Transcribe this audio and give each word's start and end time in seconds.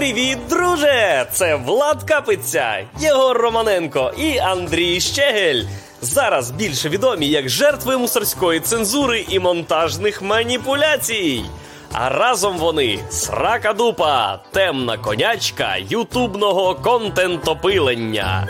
Привіт, 0.00 0.38
друже! 0.50 1.26
Це 1.32 1.54
Влад 1.54 2.02
Капиця, 2.02 2.84
Єгор 3.00 3.38
Романенко 3.38 4.12
і 4.18 4.38
Андрій 4.38 5.00
Щегель. 5.00 5.62
Зараз 6.00 6.50
більше 6.50 6.88
відомі 6.88 7.26
як 7.26 7.48
жертви 7.48 7.98
мусорської 7.98 8.60
цензури 8.60 9.24
і 9.28 9.38
монтажних 9.38 10.22
маніпуляцій. 10.22 11.44
А 11.92 12.08
разом 12.08 12.58
вони 12.58 12.98
срака 13.10 13.72
дупа, 13.72 14.38
темна 14.52 14.98
конячка 14.98 15.76
ютубного 15.76 16.74
контентопилення. 16.74 18.48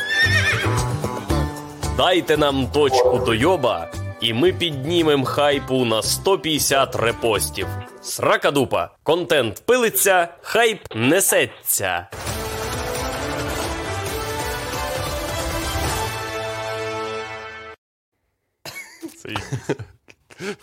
Дайте 1.96 2.36
нам 2.36 2.66
точку 2.66 3.22
дойоба, 3.26 3.88
і 4.20 4.32
ми 4.34 4.52
піднімем 4.52 5.24
хайпу 5.24 5.84
на 5.84 6.02
150 6.02 6.96
репостів. 6.96 7.66
Срака 8.02 8.50
дупа, 8.50 8.90
контент 9.02 9.62
пилиться, 9.66 10.28
хайп 10.42 10.80
несеться. 10.94 12.08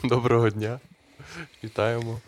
Доброго 0.03 0.49
дня. 0.49 0.79
Вітаємо. 1.63 2.19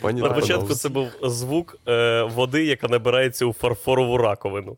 Пані 0.00 0.22
На 0.22 0.30
початку 0.30 0.74
це 0.74 0.88
був 0.88 1.08
звук 1.22 1.76
е, 1.88 2.22
води, 2.22 2.64
яка 2.64 2.88
набирається 2.88 3.46
у 3.46 3.52
фарфорову 3.52 4.16
раковину. 4.16 4.76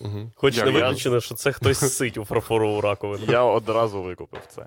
Мгм. 0.00 0.32
Хоч 0.36 0.56
не 0.56 0.64
я- 0.66 0.70
виключено, 0.70 1.20
що 1.20 1.34
це 1.34 1.52
хтось 1.52 1.96
сить 1.96 2.18
у 2.18 2.24
фарфорову 2.24 2.80
раковину. 2.80 3.24
Я 3.28 3.42
одразу 3.42 4.02
викупив 4.02 4.40
це. 4.54 4.66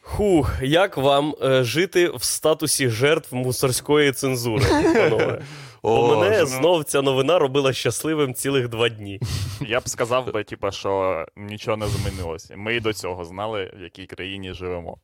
Хух, 0.00 0.62
як 0.62 0.96
вам 0.96 1.34
е, 1.42 1.64
жити 1.64 2.08
в 2.08 2.22
статусі 2.22 2.88
жертв 2.88 3.34
мусорської 3.34 4.12
цензури, 4.12 4.64
панове? 4.94 5.42
Бо 5.82 6.12
О, 6.12 6.20
мене 6.20 6.36
що- 6.36 6.46
знов 6.46 6.84
ця 6.84 7.02
новина 7.02 7.38
робила 7.38 7.72
щасливим 7.72 8.34
цілих 8.34 8.68
два 8.68 8.88
дні. 8.88 9.20
Я 9.60 9.80
б 9.80 9.88
сказав 9.88 10.32
би, 10.32 10.44
типа, 10.44 10.70
що 10.70 11.24
нічого 11.36 11.76
не 11.76 11.86
змінилося. 11.86 12.56
Ми 12.56 12.76
і 12.76 12.80
до 12.80 12.92
цього 12.92 13.24
знали, 13.24 13.72
в 13.78 13.82
якій 13.82 14.06
країні 14.06 14.52
живемо. 14.52 14.98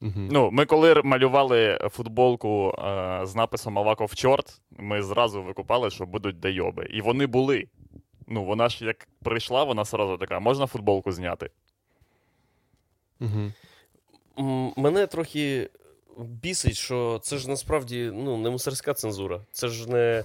Мгм. 0.00 0.28
Ну, 0.32 0.50
ми 0.52 0.66
коли 0.66 1.02
малювали 1.04 1.78
футболку 1.90 2.74
е, 2.78 3.20
з 3.22 3.34
написом 3.34 3.78
Аваков 3.78 4.14
чорт, 4.14 4.60
ми 4.78 5.02
зразу 5.02 5.42
викупали, 5.42 5.90
що 5.90 6.06
будуть 6.06 6.40
дайоби. 6.40 6.86
І 6.90 7.00
вони 7.00 7.26
були. 7.26 7.64
Ну, 8.26 8.44
вона 8.44 8.68
ж 8.68 8.84
як 8.84 9.08
прийшла, 9.22 9.64
вона 9.64 9.84
сразу 9.84 10.16
така: 10.16 10.40
можна 10.40 10.66
футболку 10.66 11.12
зняти? 11.12 11.50
М, 13.20 13.52
Мене 14.76 15.06
трохи 15.06 15.68
бісить, 16.18 16.76
що 16.76 17.20
це 17.22 17.36
ж 17.38 17.48
насправді 17.48 18.10
ну, 18.14 18.36
не 18.36 18.50
мусорська 18.50 18.94
цензура. 18.94 19.40
Це 19.52 19.68
ж 19.68 19.90
не. 19.90 20.24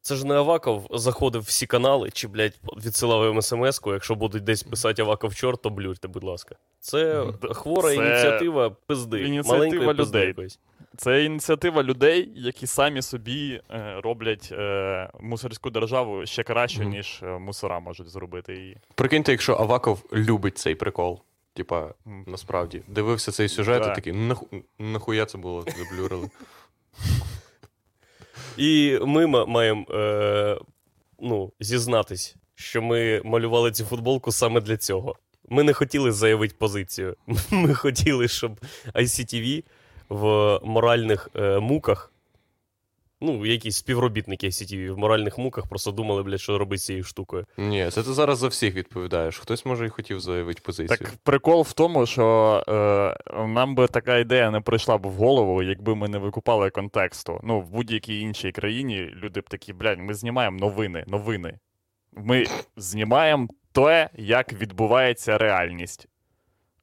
Це 0.00 0.14
ж 0.14 0.26
не 0.26 0.34
Аваков 0.34 0.86
заходив 0.90 1.42
в 1.42 1.44
всі 1.44 1.66
канали, 1.66 2.10
чи, 2.10 2.28
блядь, 2.28 2.54
відсилав 2.86 3.24
їм 3.26 3.42
смс-ку. 3.42 3.92
Якщо 3.92 4.14
будуть 4.14 4.44
десь 4.44 4.62
писати 4.62 5.02
Аваков 5.02 5.34
чорт, 5.34 5.62
то 5.62 5.70
блюрте, 5.70 6.08
будь 6.08 6.24
ласка. 6.24 6.56
Це 6.80 7.24
хвора 7.42 7.88
Це 7.88 7.94
ініціатива 7.96 8.70
пизди. 8.70 9.18
ініціатива 9.20 9.54
маленької 9.58 9.86
пизди 9.94 10.02
людей. 10.18 10.26
якоїсь. 10.28 10.58
Це 10.96 11.24
ініціатива 11.24 11.82
людей, 11.82 12.32
які 12.36 12.66
самі 12.66 13.02
собі 13.02 13.60
е, 13.70 14.00
роблять 14.04 14.48
е, 14.52 15.10
мусорську 15.20 15.70
державу 15.70 16.26
ще 16.26 16.42
краще, 16.42 16.80
Мгм. 16.80 16.90
ніж 16.90 17.20
е, 17.22 17.26
мусора 17.38 17.80
можуть 17.80 18.08
зробити 18.08 18.54
її. 18.56 18.76
Прикиньте, 18.94 19.32
якщо 19.32 19.54
Аваков 19.56 20.02
любить 20.12 20.58
цей 20.58 20.74
прикол. 20.74 21.20
Типа, 21.56 21.94
насправді, 22.26 22.82
дивився 22.88 23.32
цей 23.32 23.48
сюжет 23.48 23.82
Да. 23.82 23.92
і 23.92 23.94
такий, 23.94 24.12
«Ну, 24.12 24.26
наху... 24.26 24.48
нахуя 24.78 25.26
це 25.26 25.38
було 25.38 25.64
заблюрили. 25.78 26.30
І 28.56 28.98
ми 29.02 29.26
маємо 29.46 29.86
е, 29.90 30.58
ну, 31.20 31.52
зізнатись, 31.60 32.36
що 32.54 32.82
ми 32.82 33.22
малювали 33.24 33.72
цю 33.72 33.84
футболку 33.84 34.32
саме 34.32 34.60
для 34.60 34.76
цього. 34.76 35.16
Ми 35.48 35.62
не 35.62 35.72
хотіли 35.72 36.12
заявити 36.12 36.54
позицію. 36.58 37.16
Ми 37.50 37.74
хотіли, 37.74 38.28
щоб 38.28 38.60
ICTV 38.94 39.64
в 40.08 40.60
моральних 40.64 41.28
е, 41.36 41.58
муках, 41.58 42.12
ну, 43.20 43.46
якісь 43.46 43.76
співробітники 43.76 44.46
ICTV 44.46 44.92
в 44.92 44.98
моральних 44.98 45.38
муках 45.38 45.66
просто 45.66 45.92
думали, 45.92 46.22
блядь, 46.22 46.40
що 46.40 46.58
робити 46.58 46.78
з 46.78 46.84
цією 46.84 47.04
штукою. 47.04 47.46
Ні, 47.58 47.90
це 47.90 48.02
ти 48.02 48.12
зараз 48.12 48.38
за 48.38 48.48
всіх 48.48 48.74
відповідаєш. 48.74 49.38
Хтось, 49.38 49.66
може, 49.66 49.86
і 49.86 49.88
хотів 49.88 50.20
заявити 50.20 50.60
позицію. 50.64 50.98
Так 50.98 51.12
прикол 51.22 51.62
в 51.62 51.72
тому, 51.72 52.06
що 52.06 52.64
е, 52.68 53.46
нам 53.46 53.74
би 53.74 53.86
така 53.86 54.18
ідея 54.18 54.50
не 54.50 54.60
прийшла 54.60 54.98
б 54.98 55.06
в 55.06 55.12
голову, 55.12 55.62
якби 55.62 55.94
ми 55.94 56.08
не 56.08 56.18
викупали 56.18 56.70
контексту. 56.70 57.40
Ну, 57.42 57.60
в 57.60 57.70
будь-якій 57.70 58.20
іншій 58.20 58.52
країні 58.52 59.10
люди 59.14 59.40
б 59.40 59.48
такі, 59.48 59.72
блядь, 59.72 59.98
ми 59.98 60.14
знімаємо 60.14 60.58
новини, 60.58 61.04
новини. 61.06 61.58
Ми 62.12 62.44
знімаємо 62.76 63.48
те, 63.72 64.10
як 64.14 64.52
відбувається 64.52 65.38
реальність. 65.38 66.08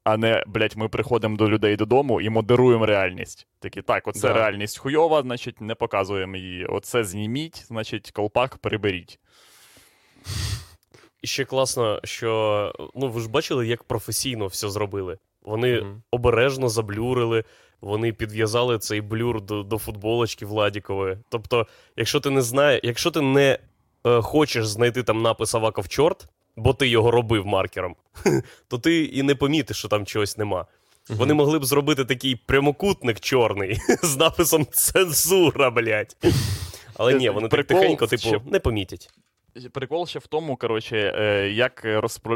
А 0.04 0.18
не, 0.18 0.44
блядь, 0.48 0.78
ми 0.78 0.90
приходимо 0.90 1.38
до 1.38 1.50
людей 1.50 1.76
додому 1.76 2.22
і 2.22 2.30
модеруємо 2.30 2.86
реальність. 2.86 3.48
Такі, 3.60 3.82
так, 3.82 4.08
оце 4.08 4.28
Да. 4.28 4.34
реальність 4.34 4.78
хуйова, 4.78 5.22
значить, 5.22 5.62
не 5.62 5.76
показуємо 5.76 6.36
її. 6.38 6.66
Оце 6.66 7.04
зніміть, 7.04 7.66
значить, 7.68 8.12
колпак 8.12 8.58
приберіть. 8.58 9.20
І 11.22 11.28
ще 11.28 11.46
класно, 11.46 12.00
що 12.04 12.74
ну, 12.96 13.10
ви 13.10 13.22
ж 13.22 13.30
бачили, 13.30 13.68
як 13.68 13.84
професійно 13.84 14.48
все 14.48 14.70
зробили. 14.70 15.18
Вони 15.42 15.82
Мгм. 15.82 16.04
обережно 16.12 16.70
заблюрили, 16.70 17.44
вони 17.82 18.14
підв'язали 18.14 18.80
цей 18.80 19.02
блюр 19.02 19.42
до, 19.42 19.64
до 19.64 19.78
футболочки 19.78 20.46
Владікової. 20.46 21.18
Тобто, 21.30 21.68
якщо 21.96 22.20
ти 22.20 22.30
не 22.30 22.42
знаєш, 22.42 22.80
якщо 22.84 23.12
ти 23.12 23.22
не 23.22 23.60
е, 24.06 24.22
хочеш 24.22 24.68
знайти 24.68 25.04
там 25.04 25.22
напис 25.22 25.56
Аваков 25.56 25.88
чорт, 25.88 26.28
бо 26.56 26.74
ти 26.74 26.88
його 26.88 27.12
робив 27.12 27.46
маркером, 27.46 27.96
то 28.68 28.78
ти 28.78 29.04
і 29.04 29.24
не 29.24 29.36
помітиш, 29.36 29.78
що 29.78 29.88
там 29.88 30.06
чогось 30.06 30.38
нема. 30.38 30.66
Вони 31.10 31.34
могли 31.34 31.60
б 31.60 31.66
зробити 31.66 32.06
такий 32.06 32.36
прямокутник 32.36 33.20
чорний 33.20 33.80
з 34.04 34.18
написом 34.18 34.66
цензура, 34.72 35.70
блядь. 35.70 36.18
Але 36.96 37.14
ні, 37.14 37.30
вони 37.30 37.48
так 37.48 37.68
Прикол 37.68 37.82
тихенько, 37.82 38.08
ще- 38.08 38.32
типу, 38.32 38.50
не 38.50 38.60
помітять. 38.60 39.10
Прикол 39.72 40.08
ще 40.08 40.20
в 40.20 40.28
тому, 40.28 40.56
коротше, 40.56 41.14
е, 41.18 41.50
як 41.50 41.86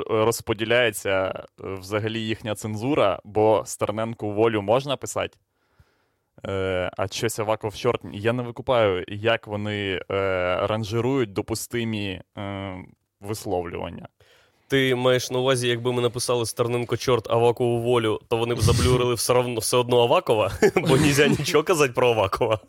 розподіляється 0.10 1.44
е, 1.64 1.74
взагалі 1.74 2.22
їхня 2.22 2.56
цензура, 2.56 3.20
бо 3.24 3.64
Стерненку 3.66 4.32
волю 4.32 4.62
можна 4.62 4.98
писати. 4.98 5.38
Е, 6.46 6.92
а 6.98 7.08
щось 7.08 7.40
Аваков 7.40 7.76
чорт. 7.76 8.02
Я 8.14 8.34
не 8.34 8.44
викупаю, 8.44 9.06
як 9.08 9.48
вони 9.48 10.02
ранжирують 10.68 11.34
допустимі 11.34 12.22
висловлювання. 13.22 14.08
Ти 14.70 14.96
маєш 14.96 15.32
на 15.32 15.40
увазі, 15.40 15.68
якби 15.68 15.94
ми 15.94 16.02
написали 16.02 16.46
Стерненко 16.46 16.98
чорт 16.98 17.30
Авакову 17.32 17.82
волю, 17.82 18.20
то 18.28 18.38
вони 18.38 18.56
б 18.56 18.62
заблюрили 18.62 19.14
все 19.14 19.34
одно, 19.34 19.60
все 19.60 19.78
одно 19.78 20.02
Авакова, 20.02 20.52
бо 20.76 20.98
нельзя 20.98 21.28
нічого 21.28 21.64
казати 21.64 21.94
про 21.94 22.08
Авакова. 22.10 22.60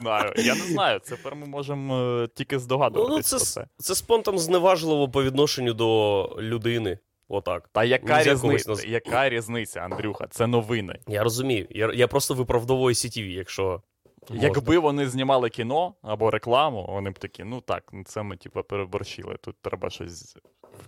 Знаю. 0.00 0.32
Я 0.36 0.54
не 0.54 0.60
знаю. 0.60 1.00
Це 1.02 1.16
тепер 1.16 1.34
ми 1.34 1.46
можемо 1.46 1.98
е, 1.98 2.28
тільки 2.34 2.58
здогадуватися. 2.58 3.36
ну 3.36 3.38
це, 3.40 3.46
це. 3.46 3.66
це 3.76 3.94
спонтан 3.94 4.38
зневажливо 4.38 5.08
по 5.08 5.22
відношенню 5.22 5.74
до 5.74 6.30
людини. 6.40 6.98
Отак. 7.28 7.68
Та 7.72 7.84
яка 7.84 8.16
Нельзя 8.16 8.32
різниця, 8.32 8.72
наз- 8.72 8.88
яка 8.88 9.28
різниця, 9.28 9.80
Андрюха? 9.80 10.26
Це 10.30 10.46
новини. 10.46 10.98
Я 11.08 11.22
розумію. 11.22 11.66
Я, 11.70 11.92
я 11.94 12.08
просто 12.08 12.34
виправдовую 12.34 12.94
CTV, 12.94 13.26
якщо. 13.26 13.82
Якби 14.30 14.78
вони 14.78 15.08
знімали 15.08 15.50
кіно 15.50 15.94
або 16.02 16.30
рекламу, 16.30 16.86
вони 16.88 17.10
б 17.10 17.18
такі, 17.18 17.44
ну 17.44 17.60
так, 17.60 17.82
ну 17.92 18.04
це 18.04 18.22
ми 18.22 18.36
типу, 18.36 18.62
переборщили, 18.62 19.36
тут 19.40 19.56
треба 19.62 19.90
щось 19.90 20.36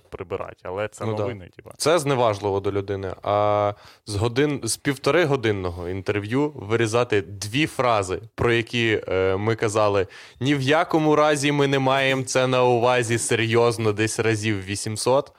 прибирати, 0.08 0.56
але 0.62 0.88
це 0.88 1.04
Ну 1.04 1.14
да. 1.14 1.46
типу. 1.56 1.70
Це 1.76 1.98
зневажливо 1.98 2.60
до 2.60 2.72
людини. 2.72 3.14
А 3.22 3.74
з 4.06 4.14
годин 4.14 4.60
з 4.64 4.76
півтори 4.76 5.24
годинного 5.24 5.88
інтерв'ю 5.88 6.52
вирізати 6.54 7.22
дві 7.22 7.66
фрази, 7.66 8.20
про 8.34 8.52
які 8.52 9.02
е, 9.08 9.36
ми 9.36 9.54
казали: 9.54 10.06
ні 10.40 10.54
в 10.54 10.60
якому 10.60 11.16
разі 11.16 11.52
ми 11.52 11.66
не 11.66 11.78
маємо 11.78 12.22
це 12.22 12.46
на 12.46 12.64
увазі 12.64 13.18
серйозно, 13.18 13.92
десь 13.92 14.18
разів 14.18 14.64
800, 14.64 15.32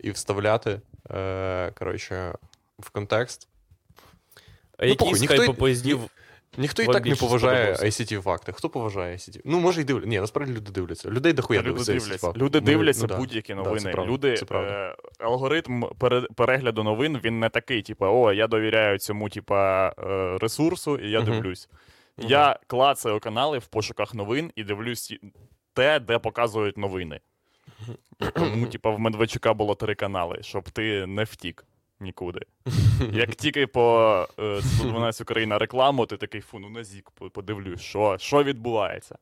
і 0.00 0.10
вставляти 0.10 0.80
е, 1.10 1.70
коротше, 1.78 2.34
в 2.78 2.90
контекст. 2.90 3.48
А 4.78 4.82
Ну, 4.82 4.88
які 4.88 5.04
похуй, 5.46 5.74
з 5.74 5.98
ніхто 6.58 6.82
і 6.82 6.86
так 6.86 7.04
не 7.06 7.14
поважає? 7.14 7.72
ICT 7.74 8.20
факти. 8.20 8.52
Хто 8.52 8.68
поважає 8.70 9.16
ICT? 9.16 9.40
Ну, 9.44 9.60
може, 9.60 9.80
і 9.80 9.84
дивляться. 9.84 10.08
Ні, 10.08 10.20
насправді 10.20 10.52
люди 10.52 10.70
дивляться. 10.72 11.10
Людей 11.10 11.32
дохуя 11.32 11.62
дивляться, 11.62 12.18
факти. 12.18 12.40
люди 12.40 12.60
Ми- 12.60 12.66
дивляться 12.66 13.06
ну, 13.10 13.16
будь-які 13.16 13.54
Да, 13.54 13.62
новини. 13.62 13.80
це 13.80 13.90
правда, 13.90 14.12
люди, 14.12 14.36
це 14.36 14.44
правда. 14.44 14.70
е, 14.70 14.96
алгоритм 15.24 15.84
перегляду 16.36 16.82
новин 16.82 17.20
він 17.24 17.40
не 17.40 17.48
такий, 17.48 17.82
типу, 17.82 18.06
о, 18.06 18.32
я 18.32 18.46
довіряю 18.46 18.98
цьому, 18.98 19.28
типа, 19.28 19.88
е, 19.98 20.38
ресурсу, 20.40 20.96
і 20.96 21.10
я 21.10 21.20
Мгм. 21.20 21.30
дивлюсь. 21.30 21.68
Мгм. 22.18 22.28
Я 22.28 22.58
клацаю 22.66 23.20
канали 23.20 23.58
в 23.58 23.66
пошуках 23.66 24.14
новин 24.14 24.50
і 24.56 24.64
дивлюсь 24.64 25.14
те, 25.72 26.00
де 26.00 26.18
показують 26.18 26.78
новини. 26.78 27.20
Тому, 28.34 28.66
типа, 28.66 28.90
в 28.90 28.98
Медведчука 29.00 29.54
було 29.54 29.74
три 29.74 29.94
канали, 29.94 30.38
щоб 30.40 30.70
ти 30.70 31.06
не 31.06 31.24
втік. 31.24 31.64
Нікуди. 32.00 32.40
Як 33.12 33.34
тільки 33.34 33.66
по 33.66 34.26
е, 34.38 34.62
112 34.62 35.20
Україна 35.20 35.58
рекламу, 35.58 36.06
ти 36.06 36.16
такий 36.16 36.40
фу, 36.40 36.58
ну 36.58 36.68
на 36.70 36.84
зік 36.84 37.10
подивлюсь, 37.10 37.80
що, 37.80 38.16
що 38.18 38.42
відбувається. 38.44 39.18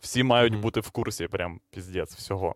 Всі 0.00 0.22
мають 0.22 0.54
бути 0.60 0.80
в 0.80 0.90
курсі, 0.90 1.26
прям 1.26 1.60
піздець 1.70 2.14
всього. 2.14 2.54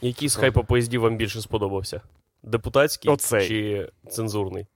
Який 0.00 0.28
з 0.28 0.36
хайпопоїздів 0.36 1.00
вам 1.00 1.16
більше 1.16 1.40
сподобався? 1.40 2.00
Депутатський 2.42 3.10
Оцей. 3.10 3.48
чи 3.48 3.90
цензурний? 4.10 4.66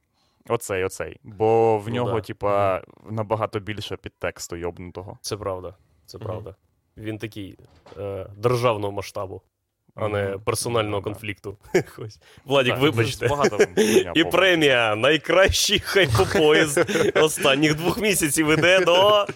Оцей, 0.49 0.85
оцей. 0.85 1.17
Бо 1.23 1.79
в 1.79 1.89
Ну 1.89 1.95
нього, 1.95 2.15
да. 2.15 2.21
типа, 2.21 2.83
набагато 3.11 3.61
більше 3.61 3.97
підтексту 3.97 4.57
йобнутого. 4.57 5.19
Це 5.21 5.37
правда. 5.37 5.75
Це 6.07 6.19
правда. 6.19 6.55
Він 6.97 7.19
такий 7.19 7.59
е, 7.99 8.27
державного 8.37 8.93
масштабу, 8.93 9.43
а 10.01 10.09
не 10.09 10.39
персонального 10.45 10.97
Ну, 10.97 11.03
конфлікту. 11.03 11.57
Владік, 12.45 12.79
вибачте. 12.79 13.29
І 14.15 14.25
премія 14.25 14.97
найкращий 14.97 15.79
хайпопоїзд 15.81 16.79
останніх 17.15 17.75
двох 17.75 17.99
місяців 17.99 18.49
іде 18.51 18.85
до 18.85 19.27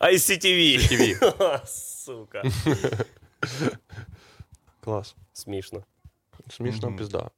ICTV. 0.00 1.66
Сука. 1.66 2.42
Клас. 4.84 5.16
Смішно. 5.32 5.84
Смішно, 6.50 6.96
пізда. 6.96 7.30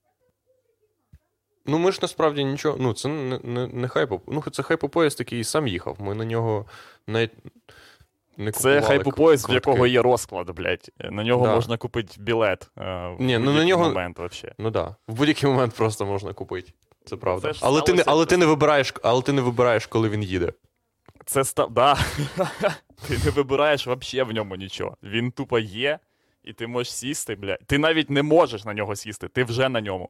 Ну, 1.67 1.79
ми 1.79 1.93
ж 1.93 1.99
насправді 2.03 2.45
нічого. 2.45 2.77
Ну, 2.81 2.93
це 2.93 3.09
не, 3.09 3.39
не, 3.39 3.67
не 3.67 3.89
хайпоп. 3.89 4.23
Ну, 4.27 4.45
це 4.53 4.63
хайпопоїзд, 4.63 5.21
який 5.21 5.45
сам 5.45 5.69
їхав. 5.69 5.97
Ми 6.01 6.15
на 6.15 6.25
нього 6.25 6.67
навіть 7.07 7.33
не 8.41 8.53
Це 8.53 8.59
купували 8.59 8.81
хайпопоїзд, 8.83 9.51
в 9.51 9.53
якого 9.53 9.87
є 9.87 10.03
розклад, 10.03 10.51
блядь. 10.51 10.91
На 11.11 11.25
нього 11.25 11.47
Да. 11.47 11.55
можна 11.55 11.77
купити 11.77 12.15
білет. 12.19 12.71
е, 12.79 13.09
в 13.09 13.17
Ні, 13.23 13.39
ну, 13.39 13.53
на 13.53 13.65
нього- 13.65 13.85
момент 13.85 14.19
вообще. 14.19 14.55
Ну 14.59 14.71
так. 14.71 14.85
Да. 14.87 14.97
В 15.13 15.17
будь-який 15.17 15.51
момент 15.51 15.75
просто 15.75 16.07
можна 16.07 16.33
купити. 16.33 16.73
Це 17.05 17.17
правда. 17.17 17.53
Це 17.53 17.59
але, 17.63 17.81
ти 17.83 17.93
не, 17.93 18.03
але, 18.07 18.27
ти 18.27 18.37
не 18.37 18.47
вибираєш, 18.47 18.95
але 19.03 19.23
ти 19.23 19.33
не 19.33 19.43
вибираєш, 19.43 19.87
коли 19.87 20.09
він 20.09 20.23
їде. 20.23 20.53
Це 21.27 21.45
став. 21.45 21.71
Да. 21.71 21.95
ти 23.09 23.19
не 23.25 23.31
вибираєш 23.31 23.87
вообще 23.87 24.23
в 24.23 24.33
ньому 24.33 24.57
нічого. 24.57 24.97
Він 25.03 25.31
тупо 25.31 25.59
є, 25.59 25.99
і 26.45 26.53
ти 26.53 26.67
можеш 26.67 26.93
сісти, 26.93 27.35
блядь. 27.35 27.59
Ти 27.67 27.79
навіть 27.79 28.11
не 28.11 28.23
можеш 28.23 28.65
на 28.65 28.75
нього 28.75 28.97
сісти, 28.97 29.29
ти 29.29 29.45
вже 29.45 29.69
на 29.69 29.81
ньому. 29.81 30.09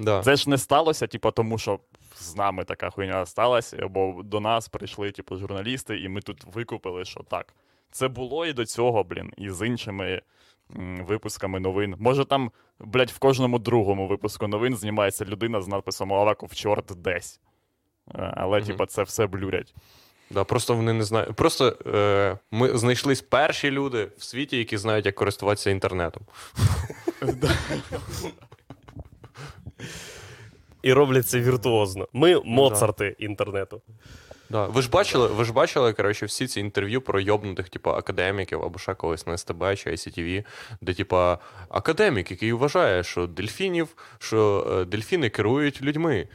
Да. 0.00 0.22
Це 0.22 0.36
ж 0.36 0.50
не 0.50 0.58
сталося, 0.58 1.06
типу, 1.06 1.30
тому 1.30 1.58
що 1.58 1.78
з 2.16 2.36
нами 2.36 2.64
така 2.64 2.90
хуйня 2.90 3.26
сталася, 3.26 3.88
бо 3.88 4.22
до 4.24 4.40
нас 4.40 4.68
прийшли, 4.68 5.10
типу, 5.10 5.36
журналісти, 5.36 6.00
і 6.00 6.08
ми 6.08 6.20
тут 6.20 6.44
викупили, 6.54 7.04
що 7.04 7.20
так. 7.22 7.54
Це 7.90 8.08
було 8.08 8.46
і 8.46 8.52
до 8.52 8.66
цього, 8.66 9.04
блін, 9.04 9.32
і 9.36 9.50
з 9.50 9.66
іншими 9.66 10.22
м, 10.76 11.04
випусками 11.06 11.60
новин. 11.60 11.94
Може, 11.98 12.24
там, 12.24 12.50
блядь, 12.78 13.10
в 13.10 13.18
кожному 13.18 13.58
другому 13.58 14.06
випуску 14.08 14.48
новин 14.48 14.76
знімається 14.76 15.24
людина 15.24 15.60
з 15.62 15.68
надписом 15.68 16.12
Аваков 16.12 16.54
чорт 16.54 16.92
десь. 16.96 17.40
Е, 18.14 18.32
Але, 18.36 18.58
Мгм. 18.58 18.66
типу, 18.66 18.86
це 18.86 19.02
все 19.02 19.26
блюрять. 19.26 19.74
Да, 20.30 20.44
просто 20.44 20.74
вони 20.74 20.92
не 20.92 21.04
знають. 21.04 21.32
Просто 21.36 21.76
е, 21.86 22.38
ми 22.50 22.78
знайшлись 22.78 23.22
перші 23.22 23.70
люди 23.70 24.08
в 24.18 24.22
світі, 24.24 24.56
які 24.58 24.76
знають, 24.76 25.06
як 25.06 25.14
користуватися 25.14 25.70
інтернетом. 25.70 26.22
І 30.82 30.92
роблять 30.92 31.26
це 31.26 31.40
віртуозно. 31.40 32.08
Ми 32.12 32.40
моцарти 32.44 33.16
інтернету. 33.18 33.82
Да. 34.50 34.66
Ви 34.66 34.82
ж 34.82 34.90
бачили, 34.90 35.26
ви 35.26 35.44
ж 35.44 35.52
бачили, 35.52 35.92
коротше, 35.92 36.26
всі 36.26 36.46
ці 36.46 36.60
інтерв'ю 36.60 37.00
про 37.00 37.20
йобнутих, 37.20 37.68
типу, 37.68 37.90
академіків 37.90 38.62
або 38.62 38.78
ще 38.78 38.94
когось 38.94 39.26
на 39.26 39.38
СТБ 39.38 39.76
чи 39.76 39.90
ICTV, 39.90 40.44
де, 40.80 40.94
типа, 40.94 41.38
академік, 41.68 42.30
який 42.30 42.52
вважає, 42.52 43.04
що 43.04 43.26
дельфінів, 43.26 43.88
що 44.18 44.66
е, 44.70 44.84
дельфіни 44.84 45.30
керують 45.30 45.82
людьми. 45.82 46.28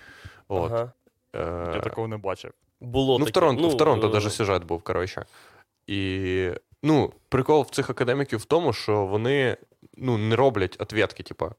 От. 0.48 0.72
Ага. 0.72 0.92
Е, 1.36 1.72
Я 1.76 1.80
такого 1.80 2.08
не 2.08 2.18
бачив. 2.18 2.52
Було 2.82 3.20
ну, 3.20 3.26
в 3.26 3.28
таке. 3.28 3.34
Торонто, 3.34 3.70
в 3.70 3.78
Торонто 3.78 4.08
даже 4.08 4.30
сюжет 4.30 4.64
був, 4.64 4.82
коротше. 4.82 5.26
І 5.88 6.50
ну, 6.84 7.14
прикол 7.30 7.62
в 7.62 7.70
цих 7.70 7.90
академіків 7.90 8.40
в 8.40 8.46
тому, 8.46 8.74
що 8.74 9.06
вони 9.06 9.58
ну, 9.98 10.18
не 10.18 10.36
роблять 10.36 10.76
ответки, 10.80 11.24
типа. 11.24 11.52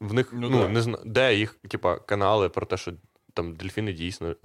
В 0.00 0.14
них 0.14 0.30
Ну 0.32 0.50
ну, 0.50 0.68
не 0.68 0.82
зна... 0.82 0.98
де 1.04 1.34
їх, 1.34 1.54
типа, 1.54 1.98
канали 1.98 2.48
про 2.48 2.66
те, 2.66 2.76
що 2.76 2.92
там 3.34 3.56
дельфіни 3.56 3.92
дійсно 3.92 4.30
е, 4.30 4.36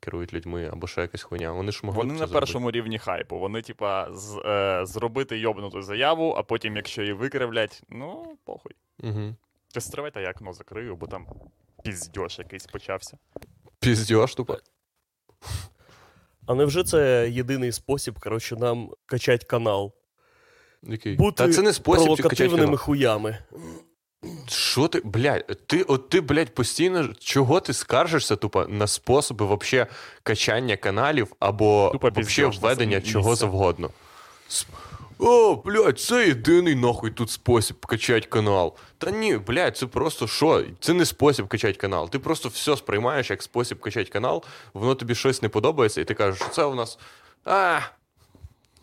керують 0.00 0.32
людьми 0.32 0.70
або 0.72 0.86
ще 0.86 1.00
якась 1.00 1.22
хуйня. 1.22 1.52
Вони 1.52 1.72
ж 1.72 1.80
могли. 1.82 1.98
Вони 1.98 2.14
б 2.14 2.20
на 2.20 2.26
першому 2.26 2.70
рівні 2.70 2.98
хайпу. 2.98 3.38
Вони, 3.38 3.62
типа, 3.62 4.08
з, 4.12 4.38
е, 4.44 4.86
зробити 4.86 5.38
йобнуту 5.38 5.82
заяву, 5.82 6.34
а 6.38 6.42
потім, 6.42 6.76
якщо 6.76 7.02
її 7.02 7.12
викривлять, 7.14 7.82
ну, 7.88 8.36
похуй. 8.44 8.72
зробити. 8.98 9.20
Угу. 9.20 9.34
Ти 9.74 9.80
стривайте, 9.80 10.22
я 10.22 10.30
окно 10.30 10.52
закрию, 10.52 10.96
бо 10.96 11.06
там 11.06 11.26
піздьош 11.84 12.38
якийсь 12.38 12.66
почався. 12.66 13.18
Піздєш, 13.80 14.34
тупо. 14.34 14.58
А 16.46 16.54
невже 16.54 16.84
це 16.84 17.30
єдиний 17.30 17.72
спосіб, 17.72 18.20
коротше, 18.20 18.56
нам 18.56 18.90
качати 19.06 19.46
канал? 19.46 19.92
Який? 20.82 21.16
Бути 21.16 21.36
Та 21.36 21.52
це 21.52 21.62
не 21.62 21.72
спосіб 21.72 22.04
провокативними 22.04 22.64
канал. 22.64 22.76
хуями. 22.76 23.38
Що 24.48 24.88
ти, 24.88 25.00
блядь, 25.04 25.66
ти, 25.66 25.82
от 25.82 26.08
ти, 26.08 26.20
блядь, 26.20 26.54
постійно, 26.54 27.08
чого 27.18 27.60
ти 27.60 27.72
скаржишся, 27.72 28.36
тупо, 28.36 28.66
на 28.68 28.86
способи 28.86 29.46
вообще 29.46 29.86
качання 30.22 30.76
каналів 30.76 31.32
або 31.38 31.90
Тупо 31.92 32.10
вообще 32.14 32.46
введення 32.46 33.00
чого 33.00 33.36
завгодно. 33.36 33.90
О, 35.18 35.54
блядь, 35.54 36.00
це 36.00 36.26
єдиний 36.26 36.74
нахуй 36.74 37.10
тут 37.10 37.30
спосіб 37.30 37.86
качати 37.86 38.28
канал. 38.28 38.76
Та 38.98 39.10
ні, 39.10 39.36
блядь, 39.36 39.76
це 39.76 39.86
просто 39.86 40.26
що? 40.26 40.64
Це 40.80 40.94
не 40.94 41.04
спосіб 41.04 41.48
качати 41.48 41.78
канал. 41.78 42.10
Ти 42.10 42.18
просто 42.18 42.48
все 42.48 42.76
сприймаєш 42.76 43.30
як 43.30 43.42
спосіб 43.42 43.80
качати 43.80 44.10
канал, 44.10 44.44
воно 44.74 44.94
тобі 44.94 45.14
щось 45.14 45.42
не 45.42 45.48
подобається, 45.48 46.00
і 46.00 46.04
ти 46.04 46.14
кажеш, 46.14 46.40
що 46.40 46.48
це 46.48 46.64
у 46.64 46.74
нас. 46.74 46.98
А, 47.44 47.80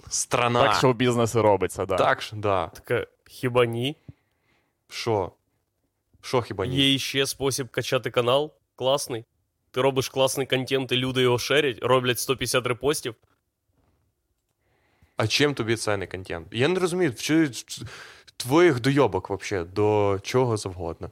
страна. 0.09 0.63
Так 0.63 0.75
що 0.75 0.93
бізнес 0.93 1.35
і 1.35 1.39
робиться, 1.39 1.85
да. 1.85 1.95
Так, 1.95 2.23
да. 2.33 2.67
Таке, 2.67 3.07
хіба 3.25 3.65
ні? 3.65 3.95
Що? 4.89 5.31
Що 6.21 6.41
хіба 6.41 6.65
ні? 6.65 6.77
Є 6.77 6.93
іще 6.93 7.25
спосіб 7.25 7.69
качати 7.69 8.11
канал. 8.11 8.53
Класний. 8.75 9.25
Ти 9.71 9.81
робиш 9.81 10.09
класний 10.09 10.47
контент, 10.47 10.91
і 10.91 10.95
люди 10.95 11.21
його 11.21 11.39
шерять, 11.39 11.77
роблять 11.81 12.19
150 12.19 12.67
репостів. 12.67 13.15
А 15.17 15.27
чим 15.27 15.53
тобі 15.53 15.75
це 15.75 15.97
не 15.97 16.07
контент? 16.07 16.47
Я 16.51 16.67
не 16.67 16.79
розумію, 16.79 17.13
чи, 17.13 17.49
чи- 17.49 17.81
твоїх 18.37 18.79
дойобок 18.79 19.29
вообще 19.29 19.63
до 19.63 20.19
чого 20.23 20.57
завгодно. 20.57 21.11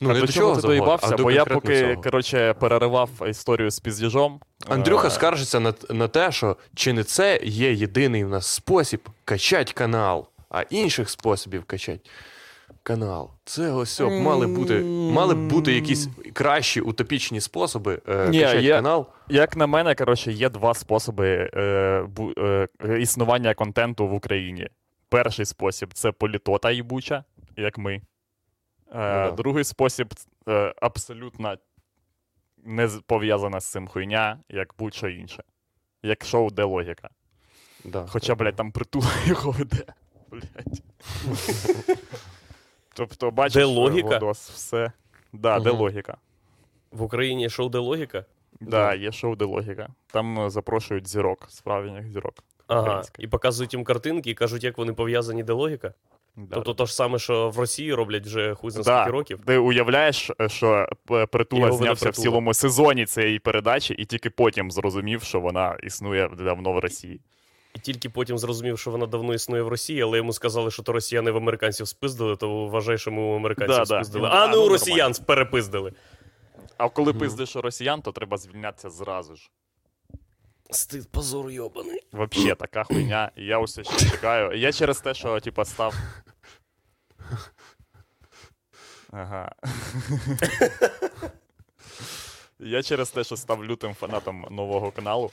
Ну, 0.00 0.10
а 0.10 0.12
не 0.12 0.20
до 0.20 0.26
до 0.26 0.32
чого 0.32 0.48
чого 0.48 0.60
ти 0.60 0.66
доїбався? 0.66 1.16
Бо 1.16 1.30
я 1.30 1.44
поки, 1.44 1.80
цього. 1.80 2.02
коротше, 2.02 2.54
переривав 2.54 3.10
історію 3.28 3.70
з 3.70 3.80
піздіжом. 3.80 4.40
Андрюха 4.68 5.08
е, 5.08 5.10
скаржиться 5.10 5.60
на, 5.60 5.74
на 5.90 6.08
те, 6.08 6.32
що 6.32 6.56
чи 6.74 6.92
не 6.92 7.04
це 7.04 7.40
є 7.42 7.72
єдиний 7.72 8.24
в 8.24 8.28
нас 8.28 8.46
спосіб 8.46 9.08
качати 9.24 9.72
канал, 9.72 10.28
а 10.50 10.62
інших 10.62 11.10
способів 11.10 11.64
качати 11.64 12.00
канал. 12.82 13.30
Це 13.44 13.70
ось 13.72 14.00
о, 14.00 14.10
мали 14.10 14.46
бути, 14.46 14.80
мали 15.12 15.34
б 15.34 15.38
бути 15.48 15.72
якісь 15.74 16.08
кращі 16.32 16.80
утопічні 16.80 17.40
способи 17.40 18.02
е, 18.08 18.28
Ні, 18.28 18.40
качати 18.40 18.62
є- 18.62 18.74
канал. 18.74 19.06
Як 19.28 19.56
на 19.56 19.66
мене, 19.66 19.94
коротше, 19.94 20.32
є 20.32 20.48
два 20.48 20.74
способи 20.74 21.50
е, 21.54 22.02
бу, 22.08 22.32
е, 22.38 22.68
існування 22.98 23.54
контенту 23.54 24.08
в 24.08 24.12
Україні. 24.14 24.68
Перший 25.08 25.44
спосіб 25.46 25.94
це 25.94 26.12
політота 26.12 26.70
їбуча, 26.70 27.24
як 27.56 27.78
ми. 27.78 27.94
Е, 28.94 29.26
Ну. 29.30 29.36
Другий 29.36 29.64
спосіб 29.64 30.14
е, 30.48 30.74
абсолютно 30.82 31.56
не 32.64 32.88
пов'язана 33.06 33.60
з 33.60 33.70
цим 33.70 33.88
хуйня, 33.88 34.38
як 34.48 34.74
будь-що 34.78 35.08
інше. 35.08 35.42
Як 36.02 36.24
шоу, 36.24 36.50
де 36.50 36.62
логіка. 36.64 37.08
Да, 37.84 38.06
Хоча, 38.08 38.26
так. 38.26 38.38
блядь, 38.38 38.56
там 38.56 38.72
притула 38.72 39.06
його 39.26 39.50
веде. 39.50 39.84
Блядь. 40.30 40.82
тобто, 42.94 43.30
бачиш, 43.30 43.54
Де 43.54 43.64
логіка? 43.64 44.08
Владос, 44.08 44.50
все. 44.50 44.92
Да, 45.32 45.60
де 45.60 45.70
логіка. 45.70 46.16
В 46.92 47.02
Україні 47.02 47.50
шоу 47.50 47.68
де 47.68 47.78
логіка. 47.78 48.24
Да, 48.60 48.94
є 48.94 49.12
шоу, 49.12 49.36
де 49.36 49.44
логіка. 49.44 49.88
Там 50.06 50.40
е, 50.40 50.50
запрошують 50.50 51.08
зірок, 51.08 51.46
справжніх 51.48 52.08
зірок. 52.08 52.34
Ага. 52.66 53.02
І 53.18 53.28
показують 53.28 53.74
їм 53.74 53.84
картинки 53.84 54.30
і 54.30 54.34
кажуть, 54.34 54.64
як 54.64 54.78
вони 54.78 54.92
пов'язані, 54.92 55.42
де 55.42 55.52
логіка. 55.52 55.94
Да. 56.36 56.54
Тобто 56.54 56.74
то 56.74 56.86
ж 56.86 56.94
саме, 56.94 57.18
що 57.18 57.50
в 57.50 57.58
Росії 57.58 57.94
роблять 57.94 58.26
вже 58.26 58.54
хуй 58.54 58.70
Да. 58.72 58.82
скільки 58.82 59.10
років. 59.10 59.40
Ти 59.46 59.58
уявляєш, 59.58 60.30
е, 60.40 60.48
що 60.48 60.88
п- 61.04 61.26
притула 61.26 61.66
Його 61.66 61.78
знявся 61.78 62.10
в 62.10 62.14
цілому 62.14 62.54
сезоні 62.54 63.06
цієї 63.06 63.38
передачі, 63.38 63.94
і 63.94 64.04
тільки 64.04 64.30
потім 64.30 64.70
зрозумів, 64.70 65.22
що 65.22 65.40
вона 65.40 65.76
існує 65.82 66.28
давно 66.38 66.72
в 66.72 66.78
Росії. 66.78 67.20
І 67.74 67.78
тільки 67.78 68.08
потім 68.10 68.38
зрозумів, 68.38 68.78
що 68.78 68.90
вона 68.90 69.06
давно 69.06 69.34
існує 69.34 69.62
в 69.62 69.68
Росії, 69.68 70.02
але 70.02 70.18
йому 70.18 70.32
сказали, 70.32 70.70
що 70.70 70.82
то 70.82 70.92
росіяни 70.92 71.30
в 71.30 71.36
американців 71.36 71.88
спиздили, 71.88 72.36
то 72.36 72.66
вважай, 72.66 72.98
що 72.98 73.10
ми 73.10 73.22
у 73.22 73.36
американців 73.36 73.76
Да, 73.76 73.84
да. 73.84 74.04
спиздили. 74.04 74.28
Ну, 74.28 74.34
А 74.34 74.44
а, 74.44 74.48
не 74.48 74.56
ну, 74.56 74.66
у 74.66 74.68
росіян 74.68 74.96
нормально. 74.98 75.24
перепиздили. 75.26 75.92
А 76.76 76.88
коли 76.88 77.14
пиздиш 77.14 77.56
росіян, 77.56 78.02
то 78.02 78.12
треба 78.12 78.36
звільнятися 78.36 78.90
зразу 78.90 79.36
ж. 79.36 79.50
Стид, 80.70 81.08
позор 81.10 81.50
йобаний. 81.50 82.00
Вообще 82.12 82.54
така 82.54 82.84
хуйня. 82.84 83.30
І 83.36 83.44
я 83.44 83.58
усе 83.58 83.84
ще 83.84 84.10
чекаю. 84.10 84.58
Я 84.58 84.72
через 84.72 85.00
те, 85.00 85.14
що 85.14 85.40
типа 85.40 85.64
став. 85.64 85.94
Ага. 89.12 89.52
Я 92.58 92.82
через 92.82 93.10
те, 93.10 93.24
що 93.24 93.36
став 93.36 93.64
лютим 93.64 93.94
фанатом 93.94 94.46
нового 94.50 94.90
каналу. 94.90 95.30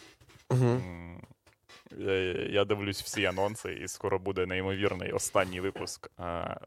М, 1.93 2.51
Я, 2.53 2.65
дивлюсь 2.65 3.01
всі 3.01 3.25
анонси, 3.25 3.73
і 3.83 3.87
скоро 3.87 4.19
буде 4.19 4.45
неймовірний 4.45 5.11
останній 5.11 5.59
випуск 5.59 6.11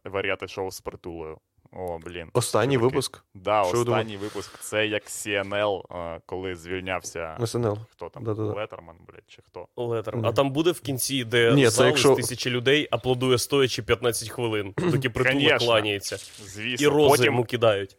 варіати 0.04 0.48
шоу 0.48 0.70
з 0.70 0.80
притулою. 0.80 1.38
О, 1.72 1.98
блін. 1.98 2.28
Останній 2.32 2.74
Чуваки. 2.74 2.86
випуск 2.86 3.24
Да, 3.34 3.64
Що 3.64 3.78
останній 3.80 4.16
випуск. 4.16 4.58
Це 4.58 4.86
як 4.86 5.02
CNL, 5.04 5.82
коли 6.26 6.56
звільнявся. 6.56 7.38
СНЛ. 7.46 7.78
Хто 7.90 8.08
там? 8.08 8.24
Да-да-да. 8.24 8.52
Летерман, 8.60 8.96
блядь, 9.08 9.22
чи 9.26 9.42
хто? 9.42 9.66
Летер. 9.76 10.18
А 10.24 10.32
там 10.32 10.50
буде 10.50 10.70
в 10.70 10.80
кінці, 10.80 11.24
де 11.24 11.52
Ні, 11.52 11.66
зал 11.68 11.86
якщо- 11.86 12.14
з 12.14 12.16
тисячі 12.16 12.50
людей 12.50 12.88
аплодує 12.90 13.38
стоячи 13.38 13.82
15 13.82 14.28
хвилин, 14.28 14.74
доки 14.78 15.10
притула 15.10 15.58
кланяється. 15.58 16.16
Звісно. 16.44 16.86
І 16.86 16.90
рози 16.90 17.08
потім, 17.08 17.24
йому 17.24 17.44
кидають. 17.44 17.96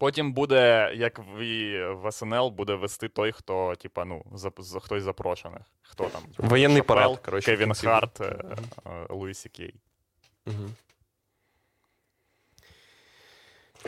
Потім 0.00 0.32
буде, 0.32 0.92
як 0.94 1.18
в, 1.18 1.38
і 1.40 1.84
в 1.94 2.12
СНЛ, 2.12 2.50
буде 2.50 2.74
вести 2.74 3.08
той, 3.08 3.32
хто, 3.32 3.74
типа, 3.74 4.04
ну, 4.04 4.24
за, 4.34 4.50
за, 4.58 4.80
хтось 4.80 5.02
запрошених. 5.02 5.62
Хто 5.82 6.04
там? 6.04 6.22
Воєнний 6.38 6.82
Шапел, 6.82 6.96
парад, 6.96 7.18
коротше, 7.18 7.56
Кевін. 7.56 7.74
Харт, 7.74 8.20
е, 8.20 8.24
е, 8.86 9.06
Луїсі 9.10 9.48
Кей. 9.48 9.74
Мгм. 10.46 10.74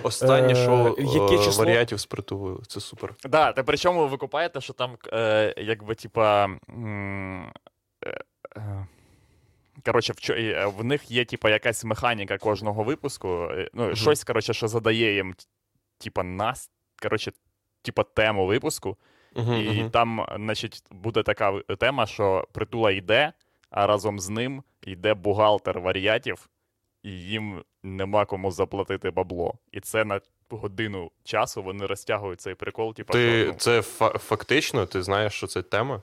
Останнє 0.03 0.55
Е, 0.55 0.95
е, 0.99 1.45
число? 1.45 1.65
варіатів 1.65 2.01
з 2.01 2.07
притулою. 2.07 2.61
Це 2.69 2.81
супер. 2.81 3.15
Да, 3.25 3.53
та 3.53 3.63
причому 3.63 4.09
ви 4.09 4.17
купаєте, 4.17 4.61
що 4.61 4.73
там, 4.73 4.97
е, 5.13 5.55
якби, 5.57 5.95
типа. 5.95 6.49
е, 8.57 8.87
Коротше, 9.85 10.13
в, 10.13 10.67
в 10.67 10.85
них 10.85 11.11
є, 11.11 11.25
типа, 11.25 11.51
якась 11.51 11.85
механіка 11.85 12.39
кожного 12.39 12.85
випуску. 12.85 13.49
Ну, 13.75 13.85
Мгм. 13.85 13.97
щось, 13.97 14.25
коротше, 14.25 14.55
що 14.55 14.69
задає 14.69 15.15
їм, 15.15 15.35
типа, 16.03 16.23
нас, 16.23 16.71
коротше, 17.03 17.33
типа, 17.83 18.03
тему 18.03 18.47
випуску. 18.47 18.97
Мгм, 19.37 19.55
І 19.55 19.81
мгм. 19.81 19.91
там, 19.91 20.27
значить, 20.37 20.83
буде 20.91 21.23
така 21.23 21.61
тема, 21.61 22.07
що 22.07 22.49
притула 22.53 22.91
йде, 22.91 23.33
а 23.71 23.87
разом 23.87 24.21
з 24.21 24.29
ним 24.29 24.63
йде 24.87 25.15
бухгалтер 25.15 25.81
варіатів, 25.81 26.49
і 27.03 27.11
їм 27.11 27.65
нема 27.83 28.25
кому 28.25 28.51
заплатити 28.51 29.11
бабло. 29.11 29.55
І 29.73 29.81
це 29.81 30.05
на 30.05 30.21
годину 30.51 31.11
часу 31.25 31.63
вони 31.63 31.87
розтягують 31.87 32.41
цей 32.41 32.55
прикол, 32.55 32.95
типу, 32.95 33.13
Ти 33.13 33.41
що, 33.43 33.47
ну, 33.53 33.55
це 33.59 33.81
фа- 33.81 34.19
фактично, 34.19 34.87
ти 34.87 35.03
знаєш, 35.03 35.33
що 35.33 35.47
це 35.47 35.63
тема? 35.63 36.03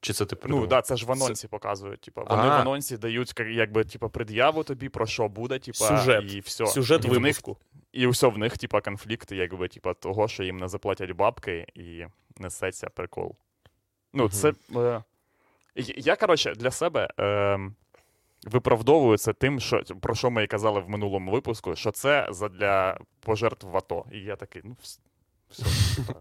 Чи 0.00 0.12
це 0.12 0.26
ти 0.26 0.36
Ну, 0.36 0.40
придумав? 0.40 0.68
да, 0.68 0.82
це 0.82 0.96
ж 0.96 1.06
в 1.06 1.12
анонсі 1.12 1.48
показують. 1.48 2.00
Типу, 2.00 2.20
вони 2.30 2.42
А. 2.42 2.46
в 2.48 2.50
анонсі 2.60 2.96
дають 2.96 3.32
як- 3.38 3.48
якби 3.48 3.84
типу, 3.84 4.08
пред'яву 4.10 4.64
тобі, 4.64 4.88
про 4.88 5.06
що 5.06 5.28
буде, 5.28 5.58
типу, 5.58 5.78
Сюжет. 5.78 6.32
і 6.34 6.40
все. 6.40 6.66
Сюжет 6.66 7.04
і 7.04 7.08
в 7.08 7.10
них, 7.12 7.20
випуску. 7.20 7.56
І 7.92 8.06
все 8.06 8.26
в 8.28 8.38
них, 8.38 8.58
типу, 8.58 8.80
конфлікт, 8.80 9.32
якби, 9.32 9.68
типу, 9.68 9.94
того, 9.94 10.28
що 10.28 10.42
їм 10.44 10.56
не 10.56 10.68
заплатять 10.68 11.10
бабки, 11.12 11.66
і 11.74 12.06
несеться 12.36 12.88
прикол. 12.88 13.36
Ну, 14.12 14.22
Мгм. 14.22 14.32
це. 14.32 14.52
Е, 14.76 15.02
я- 15.76 16.16
коротше, 16.16 16.54
для 16.54 16.70
себе 16.70 17.08
е, 17.20 17.58
виправдовую 18.44 19.18
це 19.18 19.32
тим, 19.32 19.60
що, 19.60 19.82
про 20.00 20.14
що 20.14 20.30
ми 20.30 20.44
і 20.44 20.46
казали 20.46 20.80
в 20.80 20.88
минулому 20.88 21.30
випуску, 21.32 21.76
що 21.76 21.90
це 21.90 22.28
задля 22.30 22.98
пожертв 23.20 23.66
в 23.66 23.76
АТО. 23.76 24.04
І 24.12 24.18
я 24.18 24.36
такий, 24.36 24.62
ну, 24.64 24.76
вс- 24.82 24.98
все. 25.50 25.64
типа. 26.02 26.20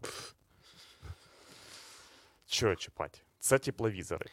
Чого 2.48 2.76
чіпать? 2.76 3.24
Це 3.40 3.60
тепловізори. 3.60 4.26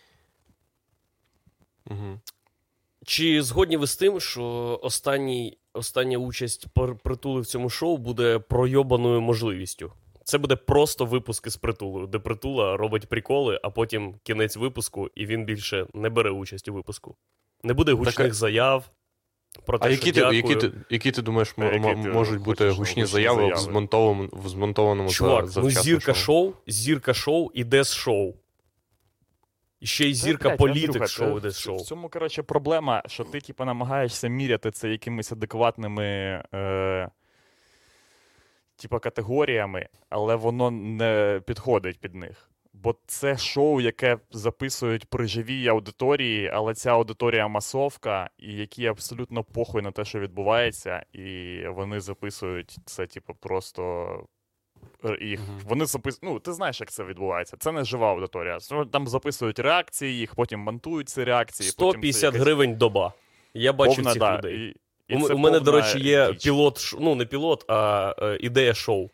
Мгм. 1.84 2.20
Чи 3.04 3.42
згодні 3.42 3.76
ви 3.76 3.86
з 3.86 3.96
тим, 3.96 4.20
що 4.20 4.78
останній, 4.82 5.58
остання 5.76 6.18
участь 6.18 6.66
пр- 6.75 6.97
притули 7.04 7.40
в 7.40 7.47
цьому 7.47 7.71
шоу 7.71 7.97
буде 7.97 8.38
пройобаною 8.38 9.21
можливістю? 9.21 9.92
Це 10.25 10.38
буде 10.38 10.56
просто 10.56 11.04
випуск 11.04 11.47
із 11.47 11.56
притулою, 11.56 12.06
де 12.06 12.18
притула 12.18 12.76
робить 12.76 13.06
приколи, 13.09 13.61
а 13.62 13.71
потім 13.71 14.14
кінець 14.23 14.56
випуску, 14.56 15.11
і 15.14 15.26
він 15.26 15.45
більше 15.45 15.87
не 15.95 16.09
бере 16.11 16.30
участь 16.30 16.68
у 16.68 16.75
випуску. 16.75 17.16
Не 17.62 17.75
буде 17.75 17.92
гучних 17.92 18.30
а- 18.30 18.35
заяв. 18.35 18.90
Про 19.66 19.78
те, 19.78 19.88
А 19.88 19.97
що 19.97 20.06
які 20.06 20.12
дякую. 20.21 20.37
які, 20.37 20.54
ти, 20.56 20.73
які 20.90 21.11
ти 21.11 21.23
думаєш, 21.23 21.54
м- 21.59 21.64
які 21.75 21.88
м- 21.88 22.02
ти 22.02 22.09
можуть 22.11 22.40
бути 22.42 22.64
гучні 22.68 22.78
гучні 22.78 23.04
заяви, 23.04 23.37
заяви? 23.37 23.54
в 23.54 23.59
змонтованому, 23.59 24.28
в 24.33 24.49
змонтованому 24.49 25.09
Чувак, 25.09 25.49
за, 25.49 25.61
ну 25.61 25.71
зірка 25.71 26.14
шоу? 26.14 26.45
шоу, 26.45 26.52
зірка 26.66 27.14
шоу 27.14 27.50
іде 27.54 27.85
з 27.85 27.95
шоу. 27.95 28.35
І 29.80 29.87
ще 29.87 30.09
й 30.09 30.14
зірка 30.14 30.49
блядь, 30.49 30.59
політик 30.59 30.88
Андрюха, 30.88 31.06
шоу 31.06 31.40
це- 31.40 31.50
шоу. 31.50 31.76
В 31.76 31.83
цьому, 31.83 32.09
коротше, 32.09 32.42
проблема, 32.42 33.02
що 33.06 33.25
ти, 33.25 33.40
типу, 33.40 33.64
намагаєшся 33.64 34.28
міряти 34.28 34.71
це 34.71 34.88
якимись 34.88 35.33
адекватними. 35.33 36.04
Е... 36.54 37.11
Типа 38.76 38.99
категоріями, 38.99 39.88
але 40.09 40.37
воно 40.37 40.71
не 40.71 41.40
підходить 41.47 42.00
під 42.00 42.14
них. 42.14 42.50
Бо 42.73 42.97
це 43.06 43.37
шоу, 43.37 43.80
яке 43.80 44.18
записують 44.30 45.04
при 45.04 45.26
живій 45.26 45.68
аудиторії, 45.68 46.50
але 46.54 46.75
ця 46.75 46.90
аудиторія 46.90 47.49
масовка, 47.49 48.30
і 48.38 48.52
які 48.52 48.87
абсолютно 48.87 49.45
похуй 49.45 49.83
на 49.83 49.90
те, 49.90 50.04
що 50.04 50.21
відбувається, 50.21 51.04
і 51.12 51.61
вони 51.68 52.00
записують 52.00 52.78
це, 52.85 53.06
типу, 53.06 53.35
просто. 53.35 54.06
Е, 55.06 55.18
Їх 55.25 55.40
Мгм. 55.40 55.60
вони 55.64 55.86
запис... 55.86 56.18
Ну, 56.22 56.38
ти 56.38 56.52
знаєш, 56.52 56.80
як 56.80 56.90
це 56.90 57.04
відбувається. 57.04 57.56
Це 57.60 57.72
не 57.72 57.84
жива 57.84 58.10
аудиторія. 58.10 58.58
Там 58.92 59.08
записують 59.08 59.58
реакції, 59.58 60.18
їх 60.18 60.34
потім 60.34 60.60
монтують 60.60 61.08
ці 61.08 61.25
реакції. 61.25 61.72
потім 61.78 61.90
150 61.90 62.22
якась 62.22 62.40
гривень 62.40 62.75
доба. 62.76 63.12
Я 63.54 63.72
бачу 63.72 63.94
повна, 63.94 64.10
цих 64.10 64.20
да, 64.20 64.38
людей. 64.38 64.75
І, 65.08 65.14
і 65.14 65.16
у, 65.16 65.34
у 65.34 65.38
мене, 65.38 65.60
до 65.60 65.72
речі, 65.72 65.98
є 66.00 66.32
діч. 66.32 66.44
пілот, 66.44 66.94
ну 67.00 67.14
не 67.14 67.26
пілот, 67.26 67.64
а 67.68 68.14
е, 68.18 68.38
ідея 68.40 68.75
шоу. 68.75 69.10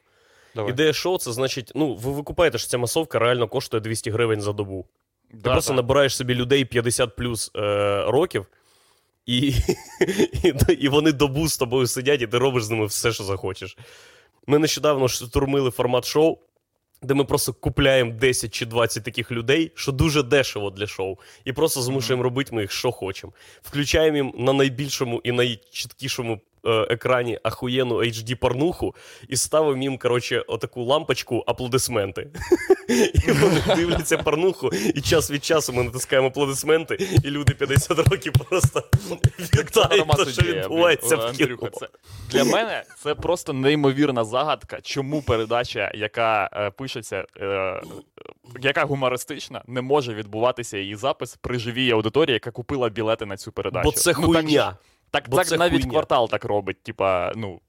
Давай. 0.55 0.73
Ідея 0.73 0.93
шоу 0.93 1.19
це 1.19 1.33
значить, 1.33 1.73
ну, 1.75 1.95
ви 1.95 2.13
викупаєте, 2.13 2.59
що 2.59 2.69
ця 2.69 2.79
масовка 2.79 3.19
реально 3.19 3.49
коштує 3.49 3.81
200 3.81 4.11
гривень 4.11 4.41
за 4.41 4.53
добу. 4.53 4.87
Ти 5.31 5.37
Да, 5.37 5.53
просто 5.53 5.73
да. 5.73 5.77
набираєш 5.77 6.17
собі 6.17 6.35
людей 6.35 6.65
50 6.65 7.17
плюс 7.17 7.51
е, 7.57 8.05
років, 8.09 8.47
і, 9.27 9.39
і, 10.45 10.73
і 10.79 10.89
вони 10.89 11.13
добу 11.13 11.49
з 11.49 11.57
тобою 11.59 11.87
сидять, 11.87 12.23
і 12.23 12.27
ти 12.27 12.39
робиш 12.39 12.65
з 12.65 12.71
ними 12.71 12.87
все, 12.87 13.13
що 13.13 13.25
захочеш. 13.25 13.77
Ми 14.47 14.59
нещодавно 14.59 15.09
штурмили 15.09 15.71
формат 15.71 16.05
шоу, 16.05 16.39
де 17.03 17.15
ми 17.15 17.25
просто 17.25 17.53
купляємо 17.53 18.13
10 18.13 18.55
чи 18.55 18.67
20 18.67 19.05
таких 19.05 19.33
людей, 19.33 19.73
що 19.75 19.93
дуже 19.93 20.23
дешево 20.23 20.71
для 20.71 20.87
шоу, 20.87 21.19
і 21.45 21.53
просто 21.53 21.83
змушуємо 21.83 22.23
робити 22.23 22.55
ми 22.55 22.63
їх, 22.63 22.73
що 22.73 22.93
хочемо. 22.93 23.33
Включаємо 23.63 24.17
їм 24.17 24.35
на 24.39 24.53
найбільшому 24.53 25.21
і 25.25 25.33
найчіткішому 25.33 26.41
екрані 26.65 27.39
ахуєнну 27.43 27.97
HD 27.97 28.35
порнуху 28.35 28.95
і 29.29 29.37
ставимо 29.37 29.83
їм, 29.83 29.99
коротше, 29.99 30.45
отаку 30.47 30.85
лампочку 30.85 31.45
аплодисменти. 31.47 32.31
І 33.29 33.33
вони 33.33 33.63
дивляться 33.77 34.19
порнуху, 34.19 34.71
і 34.95 35.01
час 35.01 35.31
від 35.31 35.45
часу 35.45 35.73
ми 35.73 35.83
натискаємо 35.83 36.29
аплодисменти, 36.29 37.09
і 37.25 37.31
люди 37.31 37.55
50 37.55 37.99
років 37.99 38.33
просто 38.33 38.83
вітають 39.39 40.09
те, 40.17 40.33
що 40.33 40.43
відбувається 40.43 41.17
в 41.17 41.33
кіно. 41.33 41.71
Для 42.31 42.45
мене 42.45 42.85
це 43.03 43.15
просто 43.15 43.53
неймовірна 43.53 44.25
загадка, 44.25 44.79
чому 44.83 45.23
передача, 45.23 45.93
яка 45.95 46.51
е, 46.53 46.71
пишеться, 46.71 47.25
е, 47.41 47.47
е, 47.47 47.83
яка 48.61 48.85
гумористична, 48.85 49.63
не 49.67 49.81
може 49.81 50.15
відбуватися 50.15 50.79
її 50.79 50.97
запис 50.97 51.37
при 51.41 51.59
живій 51.59 51.91
аудиторії, 51.91 52.35
яка 52.35 52.51
купила 52.51 52.89
білети 52.89 53.27
на 53.27 53.37
цю 53.37 53.53
передачу. 53.53 53.85
Бо 53.85 53.93
це 53.93 54.13
Ну, 54.19 54.33
так, 54.33 54.43
хуйня. 54.45 54.77
Так, 55.13 55.29
Бо 55.29 55.37
так 55.37 55.47
це 55.47 55.57
навіть 55.57 55.73
хуйня. 55.83 55.91
квартал 55.91 56.29
так 56.29 56.45
робить. 56.45 56.83
Типа, 56.83 57.33
ну. 57.37 57.61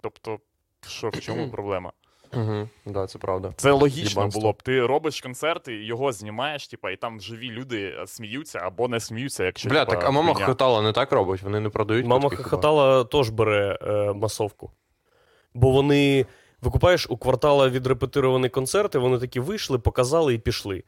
Тобто, 0.00 0.38
що 0.86 1.08
в 1.08 1.20
чому 1.20 1.50
проблема? 1.50 1.92
Угу. 2.34 2.68
Да, 2.86 3.06
це 3.06 3.18
правда. 3.18 3.52
Це 3.56 3.70
логічно 3.70 4.10
Єбанство. 4.10 4.40
було 4.40 4.52
б. 4.52 4.62
Ти 4.62 4.86
робиш 4.86 5.20
концерт, 5.20 5.68
і 5.68 5.72
його 5.72 6.12
знімаєш, 6.12 6.68
типа, 6.68 6.90
і 6.90 6.96
там 6.96 7.20
живі 7.20 7.50
люди 7.50 7.94
е, 8.02 8.06
сміються 8.06 8.58
або 8.58 8.88
не 8.88 9.00
сміються, 9.00 9.44
якщо 9.44 9.68
Бля, 9.68 9.84
типа, 9.84 9.96
так 9.96 10.04
а 10.04 10.10
мама 10.10 10.32
хуйня. 10.32 10.46
хохотала 10.46 10.82
не 10.82 10.92
так 10.92 11.12
робить, 11.12 11.42
вони 11.42 11.60
не 11.60 11.68
продають. 11.68 12.06
Мама 12.06 12.30
хіба? 12.30 12.42
хохотала 12.42 13.04
теж 13.04 13.28
бере 13.30 13.78
е, 13.82 14.12
масовку. 14.12 14.70
Бо 15.54 15.70
вони, 15.70 16.26
викупаєш, 16.60 17.06
у 17.10 17.16
квартала 17.16 17.68
відрепетировані 17.68 18.48
концерти, 18.48 18.98
вони 18.98 19.18
такі 19.18 19.40
вийшли, 19.40 19.78
показали 19.78 20.34
і 20.34 20.38
пішли. 20.38 20.82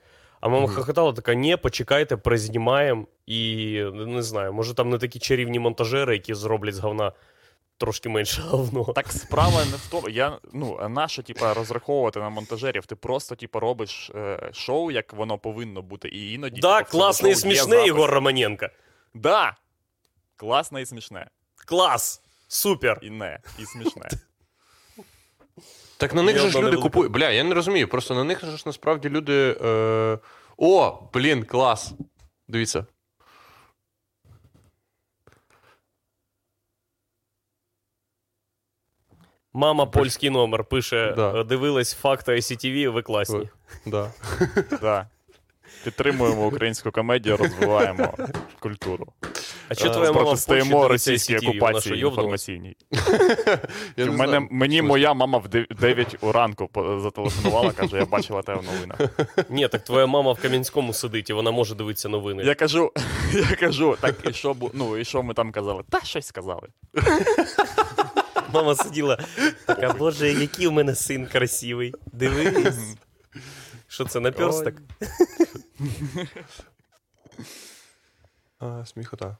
А 0.44 0.48
мама 0.48 0.68
хохотала 0.68 1.12
така: 1.12 1.34
ні, 1.34 1.56
почекайте, 1.56 2.16
признімаємо. 2.16 3.06
І 3.26 3.80
не 3.94 4.22
знаю, 4.22 4.52
може 4.52 4.74
там 4.74 4.90
не 4.90 4.98
такі 4.98 5.18
чарівні 5.18 5.58
монтажери, 5.58 6.14
які 6.14 6.34
зроблять 6.34 6.74
з 6.74 6.78
говна 6.78 7.12
трошки 7.78 8.08
менше 8.08 8.42
говно. 8.46 8.84
Так 8.84 9.12
справа 9.12 9.64
не 9.64 9.76
в 9.76 9.86
тому. 9.90 10.08
Я 10.08 10.38
ну 10.52 10.88
нащо, 10.88 11.22
типа, 11.22 11.54
розраховувати 11.54 12.20
на 12.20 12.28
монтажерів? 12.28 12.86
Ти 12.86 12.96
просто, 12.96 13.34
типа, 13.34 13.60
робиш 13.60 14.10
е, 14.14 14.50
шоу, 14.52 14.90
як 14.90 15.12
воно 15.12 15.38
повинно 15.38 15.82
бути, 15.82 16.08
і 16.08 16.32
іноді 16.32 16.60
да, 16.60 16.78
типа, 16.78 16.88
в 16.88 16.90
класне 16.90 17.30
і 17.30 17.34
смішне. 17.34 17.86
Ігор 17.86 18.10
Романенко. 18.10 18.66
Да. 19.14 19.56
Класне 20.36 20.82
і 20.82 20.86
смішне. 20.86 21.30
Клас! 21.66 22.22
Супер! 22.48 22.98
І 23.02 23.10
не, 23.10 23.38
і 23.58 23.64
смішне. 23.64 24.08
Так 25.96 26.14
на 26.14 26.22
них 26.22 26.38
же 26.38 26.50
ж 26.50 26.60
люди 26.60 26.76
купують. 26.76 27.12
Бля, 27.12 27.30
я 27.30 27.44
не 27.44 27.54
розумію. 27.54 27.88
Просто 27.88 28.14
на 28.14 28.24
них 28.24 28.44
же 28.44 28.56
ж 28.56 28.62
насправді 28.66 29.08
люди. 29.08 29.56
Е... 29.64 30.18
О, 30.56 31.08
блін, 31.12 31.44
клас. 31.44 31.94
Дивіться. 32.48 32.86
Мама 39.52 39.86
польський 39.86 40.30
номер 40.30 40.64
пише: 40.64 41.12
Да. 41.16 41.40
«Е, 41.40 41.44
дивилась 41.44 41.94
факти 41.94 42.32
ICTV, 42.32 42.88
ви 42.88 43.02
класні. 43.02 43.48
Да. 43.86 44.10
Да. 44.80 45.08
Підтримуємо 45.84 46.46
українську 46.46 46.90
комедію, 46.90 47.36
розвиваємо 47.36 48.14
культуру. 48.60 49.06
А 49.68 49.74
що 49.74 49.90
твоя 49.90 50.12
мама 50.12 50.24
Протистоїмо 50.24 50.88
російській 50.88 51.36
окупації 51.36 52.00
інформаційній. 52.00 52.76
Я 53.96 54.04
не 54.04 54.10
мене, 54.10 54.26
знаю. 54.26 54.48
мені 54.50 54.82
моя 54.82 55.14
мама 55.14 55.38
в 55.38 55.48
9 55.48 56.16
уранку 56.20 56.66
по- 56.72 57.00
зателефонувала, 57.00 57.72
каже, 57.72 57.96
я 57.96 58.04
бачила 58.04 58.42
тебе 58.42 58.60
в 58.60 58.64
новинах. 58.64 58.98
Ні, 59.50 59.68
так 59.68 59.84
твоя 59.84 60.06
мама 60.06 60.32
в 60.32 60.40
Кам'янському 60.42 60.92
сидить, 60.92 61.30
і 61.30 61.32
вона 61.32 61.50
може 61.50 61.74
дивитися 61.74 62.08
новини. 62.08 62.42
Я 62.46 62.54
кажу, 62.54 62.92
я 63.50 63.56
кажу, 63.56 63.96
так 64.00 64.14
і 64.30 64.32
що 64.32 64.54
бу- 64.54 64.70
ну, 64.74 64.96
і 64.96 65.04
що 65.04 65.22
ми 65.22 65.34
там 65.34 65.52
казали? 65.52 65.82
Та 65.90 66.00
щось 66.00 66.26
сказали. 66.26 66.68
Мама 68.52 68.74
сиділа, 68.74 69.18
така, 69.66 69.92
боже, 69.92 70.32
який 70.32 70.66
у 70.66 70.70
мене 70.72 70.94
син 70.94 71.26
красивий. 71.26 71.94
Дивись. 72.12 72.96
Що 73.88 74.04
це, 74.04 74.20
наперсток? 74.20 74.74
А, 78.58 78.84
сміхота. 78.86 79.36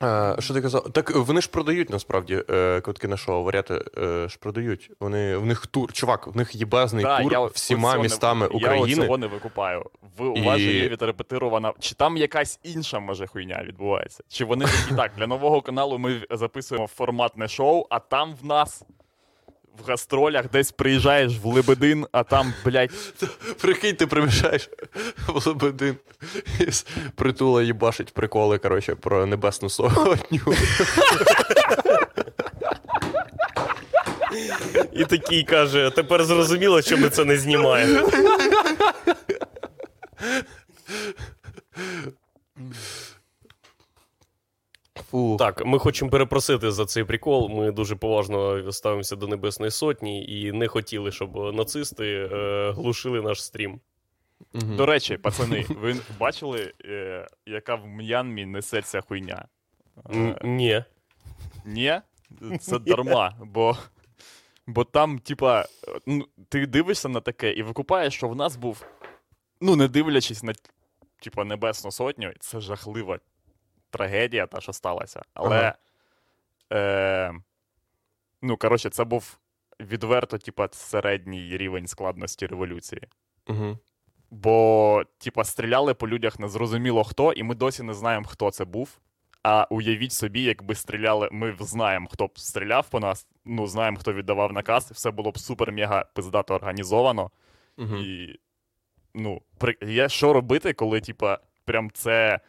А, 0.00 0.36
що 0.38 0.54
ти 0.54 0.60
казав? 0.62 0.92
Так 0.92 1.16
вони 1.16 1.40
ж 1.40 1.50
продають 1.50 1.90
насправді 1.90 2.42
е, 2.50 2.80
квитки 2.80 3.08
на 3.08 3.16
шоу, 3.16 3.44
варіати 3.44 3.84
е, 3.98 4.28
ж 4.28 4.38
продають. 4.38 4.90
Вони, 5.00 5.36
в 5.36 5.46
них 5.46 5.66
тур, 5.66 5.92
чувак, 5.92 6.26
в 6.26 6.36
них 6.36 6.54
єбезний 6.54 7.04
Да, 7.04 7.22
тур 7.22 7.32
я 7.32 7.40
всіма 7.44 7.88
оцього 7.88 7.96
не- 7.96 8.02
містами 8.02 8.48
Я 8.52 8.56
України. 8.56 9.02
цього 9.02 9.18
не 9.18 9.26
викупаю. 9.26 9.84
Ви, 10.18 10.26
у 10.28 10.44
вас 10.44 10.60
же 10.60 10.72
є 10.72 10.88
відрепетирована. 10.88 11.72
Чи 11.78 11.94
там 11.94 12.16
якась 12.16 12.60
інша 12.62 12.98
може 12.98 13.26
хуйня 13.26 13.62
відбувається? 13.64 14.24
Чи 14.28 14.44
вони 14.44 14.64
такі 14.64 14.94
так, 14.96 15.12
для 15.16 15.26
нового 15.26 15.62
каналу 15.62 15.98
ми 15.98 16.20
записуємо 16.30 16.86
форматне 16.86 17.48
шоу, 17.48 17.86
а 17.90 17.98
там 17.98 18.34
в 18.42 18.44
нас. 18.44 18.82
В 19.78 19.88
гастролях 19.88 20.50
десь 20.50 20.72
приїжджаєш 20.72 21.32
в 21.42 21.46
Лебедин, 21.46 22.06
а 22.12 22.24
там, 22.24 22.54
блядь, 22.64 22.90
Прикинь, 23.60 23.96
ти 23.96 24.06
приїжджаєш 24.06 24.70
в 25.26 25.46
Лебедин 25.46 25.96
і 26.60 26.66
притула 27.14 27.62
їбашить 27.62 28.14
приколи, 28.14 28.58
коротше, 28.58 28.94
про 28.94 29.26
небесну 29.26 29.70
сотню. 29.70 30.40
І 34.92 35.04
такий 35.04 35.44
каже: 35.44 35.92
тепер 35.94 36.24
зрозуміло, 36.24 36.82
що 36.82 36.96
ми 36.96 37.08
це 37.08 37.24
не 37.24 37.38
знімаємо. 37.38 38.08
Фу. 45.12 45.36
Так, 45.38 45.66
ми 45.66 45.78
хочемо 45.78 46.10
перепросити 46.10 46.70
за 46.70 46.86
цей 46.86 47.04
прикол. 47.04 47.48
Ми 47.50 47.72
дуже 47.72 47.96
поважно 47.96 48.72
ставимося 48.72 49.16
до 49.16 49.26
Небесної 49.26 49.70
Сотні 49.70 50.26
і 50.26 50.52
не 50.52 50.68
хотіли, 50.68 51.12
щоб 51.12 51.54
нацисти 51.54 52.28
е, 52.32 52.72
глушили 52.72 53.22
наш 53.22 53.44
стрім. 53.44 53.80
Мгм. 54.52 54.76
До 54.76 54.86
речі, 54.86 55.16
пацани, 55.16 55.66
ви 55.68 55.96
бачили, 56.20 56.72
е, 56.84 57.26
яка 57.46 57.74
в 57.74 57.86
М'янмі 57.86 58.46
несеться 58.46 59.00
хуйня? 59.00 59.48
Е, 60.10 60.38
Ні. 60.44 60.84
Ні, 61.64 62.00
це 62.60 62.78
дарма, 62.78 63.36
бо, 63.40 63.76
бо 64.66 64.84
там, 64.84 65.18
типа, 65.18 65.64
ну, 66.06 66.26
ти 66.48 66.66
дивишся 66.66 67.08
на 67.08 67.20
таке 67.20 67.52
і 67.52 67.62
викупаєш, 67.62 68.14
що 68.14 68.28
в 68.28 68.36
нас 68.36 68.56
був, 68.56 68.86
ну, 69.60 69.76
не 69.76 69.88
дивлячись 69.88 70.42
на 70.42 70.52
типа, 71.20 71.44
Небесну 71.44 71.90
Сотню, 71.90 72.32
це 72.40 72.60
жахлива 72.60 73.18
трагедія, 73.92 74.46
та, 74.46 74.60
що 74.60 74.72
сталася. 74.72 75.22
Але. 75.34 75.56
Ага. 75.56 75.74
Е, 76.72 77.34
ну, 78.42 78.56
коротше, 78.56 78.90
це 78.90 79.04
був 79.04 79.38
відверто, 79.80 80.38
типа, 80.38 80.68
середній 80.72 81.56
рівень 81.56 81.86
складності 81.86 82.46
революції. 82.46 83.02
Мгм. 83.46 83.78
Бо, 84.30 85.02
типа, 85.18 85.44
стріляли 85.44 85.94
по 85.94 86.08
людях 86.08 86.38
незрозуміло 86.38 87.04
хто, 87.04 87.32
і 87.32 87.42
ми 87.42 87.54
досі 87.54 87.82
не 87.82 87.94
знаємо, 87.94 88.26
хто 88.28 88.50
це 88.50 88.64
був. 88.64 88.98
А 89.42 89.66
уявіть 89.70 90.12
собі, 90.12 90.42
якби 90.42 90.74
стріляли, 90.74 91.28
ми 91.32 91.56
знаємо, 91.60 92.08
хто 92.12 92.26
б 92.26 92.38
стріляв 92.38 92.88
по 92.88 93.00
нас, 93.00 93.26
ну, 93.44 93.66
знаємо, 93.66 93.96
хто 93.96 94.12
віддавав 94.12 94.52
наказ, 94.52 94.90
все 94.90 95.10
було 95.10 95.30
б 95.30 95.38
супер-мега 95.38 96.04
пиздато 96.14 96.54
організовано. 96.54 97.30
Мгм. 97.76 97.96
І, 97.96 98.38
ну, 99.14 99.42
при... 99.58 99.76
є 99.82 100.08
що 100.08 100.32
робити, 100.32 100.72
коли, 100.72 101.00
типа, 101.00 101.38
прям 101.64 101.90
це 101.90 102.40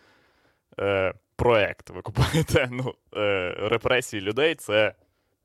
е, 0.79 1.13
проект. 1.35 1.89
Ви 1.89 2.01
купуєте 2.01 2.69
ну, 2.71 2.93
е, 3.17 3.55
репресії 3.61 4.21
людей, 4.21 4.55
це, 4.55 4.93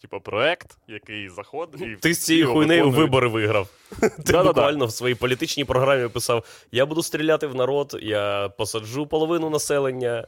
типа, 0.02 0.20
проект, 0.20 0.78
який 0.88 1.28
заходить. 1.28 1.80
і 1.80 1.96
Ти 1.96 2.14
з 2.14 2.24
цією 2.24 2.52
хуйнею 2.52 2.90
вибори 2.90 3.28
виграв. 3.28 3.68
Ти 4.26 4.42
буквально 4.42 4.86
в 4.86 4.92
своїй 4.92 5.14
політичній 5.14 5.64
програмі 5.64 6.08
писав: 6.08 6.44
я 6.72 6.86
буду 6.86 7.02
стріляти 7.02 7.46
в 7.46 7.54
народ, 7.54 7.98
я 8.02 8.48
посаджу 8.48 9.06
половину 9.06 9.50
населення. 9.50 10.26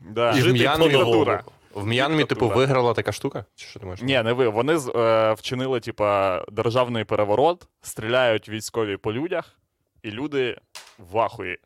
Да. 0.00 0.30
І 0.30 0.40
в 0.40 0.42
Жити 0.42 0.52
М'янмі, 0.58 0.90
по-новому. 0.90 1.38
в 1.74 1.86
М'янмі, 1.86 2.24
типу, 2.24 2.48
виграла 2.48 2.94
така 2.94 3.12
штука? 3.12 3.44
Чи 3.54 3.66
що 3.66 3.80
ти 3.80 3.86
можеш? 3.86 4.04
Ні, 4.04 4.22
не 4.22 4.32
ви. 4.32 4.48
Вони 4.48 4.78
з- 4.78 4.88
е, 4.96 5.32
вчинили, 5.32 5.80
типа, 5.80 6.42
державний 6.52 7.04
переворот, 7.04 7.68
стріляють 7.82 8.48
військові 8.48 8.96
по 8.96 9.12
людях, 9.12 9.58
і 10.02 10.10
люди 10.10 10.56
в 10.98 11.18
ахуї. 11.18 11.58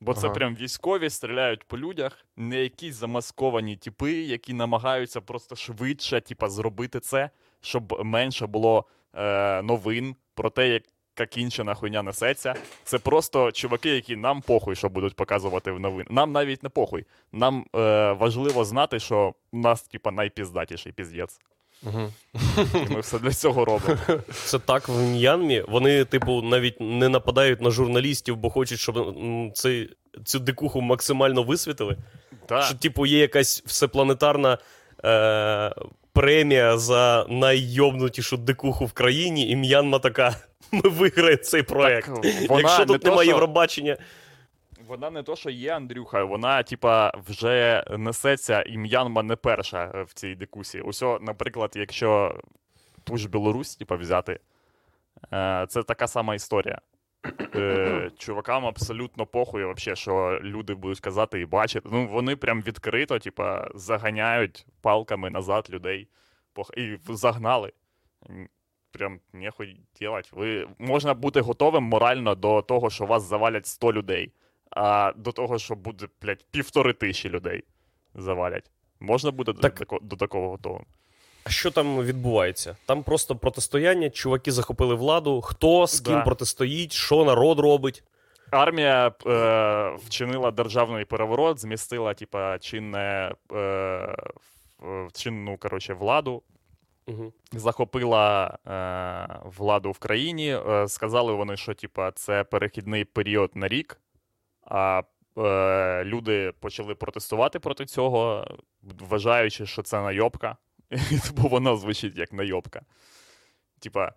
Бо 0.00 0.14
це 0.14 0.26
Ага. 0.26 0.34
прям 0.34 0.56
військові 0.56 1.10
стріляють 1.10 1.64
по 1.64 1.78
людях, 1.78 2.18
не 2.36 2.56
якісь 2.62 2.94
замасковані 2.94 3.76
типи, 3.76 4.12
які 4.12 4.54
намагаються 4.54 5.20
просто 5.20 5.56
швидше, 5.56 6.20
типа, 6.20 6.48
зробити 6.48 7.00
це, 7.00 7.30
щоб 7.60 8.00
менше 8.04 8.46
було 8.46 8.84
е, 9.14 9.62
новин 9.62 10.16
про 10.34 10.50
те, 10.50 10.68
як. 10.68 10.82
Яка 11.18 11.26
кінчена 11.26 11.74
хуйня 11.74 12.02
несеться. 12.02 12.54
Це 12.84 12.98
просто 12.98 13.52
чуваки, 13.52 13.88
які 13.88 14.16
нам 14.16 14.40
похуй, 14.42 14.76
що 14.76 14.88
будуть 14.88 15.16
показувати 15.16 15.70
в 15.70 15.80
новин. 15.80 16.06
Нам 16.10 16.32
навіть 16.32 16.62
не 16.62 16.68
похуй. 16.68 17.04
Нам 17.32 17.66
е, 17.76 18.12
важливо 18.12 18.64
знати, 18.64 18.98
що 19.00 19.34
у 19.52 19.58
нас, 19.58 19.82
типа, 19.82 20.10
найпіздатіший 20.10 20.92
піздець. 20.92 21.40
Мгм. 21.84 22.12
І 22.74 22.92
ми 22.94 23.00
все 23.00 23.18
для 23.18 23.30
цього 23.30 23.64
робимо. 23.64 23.98
Це 24.32 24.58
так 24.58 24.88
в 24.88 25.02
М'янмі. 25.02 25.64
Вони, 25.68 26.04
типу, 26.04 26.42
навіть 26.42 26.80
не 26.80 27.08
нападають 27.08 27.60
на 27.60 27.70
журналістів, 27.70 28.36
бо 28.36 28.50
хочуть, 28.50 28.78
щоб 28.78 29.14
цей, 29.54 29.90
цю 30.24 30.38
дикуху 30.38 30.80
максимально 30.80 31.42
висвітили. 31.42 31.96
Так. 32.46 32.64
Що, 32.64 32.74
типу, 32.74 33.06
є 33.06 33.18
якась 33.18 33.62
всепланетарна 33.66 34.58
е, 35.04 35.74
премія 36.12 36.78
за 36.78 37.26
наййобнутішу 37.28 38.36
дикуху 38.36 38.86
в 38.86 38.92
країні, 38.92 39.50
і 39.50 39.56
М'янма 39.56 39.98
така: 39.98 40.36
ми 40.72 40.90
виграємо 40.90 41.42
цей 41.42 41.62
проект. 41.62 42.22
Так, 42.22 42.48
вона 42.48 42.62
Якщо 42.62 42.86
тут 42.86 43.04
немає 43.04 43.28
Євробачення, 43.28 43.96
Вона 44.88 45.10
не 45.10 45.22
то, 45.22 45.36
що 45.36 45.50
є 45.50 45.76
Андрюха, 45.76 46.24
вона, 46.24 46.62
типа, 46.62 47.12
вже 47.26 47.84
несеться, 47.98 48.62
і 48.62 48.78
М'янма 48.78 49.22
не 49.22 49.36
перша 49.36 49.92
е, 49.94 50.02
в 50.02 50.12
цій 50.12 50.34
дикусі. 50.34 50.80
Усьо, 50.80 51.18
наприклад, 51.22 51.72
якщо 51.74 52.40
ту 53.04 53.16
ж 53.16 53.28
Білорусь, 53.28 53.76
типа, 53.76 53.96
взяти, 53.96 54.40
е, 55.32 55.66
це 55.68 55.82
така 55.82 56.06
сама 56.06 56.34
історія. 56.34 56.80
Е, 57.54 58.10
чувакам 58.18 58.66
абсолютно 58.66 59.26
похуй, 59.26 59.64
вообще, 59.64 59.96
що 59.96 60.40
люди 60.42 60.74
будуть 60.74 61.00
казати 61.00 61.40
і 61.40 61.46
бачити. 61.46 61.88
Ну, 61.92 62.06
вони 62.06 62.36
прям 62.36 62.62
відкрито, 62.62 63.18
типа, 63.18 63.68
заганяють 63.74 64.66
палками 64.80 65.30
назад 65.30 65.66
людей. 65.70 66.08
І 66.76 66.96
загнали. 67.08 67.72
Прям 68.90 69.20
нехуй 69.32 69.80
делать. 70.00 70.32
Ви 70.32 70.68
можна 70.78 71.14
бути 71.14 71.40
готовим 71.40 71.84
морально 71.84 72.34
до 72.34 72.62
того, 72.62 72.90
що 72.90 73.06
вас 73.06 73.22
завалять 73.22 73.66
100 73.66 73.92
людей, 73.92 74.32
а 74.76 75.12
до 75.16 75.32
того, 75.32 75.58
що 75.58 75.74
буде, 75.74 76.06
блядь, 76.22 76.44
півтори 76.50 76.92
тисячі 76.92 77.28
людей 77.28 77.64
завалять. 78.14 78.70
Можна 79.00 79.30
буде 79.30 79.52
до, 79.52 79.60
Так- 79.60 79.74
тако- 79.80 79.98
до 80.02 80.16
такого 80.16 80.48
готовим. 80.50 80.84
А 81.44 81.50
що 81.50 81.70
там 81.70 82.00
відбувається? 82.02 82.76
Там 82.86 83.02
просто 83.02 83.36
протистояння, 83.36 84.10
чуваки 84.10 84.52
захопили 84.52 84.94
владу, 84.94 85.40
хто 85.40 85.86
з 85.86 86.00
ким 86.00 86.14
Да. 86.14 86.22
протистоїть, 86.22 86.92
що 86.92 87.24
народ 87.24 87.58
робить. 87.60 88.02
Армія 88.50 89.12
е, 89.26 89.96
вчинила 90.06 90.50
державний 90.50 91.04
переворот, 91.04 91.60
змістила, 91.60 92.14
типа, 92.14 92.58
чинне, 92.58 93.34
е, 93.54 94.16
чинну, 95.12 95.56
коротше, 95.58 95.94
владу, 95.94 96.42
Угу. 97.06 97.32
захопила 97.52 98.58
е, 98.66 99.40
владу 99.44 99.90
в 99.90 99.98
країні. 99.98 100.58
Е, 100.68 100.88
сказали 100.88 101.32
вони, 101.32 101.56
що 101.56 101.74
типа, 101.74 102.10
це 102.12 102.44
перехідний 102.44 103.04
період 103.04 103.50
на 103.54 103.68
рік, 103.68 104.00
а 104.66 105.02
е, 105.38 106.04
люди 106.04 106.52
почали 106.60 106.94
протестувати 106.94 107.58
проти 107.58 107.86
цього, 107.86 108.46
вважаючи, 108.82 109.66
що 109.66 109.82
це 109.82 110.02
найобка. 110.02 110.56
Бо 111.36 111.48
воно 111.48 111.76
звучить 111.76 112.18
як 112.18 112.32
найобка. 112.32 112.82
Типа, 113.80 114.12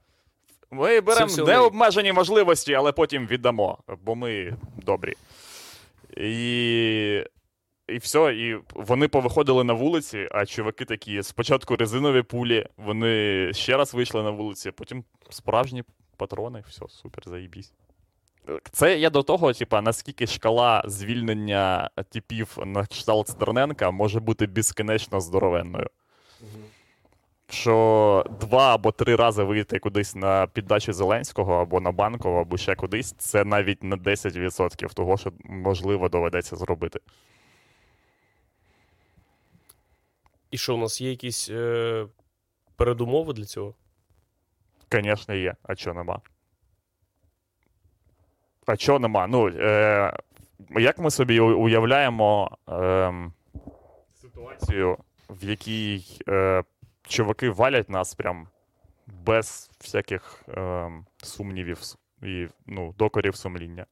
ми 0.71 1.01
беремо 1.01 1.45
необмежені 1.45 2.13
можливості, 2.13 2.73
але 2.73 2.91
потім 2.91 3.27
віддамо, 3.27 3.77
бо 4.03 4.15
ми 4.15 4.57
добрі. 4.77 5.13
І 6.17 7.23
і 7.87 7.97
все, 7.97 8.35
і 8.35 8.59
вони 8.75 9.07
повиходили 9.07 9.63
на 9.63 9.73
вулиці, 9.73 10.27
а 10.31 10.45
чуваки 10.45 10.85
такі: 10.85 11.23
спочатку 11.23 11.75
резинові 11.75 12.21
пулі, 12.21 12.65
вони 12.77 13.49
ще 13.53 13.77
раз 13.77 13.93
вийшли 13.93 14.23
на 14.23 14.29
вулиці, 14.29 14.71
потім 14.71 15.03
справжні 15.29 15.83
патрони, 16.17 16.63
все, 16.67 16.85
супер, 16.87 17.23
заїбісь. 17.27 17.73
Це 18.71 18.99
я 18.99 19.09
до 19.09 19.23
того, 19.23 19.53
типа, 19.53 19.81
наскільки 19.81 20.27
шкала 20.27 20.83
звільнення 20.85 21.89
типів 22.09 22.57
на 22.65 22.85
кшталт 22.85 23.27
Стерненка 23.27 23.91
може 23.91 24.19
бути 24.19 24.47
безкінечно 24.47 25.21
здоровенною. 25.21 25.87
Що 27.49 28.25
два 28.39 28.73
або 28.73 28.91
три 28.91 29.15
рази 29.15 29.43
вийти 29.43 29.79
кудись 29.79 30.15
на 30.15 30.47
піддачі 30.47 30.93
Зеленського 30.93 31.53
або 31.53 31.79
на 31.79 31.91
банкову, 31.91 32.39
або 32.39 32.57
ще 32.57 32.75
кудись, 32.75 33.11
це 33.17 33.43
навіть 33.43 33.83
на 33.83 33.95
10% 33.95 34.93
того, 34.93 35.17
що 35.17 35.33
можливо 35.43 36.09
доведеться 36.09 36.55
зробити. 36.55 36.99
І 40.51 40.57
що, 40.57 40.75
у 40.75 40.77
нас 40.77 41.01
є 41.01 41.09
якісь 41.09 41.49
е, 41.49 42.05
передумови 42.75 43.33
для 43.33 43.45
цього? 43.45 43.73
Звісно, 44.91 45.35
є. 45.35 45.55
А 45.63 45.75
чого 45.75 45.95
нема? 45.95 46.21
А 48.67 48.77
чого 48.77 48.99
нема? 48.99 49.27
Ну, 49.27 49.47
е, 49.47 50.13
як 50.69 50.99
ми 50.99 51.11
собі 51.11 51.39
уявляємо 51.39 52.57
е, 52.69 53.13
ситуацію, 54.13 54.97
в 55.29 55.43
якій 55.43 56.03
е, 56.29 56.63
чуваки 57.07 57.49
валять 57.49 57.89
нас 57.89 58.15
прям 58.15 58.47
без 59.07 59.71
всяких 59.81 60.43
е, 60.49 60.91
сумнівів 61.17 61.79
і 62.23 62.47
ну, 62.65 62.93
докорів 62.97 63.35
сумління? 63.35 63.85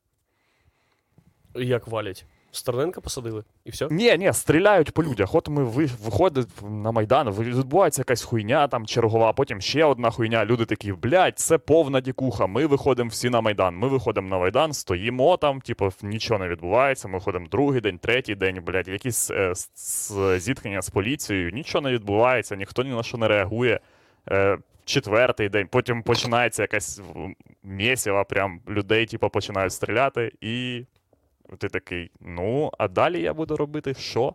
Як 1.53 1.87
валять? 1.87 2.25
Стерненка 2.55 3.01
посадили? 3.01 3.43
І 3.65 3.69
все? 3.69 3.87
Ні, 3.91 4.17
ні, 4.17 4.33
стріляють 4.33 4.91
по 4.91 5.03
людях. 5.03 5.35
От 5.35 5.49
ми 5.49 5.63
ви, 5.63 5.89
виходить 6.03 6.47
на 6.63 6.91
Майдан, 6.91 7.29
відбувається 7.29 8.01
якась 8.01 8.23
хуйня 8.23 8.67
там 8.67 8.85
чергова, 8.85 9.33
потім 9.33 9.61
ще 9.61 9.85
одна 9.85 10.11
хуйня. 10.11 10.45
Люди 10.45 10.65
такі, 10.65 10.93
блядь, 10.93 11.39
це 11.39 11.57
повна 11.57 12.01
дікуха. 12.01 12.47
Ми 12.47 12.65
виходимо 12.65 13.09
всі 13.09 13.29
на 13.29 13.41
Майдан. 13.41 13.75
Ми 13.75 13.87
виходимо 13.87 14.29
на 14.29 14.37
Майдан, 14.37 14.73
стоїмо 14.73 15.37
там, 15.37 15.61
типу, 15.61 15.89
нічого 16.01 16.39
не 16.39 16.47
відбувається. 16.47 17.07
Ми 17.07 17.13
виходимо 17.17 17.47
другий 17.51 17.81
день, 17.81 17.97
третій 17.97 18.35
день, 18.35 18.63
блядь, 18.65 18.87
якісь 18.87 19.31
е, 19.31 19.53
зіткнення 20.39 20.81
з 20.81 20.89
поліцією, 20.89 21.51
нічого 21.51 21.81
не 21.81 21.91
відбувається, 21.91 22.55
ніхто 22.55 22.83
ні 22.83 22.89
на 22.89 23.03
що 23.03 23.17
не 23.17 23.27
реагує. 23.27 23.79
Е, 24.31 24.57
четвертий 24.85 25.49
день, 25.49 25.67
потім 25.71 26.03
починається 26.03 26.61
якась 26.63 27.01
м, 27.15 28.25
прям 28.29 28.59
людей, 28.69 29.05
типу, 29.05 29.29
починають 29.29 29.73
стріляти, 29.73 30.31
і 30.41 30.85
ти 31.57 31.69
такий, 31.69 32.11
ну, 32.19 32.71
а 32.77 32.87
далі 32.87 33.21
я 33.21 33.33
буду 33.33 33.57
робити 33.57 33.93
що? 33.93 34.33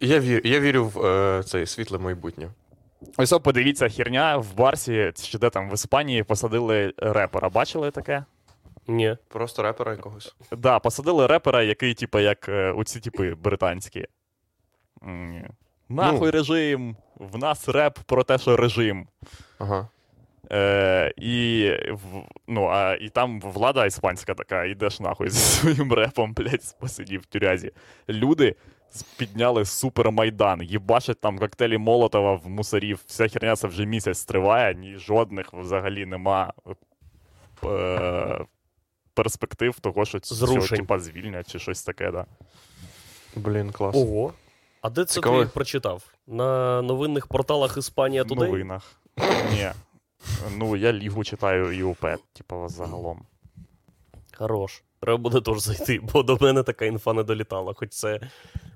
Я 0.00 0.20
вірю, 0.20 0.40
я 0.44 0.60
вірю 0.60 0.84
в 0.84 1.06
е, 1.06 1.42
цей 1.42 1.66
світле 1.66 1.98
майбутнє. 1.98 2.50
Ось 3.16 3.30
подивіться, 3.42 3.88
херня 3.88 4.36
в 4.36 4.54
Барсі, 4.56 5.12
чи 5.14 5.38
де 5.38 5.50
там 5.50 5.70
в 5.70 5.74
Іспанії 5.74 6.22
посадили 6.22 6.94
репера. 6.96 7.48
Бачили 7.48 7.90
таке? 7.90 8.24
Ні. 8.86 9.16
Просто 9.28 9.62
репера 9.62 9.92
якогось. 9.92 10.34
Да, 10.52 10.78
посадили 10.78 11.26
репера, 11.26 11.62
який, 11.62 11.94
типу, 11.94 12.18
як 12.18 12.48
е, 12.48 12.72
оці 12.72 13.00
типи 13.00 13.34
британські. 13.34 14.06
М, 15.02 15.44
Нахуй 15.88 16.30
режим! 16.30 16.96
В 17.16 17.38
нас 17.38 17.68
реп 17.68 17.98
про 17.98 18.24
те, 18.24 18.38
що 18.38 18.56
режим. 18.56 19.08
Ага. 19.58 19.88
Е, 20.52 21.12
і, 21.16 21.70
в, 21.90 22.22
ну, 22.48 22.66
а, 22.66 22.94
і 23.00 23.08
там 23.08 23.40
влада 23.40 23.86
іспанська 23.86 24.34
така, 24.34 24.64
ідеш 24.64 25.00
нахуй 25.00 25.30
зі 25.30 25.38
своїм 25.38 25.92
репом, 25.92 26.32
блядь, 26.32 26.76
посидів 26.80 27.20
в 27.20 27.26
тюрязі. 27.26 27.72
Люди 28.08 28.54
підняли 29.16 29.64
супермайдан, 29.64 30.62
їбашать 30.62 31.20
там 31.20 31.38
коктейлі 31.38 31.78
Молотова 31.78 32.34
в 32.34 32.48
мусорів. 32.48 33.00
Вся 33.06 33.28
херня 33.28 33.56
це 33.56 33.68
вже 33.68 33.86
місяць 33.86 34.24
триває, 34.24 34.74
ні 34.74 34.96
жодних 34.96 35.52
взагалі 35.52 36.06
нема 36.06 36.52
е, 37.64 38.44
перспектив 39.14 39.80
того, 39.80 40.04
що 40.04 40.20
цього 40.20 40.66
типа 40.66 40.98
звільнять 40.98 41.52
чи 41.52 41.58
щось 41.58 41.82
таке, 41.82 42.10
да. 42.10 42.26
Блін, 43.36 43.70
клас. 43.72 43.96
Ого. 43.96 44.32
А 44.82 44.90
де 44.90 45.04
це 45.04 45.14
Цікаво. 45.14 45.44
ти 45.44 45.50
прочитав? 45.54 46.04
На 46.26 46.82
новинних 46.82 47.26
порталах 47.26 47.76
Іспанія 47.76 48.22
В 48.22 48.26
Today? 48.26 48.34
новинах. 48.38 49.00
Ні. 49.52 49.70
Ну, 50.56 50.76
я 50.76 50.92
лігу 50.92 51.24
читаю 51.24 51.72
і 51.72 51.82
УП, 51.82 52.06
типу, 52.32 52.68
загалом. 52.68 53.22
Хорош. 54.36 54.82
Треба 55.00 55.16
буде 55.16 55.40
теж 55.40 55.58
зайти, 55.58 56.00
бо 56.12 56.22
до 56.22 56.38
мене 56.40 56.62
така 56.62 56.84
інфа 56.84 57.12
не 57.12 57.22
долітала, 57.22 57.72
хоч 57.74 57.88
це, 57.88 58.20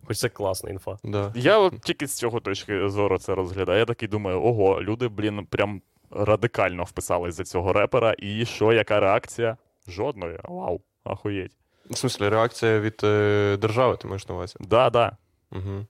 хоч 0.05 0.19
це 0.19 0.29
класна 0.29 0.71
інфа. 0.71 0.99
Да. 1.05 1.33
Я 1.35 1.59
от 1.59 1.81
тільки 1.81 2.07
з 2.07 2.17
цього 2.17 2.41
точки 2.41 2.89
зору 2.89 3.19
це 3.19 3.35
розглядаю. 3.35 3.79
Я 3.79 3.85
такий 3.85 4.09
думаю, 4.09 4.43
ого, 4.43 4.83
люди, 4.83 5.09
блін, 5.09 5.47
прям 5.47 5.83
радикально 6.11 6.85
вписались 6.85 7.35
за 7.35 7.45
цього 7.45 7.73
репера. 7.73 8.15
І 8.19 8.45
що, 8.45 8.73
яка 8.73 9.01
реакція? 9.01 9.57
Жодної. 9.89 10.39
Вау, 10.45 10.81
ахуєть. 11.05 11.53
В 11.91 11.97
смислі, 11.97 12.29
реакція 12.29 12.81
від 12.81 13.01
е, 13.05 13.57
держави, 13.57 13.97
ти 13.97 14.09
маєш 14.09 14.29
на 14.29 14.35
увазі? 14.35 14.57
Да, 14.61 14.91
да. 14.91 15.17
Угу. 15.53 15.87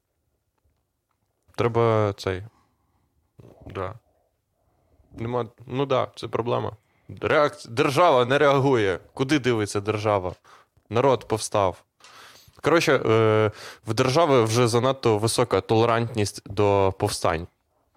Треба 1.57 2.15
цей. 2.17 2.43
Да. 3.67 3.95
Нема. 5.19 5.47
Ну 5.67 5.87
да, 5.87 6.09
це 6.17 6.29
проблема. 6.29 6.73
Реакц... 7.21 7.67
Держава 7.67 8.25
не 8.25 8.39
реагує. 8.39 8.99
Куди 9.15 9.39
дивиться 9.39 9.81
держава? 9.81 10.35
Народ 10.91 11.29
повстав. 11.29 11.83
Коротше, 12.63 12.93
е, 12.97 13.51
в 13.87 13.95
держави 13.95 14.45
вже 14.45 14.69
занадто 14.69 15.19
висока 15.19 15.61
толерантність 15.61 16.43
до 16.47 16.95
повстань. 16.99 17.47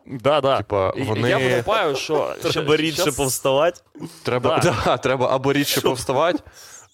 Да, 0.06 0.42
да. 0.42 0.58
Типа, 0.58 0.94
вони- 0.98 1.30
Я 1.30 1.38
виступаю, 1.38 1.96
що 1.96 2.36
Треба 2.42 2.78
рідше 2.78 3.02
щас- 3.02 3.16
повставати. 3.16 3.82
Треба, 4.24 4.60
Да. 4.60 4.76
да, 4.86 4.98
треба 4.98 5.36
або 5.36 5.54
рідше 5.54 5.82
повставати, 5.82 6.40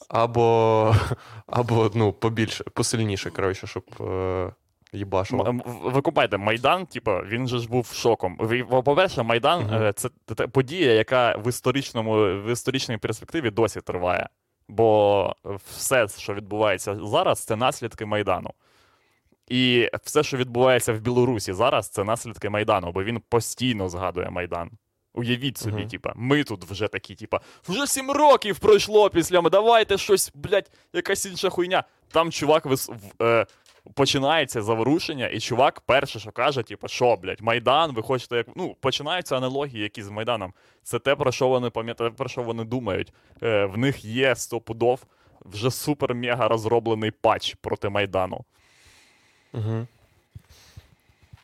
або, 0.09 0.95
або 1.47 1.91
ну, 1.93 2.13
побільше, 2.13 2.63
посильніше, 2.63 3.29
коротше, 3.31 3.67
щоб 3.67 3.83
е, 4.01 4.51
їбашило. 4.93 5.45
М- 5.47 5.61
Ви 5.83 6.01
купайте, 6.01 6.37
Майдан, 6.37 6.85
типу, 6.85 7.11
він 7.11 7.47
же 7.47 7.59
ж 7.59 7.67
був 7.69 7.85
шоком. 7.93 8.37
По-перше, 8.85 9.23
Майдан 9.23 9.69
е, 9.73 9.93
це 9.93 10.09
т- 10.35 10.47
подія, 10.47 10.93
яка 10.93 11.35
в 11.37 11.49
історичному 11.49 12.13
в 12.41 12.51
історичній 12.51 12.97
перспективі 12.97 13.49
досі 13.49 13.81
триває. 13.81 14.29
Бо 14.67 15.35
все, 15.75 16.07
що 16.17 16.33
відбувається 16.33 16.97
зараз, 17.03 17.39
це 17.45 17.55
наслідки 17.55 18.05
Майдану. 18.05 18.49
І 19.47 19.89
все, 20.03 20.23
що 20.23 20.37
відбувається 20.37 20.93
в 20.93 20.99
Білорусі 20.99 21.53
зараз, 21.53 21.89
це 21.89 22.03
наслідки 22.03 22.49
Майдану, 22.49 22.91
бо 22.91 23.03
він 23.03 23.19
постійно 23.29 23.89
згадує 23.89 24.29
Майдан. 24.29 24.69
Уявіть 25.15 25.57
собі, 25.57 25.75
Мгм. 25.79 25.87
типа, 25.87 26.13
ми 26.15 26.43
тут 26.43 26.65
вже 26.65 26.87
такі, 26.87 27.15
типа, 27.15 27.39
вже 27.67 27.87
сім 27.87 28.11
років 28.11 28.59
пройшло 28.59 29.09
після 29.09 29.41
ми. 29.41 29.49
Давайте 29.49 29.97
щось, 29.97 30.31
блядь, 30.35 30.71
якась 30.93 31.25
інша 31.25 31.49
хуйня. 31.49 31.83
Там 32.11 32.31
чувак 32.31 32.65
вис... 32.65 32.89
в- 32.89 33.23
е, 33.23 33.45
починається 33.93 34.61
заворушення, 34.61 35.27
і 35.27 35.39
чувак 35.39 35.81
перше, 35.81 36.19
що 36.19 36.31
каже, 36.31 36.63
типу, 36.63 36.87
що, 36.87 37.15
блядь, 37.15 37.41
Майдан, 37.41 37.91
ви 37.91 38.01
хочете 38.01 38.35
як. 38.35 38.47
Ну, 38.55 38.75
починаються 38.79 39.37
аналогії, 39.37 39.83
які 39.83 40.03
з 40.03 40.09
Майданом. 40.09 40.53
Це 40.83 40.99
те, 40.99 41.15
про 41.15 41.31
що 41.31 41.47
вони 41.47 41.69
пам'ятають, 41.69 42.15
про 42.15 42.29
що 42.29 42.43
вони 42.43 42.63
думають. 42.63 43.13
Е, 43.43 43.65
в 43.65 43.77
них 43.77 44.05
є 44.05 44.35
стопудов 44.35 45.05
вже 45.45 45.67
супер-мега 45.67 46.47
розроблений 46.47 47.11
патч 47.11 47.55
проти 47.61 47.89
Майдану. 47.89 48.45
Угу. 49.53 49.87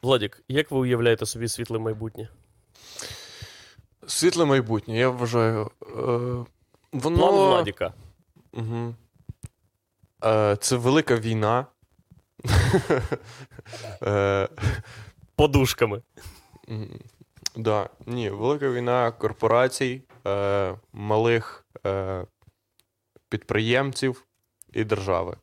Владік, 0.01 0.43
як 0.47 0.71
ви 0.71 0.77
уявляєте 0.77 1.25
собі 1.25 1.47
світле 1.47 1.79
майбутнє? 1.79 2.29
Світле 4.07 4.45
майбутнє, 4.45 4.97
я 4.97 5.09
вважаю. 5.09 5.71
Е, 5.81 5.91
воно... 6.91 7.17
План 7.17 7.33
Владіка. 7.33 7.93
Угу. 8.53 8.95
Е, 10.23 10.55
це 10.55 10.75
велика 10.75 11.15
війна. 11.15 11.65
Е, 14.03 14.49
Подушками. 15.35 16.01
Да, 17.55 17.89
ні, 18.05 18.29
велика 18.29 18.69
війна 18.69 19.11
корпорацій, 19.11 20.01
е, 20.27 20.75
малих 20.93 21.65
е, 21.85 22.25
підприємців 23.29 24.25
і 24.73 24.83
держави. 24.83 25.37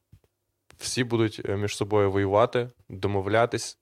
Всі 0.78 1.04
будуть 1.04 1.48
між 1.48 1.76
собою 1.76 2.10
воювати, 2.10 2.70
домовлятись, 2.88 3.78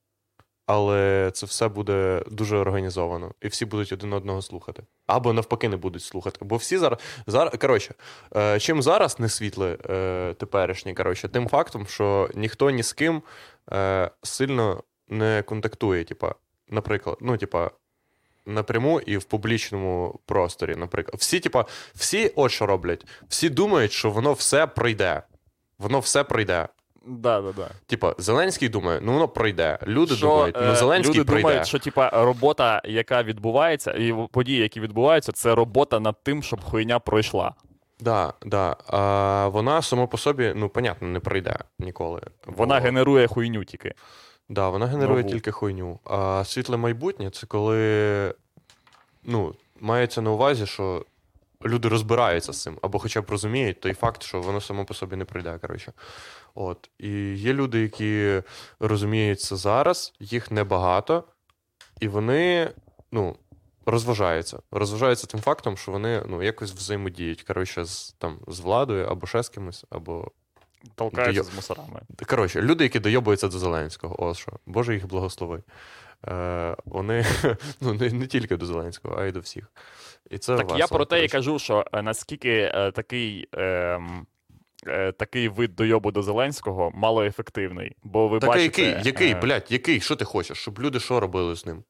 але 0.66 1.30
це 1.34 1.46
все 1.46 1.68
буде 1.68 2.22
дуже 2.30 2.56
організовано, 2.56 3.32
і 3.40 3.48
всі 3.48 3.64
будуть 3.64 3.92
один 3.92 4.12
одного 4.12 4.42
слухати. 4.42 4.82
Або 5.06 5.32
навпаки 5.32 5.68
не 5.68 5.76
будуть 5.76 6.02
слухати. 6.02 6.38
Бо 6.42 6.56
всі 6.56 6.78
зараз. 6.78 6.98
зараз 7.26 7.54
коротше, 7.60 7.94
е, 8.36 8.60
чим 8.60 8.82
зараз 8.82 9.20
не 9.20 9.28
світле 9.28 9.78
е, 9.90 10.34
теперішнє, 10.38 10.94
коротше, 10.94 11.28
тим 11.28 11.48
фактом, 11.48 11.86
що 11.86 12.30
ніхто 12.34 12.70
ні 12.70 12.82
з 12.82 12.92
ким 12.92 13.22
е, 13.72 14.10
сильно 14.22 14.82
не 15.08 15.42
контактує. 15.42 16.04
Типа, 16.04 16.34
наприклад, 16.68 17.18
ну, 17.20 17.36
типа, 17.36 17.70
напряму 18.46 19.00
і 19.00 19.16
в 19.16 19.24
публічному 19.24 20.20
просторі, 20.26 20.76
наприклад. 20.76 21.20
Всі, 21.20 21.40
типа, 21.40 21.64
всі 21.94 22.32
от 22.36 22.50
що 22.50 22.66
роблять. 22.66 23.06
Всі 23.28 23.50
думають, 23.50 23.92
що 23.92 24.10
воно 24.10 24.32
все 24.32 24.66
пройде. 24.66 25.22
Воно 25.78 26.00
все 26.00 26.24
пройде. 26.24 26.68
Да, 27.06 27.40
да, 27.40 27.52
да. 27.52 27.70
Типа, 27.86 28.14
Зеленський 28.18 28.68
думає, 28.68 29.00
ну 29.02 29.12
воно 29.12 29.28
пройде. 29.28 29.78
Люди 29.86 30.14
що, 30.14 30.26
думають, 30.26 30.56
ну 30.60 30.72
е, 30.72 30.76
Зеленський 30.76 31.14
люди 31.14 31.24
пройде. 31.24 31.42
думають, 31.42 31.66
що 31.66 31.78
типа 31.78 32.10
робота, 32.10 32.82
яка 32.84 33.22
відбувається, 33.22 33.92
і 33.92 34.14
події, 34.32 34.58
які 34.58 34.80
відбуваються, 34.80 35.32
це 35.32 35.54
робота 35.54 36.00
над 36.00 36.22
тим, 36.22 36.42
щоб 36.42 36.60
хуйня 36.60 36.98
пройшла. 36.98 37.54
Да, 38.00 38.32
да. 38.46 38.76
А 38.86 39.48
вона 39.48 39.82
само 39.82 40.08
по 40.08 40.18
собі, 40.18 40.52
ну, 40.56 40.68
понятно, 40.68 41.08
не 41.08 41.20
пройде 41.20 41.58
ніколи. 41.78 42.20
Вона 42.46 42.78
Бо- 42.78 42.84
генерує 42.84 43.26
хуйню 43.26 43.64
тільки. 43.64 43.94
Да, 44.48 44.68
вона 44.68 44.86
генерує 44.86 45.22
Нову. 45.22 45.32
тільки 45.34 45.50
хуйню. 45.50 45.98
А 46.04 46.42
світле 46.44 46.76
майбутнє 46.76 47.30
це 47.30 47.46
коли 47.46 48.34
ну, 49.22 49.54
мається 49.80 50.22
на 50.22 50.30
увазі, 50.30 50.66
що 50.66 51.04
люди 51.64 51.88
розбираються 51.88 52.52
з 52.52 52.62
цим, 52.62 52.78
або 52.82 52.98
хоча 52.98 53.20
б 53.20 53.30
розуміють 53.30 53.80
той 53.80 53.94
факт, 53.94 54.22
що 54.22 54.40
воно 54.40 54.60
само 54.60 54.84
по 54.84 54.94
собі 54.94 55.16
не 55.16 55.24
прийде. 55.24 55.58
Коротше. 55.58 55.92
От. 56.54 56.90
І 56.98 57.10
є 57.34 57.52
люди, 57.52 57.80
які 57.80 58.42
розуміють 58.80 59.40
це 59.40 59.56
зараз, 59.56 60.12
їх 60.20 60.50
небагато, 60.50 61.24
і 62.00 62.08
вони 62.08 62.70
ну, 63.12 63.36
розважаються. 63.86 64.58
Розважаються 64.70 65.26
тим 65.26 65.40
фактом, 65.40 65.76
що 65.76 65.92
вони 65.92 66.22
ну, 66.28 66.42
якось 66.42 66.72
взаємодіють 66.72 67.42
коротше, 67.42 67.84
з, 67.84 68.12
там, 68.18 68.38
з 68.48 68.60
владою 68.60 69.06
або 69.06 69.26
ще 69.26 69.42
з 69.42 69.48
кимось, 69.48 69.84
або 69.90 70.30
Толкаються 70.94 71.42
Дойо- 71.42 71.52
з 71.52 71.54
мусорами. 71.54 72.00
Коротше, 72.26 72.62
люди, 72.62 72.84
які 72.84 73.00
дойобуються 73.00 73.48
до 73.48 73.58
Зеленського, 73.58 74.24
ось 74.24 74.38
що. 74.38 74.52
Боже 74.66 74.94
їх 74.94 75.06
благослови. 75.06 75.62
Е, 76.28 76.76
вони 76.84 77.26
ну, 77.80 77.94
не, 77.94 78.10
не 78.10 78.26
тільки 78.26 78.56
до 78.56 78.66
Зеленського, 78.66 79.16
а 79.18 79.24
й 79.24 79.32
до 79.32 79.40
всіх. 79.40 79.72
І 80.30 80.38
це 80.38 80.56
Так 80.56 80.78
я 80.78 80.86
про 80.86 81.04
те 81.04 81.24
і 81.24 81.28
кажу, 81.28 81.58
що 81.58 81.84
е, 81.92 82.02
наскільки 82.02 82.50
е, 82.74 82.90
такий. 82.94 83.48
ем, 83.52 84.26
е, 84.86 85.12
Такий 85.12 85.48
вид 85.48 85.76
дойобу 85.76 86.10
до 86.10 86.22
Зеленського 86.22 86.90
малоефективний. 86.94 87.92
Бо 88.02 88.28
ви 88.28 88.38
Так 88.38 88.48
бачите, 88.50 88.82
який, 88.82 89.06
який, 89.06 89.30
е, 89.32 89.34
блядь, 89.40 89.66
який? 89.68 90.00
Що 90.00 90.16
ти 90.16 90.24
хочеш? 90.24 90.58
Щоб 90.58 90.78
люди 90.80 91.00
що 91.00 91.20
робили 91.20 91.56
з 91.56 91.66
ним? 91.66 91.84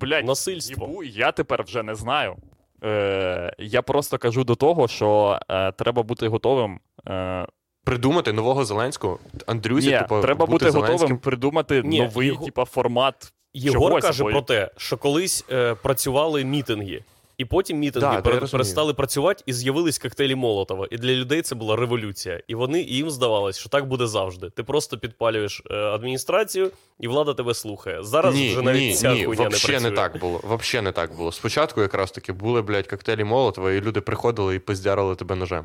блядь, 0.00 0.26
Насильство. 0.26 0.86
їбу, 0.86 1.02
я 1.02 1.32
тепер 1.32 1.62
вже 1.62 1.82
не 1.82 1.94
знаю. 1.94 2.36
Е, 2.84 3.52
я 3.58 3.82
просто 3.82 4.18
кажу 4.18 4.44
до 4.44 4.54
того, 4.54 4.88
що 4.88 5.40
е, 5.50 5.72
треба 5.72 6.02
бути 6.02 6.28
готовим. 6.28 6.80
Е, 7.08 7.46
Придумати 7.84 8.32
нового 8.32 8.64
Зеленського? 8.64 9.18
Андрюзі, 9.46 9.90
ні, 9.90 9.98
типу, 9.98 10.20
треба 10.20 10.46
бути, 10.46 10.70
Зеленським? 10.70 10.96
готовим 10.98 11.18
придумати 11.18 11.82
Ні, 11.82 12.00
новий, 12.00 12.28
його- 12.28 12.44
типа, 12.44 12.64
формат. 12.64 13.32
Єгор 13.54 13.88
Чогось, 13.88 14.04
каже 14.04 14.24
бо- 14.24 14.30
про 14.30 14.42
те, 14.42 14.70
що 14.76 14.96
колись 14.96 15.44
е, 15.52 15.74
працювали 15.74 16.44
мітинги, 16.44 17.04
і 17.40 17.44
потім 17.44 17.78
мітинги 17.78 18.20
Да, 18.24 18.46
перестали 18.46 18.94
працювати 18.94 19.42
і 19.46 19.52
з'явились 19.52 19.98
коктейлі 19.98 20.34
Молотова. 20.34 20.88
І 20.90 20.96
для 20.96 21.12
людей 21.12 21.42
це 21.42 21.54
була 21.54 21.76
революція. 21.76 22.40
І 22.48 22.54
вони 22.54 22.80
і 22.80 22.94
їм 22.94 23.10
здавалось, 23.10 23.58
що 23.58 23.68
так 23.68 23.88
буде 23.88 24.06
завжди. 24.06 24.50
Ти 24.50 24.62
просто 24.62 24.98
підпалюєш 24.98 25.62
е, 25.70 25.74
адміністрацію, 25.74 26.70
і 26.98 27.08
влада 27.08 27.34
тебе 27.34 27.54
слухає. 27.54 28.02
Зараз 28.02 28.34
ні, 28.34 28.50
вже 28.50 28.62
навіть 28.62 28.80
ні, 28.80 28.94
ця 28.94 29.14
ні, 29.14 29.24
хуйня 29.24 29.42
не 29.42 29.48
працює. 29.48 29.80
не, 29.80 29.90
так 29.90 30.18
було. 30.18 30.40
Вообще 30.44 30.82
не 30.82 30.92
так 30.92 31.16
було. 31.16 31.32
Спочатку 31.32 31.80
якраз 31.80 32.10
таки 32.10 32.32
були, 32.32 32.62
блядь, 32.62 32.86
коктейлі 32.86 33.24
Молотова, 33.24 33.72
і 33.72 33.80
люди 33.80 34.00
приходили 34.00 34.54
і 34.54 34.58
пиздярили 34.58 35.14
тебе 35.14 35.34
ножем. 35.34 35.64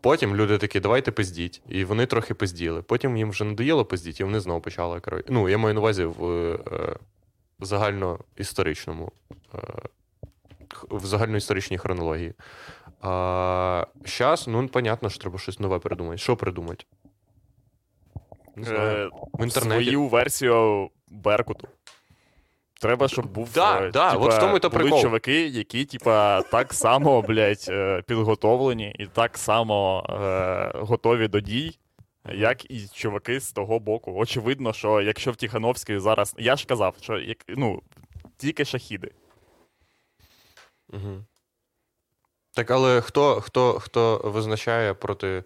Потім 0.00 0.36
люди 0.36 0.58
такі, 0.58 0.80
давайте 0.80 1.10
пиздіть. 1.10 1.62
І 1.68 1.84
вони 1.84 2.06
трохи 2.06 2.34
пизділи. 2.34 2.82
Потім 2.82 3.16
їм 3.16 3.30
вже 3.30 3.44
надоїло 3.44 3.84
пиздіть, 3.84 4.20
і 4.20 4.24
вони 4.24 4.40
знову 4.40 4.60
почали. 4.60 5.00
Ну, 5.28 5.48
я 5.48 5.58
маю 5.58 5.74
на 5.74 5.80
увазі 5.80 6.04
в 6.04 6.24
е, 6.26 6.96
загальноісторичному. 7.60 9.12
Е, 9.54 9.58
в 10.90 11.06
загальноісторичній 11.06 11.78
хронології. 11.78 12.34
А 13.00 13.86
зараз, 14.06 14.48
ну, 14.48 14.68
понятно, 14.68 15.10
що 15.10 15.20
треба 15.20 15.38
щось 15.38 15.60
нове 15.60 15.78
придумати. 15.78 16.18
Що 16.18 16.36
придумати? 16.36 16.84
Не 18.56 18.64
знаю. 18.64 19.06
Е, 19.06 19.10
в 19.32 19.44
інтернеті. 19.44 19.84
свою 19.84 20.08
версію 20.08 20.90
Беркуту. 21.08 21.68
Треба, 22.80 23.08
щоб 23.08 23.26
був 23.26 23.52
Да, 23.54 23.80
е, 23.80 23.90
да, 23.90 24.12
типа, 24.12 24.24
от 24.24 24.32
в 24.32 24.38
тому 24.38 24.58
то 24.58 24.70
були 24.70 24.82
прикол. 24.82 25.02
чуваки, 25.02 25.46
які, 25.46 25.84
типа, 25.84 26.42
так 26.42 26.72
само, 26.72 27.22
блядь, 27.22 27.66
е, 27.68 28.02
підготовлені 28.06 28.94
і 28.98 29.06
так 29.06 29.38
само 29.38 30.06
е, 30.10 30.72
готові 30.74 31.28
до 31.28 31.40
дій, 31.40 31.78
як 32.34 32.70
і 32.70 32.88
чуваки 32.92 33.40
з 33.40 33.52
того 33.52 33.78
боку. 33.78 34.12
Очевидно, 34.16 34.72
що 34.72 35.00
якщо 35.00 35.30
в 35.30 35.36
Тихановській 35.36 35.98
зараз. 35.98 36.34
Я 36.38 36.56
ж 36.56 36.66
казав, 36.66 36.94
що 37.00 37.18
як, 37.18 37.38
ну, 37.48 37.82
тільки 38.36 38.64
шахіди. 38.64 39.10
Угу. 40.92 41.24
Так, 42.54 42.70
але 42.70 43.00
хто, 43.00 43.40
хто, 43.40 43.72
хто 43.72 44.20
визначає 44.24 44.94
проти. 44.94 45.44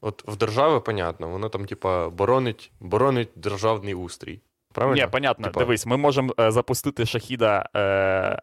От 0.00 0.24
в 0.28 0.36
держави, 0.36 0.80
понятно, 0.80 1.28
воно 1.28 1.48
там, 1.48 1.66
типа, 1.66 2.08
боронить, 2.08 2.72
боронить 2.80 3.28
державний 3.36 3.94
устрій. 3.94 4.40
Правильно? 4.72 5.02
Ні, 5.04 5.10
понятно. 5.12 5.44
Типа- 5.44 5.58
Дивись, 5.60 5.86
ми 5.86 5.96
можемо 5.96 6.34
е, 6.40 6.50
запустити 6.50 7.06
шахіда 7.06 7.68
е, 7.76 8.42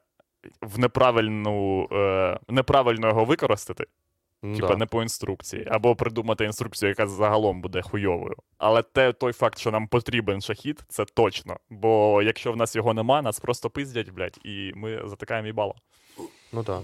в 0.62 0.80
неправильну, 0.80 1.88
е, 1.91 2.39
неправильно 2.49 3.08
його 3.08 3.25
використати. 3.25 3.86
Ну, 4.43 4.56
Типа 4.56 4.67
да. 4.67 4.75
не 4.75 4.86
по 4.86 5.01
інструкції, 5.01 5.67
або 5.71 5.95
придумати 5.95 6.45
інструкцію, 6.45 6.89
яка 6.89 7.08
загалом 7.08 7.62
буде 7.62 7.82
хуйовою. 7.82 8.36
Але 8.58 8.82
те, 8.82 9.13
той 9.13 9.34
факт, 9.34 9.60
що 9.60 9.71
нам 9.71 9.88
потрібен 9.88 10.41
шахід, 10.41 10.84
це 10.88 11.06
точно. 11.06 11.58
Бо 11.69 12.21
якщо 12.21 12.51
в 12.51 12.58
нас 12.58 12.75
його 12.75 12.93
нема, 12.93 13.21
нас 13.21 13.39
просто 13.39 13.69
пиздять, 13.69 14.10
блядь, 14.10 14.39
і 14.43 14.71
ми 14.75 15.01
затикаємо 15.06 15.47
їбало. 15.47 15.75
Ну 16.55 16.63
так. 16.63 16.83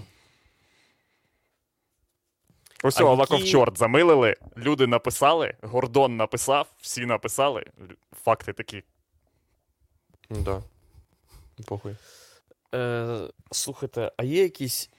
Ось 2.82 3.00
А 3.00 3.26
які- 3.36 3.50
чорт 3.50 3.78
замилили, 3.78 4.36
люди 4.56 4.86
написали, 4.86 5.54
Гордон 5.62 6.16
написав, 6.16 6.66
всі 6.80 7.06
написали. 7.06 7.64
Факти 8.24 8.52
такі. 8.52 8.82
Ну 10.30 10.42
да. 10.42 10.62
Похуй. 11.66 11.96
Е, 12.74 13.28
слухайте, 13.50 14.12
а 14.16 14.24
є 14.24 14.42
якісь 14.42 14.90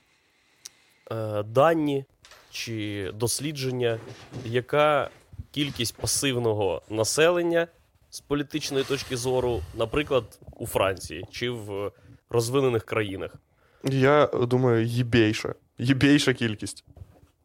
е, 1.11 1.43
дані 1.43 2.05
чи 2.51 3.11
дослідження, 3.13 3.99
яка 4.45 5.09
кількість 5.51 5.97
пасивного 5.97 6.81
населення 6.89 7.67
з 8.09 8.19
політичної 8.19 8.83
точки 8.83 9.17
зору, 9.17 9.61
наприклад, 9.73 10.39
у 10.55 10.67
Франції 10.67 11.25
чи 11.31 11.49
в 11.49 11.91
розвинених 12.29 12.85
країнах? 12.85 13.35
Я 13.83 14.25
думаю, 14.25 14.85
їбейша. 14.85 15.55
Їбейша 15.77 16.33
кількість. 16.33 16.85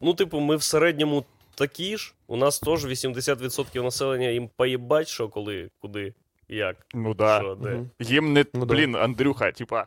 Ну, 0.00 0.14
типу, 0.14 0.40
ми 0.40 0.56
в 0.56 0.62
середньому 0.62 1.24
такі 1.54 1.96
ж. 1.96 2.14
У 2.26 2.36
нас 2.36 2.60
теж 2.60 2.86
80% 2.86 3.82
населення 3.82 4.28
їм 4.28 4.50
поїбать, 4.56 5.08
що 5.08 5.28
коли, 5.28 5.70
куди, 5.78 6.14
як, 6.48 6.76
Ну 6.94 7.14
да. 7.14 7.40
що, 7.40 7.54
де. 7.54 7.68
Мгм. 7.70 7.90
Їм 8.00 8.32
не. 8.32 8.44
Ну 8.54 8.66
да. 8.66 8.74
блін, 8.74 8.96
Андрюха, 8.96 9.52
типа. 9.52 9.86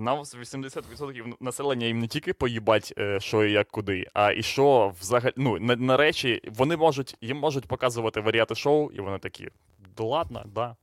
Нам 0.00 0.24
з 0.24 0.36
80% 0.36 1.34
населення 1.40 1.86
їм 1.86 1.98
не 1.98 2.06
тільки 2.06 2.32
поїбать, 2.32 2.94
е, 2.98 3.20
що 3.20 3.44
і 3.44 3.52
як 3.52 3.68
куди, 3.68 4.06
а 4.14 4.32
і 4.32 4.42
що 4.42 4.94
взагалі. 5.00 5.32
Ну, 5.36 5.58
на, 5.58 5.76
на 5.76 5.96
речі, 5.96 6.40
вони 6.44 6.76
можуть, 6.76 7.16
їм 7.20 7.36
можуть 7.36 7.66
показувати 7.66 8.20
варіати 8.20 8.54
шоу, 8.54 8.90
і 8.90 9.00
вони 9.00 9.18
такі. 9.18 9.48
Да 9.96 10.04
ладно, 10.04 10.44
да. 10.54 10.76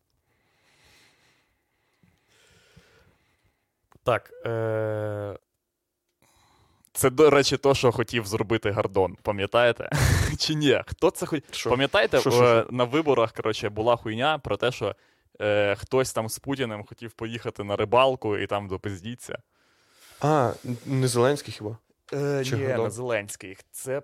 Так, 4.04 4.32
е, 4.46 5.38
Це, 6.94 7.10
до 7.10 7.30
речі, 7.30 7.58
то, 7.58 7.76
що 7.76 7.92
хотів 7.92 8.26
зробити 8.26 8.72
Гордон, 8.72 9.18
пам'ятаєте? 9.22 9.90
Чи 10.38 10.56
ні? 10.56 10.82
Хто 10.88 11.12
це 11.12 11.26
хотів? 11.26 11.70
Пам'ятаєте, 11.70 12.20
Що, 12.20 12.32
що, 12.32 12.44
е, 12.44 12.66
на 12.70 12.84
виборах 12.84 13.32
коротше, 13.34 13.70
була 13.70 13.96
хуйня 13.96 14.40
про 14.40 14.58
те, 14.58 14.72
що 14.72 14.96
е, 15.42 15.76
хтось 15.76 16.14
там 16.14 16.30
з 16.30 16.40
Путіним 16.40 16.84
хотів 16.84 17.12
поїхати 17.12 17.64
на 17.64 17.76
рибалку 17.76 18.38
і 18.38 18.48
там 18.48 18.68
допиздіться. 18.68 19.38
А, 20.22 20.54
не 20.86 21.08
Зеленський 21.08 21.54
хіба? 21.54 21.78
Е, 22.14 22.46
Чи 22.46 22.56
ні, 22.58 22.66
Гордон? 22.66 22.84
на 22.84 22.90
Зеленський. 22.90 23.58
Це, 23.72 24.02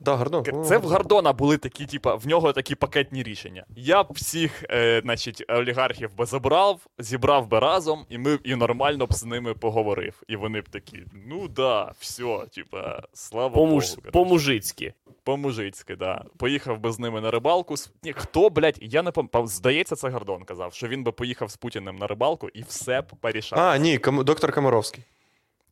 Да, 0.00 0.14
Гордон. 0.16 0.64
це 0.64 0.78
в 0.78 0.82
Гордона 0.82 1.32
були 1.32 1.58
такі, 1.58 1.86
типа, 1.86 2.14
в 2.14 2.26
нього 2.26 2.52
такі 2.52 2.74
пакетні 2.74 3.22
рішення. 3.22 3.64
Я 3.76 4.02
б 4.02 4.06
всіх, 4.10 4.64
е, 4.70 5.00
значить, 5.04 5.44
олігархів 5.48 6.14
би 6.16 6.26
забрав, 6.26 6.80
зібрав 6.98 7.46
би 7.46 7.58
разом, 7.58 8.06
і 8.08 8.18
ми 8.18 8.38
і 8.44 8.54
нормально 8.54 9.06
б 9.06 9.12
з 9.14 9.24
ними 9.24 9.54
поговорив. 9.54 10.22
І 10.28 10.36
вони 10.36 10.60
б 10.60 10.68
такі: 10.68 11.02
ну 11.28 11.48
да, 11.48 11.92
все, 11.98 12.38
типа, 12.54 13.02
слава 13.12 13.56
по-муж- 13.56 13.96
Богу. 13.96 14.10
по-мужицьки. 14.12 14.94
По-мужицьки, 15.24 15.96
да. 15.96 16.24
Поїхав 16.36 16.78
би 16.80 16.92
з 16.92 16.98
ними 16.98 17.20
на 17.20 17.30
рибалку. 17.30 17.74
Ні, 18.02 18.12
хто, 18.12 18.50
блядь, 18.50 18.78
я 18.80 19.02
не 19.02 19.10
пам'ятаю. 19.10 19.46
Здається, 19.46 19.96
це 19.96 20.08
Гордон 20.08 20.44
казав, 20.44 20.74
що 20.74 20.88
він 20.88 21.04
би 21.04 21.12
поїхав 21.12 21.50
з 21.50 21.56
Путіним 21.56 21.96
на 21.96 22.06
рибалку 22.06 22.48
і 22.48 22.62
все 22.62 23.00
б 23.00 23.04
порішав. 23.20 23.58
А, 23.58 23.76
ні, 23.78 23.98
Кам... 23.98 24.24
доктор 24.24 24.52
Комаровський. 24.52 25.04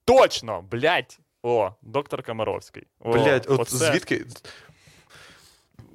Точно, 0.05 0.65
блядь! 0.71 1.19
О, 1.43 1.75
доктор 1.83 2.23
Комаровський. 2.23 2.87
О, 3.01 3.13
Блять, 3.13 3.47
от 3.51 3.61
оце. 3.61 3.77
звідки. 3.77 4.25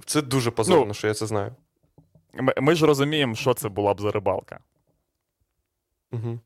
Це 0.05 0.21
дуже 0.21 0.51
позорно, 0.51 0.85
Ну, 0.85 0.93
що 0.93 1.07
я 1.07 1.13
це 1.13 1.25
знаю. 1.27 1.55
Ми, 2.33 2.53
ми 2.61 2.75
ж 2.75 2.85
розуміємо, 2.85 3.35
що 3.35 3.53
це 3.53 3.69
була 3.69 3.93
б 3.93 4.01
за 4.01 4.11
рибалка. 4.11 4.59
Угу. 6.11 6.39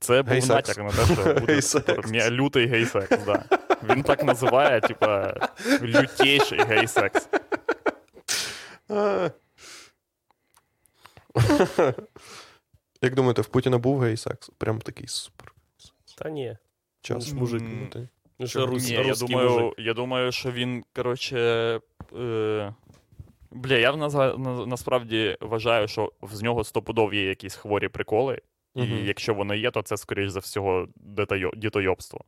Це 0.00 0.22
був 0.22 0.32
Гей-секс. 0.32 0.48
натяк 0.48 0.78
на 0.78 0.90
те, 0.90 1.04
що 1.14 1.24
буде 1.34 1.54
мі- 2.08 2.30
лютий 2.30 2.66
гей-секс, 2.66 3.18
да. 3.24 3.44
Він 3.82 4.02
так 4.02 4.24
називає, 4.24 4.80
типа, 4.80 5.34
лютейший 5.82 6.58
гей-секс. 6.58 7.28
Як 13.02 13.14
думаєте, 13.14 13.42
в 13.42 13.46
Путіна 13.46 13.78
був 13.78 14.00
гей-секс? 14.00 14.50
Прям 14.58 14.80
такий 14.80 15.06
супер. 15.08 15.52
Та 16.18 16.30
ні. 16.30 16.56
Час. 17.08 17.32
Мужик. 17.32 17.62
Думаєте? 17.62 18.08
Ну, 18.38 18.46
що 18.46 18.66
рус, 18.66 18.88
Ні, 18.88 18.94
я 18.94 19.14
думаю, 19.14 19.50
мужик. 19.50 19.74
я 19.78 19.94
думаю, 19.94 20.32
що 20.32 20.52
він, 20.52 20.84
коротше. 20.94 21.38
Е... 22.18 22.74
Бля, 23.50 23.74
я 23.74 23.96
на, 23.96 24.66
насправді 24.66 25.36
вважаю, 25.40 25.88
що 25.88 26.12
з 26.22 26.42
нього 26.42 26.64
стопудов 26.64 27.14
є 27.14 27.28
якісь 27.28 27.54
хворі 27.54 27.88
приколи, 27.88 28.42
і 28.74 28.82
Мгм. 28.82 29.04
якщо 29.06 29.34
воно 29.34 29.54
є, 29.54 29.70
то 29.70 29.82
це, 29.82 29.96
скоріш 29.96 30.30
за 30.30 30.40
всього, 30.40 30.88
дітойобство. 31.56 32.24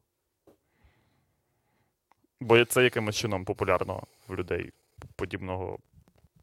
Бо 2.40 2.64
це 2.64 2.84
якимось 2.84 3.16
чином 3.16 3.44
популярно 3.44 4.02
в 4.28 4.34
людей 4.34 4.70
подібного 5.16 5.78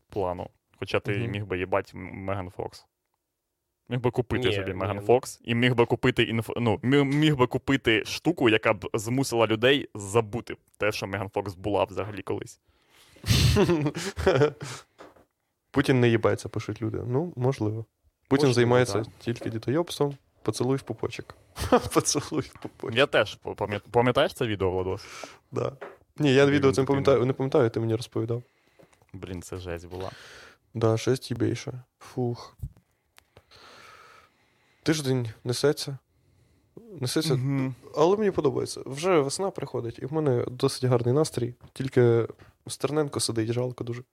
плану. 0.10 0.50
Хоча 0.80 1.00
ти 1.00 1.12
Мгм. 1.18 1.32
міг 1.32 1.46
би 1.46 1.58
їбати 1.58 1.98
Меган 1.98 2.50
Фокс. 2.50 2.86
Міг 3.90 4.00
би 4.00 4.12
купити 4.12 4.48
Ні, 4.48 4.56
собі 4.56 4.68
ні, 4.72 4.74
Меган 4.74 4.96
ну. 4.96 5.02
Фокс 5.02 5.40
і 5.44 5.56
міг 5.56 5.76
би 5.76 5.86
купити 5.86 6.24
інф... 6.24 6.50
ну, 6.58 6.80
міг, 6.84 7.04
міг 7.04 7.36
би 7.36 7.48
купити 7.48 8.06
штуку, 8.06 8.50
яка 8.50 8.74
б 8.74 8.90
змусила 8.94 9.48
людей 9.48 9.90
забути 9.96 10.56
те, 10.78 10.92
що 10.92 11.08
Меган 11.08 11.30
Фокс 11.30 11.56
була 11.56 11.84
взагалі 11.84 12.22
колись. 12.22 12.60
Путін 15.72 16.00
не 16.00 16.10
їбається, 16.10 16.50
пишуть 16.50 16.82
люди. 16.82 17.02
Ну, 17.08 17.34
можливо. 17.36 17.86
Путін 18.28 18.48
Можливо, 18.48 18.54
займається 18.54 19.00
да. 19.00 19.10
тільки 19.20 19.50
дітойобством. 19.50 20.18
Поцілуй 20.42 20.78
в 20.78 20.82
пупочок. 20.82 21.36
Поцілуй 21.94 22.44
в 22.44 22.54
пупочок. 22.62 22.98
Я 22.98 23.06
теж 23.06 23.40
пам'ят- 23.44 23.90
пам'ятаєш 23.92 24.34
це 24.34 24.48
відео, 24.48 24.72
Владос? 24.72 25.06
Да. 25.52 25.72
Ні, 26.18 26.34
я 26.34 26.46
відео 26.46 26.72
це 26.72 26.82
не 26.82 26.88
пам'ятаю, 26.88 27.26
не 27.26 27.34
пам'ятаю, 27.34 27.70
ти 27.70 27.80
мені 27.80 27.96
розповідав. 27.96 28.44
Блін, 29.14 29.42
це 29.42 29.58
жесть 29.58 29.88
була. 29.90 30.12
Да, 30.74 30.98
6 30.98 31.32
їбейше. 31.32 31.84
Фух. 32.00 32.58
Тиждень 34.88 35.30
несеться. 35.44 35.98
Несеться. 37.02 37.34
Мгм. 37.34 37.76
Але 37.96 38.18
мені 38.18 38.32
подобається. 38.32 38.82
Вже 38.86 39.20
весна 39.20 39.52
приходить, 39.52 40.00
і 40.00 40.06
в 40.06 40.14
мене 40.14 40.46
досить 40.48 40.84
гарний 40.84 41.14
настрій. 41.14 41.56
Тільки 41.74 42.28
Стерненко 42.68 43.20
сидить, 43.20 43.54
жалко 43.54 43.84
дуже. 43.84 44.04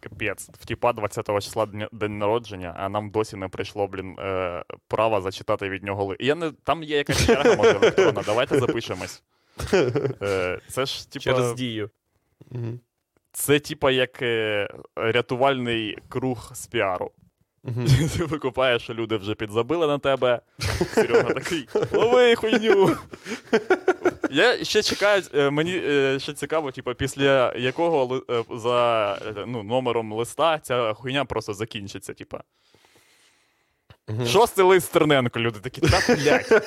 Капець. 0.00 0.50
В 0.60 0.66
тіпа 0.66 0.92
20 0.92 1.40
числа 1.40 1.66
дня- 1.66 1.88
день 1.92 2.18
народження, 2.18 2.74
а 2.78 2.88
нам 2.88 3.10
досі 3.10 3.36
не 3.36 3.48
прийшло, 3.48 3.86
блін, 3.86 4.16
е, 4.18 4.64
право 4.88 5.20
зачитати 5.20 5.68
від 5.68 5.82
нього. 5.82 6.16
Я 6.20 6.34
не... 6.34 6.52
Там 6.64 6.82
є 6.82 6.96
якась 6.96 7.26
черга, 7.26 7.56
може, 7.56 7.70
електронна. 7.70 8.22
Давайте 8.26 8.58
запишемось. 8.60 9.22
Е, 9.72 10.60
це 10.68 10.86
ж, 10.86 11.10
типа, 11.10 11.22
Через 11.22 11.52
дію. 11.52 11.90
Це, 13.32 13.60
типа, 13.60 13.90
як 13.90 14.22
е, 14.22 14.68
рятувальний 14.96 15.98
круг 16.08 16.50
з 16.54 16.66
піару. 16.66 17.10
Ти 18.16 18.24
викупаєш, 18.24 18.82
що 18.82 18.94
люди 18.94 19.16
вже 19.16 19.34
підзабили 19.34 19.86
на 19.86 19.98
тебе. 19.98 20.40
Серега 20.94 21.34
такий, 21.34 21.68
лови 21.92 22.34
хуйню. 22.34 22.96
Я 24.30 24.64
ще 24.64 24.82
чекаю, 24.82 25.22
е, 25.34 25.50
мені 25.50 25.82
е, 25.84 26.18
ще 26.20 26.32
цікаво, 26.32 26.72
типу, 26.72 26.94
після 26.94 27.54
якого 27.56 28.22
е, 28.30 28.44
за 28.50 29.18
ну, 29.46 29.62
номером 29.62 30.12
листа 30.12 30.58
ця 30.58 30.94
хуйня 30.94 31.24
просто 31.24 31.54
закінчиться. 31.54 32.14
Мгм. 34.08 34.26
Шостий 34.26 34.64
лист 34.64 34.86
Стерненко, 34.86 35.40
люди 35.40 35.58
такі, 35.60 35.80
та 35.80 36.14
блядь. 36.14 36.64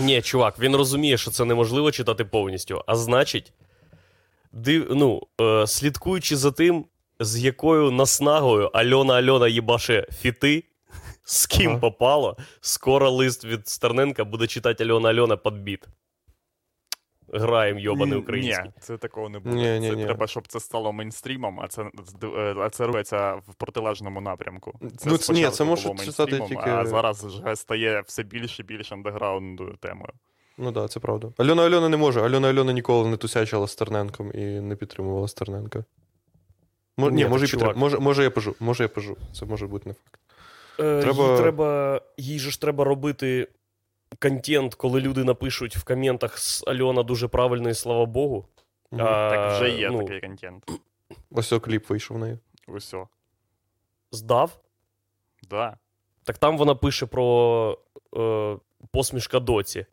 Ні, 0.00 0.22
чувак, 0.22 0.58
він 0.58 0.76
розуміє, 0.76 1.18
що 1.18 1.30
це 1.30 1.44
неможливо 1.44 1.92
читати 1.92 2.24
повністю. 2.24 2.84
А 2.86 2.96
значить, 2.96 3.52
див, 4.52 4.86
ну, 4.90 5.22
е, 5.40 5.66
слідкуючи 5.66 6.36
за 6.36 6.50
тим, 6.52 6.84
з 7.20 7.38
якою 7.38 7.90
наснагою 7.90 8.66
Альона 8.66 9.14
Альона 9.14 9.48
їбаше 9.48 10.06
фіти, 10.12 10.64
з 11.24 11.46
ким 11.46 11.70
Ага. 11.70 11.80
попало, 11.80 12.36
скоро 12.60 13.10
лист 13.10 13.44
від 13.44 13.68
Стерненка 13.68 14.24
буде 14.24 14.46
читати 14.46 14.84
Альона 14.84 15.08
Альона 15.08 15.36
під 15.36 15.54
біт. 15.62 15.84
Граєм 17.32 17.78
йобаний 17.78 18.18
український. 18.18 18.64
Ні, 18.64 18.72
це 18.80 18.96
такого 18.96 19.28
не 19.28 19.38
буде. 19.38 19.56
Ні, 19.56 19.80
ні, 19.80 19.90
це 19.90 19.96
ні. 19.96 20.04
треба, 20.04 20.26
щоб 20.26 20.48
це 20.48 20.60
стало 20.60 20.92
мейнстрімом, 20.92 21.60
а 21.60 21.68
це, 21.68 21.90
а 22.58 22.70
це 22.70 22.86
робиться 22.86 23.34
в 23.34 23.54
протилежному 23.54 24.20
напрямку. 24.20 24.78
Ну, 25.04 25.18
ні, 25.30 25.48
це 25.50 25.64
може 25.64 25.88
було 25.88 26.04
читати 26.04 26.40
тільки- 26.48 26.70
А 26.70 26.86
зараз 26.86 27.24
вже 27.24 27.56
стає 27.56 28.02
все 28.06 28.22
більше 28.22 28.62
і 28.62 28.64
більш 28.66 28.92
андеграундною 28.92 29.76
темою. 29.80 30.12
Ну 30.58 30.64
так, 30.64 30.74
да, 30.74 30.88
це 30.88 31.00
правда. 31.00 31.32
Альона 31.36 31.62
Альона 31.66 31.88
не 31.88 31.96
може. 31.96 32.20
Альона 32.20 32.48
Альона 32.48 32.72
ніколи 32.72 33.08
не 33.08 33.16
тусячила 33.16 33.68
Стерненком 33.68 34.30
і 34.34 34.44
не 34.44 34.76
підтримувала 34.76 35.28
Стерненка. 35.28 35.84
Ні, 36.98 37.10
ні, 37.10 37.26
може, 37.26 37.46
чувак. 37.46 37.66
підтрим... 37.66 37.80
може, 37.80 37.98
може, 37.98 38.22
я 38.22 38.30
пожу. 38.30 38.54
Може, 38.60 38.82
я 38.84 38.88
пожу. 38.88 39.16
Це 39.32 39.46
може 39.46 39.66
бути 39.66 39.88
не 39.88 39.94
факт. 39.94 40.20
Е, 40.80 41.02
Треба- 41.02 41.30
Їй, 41.32 41.36
треба, 41.38 42.00
їй 42.16 42.38
же 42.38 42.50
ж 42.50 42.60
треба 42.60 42.84
робити 42.84 43.48
контент, 44.18 44.74
коли 44.74 45.00
люди 45.00 45.24
напишуть 45.24 45.76
в 45.76 45.84
коментах 45.84 46.38
з 46.38 46.64
Альона 46.66 47.02
дуже 47.02 47.28
правильно 47.28 47.68
і 47.70 47.74
слава 47.74 48.06
Богу. 48.06 48.48
Мгм. 48.90 49.02
А, 49.06 49.30
Так 49.30 49.52
вже 49.52 49.70
є 49.70 49.90
ну, 49.90 49.98
такий 50.02 50.20
контент. 50.20 50.64
Ось 51.30 51.52
о 51.52 51.60
кліп 51.60 51.90
вийшов 51.90 52.16
в 52.16 52.20
неї. 52.20 52.38
Усьо. 52.68 53.08
Здав. 54.12 54.60
Да. 55.50 55.76
Так 56.24 56.38
там 56.38 56.58
вона 56.58 56.74
пише 56.74 57.06
про 57.06 57.78
е, 58.16 58.56
посмішка 58.92 59.40
доці. 59.40 59.86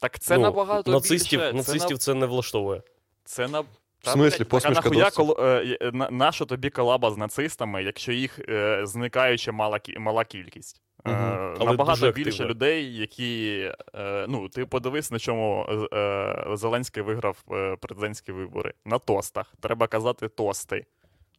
Так 0.00 0.18
це 0.18 0.36
Ну, 0.36 0.42
набагато 0.42 0.90
нацистів, 0.90 1.40
більше. 1.40 1.52
нацистів 1.52 1.98
Це, 1.98 2.04
це 2.04 2.14
не 2.14 2.26
влаштовує. 2.26 2.82
це 3.24 3.48
на... 3.48 3.64
В 4.04 4.08
смислі, 4.08 4.44
посмішка 4.44 4.90
а 5.06 5.10
коло... 5.10 5.36
е, 5.40 5.78
е, 5.80 5.90
на, 5.92 6.10
нащо 6.10 6.46
тобі 6.46 6.70
колаба 6.70 7.10
з 7.10 7.16
нацистами, 7.16 7.82
якщо 7.82 8.12
їх 8.12 8.38
е, 8.38 8.80
зникаюче 8.86 9.52
мала, 9.52 9.80
мала 9.98 10.24
кількість? 10.24 10.82
Е, 11.06 11.10
набагато 11.10 12.12
більше 12.12 12.30
активно. 12.30 12.50
людей, 12.50 12.96
які. 12.96 13.70
Е, 13.94 14.26
ну, 14.28 14.48
ти 14.48 14.66
подивись, 14.66 15.10
на 15.10 15.18
чому 15.18 15.66
е, 15.92 16.44
Зеленський 16.52 17.02
виграв 17.02 17.44
е, 17.52 17.76
президентські 17.80 18.32
вибори. 18.32 18.72
На 18.84 18.98
тостах. 18.98 19.54
Треба 19.60 19.86
казати 19.86 20.28
тости. 20.28 20.86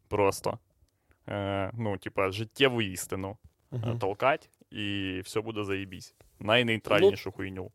Просто. 0.07 0.59
Е, 1.29 1.71
ну, 1.73 1.97
типа, 1.97 2.31
життєву 2.31 2.81
істину 2.81 3.37
е, 3.73 3.77
Мгм. 3.77 3.99
толкать, 3.99 4.49
і 4.71 5.19
все 5.23 5.41
буде 5.41 5.63
заєбісь. 5.63 6.15
Найнейтральнішу 6.39 7.31
хуйню. 7.31 7.71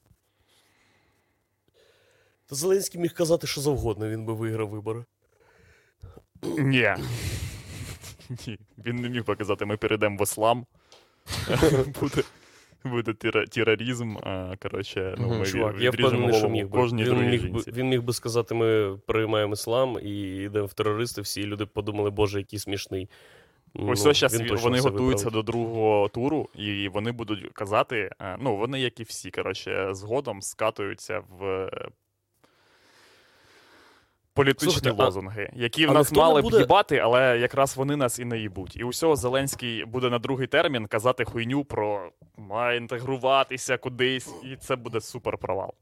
Та 2.50 2.56
Зеленський 2.56 3.00
міг 3.00 3.12
казати, 3.14 3.46
що 3.46 3.60
завгодно, 3.60 4.08
він 4.08 4.24
би 4.24 4.34
виграв 4.34 4.68
вибори. 4.68 5.04
Ні. 6.42 6.94
Ні. 8.46 8.58
Він 8.86 8.96
не 8.96 9.08
міг 9.08 9.24
показати, 9.24 9.64
ми 9.64 9.76
перейдемо 9.76 10.16
в 10.16 10.22
іслам. 10.22 10.66
буде 12.00 12.22
буде 12.84 13.12
тероризм. 13.50 14.16
а, 14.22 14.54
Коротше, 14.62 15.14
ну, 15.18 15.38
ми 15.38 15.46
Чувак, 15.46 15.74
я 15.80 15.90
впевнений, 15.90 16.34
що 16.34 16.48
міг 16.48 16.68
би. 16.68 16.86
Він 16.86 17.30
міг, 17.30 17.50
би, 17.50 17.62
він 17.66 17.88
міг 17.88 18.02
би 18.02 18.12
сказати, 18.12 18.54
ми 18.54 18.98
приймаємо 19.06 19.52
іслам 19.52 19.98
і 20.02 20.20
йдемо 20.44 20.66
в 20.66 20.74
терористи, 20.74 21.20
всі 21.20 21.46
люди 21.46 21.66
подумали, 21.66 22.10
боже, 22.10 22.38
який 22.38 22.58
смішний. 22.58 23.08
Ось 23.74 24.04
Ну, 24.04 24.14
зараз 24.14 24.62
вони 24.62 24.80
готуються 24.80 25.24
виправить. 25.24 25.32
до 25.32 25.42
другого 25.42 26.08
туру, 26.08 26.48
і 26.54 26.88
вони 26.88 27.12
будуть 27.12 27.52
казати, 27.52 28.10
е, 28.20 28.36
ну, 28.40 28.56
вони, 28.56 28.80
як 28.80 29.00
і 29.00 29.02
всі, 29.02 29.30
коротше, 29.30 29.88
згодом 29.92 30.42
скатуються 30.42 31.22
в 31.38 31.70
політичні 34.34 34.72
Слухайте, 34.72 35.02
а- 35.02 35.04
лозунги, 35.04 35.50
які 35.52 35.86
в 35.86 35.92
нас 35.92 36.12
мали 36.12 36.40
б 36.40 36.44
буде- 36.44 36.58
їбати, 36.58 36.98
але 36.98 37.38
якраз 37.38 37.76
вони 37.76 37.96
нас 37.96 38.18
і 38.18 38.24
не 38.24 38.38
їбуть. 38.38 38.76
І 38.76 38.84
усього 38.84 39.16
Зеленський 39.16 39.84
буде 39.84 40.10
на 40.10 40.18
другий 40.18 40.46
термін 40.46 40.86
казати 40.86 41.24
хуйню 41.24 41.64
про 41.64 42.10
має 42.36 42.76
інтегруватися 42.76 43.78
кудись, 43.78 44.34
і 44.44 44.56
це 44.56 44.76
буде 44.76 45.00
супер 45.00 45.38
провал. 45.38 45.74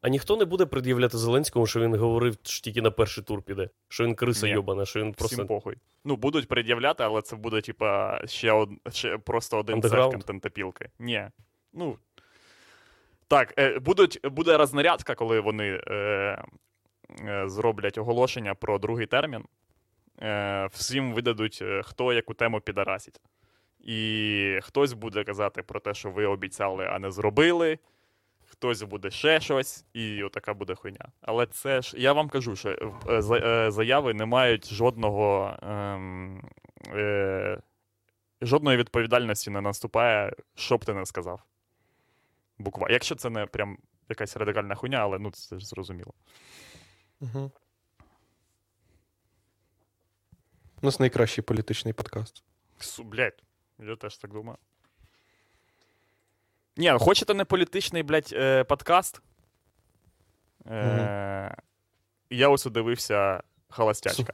А 0.00 0.08
ніхто 0.08 0.36
не 0.36 0.44
буде 0.44 0.66
пред'являти 0.66 1.18
Зеленському, 1.18 1.66
що 1.66 1.80
він 1.80 1.94
говорив, 1.94 2.36
що 2.42 2.60
тільки 2.64 2.82
на 2.82 2.90
перший 2.90 3.24
тур 3.24 3.42
піде. 3.42 3.68
Що 3.88 4.04
він 4.04 4.14
криса 4.14 4.46
Ні. 4.46 4.52
йобана, 4.52 4.86
що 4.86 5.00
він 5.00 5.06
Всім 5.10 5.14
просто. 5.18 5.46
похуй. 5.46 5.76
Ну, 6.04 6.16
будуть 6.16 6.48
пред'являти, 6.48 7.04
але 7.04 7.22
це 7.22 7.36
буде, 7.36 7.60
типа, 7.60 8.20
ще, 8.26 8.52
од... 8.52 8.70
ще 8.90 9.18
просто 9.18 9.58
один 9.58 9.82
цех 9.82 10.10
контентопілки. 10.10 10.88
Ні. 10.98 11.28
Ну. 11.72 11.96
Так, 13.28 13.54
е, 13.58 13.78
будуть, 13.78 14.20
буде 14.24 14.56
рознарядка, 14.56 15.14
коли 15.14 15.40
вони 15.40 15.80
е, 15.88 16.44
зроблять 17.46 17.98
оголошення 17.98 18.54
про 18.54 18.78
другий 18.78 19.06
термін. 19.06 19.44
Е, 20.22 20.66
всім 20.72 21.12
видадуть, 21.12 21.58
е, 21.62 21.82
хто 21.84 22.12
яку 22.12 22.34
тему 22.34 22.60
підарасить. 22.60 23.20
І 23.80 24.58
хтось 24.62 24.92
буде 24.92 25.24
казати 25.24 25.62
про 25.62 25.80
те, 25.80 25.94
що 25.94 26.10
ви 26.10 26.26
обіцяли, 26.26 26.86
а 26.86 26.98
не 26.98 27.10
зробили. 27.10 27.78
Хтось 28.46 28.82
буде 28.82 29.10
ще 29.10 29.40
щось, 29.40 29.84
і 29.92 30.22
отака 30.22 30.54
буде 30.54 30.74
хуйня. 30.74 31.08
Але 31.20 31.46
це 31.46 31.82
ж 31.82 31.96
я 31.98 32.12
вам 32.12 32.28
кажу, 32.28 32.56
що 32.56 32.70
е, 33.10 33.22
за- 33.22 33.36
е, 33.38 33.70
заяви 33.70 34.14
не 34.14 34.26
мають 34.26 34.72
жодного 34.74 35.56
ем, 35.62 36.42
е, 36.88 37.58
жодної 38.42 38.78
відповідальності 38.78 39.50
не 39.50 39.60
наступає, 39.60 40.32
що 40.54 40.76
б 40.76 40.84
ти 40.84 40.94
не 40.94 41.06
сказав. 41.06 41.42
Буква. 42.58 42.88
Якщо 42.90 43.14
це 43.14 43.30
не 43.30 43.46
прям 43.46 43.78
якась 44.08 44.36
радикальна 44.36 44.74
хуйня, 44.74 44.98
але 44.98 45.18
ну 45.18 45.30
це 45.30 45.58
ж 45.58 45.66
зрозуміло. 45.66 46.12
Мгм. 47.22 47.50
У 50.82 50.86
нас 50.86 51.00
найкращий 51.00 51.44
політичний 51.44 51.94
подкаст. 51.94 52.42
Су, 52.78 53.04
блядь, 53.04 53.42
я 53.78 53.96
теж 53.96 54.16
так 54.16 54.32
думаю. 54.32 54.58
Ні, 56.76 56.90
ну 56.90 56.98
хочете 56.98 57.34
не 57.34 57.44
політичний, 57.44 58.02
блядь, 58.02 58.30
е, 58.32 58.64
подкаст? 58.64 59.22
Е, 60.66 61.56
Я 62.30 62.48
ось 62.48 62.64
дивився 62.64 63.42
Холостячка. 63.68 64.32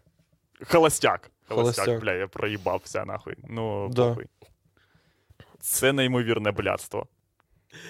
Холостяк. 0.64 1.30
Холостяк, 1.48 1.84
Холостяк. 1.84 2.00
бля, 2.00 2.12
я 2.12 2.28
проїбався 2.28 3.04
нахуй. 3.04 3.36
Ну, 3.48 3.88
Да. 3.88 4.08
похуй. 4.08 4.26
Це 5.60 5.92
неймовірне 5.92 6.52
блядство. 6.52 7.06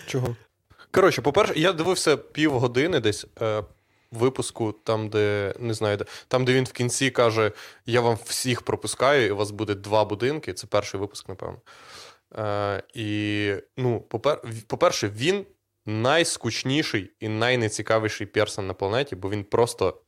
Чого? 0.06 0.36
Коротше, 0.90 1.22
по-перше, 1.22 1.54
я 1.58 1.72
дивився 1.72 2.16
півгодини 2.16 3.00
десь 3.00 3.26
е, 3.42 3.62
випуску, 4.10 4.72
там, 4.72 5.08
де 5.08 5.54
не 5.58 5.74
знаю, 5.74 5.96
де, 5.96 6.04
там, 6.28 6.44
де 6.44 6.52
він 6.52 6.64
в 6.64 6.72
кінці 6.72 7.10
каже: 7.10 7.52
Я 7.86 8.00
вам 8.00 8.18
всіх 8.24 8.62
пропускаю, 8.62 9.26
і 9.26 9.30
у 9.30 9.36
вас 9.36 9.50
буде 9.50 9.74
два 9.74 10.04
будинки. 10.04 10.52
Це 10.52 10.66
перший 10.66 11.00
випуск, 11.00 11.28
напевно. 11.28 11.58
Е, 12.38 12.82
і, 12.94 13.52
ну, 13.76 14.00
попер, 14.00 14.42
по-перше, 14.66 15.08
він 15.08 15.46
найскучніший 15.86 17.10
і 17.20 17.28
найнецікавіший 17.28 18.26
персон 18.26 18.66
на 18.66 18.74
планеті, 18.74 19.16
бо 19.16 19.30
він 19.30 19.44
просто 19.44 20.00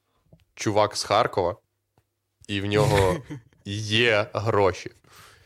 чувак 0.55 0.97
з 0.97 1.05
Харкова, 1.05 1.57
і 2.49 2.61
в 2.61 2.67
нього 2.67 3.17
є 3.65 4.27
гроші. 4.33 4.91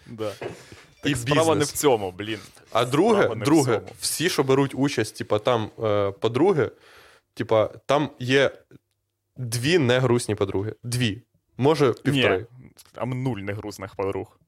Да. 0.07 0.33
І 1.05 1.11
Так 1.11 1.19
справа 1.19 1.55
не 1.55 1.65
в 1.65 1.73
цьому, 1.73 2.13
блін. 2.13 2.39
А 2.73 2.85
друге, 2.85 3.35
друге, 3.35 3.81
всі, 4.01 4.31
що 4.31 4.43
беруть 4.43 4.75
участь, 4.75 5.19
типа 5.19 5.39
там 5.39 5.71
е, 5.83 6.11
подруги, 6.11 6.71
типа, 7.35 7.67
там 7.67 8.11
є 8.19 8.51
дві 9.37 9.79
негрусні 9.79 10.35
подруги. 10.35 10.75
Дві. 10.83 11.23
Може, 11.57 11.93
півтори. 11.93 12.47
Ні, 12.59 12.71
там 12.93 13.23
нуль 13.23 13.39
негрусних 13.39 13.95
подруг. 13.95 14.39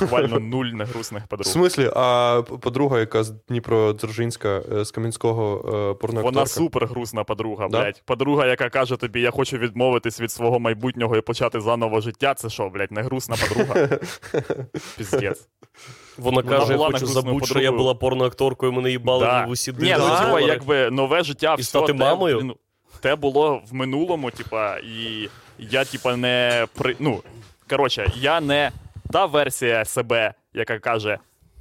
Буквально 0.00 0.38
нуль 0.38 0.66
негрусних 0.66 1.24
В 1.24 1.26
подруг. 1.26 1.46
смислі, 1.46 1.90
а 1.96 2.42
подруга, 2.60 3.00
яка 3.00 3.24
з 3.24 3.30
Дніпродзержинська, 3.48 4.62
е, 4.72 4.84
з 4.84 4.90
Кам'янського 4.90 5.56
е, 5.58 5.70
порноакторка. 5.94 6.20
Вона 6.22 6.46
супер 6.46 6.86
грустна 6.86 7.24
подруга, 7.24 7.68
Да? 7.68 7.80
блядь. 7.82 8.02
Подруга, 8.04 8.46
яка 8.46 8.68
каже 8.68 8.96
тобі, 8.96 9.20
я 9.20 9.30
хочу 9.30 9.56
відмовитись 9.58 10.20
від 10.20 10.32
свого 10.32 10.58
майбутнього 10.58 11.16
і 11.16 11.20
почати 11.20 11.60
заново 11.60 12.00
життя. 12.00 12.34
Це 12.34 12.48
що, 12.50 12.68
блядь, 12.68 12.92
не 12.92 13.02
грустна 13.02 13.36
подруга? 13.48 13.88
Піздець. 14.96 15.48
Вона 16.18 16.36
Вона 16.42 16.58
каже: 16.58 16.72
я 16.72 16.78
хочу 16.78 17.06
забути, 17.06 17.46
що 17.46 17.60
я 17.60 17.72
була 17.72 17.94
порноакторкою, 17.94 18.72
мене 18.72 18.90
їбали 18.90 19.24
Да. 19.26 19.46
в 19.46 19.50
усі 19.50 19.72
Ні, 19.78 19.96
ну 19.98 20.38
якби 20.40 20.90
нове 20.90 21.22
життя, 21.22 21.54
І 21.58 21.60
все, 21.60 21.68
стати 21.70 21.92
те, 21.92 21.98
мамою? 21.98 22.54
Те 23.00 23.16
було 23.16 23.62
в 23.70 23.74
минулому, 23.74 24.30
типа, 24.30 24.76
і 24.76 25.28
я, 25.58 25.84
типа, 25.84 26.16
не 26.16 26.66
при. 26.74 26.96
Ну, 26.98 27.22
коротше, 27.70 28.12
я 28.16 28.40
не 28.40 28.70
та 29.12 29.26
версія 29.26 29.84
себе, 29.84 30.34
яка 30.54 30.78
каже. 30.78 31.18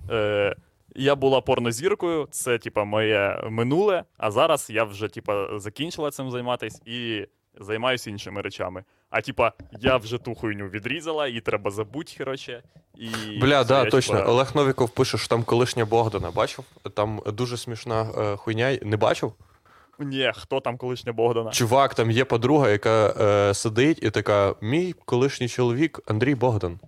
Е, 0.09 0.55
я 0.95 1.15
була 1.15 1.41
порнозіркою, 1.41 2.27
це, 2.31 2.57
типа, 2.57 2.83
моє 2.83 3.41
минуле, 3.49 4.03
а 4.17 4.31
зараз 4.31 4.69
я 4.69 4.83
вже, 4.83 5.07
типа, 5.07 5.59
закінчила 5.59 6.11
цим 6.11 6.31
займатися 6.31 6.81
і 6.85 7.27
займаюся 7.59 8.09
іншими 8.09 8.41
речами. 8.41 8.83
А 9.09 9.21
типа, 9.21 9.51
я 9.79 9.97
вже 9.97 10.17
ту 10.17 10.35
хуйню 10.35 10.67
відрізала, 10.67 11.27
її 11.27 11.41
треба 11.41 11.71
забути, 11.71 12.13
коротше. 12.17 12.63
І 12.95 13.39
Бля, 13.39 13.63
да, 13.63 13.83
я, 13.83 13.89
точно. 13.89 14.17
типа, 14.17 14.29
Олег 14.29 14.51
Новіков 14.55 14.89
пише, 14.89 15.17
що 15.17 15.27
там 15.27 15.43
колишня 15.43 15.85
Богдана. 15.85 16.31
Бачив? 16.31 16.65
Там 16.93 17.21
дуже 17.25 17.57
смішна 17.57 18.07
е, 18.17 18.35
хуйня. 18.35 18.79
Не 18.81 18.97
бачив? 18.97 19.33
Ні, 19.99 20.31
хто 20.35 20.59
там 20.59 20.77
колишня 20.77 21.13
Богдана? 21.13 21.51
Чувак, 21.51 21.95
там 21.95 22.11
є 22.11 22.25
подруга, 22.25 22.69
яка 22.69 23.13
е, 23.19 23.53
сидить 23.53 23.99
і 24.03 24.09
така: 24.09 24.55
мій 24.61 24.93
колишній 25.05 25.47
чоловік 25.47 25.99
Андрій 26.07 26.35
Богдан. 26.35 26.79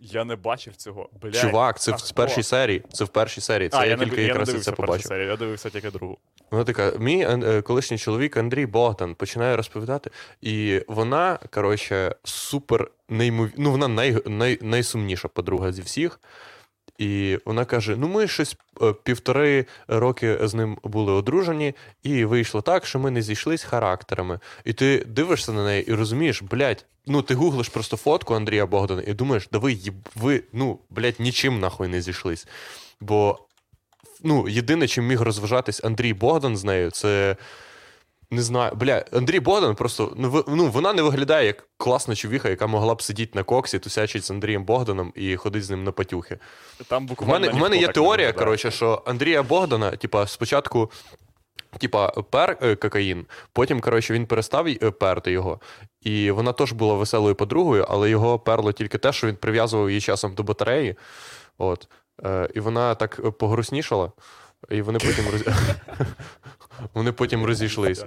Я 0.00 0.24
не 0.24 0.36
бачив 0.36 0.76
цього. 0.76 1.08
Блядь. 1.22 1.34
Чувак, 1.34 1.80
це 1.80 1.92
а 1.92 1.96
в 1.96 2.02
хто? 2.02 2.14
першій 2.14 2.42
серії. 2.42 2.82
Це 2.92 3.04
в 3.04 3.08
першій 3.08 3.40
серії. 3.40 3.68
Це 3.68 3.76
а, 3.78 3.84
я, 3.84 3.90
я, 3.90 3.96
тільки 3.96 4.16
не, 4.16 4.22
я 4.22 4.34
не 4.34 4.40
якраз 4.40 4.64
це 4.64 4.72
побачив. 4.72 5.06
серію, 5.06 5.28
я 5.28 5.36
дивився 5.36 5.70
тільки 5.70 5.90
другу. 5.90 6.18
Вона 6.50 6.64
така: 6.64 6.92
мій 6.98 7.22
е, 7.22 7.62
колишній 7.62 7.98
чоловік 7.98 8.36
Андрій 8.36 8.66
Богдан 8.66 9.14
починає 9.14 9.56
розповідати. 9.56 10.10
І 10.40 10.82
вона, 10.88 11.38
коротше, 11.50 12.14
супер 12.24 12.90
неймовірна. 13.08 13.54
Ну, 13.58 13.70
вона 13.70 13.88
най, 13.88 14.16
най, 14.26 14.58
найсумніша 14.62 15.28
подруга 15.28 15.72
зі 15.72 15.82
всіх. 15.82 16.20
І 17.00 17.38
вона 17.44 17.64
каже: 17.64 17.96
ну, 17.96 18.08
ми 18.08 18.28
щось 18.28 18.56
е, 18.82 18.94
півтори 19.02 19.66
роки 19.88 20.38
з 20.42 20.54
ним 20.54 20.78
були 20.82 21.12
одружені, 21.12 21.74
і 22.02 22.24
вийшло 22.24 22.62
так, 22.62 22.86
що 22.86 22.98
ми 22.98 23.10
не 23.10 23.22
зійшлись 23.22 23.62
характерами. 23.62 24.40
І 24.64 24.72
ти 24.72 25.04
дивишся 25.06 25.52
на 25.52 25.64
неї 25.64 25.90
і 25.90 25.94
розумієш, 25.94 26.42
блядь, 26.42 26.86
ну 27.06 27.22
ти 27.22 27.34
гуглиш 27.34 27.68
просто 27.68 27.96
фотку 27.96 28.34
Андрія 28.34 28.66
Богдана 28.66 29.02
і 29.06 29.14
думаєш, 29.14 29.48
да 29.52 29.58
ви, 29.58 29.78
ви 30.14 30.42
ну, 30.52 30.78
блядь, 30.90 31.20
нічим 31.20 31.60
нахуй 31.60 31.88
не 31.88 32.02
зійшлись. 32.02 32.46
Бо 33.00 33.38
ну, 34.22 34.48
єдине, 34.48 34.88
чим 34.88 35.06
міг 35.06 35.20
розважатись 35.20 35.84
Андрій 35.84 36.12
Богдан 36.12 36.56
з 36.56 36.64
нею, 36.64 36.90
це. 36.90 37.36
Не 38.32 38.42
знаю, 38.42 38.72
бля, 38.74 39.04
Андрій 39.12 39.40
Богдан 39.40 39.74
просто 39.74 40.12
ну, 40.16 40.44
ну 40.48 40.66
вона 40.66 40.92
не 40.92 41.02
виглядає 41.02 41.46
як 41.46 41.68
класна 41.76 42.14
човіха, 42.14 42.48
яка 42.48 42.66
могла 42.66 42.94
б 42.94 43.02
сидіти 43.02 43.32
на 43.34 43.42
коксі, 43.42 43.78
тусячить 43.78 44.24
з 44.24 44.30
Андрієм 44.30 44.64
Богданом 44.64 45.12
і 45.16 45.36
ходити 45.36 45.64
з 45.64 45.70
ним 45.70 45.84
на 45.84 45.92
патюхи. 45.92 46.38
Там 46.88 47.04
У 47.04 47.06
буквально 47.06 47.46
мене, 47.46 47.58
в 47.58 47.62
мене 47.62 47.76
є 47.76 47.88
теорія, 47.88 48.32
коротше, 48.32 48.70
що 48.70 49.02
Андрія 49.06 49.42
Богдана, 49.42 49.90
типа, 49.90 50.26
спочатку. 50.26 50.90
Типа, 51.78 52.08
пер 52.08 52.58
е, 52.62 52.76
кокаїн, 52.76 53.26
потім, 53.52 53.80
коротше, 53.80 54.14
він 54.14 54.26
перестав 54.26 54.66
е, 54.66 54.90
перти 54.90 55.32
його. 55.32 55.60
І 56.00 56.30
вона 56.30 56.52
теж 56.52 56.72
була 56.72 56.94
веселою 56.94 57.34
подругою, 57.34 57.86
але 57.88 58.10
його 58.10 58.38
перло 58.38 58.72
тільки 58.72 58.98
те, 58.98 59.12
що 59.12 59.26
він 59.26 59.36
прив'язував 59.36 59.88
її 59.88 60.00
часом 60.00 60.34
до 60.34 60.42
батареї. 60.42 60.94
От. 61.58 61.88
Е, 62.24 62.48
і 62.54 62.60
вона 62.60 62.94
так 62.94 63.38
погруснішала, 63.38 64.12
і 64.70 64.82
вони 64.82 64.98
потім 64.98 65.24
роз... 65.32 65.44
вони 66.94 67.12
потім 67.12 67.44
розійшлись. 67.44 68.04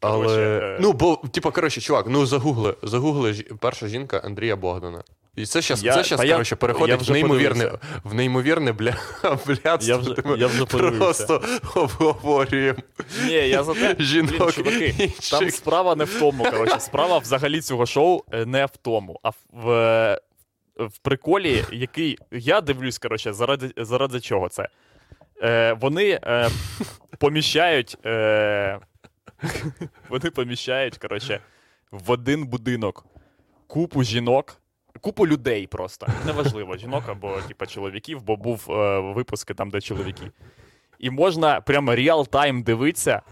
Але. 0.00 0.38
Е, 0.38 0.78
Ну, 0.80 0.92
бо, 0.92 1.16
типа, 1.16 1.50
коротше, 1.50 1.80
чувак, 1.80 2.06
ну 2.08 2.26
загугли, 2.26 2.74
загугли 2.82 3.32
перша 3.60 3.88
жінка 3.88 4.18
Андрія 4.24 4.56
Богдана. 4.56 5.02
І 5.36 5.46
це 5.46 5.62
щас, 5.62 5.82
Я- 5.82 5.94
це 5.94 6.04
щас 6.04 6.24
я- 6.24 6.32
коротше, 6.32 6.52
я 6.54 6.56
переходить 6.56 7.00
вже 7.00 7.10
в 7.10 7.14
неймовірне, 7.14 7.64
подивився. 7.64 8.00
в 8.04 8.14
неймовірне 8.14 8.72
бля, 8.72 8.94
блядство. 9.46 9.78
Я 9.82 9.96
вже- 9.96 10.14
я 10.38 10.46
вже 10.46 10.64
подивився. 10.64 11.26
просто 11.26 11.42
обговорюємо 11.74 12.78
Ні, 13.26 13.32
я 13.32 13.62
за 13.64 13.74
те, 13.74 13.96
жінок. 14.04 14.30
блін, 14.38 14.50
чуваки, 14.52 14.94
інших. 14.98 15.30
там 15.30 15.50
справа 15.50 15.94
не 15.94 16.04
в 16.04 16.18
тому, 16.20 16.44
коротше, 16.44 16.80
справа 16.80 17.18
взагалі 17.18 17.60
цього 17.60 17.86
шоу 17.86 18.22
е, 18.32 18.46
не 18.46 18.66
в 18.66 18.76
тому, 18.82 19.20
а 19.22 19.30
в, 19.30 19.36
в, 19.52 20.18
в 20.76 20.98
приколі, 20.98 21.64
який 21.72 22.18
я 22.32 22.60
дивлюсь, 22.60 22.98
коротше, 22.98 23.32
заради, 23.32 23.70
заради 23.76 24.20
чого 24.20 24.48
це. 24.48 24.68
Е, 25.42 25.72
вони 25.72 26.20
е, 26.24 26.50
поміщають. 27.18 27.96
Е, 28.06 28.78
вони 30.08 30.30
поміщають, 30.30 30.98
коротше, 30.98 31.40
в 31.90 32.10
один 32.10 32.46
будинок 32.46 33.06
купу 33.66 34.02
жінок. 34.02 34.56
Купу 35.00 35.26
людей 35.26 35.66
просто. 35.66 36.06
Неважливо, 36.26 36.76
жінок 36.76 37.04
або 37.08 37.40
типа, 37.40 37.66
чоловіків, 37.66 38.22
бо 38.22 38.36
був 38.36 38.66
е, 38.70 39.00
випуски 39.00 39.54
там, 39.54 39.70
де 39.70 39.80
чоловіки. 39.80 40.30
І 40.98 41.10
можна 41.10 41.60
прямо 41.60 41.92
реал-тайм 41.94 42.62
дивитися, 42.62 43.22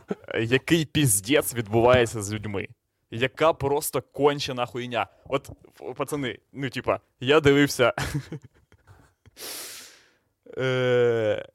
який 0.40 0.84
піздець 0.84 1.54
відбувається 1.54 2.22
з 2.22 2.32
людьми. 2.32 2.68
Яка 3.10 3.52
просто 3.52 4.02
кончена 4.02 4.66
хуйня. 4.66 5.06
От, 5.28 5.50
пацани, 5.96 6.38
ну, 6.52 6.70
типа, 6.70 7.00
я 7.20 7.40
дивився. 7.40 7.92
Е, 10.58 11.48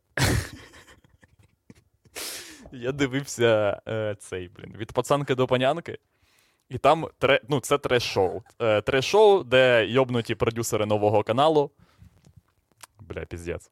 Я 2.72 2.91
дивився 2.91 3.82
е, 3.88 4.16
цей, 4.20 4.49
блін, 4.49 4.74
від 4.78 4.91
пацанки 4.91 5.36
до 5.36 5.47
панянки. 5.47 5.97
І 6.70 6.78
там 6.78 7.07
тре, 7.18 7.41
ну, 7.49 7.59
це 7.59 7.78
треш-шоу. 7.78 8.41
Е, 8.61 8.82
Треш-шоу, 8.82 9.43
де 9.43 9.86
йобнуті 9.88 10.36
продюсери 10.36 10.86
нового 10.86 11.24
каналу. 11.24 11.72
Бля, 12.99 13.26
піздець. 13.26 13.72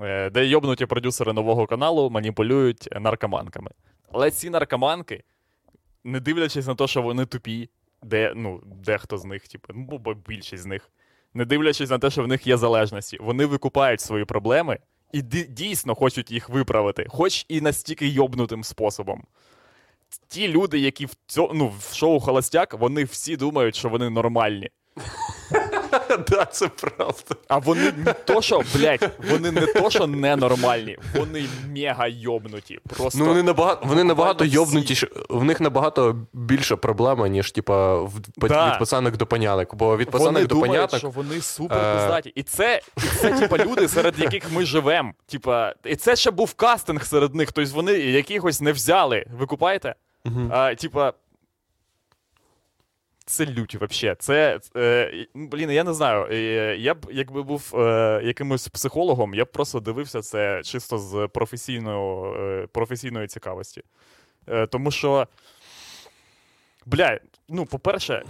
Е, 0.00 0.30
Де 0.30 0.46
йобнуті 0.46 0.86
продюсери 0.86 1.32
нового 1.32 1.66
каналу 1.66 2.10
маніпулюють 2.10 2.88
наркоманками. 2.92 3.70
Але 4.12 4.30
ці 4.30 4.50
наркоманки, 4.50 5.24
не 6.04 6.20
дивлячись 6.20 6.66
на 6.66 6.74
те, 6.74 6.86
що 6.86 7.02
вони 7.02 7.26
тупі, 7.26 7.70
де, 8.02 8.32
ну, 8.36 8.62
дехто 8.64 9.18
з 9.18 9.24
них, 9.24 9.48
типу, 9.48 9.72
ну, 9.74 9.98
бо 9.98 10.14
більшість 10.14 10.62
з 10.62 10.66
них, 10.66 10.90
не 11.34 11.44
дивлячись 11.44 11.90
на 11.90 11.98
те, 11.98 12.10
що 12.10 12.22
в 12.22 12.28
них 12.28 12.46
є 12.46 12.56
залежності, 12.56 13.18
вони 13.20 13.46
викупають 13.46 14.00
свої 14.00 14.24
проблеми 14.24 14.78
і 15.12 15.22
дійсно 15.48 15.94
хочуть 15.94 16.30
їх 16.30 16.48
виправити, 16.48 17.06
хоч 17.08 17.46
і 17.48 17.60
настільки 17.60 18.08
йобнутим 18.08 18.64
способом. 18.64 19.24
Ті 20.28 20.48
люди, 20.48 20.78
які 20.78 21.06
в, 21.06 21.14
цьо, 21.26 21.50
ну, 21.54 21.72
в 21.78 21.94
шоу 21.94 22.20
Холостяк, 22.20 22.74
вони 22.74 23.04
всі 23.04 23.36
думають, 23.36 23.76
що 23.76 23.88
вони 23.88 24.10
нормальні. 24.10 24.70
Да, 26.28 26.44
це 26.44 26.68
правда. 26.68 27.34
А 27.48 27.58
вони 27.58 27.92
не 28.06 28.12
то, 28.12 28.42
що, 28.42 28.62
блядь, 28.74 29.10
вони 29.30 29.50
не 29.50 29.66
то, 29.66 29.90
що 29.90 30.06
ненормальні, 30.06 30.98
вони 31.14 31.44
мега 31.76 32.06
йобнуті. 32.06 32.78
Просто 32.96 33.18
Ну 33.18 33.24
вони 33.26 33.42
набагато 33.42 33.86
вони 33.86 34.04
набагато 34.04 34.44
йобнуті. 34.44 35.06
В 35.28 35.44
них 35.44 35.60
набагато 35.60 36.16
більша 36.32 36.76
проблема, 36.76 37.28
ніж 37.28 37.52
типа 37.52 37.94
в 38.02 38.12
Да. 38.36 38.70
від 38.72 38.78
пацанок 38.78 39.16
до 39.16 39.26
панянок. 39.26 39.74
Бо 39.74 39.96
від 39.96 40.08
вони 40.10 40.24
пацанок 40.24 40.42
до 40.42 40.54
думають, 40.54 40.72
панянок 40.72 40.96
що 40.98 41.10
вони 41.10 41.40
супер 41.40 41.78
Е. 41.78 41.94
пиздаті. 41.94 42.32
І 42.34 42.42
це, 42.42 42.80
і 42.98 43.00
це 43.00 43.32
типа, 43.32 43.58
люди, 43.58 43.88
серед 43.88 44.18
яких 44.18 44.52
ми 44.52 44.64
живемо. 44.64 45.12
Типа, 45.26 45.74
і 45.84 45.96
це 45.96 46.16
ще 46.16 46.30
був 46.30 46.54
кастинг 46.54 47.04
серед 47.04 47.34
них, 47.34 47.52
тобто 47.52 47.74
вони 47.74 47.92
якихось 47.92 48.60
не 48.60 48.72
взяли. 48.72 49.24
Ви 49.38 49.46
купаєте? 49.46 49.94
Мгм. 50.24 50.50
А, 50.52 50.74
типа. 50.74 51.12
Це 53.26 53.46
лють 53.46 53.74
вообще. 53.74 54.16
Це, 54.18 54.60
е, 54.76 55.26
блін, 55.34 55.70
я 55.70 55.84
не 55.84 55.94
знаю. 55.94 56.28
Е, 56.30 56.76
я 56.76 56.94
б, 56.94 57.06
якби 57.12 57.42
був 57.42 57.72
е, 57.74 58.20
якимось 58.24 58.68
психологом, 58.68 59.34
я 59.34 59.44
б 59.44 59.52
просто 59.52 59.80
дивився 59.80 60.22
це 60.22 60.62
чисто 60.64 60.98
з 60.98 61.28
професійної, 61.34 62.34
е, 62.62 62.66
професійної 62.66 63.26
цікавості. 63.26 63.82
Е, 64.48 64.66
тому 64.66 64.90
що, 64.90 65.28
бля, 66.86 67.20
ну, 67.48 67.66
по-перше, 67.66 68.22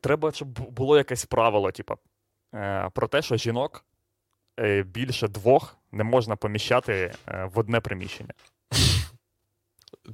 треба, 0.00 0.32
щоб 0.32 0.48
було 0.48 0.96
якесь 0.96 1.24
правило, 1.24 1.72
типа, 1.72 1.94
е, 2.54 2.90
про 2.94 3.08
те, 3.08 3.22
що 3.22 3.36
жінок 3.36 3.84
е, 4.60 4.82
більше 4.82 5.28
двох 5.28 5.76
не 5.92 6.04
можна 6.04 6.36
поміщати 6.36 7.14
е, 7.28 7.44
в 7.54 7.58
одне 7.58 7.80
приміщення. 7.80 8.32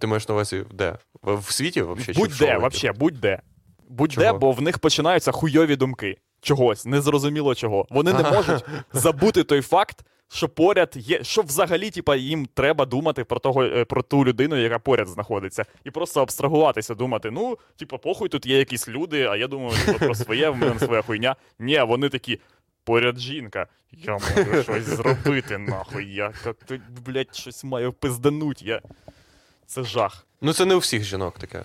ти 0.01 0.07
маєш 0.07 0.29
на 0.29 0.35
увазі 0.35 0.65
де? 0.71 0.99
В, 1.23 1.53
світі 1.53 1.83
взагалі? 1.83 2.13
Будь-де, 2.19 2.59
вообще, 2.59 2.93
будь-де. 2.93 3.41
Будь-де, 3.89 4.33
бо 4.33 4.53
в 4.53 4.63
них 4.63 4.79
починаються 4.79 5.33
хуйові 5.33 5.77
думки. 5.77 6.17
Чогось, 6.41 6.87
незрозуміло 6.87 7.55
чого. 7.55 7.87
Вони 7.91 8.13
не 8.13 8.23
можуть 8.23 8.65
забути 8.93 9.45
той 9.45 9.61
факт, 9.61 10.05
що 10.29 10.49
поряд 10.49 10.93
є, 10.95 11.25
що 11.25 11.43
взагалі, 11.43 11.91
типа, 11.91 12.17
їм 12.17 12.47
треба 12.55 12.87
думати 12.87 13.25
про 13.25 13.39
того, 13.39 13.65
е, 13.65 13.85
про 13.85 14.03
ту 14.03 14.25
людину, 14.25 14.57
яка 14.57 14.79
поряд 14.79 15.09
знаходиться, 15.09 15.65
і 15.85 15.91
просто 15.91 16.23
абстрагуватися, 16.23 16.95
думати: 16.95 17.31
ну, 17.31 17.59
типа, 17.77 17.99
похуй, 17.99 18.29
тут 18.29 18.47
є 18.47 18.59
якісь 18.59 18.89
люди, 18.89 19.23
а 19.23 19.37
я 19.37 19.47
думаю, 19.47 19.77
про 19.99 20.15
своє, 20.15 20.51
в 20.51 20.57
мене 20.57 20.79
своя 20.79 21.03
хуйня. 21.03 21.37
Ні, 21.59 21.81
вони 21.81 22.09
такі. 22.09 22.41
Поряд 22.85 23.19
жінка, 23.19 23.67
я 23.93 24.13
можу 24.13 24.63
щось 24.63 24.85
зробити, 24.85 25.59
нахуй. 25.59 26.15
Я 26.15 26.33
як 26.45 26.57
тут, 26.67 26.81
блядь, 27.07 27.37
щось 27.37 27.65
маю 27.65 27.93
пиздануть. 27.93 28.63
Я... 28.63 28.81
Це 29.67 29.85
жах. 29.85 30.27
Ну 30.41 30.53
це 30.53 30.65
не 30.65 30.75
у 30.75 30.79
всіх 30.79 31.05
жінок 31.05 31.39
таке. 31.39 31.63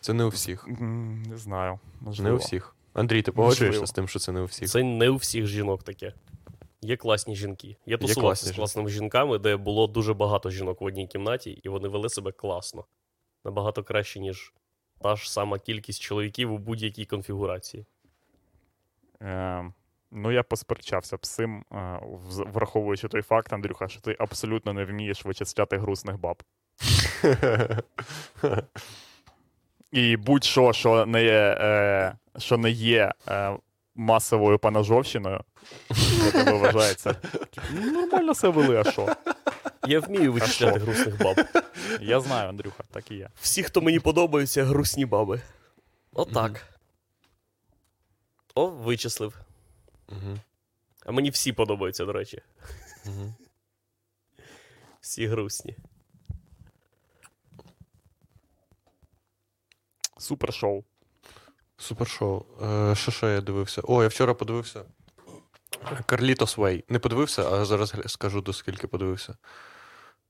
Це 0.00 0.12
не 0.12 0.24
у 0.24 0.28
всіх. 0.28 0.68
Не 0.68 1.36
знаю. 1.36 1.78
Можливо. 2.00 2.28
Не 2.28 2.34
у 2.34 2.38
всіх. 2.38 2.76
Андрій, 2.92 3.22
ти 3.22 3.32
погоджуєшся 3.32 3.86
з 3.86 3.90
тим, 3.90 4.08
що 4.08 4.18
це 4.18 4.32
не 4.32 4.40
у 4.40 4.44
всіх? 4.44 4.68
Це 4.68 4.82
не 4.82 5.10
у 5.10 5.16
всіх 5.16 5.46
жінок 5.46 5.82
таке. 5.82 6.14
Є 6.82 6.96
класні 6.96 7.36
жінки. 7.36 7.76
Я 7.86 7.98
тусувався 7.98 8.46
з 8.46 8.52
класними 8.52 8.90
жінками, 8.90 9.38
де 9.38 9.56
було 9.56 9.86
дуже 9.86 10.14
багато 10.14 10.50
жінок 10.50 10.80
в 10.80 10.84
одній 10.84 11.06
кімнаті, 11.06 11.50
і 11.50 11.68
вони 11.68 11.88
вели 11.88 12.08
себе 12.08 12.32
класно. 12.32 12.84
Набагато 13.44 13.82
краще, 13.82 14.20
ніж 14.20 14.52
та 15.02 15.16
ж 15.16 15.32
сама 15.32 15.58
кількість 15.58 16.00
чоловіків 16.00 16.52
у 16.52 16.58
будь-якій 16.58 17.04
конфігурації. 17.04 17.86
Е, 19.22 19.72
ну, 20.10 20.32
я 20.32 20.42
посперечався 20.42 21.16
б 21.16 21.26
з 21.26 21.30
цим, 21.30 21.64
е, 21.72 22.00
враховуючи 22.28 23.08
той 23.08 23.22
факт, 23.22 23.52
Андрюха, 23.52 23.88
що 23.88 24.00
ти 24.00 24.16
абсолютно 24.18 24.72
не 24.72 24.84
вмієш 24.84 25.24
вичисляти 25.24 25.76
грустних 25.78 26.20
баб. 26.20 26.42
І 29.92 30.16
будь-що, 30.16 30.72
що 30.72 31.06
не 31.06 31.24
є, 31.24 31.56
е, 31.60 32.16
що 32.38 32.56
не 32.56 32.70
є 32.70 33.12
е, 33.28 33.56
масовою 33.94 34.58
панажовщиною, 34.58 35.40
для 35.90 36.30
тебе 36.30 36.52
вважається. 36.52 37.16
«Ну, 37.72 37.92
Нормально 37.92 38.32
все 38.32 38.48
вели, 38.48 38.80
а 38.80 38.90
що? 38.90 39.16
Я 39.86 40.00
вмію 40.00 40.32
вичисляти 40.32 40.78
грустних 40.78 41.18
баб. 41.22 41.40
Я 42.00 42.20
знаю, 42.20 42.48
Андрюха, 42.48 42.84
так 42.90 43.10
і 43.10 43.14
є. 43.14 43.28
Всі, 43.40 43.62
хто 43.62 43.80
мені 43.80 44.00
подобаються, 44.00 44.64
грустні 44.64 45.06
баби. 45.06 45.40
Отак. 46.12 46.66
О, 48.54 48.66
вичислив. 48.66 49.34
А 51.06 51.12
мені 51.12 51.30
всі 51.30 51.52
подобаються, 51.52 52.04
до 52.04 52.12
речі. 52.12 52.42
Всі 55.00 55.26
грустні. 55.26 55.76
Супер 60.20 60.54
шоу. 60.54 60.84
Супер 61.76 62.08
шоу. 62.08 62.44
Е, 62.62 62.94
що 62.94 63.10
ще 63.10 63.26
я 63.26 63.40
дивився? 63.40 63.82
О, 63.84 64.02
я 64.02 64.08
вчора 64.08 64.34
подивився. 64.34 64.84
Карлітос 66.06 66.56
Вей. 66.56 66.84
Не 66.88 66.98
подивився, 66.98 67.50
а 67.50 67.64
зараз 67.64 67.94
скажу 68.06 68.40
до 68.40 68.52
скільки 68.52 68.86
подивився. 68.86 69.36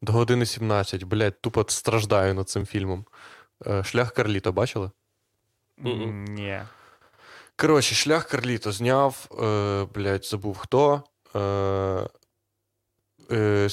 До 0.02 0.12
години 0.12 0.46
17. 0.46 1.04
Блять, 1.04 1.40
тупо 1.40 1.64
страждаю 1.68 2.34
над 2.34 2.48
цим 2.48 2.66
фільмом. 2.66 3.04
Е, 3.66 3.84
Шлях 3.84 4.12
Карліто, 4.12 4.52
бачили? 4.52 4.90
Ні. 5.78 6.62
Коротше, 7.56 7.94
шлях 7.94 8.28
Карліто 8.28 8.72
зняв, 8.72 9.28
е, 9.42 9.86
блядь, 9.94 10.24
забув 10.24 10.58
хто. 10.58 11.02
Е, 13.30 13.68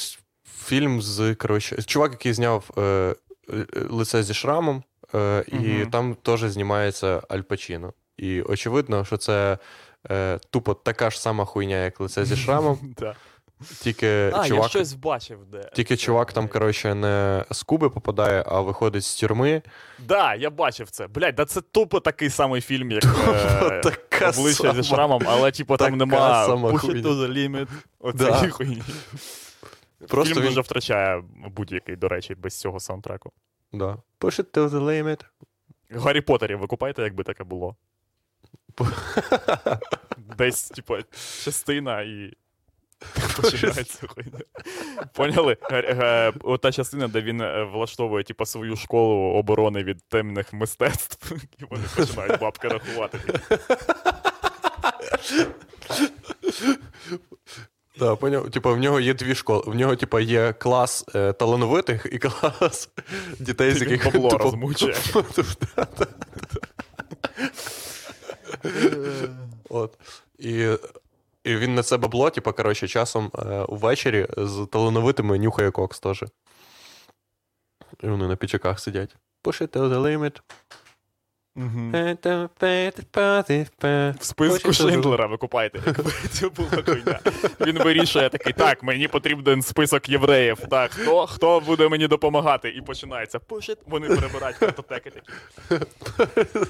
фільм 0.58 1.02
з, 1.02 1.36
коротше, 1.36 1.82
чувак, 1.82 2.12
який 2.12 2.34
зняв 2.34 2.70
е, 2.78 3.16
лице 3.90 4.24
зі 4.24 4.34
шрамом, 4.34 4.84
е, 5.16 5.44
і 5.48 5.56
Мгм. 5.56 5.90
там 5.90 6.16
теж 6.16 6.40
знімається 6.40 7.22
Аль 7.30 7.42
Пачіно. 7.42 7.94
І 8.18 8.42
очевидно, 8.42 9.06
що 9.06 9.18
це 9.18 9.58
е, 10.12 10.40
тупо 10.50 10.74
така 10.74 11.10
ж 11.10 11.22
сама 11.22 11.46
хуйня, 11.46 11.84
як 11.84 12.00
лице 12.00 12.26
зі 12.26 12.36
шрамом, 12.36 12.96
тільки 13.82 14.32
А, 14.34 14.48
я 14.48 14.68
щось 14.68 14.94
бачив, 14.94 15.46
де. 15.52 15.70
Тільки 15.74 15.98
чувак 15.98 16.34
там, 16.34 16.48
коротше, 16.48 16.96
не 16.96 17.46
з 17.52 17.64
Куби 17.64 17.90
попадає, 17.90 18.44
а 18.48 18.62
виходить 18.62 19.04
з 19.04 19.16
тюрми. 19.16 19.62
Да, 20.00 20.36
я 20.36 20.50
бачив 20.50 20.90
це. 20.90 21.08
Блядь, 21.08 21.36
да 21.36 21.46
це 21.46 21.62
тупо 21.62 22.00
такий 22.00 22.30
самий 22.30 22.62
фільм, 22.62 22.92
як 22.92 23.04
е, 23.04 24.30
обличчя 24.30 24.74
зі 24.74 24.84
шрамом, 24.84 25.22
але 25.26 25.52
типу 25.52 25.78
там 25.78 25.98
нема 25.98 26.46
сама 26.46 26.70
push 26.70 26.78
хуйня. 26.80 27.02
it 27.02 27.04
to 27.04 27.14
the 27.20 27.34
limit. 27.34 27.68
Оце 28.00 28.18
Да. 28.26 28.50
хуйні. 28.50 28.82
Фільм 30.10 30.42
дуже 30.44 30.62
втрачає 30.62 31.24
будь-який, 31.56 31.96
до 31.96 32.08
речі, 32.08 32.36
без 32.36 32.60
цього 32.60 32.80
саундтреку. 32.80 33.32
Да. 33.74 33.98
Push 34.20 34.40
it 34.40 34.52
to 34.52 34.70
the 34.70 34.80
limit. 34.80 35.26
Гаррі 35.90 36.22
Поттері 36.22 36.56
ви 36.56 36.68
купаєте, 36.68 37.04
якби 37.04 37.24
таке 37.24 37.44
було. 37.44 37.76
Десь, 40.18 40.70
типу, 40.70 40.98
частина 41.44 42.02
і. 42.02 42.34
Починається 43.42 44.08
хуйня. 44.08 44.40
Поняли? 45.14 45.58
Ота 46.44 46.72
частина, 46.72 47.08
де 47.08 47.22
він 47.22 47.42
е, 47.42 47.64
влаштовує 47.64 48.24
типу, 48.24 48.46
свою 48.46 48.76
школу 48.76 49.34
оборони 49.34 49.84
від 49.84 50.04
темних 50.04 50.54
мистецтв, 50.54 51.36
і 51.60 51.64
вони 51.70 51.84
починають 51.96 52.40
бабки 52.40 52.68
рахувати. 52.68 53.20
Да, 58.00 58.16
поняв. 58.16 58.52
Типа, 58.52 58.72
в 58.74 58.78
нього 58.80 59.00
є 59.00 59.14
дві 59.14 59.36
школи. 59.36 59.64
В 59.68 59.76
нього, 59.76 59.96
типа, 59.96 60.22
є 60.22 60.54
клас 60.54 61.06
е, 61.16 61.34
талановитих 61.34 62.06
і 62.12 62.18
клас 62.20 62.90
дітей, 63.40 63.72
з 63.74 63.82
яких 63.82 64.06
бабло 64.06 64.30
тупо- 64.30 64.44
розмучує. 64.44 64.96
От. 69.70 69.98
І, 70.40 70.54
і 71.44 71.56
він 71.56 71.76
на 71.76 71.84
це 71.84 71.98
бабло, 71.98 72.30
типа, 72.30 72.52
коротше, 72.52 72.88
часом 72.88 73.32
е, 73.40 73.60
увечері 73.62 74.28
з 74.38 74.68
талановитими 74.72 75.40
нюхає 75.40 75.72
кокс 75.72 76.00
теж. 76.00 76.24
І 78.04 78.08
вони 78.08 78.28
на 78.28 78.36
пічаках 78.36 78.80
сидять. 78.80 79.16
Push 79.44 79.62
it 79.62 79.68
to 79.68 79.90
the 79.90 80.02
limit. 80.02 80.42
Мгм. 81.58 81.92
В 84.20 84.24
списку 84.26 84.74
Шиндлера 84.74 85.26
ви 85.28 85.38
купаєте. 85.38 85.80
Якби 85.86 86.12
це 86.30 86.50
була 86.50 86.70
хуйня. 86.86 87.20
Він 87.62 87.78
вирішує 87.78 88.30
такий: 88.30 88.54
так, 88.54 88.84
мені 88.84 89.08
потрібен 89.08 89.62
список 89.62 90.10
євреїв. 90.10 90.58
Так, 90.70 90.92
хто, 90.92 91.28
хто 91.28 91.60
буде 91.60 91.90
мені 91.90 92.08
допомагати? 92.08 92.70
І 92.70 92.82
починається 92.82 93.40
пушит. 93.40 93.78
Вони 93.86 94.08
перебирають 94.08 94.58
картотеки 94.58 95.10
такі. 95.10 95.32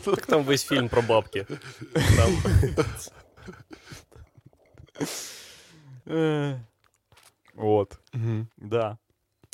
Так 0.06 0.26
там 0.26 0.44
весь 0.44 0.66
фільм 0.66 0.90
про 0.90 1.02
бабки. 1.02 1.46
Там. 1.94 2.44
Е, 6.12 6.60
От, 7.58 7.98
да. 8.58 8.98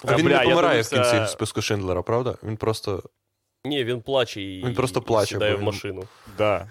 А 0.03 0.07
Та, 0.07 0.15
він 0.15 0.25
бля, 0.25 0.37
не 0.37 0.43
я 0.43 0.49
помирає 0.49 0.81
в 0.81 0.89
кінці 0.89 1.19
в 1.19 1.29
списку 1.29 1.61
Шиндлера, 1.61 2.01
правда? 2.01 2.35
Він 2.43 2.57
просто. 2.57 3.03
Ні, 3.65 3.83
він 3.83 4.01
плаче 4.01 4.41
і 4.41 4.65
Він 4.65 4.73
просто 4.73 5.01
плаче, 5.01 5.27
сідає 5.35 5.51
бо 5.51 5.57
в 5.57 5.59
він- 5.59 5.65
машину. 5.65 6.03
Да. 6.37 6.67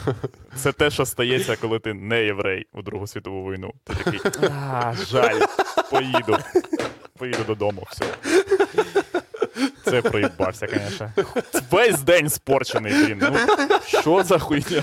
Це 0.56 0.72
те, 0.72 0.90
що 0.90 1.06
стається, 1.06 1.56
коли 1.56 1.78
ти 1.78 1.94
не 1.94 2.24
єврей 2.24 2.66
у 2.72 2.82
Другу 2.82 3.06
світову 3.06 3.52
війну. 3.52 3.72
Ти 3.84 3.94
такий, 3.94 4.20
а, 4.50 4.94
жаль, 5.10 5.40
поїду. 5.90 6.38
Поїду 7.18 7.44
додому, 7.46 7.82
все. 7.90 8.04
Це 9.84 10.02
проїбався, 10.02 10.66
звісно. 10.70 11.12
Весь 11.70 12.02
день 12.02 12.28
спорчений, 12.28 12.92
блін. 12.92 13.18
Ну, 13.22 13.38
що 14.00 14.22
за 14.22 14.38
хуйня? 14.38 14.82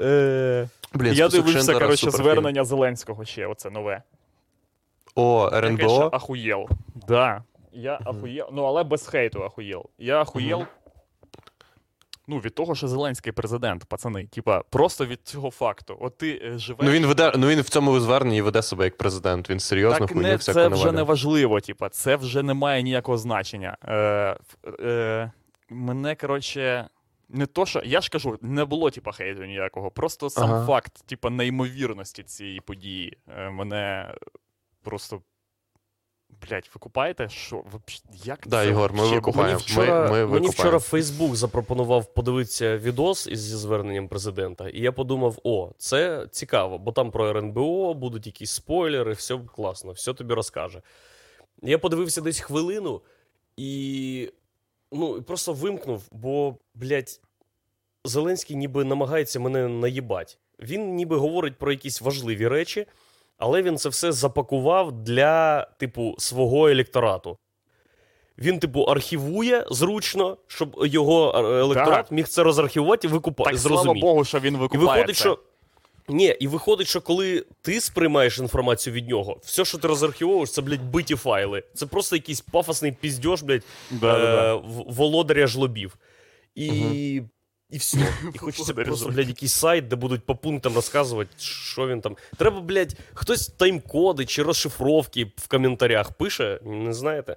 Е, 0.00 0.68
Блін, 0.92 1.12
Я 1.14 1.28
список 1.30 1.46
дивився, 1.46 1.72
коротше, 1.72 1.96
суперфільм. 1.96 2.22
звернення 2.24 2.64
Зеленського 2.64 3.24
ще, 3.24 3.46
оце 3.46 3.70
нове. 3.70 4.02
О, 5.14 5.48
ще 5.48 5.58
РНБО. 5.58 6.10
ахуєл. 6.12 6.68
Да. 7.08 7.42
Я 7.74 7.98
ахуєл. 8.04 8.48
Ну, 8.52 8.64
але 8.64 8.84
без 8.84 9.06
хейту 9.06 9.44
ахуєл. 9.44 9.84
Я 9.98 10.20
ахуєл. 10.20 10.66
Ну, 12.26 12.38
від 12.38 12.54
того, 12.54 12.74
що 12.74 12.88
Зеленський 12.88 13.32
президент, 13.32 13.84
пацани. 13.84 14.26
Типа, 14.26 14.62
просто 14.62 15.06
від 15.06 15.20
цього 15.24 15.50
факту. 15.50 15.96
От 16.00 16.18
ти 16.18 16.42
е, 16.44 16.58
живеш. 16.58 16.86
Ну 16.86 16.90
він 16.90 17.06
веде, 17.06 17.32
ну 17.36 17.48
він 17.48 17.60
в 17.60 17.68
цьому 17.68 18.00
зверненні 18.00 18.42
веде 18.42 18.62
себе 18.62 18.84
як 18.84 18.96
президент. 18.96 19.50
Він 19.50 19.60
серйозно 19.60 19.98
так 19.98 20.08
хуйню 20.08 20.28
не, 20.28 20.36
всяку 20.36 20.58
це 20.58 20.68
вже 20.68 20.92
не 20.92 21.02
важливо, 21.02 21.60
типа, 21.60 21.88
це 21.88 22.16
вже 22.16 22.42
не 22.42 22.54
має 22.54 22.82
ніякого 22.82 23.18
значення. 23.18 23.76
Е, 23.84 24.36
е, 24.80 25.32
мене, 25.70 26.14
коротше, 26.14 26.88
не 27.28 27.46
то, 27.46 27.66
що. 27.66 27.82
Я 27.84 28.00
ж 28.00 28.10
кажу, 28.10 28.38
не 28.42 28.64
було, 28.64 28.90
типа, 28.90 29.12
хейту 29.12 29.44
ніякого. 29.44 29.90
Просто 29.90 30.30
сам 30.30 30.50
Ага. 30.50 30.66
факт, 30.66 31.06
типа, 31.06 31.30
неймовірності 31.30 32.22
цієї 32.22 32.60
події 32.60 33.18
е, 33.38 33.50
мене 33.50 34.14
просто. 34.82 35.20
Блять, 36.48 36.70
ви 36.74 36.78
купаєте? 36.78 37.28
Що? 37.28 37.64
Як 38.24 38.40
Да, 38.46 38.64
це 38.64 38.70
Ігор, 38.70 38.92
ми 38.92 39.08
викупаємо. 39.08 39.52
Мені 39.52 39.62
вчора, 39.64 40.02
Ми- 40.02 40.10
ми 40.10 40.10
мені 40.10 40.22
викупаємо. 40.22 40.50
вчора 40.50 40.78
Фейсбук 40.78 41.36
запропонував 41.36 42.14
подивитися 42.14 42.76
відос 42.76 43.26
із 43.26 43.40
зі 43.40 43.56
зверненням 43.56 44.08
президента, 44.08 44.68
і 44.68 44.80
я 44.80 44.92
подумав: 44.92 45.38
о, 45.44 45.72
це 45.78 46.26
цікаво, 46.30 46.78
бо 46.78 46.92
там 46.92 47.10
про 47.10 47.28
РНБО 47.28 47.94
будуть 47.94 48.26
якісь 48.26 48.50
спойлери, 48.50 49.12
все 49.12 49.38
класно, 49.54 49.92
все 49.92 50.14
тобі 50.14 50.34
розкаже. 50.34 50.82
Я 51.62 51.78
подивився 51.78 52.20
десь 52.20 52.40
хвилину 52.40 53.00
і 53.56 54.32
ну, 54.92 55.22
просто 55.22 55.52
вимкнув, 55.52 56.02
бо, 56.12 56.56
блядь, 56.74 57.20
Зеленський 58.04 58.56
ніби 58.56 58.84
намагається 58.84 59.40
мене 59.40 59.68
наїбать. 59.68 60.38
Він 60.60 60.94
ніби 60.94 61.16
говорить 61.16 61.58
про 61.58 61.72
якісь 61.72 62.00
важливі 62.00 62.48
речі, 62.48 62.86
але 63.38 63.62
він 63.62 63.76
це 63.78 63.88
все 63.88 64.12
запакував 64.12 64.92
для, 64.92 65.64
типу, 65.64 66.14
свого 66.18 66.68
електорату. 66.68 67.36
Він, 68.38 68.58
типу, 68.58 68.82
архівує 68.82 69.66
зручно, 69.70 70.36
щоб 70.46 70.76
його 70.84 71.32
е, 71.36 71.60
електорат 71.60 72.04
Так. 72.06 72.10
міг 72.12 72.28
це 72.28 72.42
розархівувати 72.42 73.06
і 73.06 73.10
викупати. 73.10 73.50
Так, 73.50 73.58
слава. 73.60 73.94
Богу, 73.94 74.24
що 74.24 74.40
він 74.40 74.54
І 74.54 74.56
викупає 74.56 74.88
виходить, 74.90 75.16
це. 75.16 75.20
що. 75.22 75.38
Ні, 76.08 76.36
і 76.40 76.48
виходить, 76.48 76.86
що 76.88 77.00
коли 77.00 77.44
ти 77.62 77.80
сприймаєш 77.80 78.38
інформацію 78.38 78.94
від 78.94 79.08
нього, 79.08 79.36
все, 79.42 79.64
що 79.64 79.78
ти 79.78 79.88
розархівовуєш, 79.88 80.52
це, 80.52 80.62
блядь, 80.62 80.90
биті 80.90 81.14
файли. 81.16 81.62
Це 81.74 81.86
просто 81.86 82.16
якийсь 82.16 82.40
пафосний 82.40 82.92
піздьош, 82.92 83.42
блядь, 83.42 83.62
Да-да-да. 83.90 84.54
е, 84.56 84.60
володаря 84.88 85.46
жлобів. 85.46 85.96
І, 86.54 87.22
і 87.70 87.78
все. 87.78 87.98
І 88.34 88.38
хочеться 88.38 88.74
просто, 88.74 89.08
блядь, 89.08 89.28
якийсь 89.28 89.52
сайт, 89.52 89.88
де 89.88 89.96
будуть 89.96 90.26
по 90.26 90.36
пунктам 90.36 90.74
розказувати, 90.74 91.30
що 91.38 91.88
він 91.88 92.00
там. 92.00 92.16
Треба, 92.36 92.60
блядь, 92.60 92.96
хтось 93.14 93.50
тайм-коди 93.58 94.26
чи 94.26 94.42
розшифровки 94.42 95.32
в 95.36 95.48
коментарях 95.48 96.12
пише, 96.12 96.60
не 96.64 96.92
знаєте? 96.92 97.36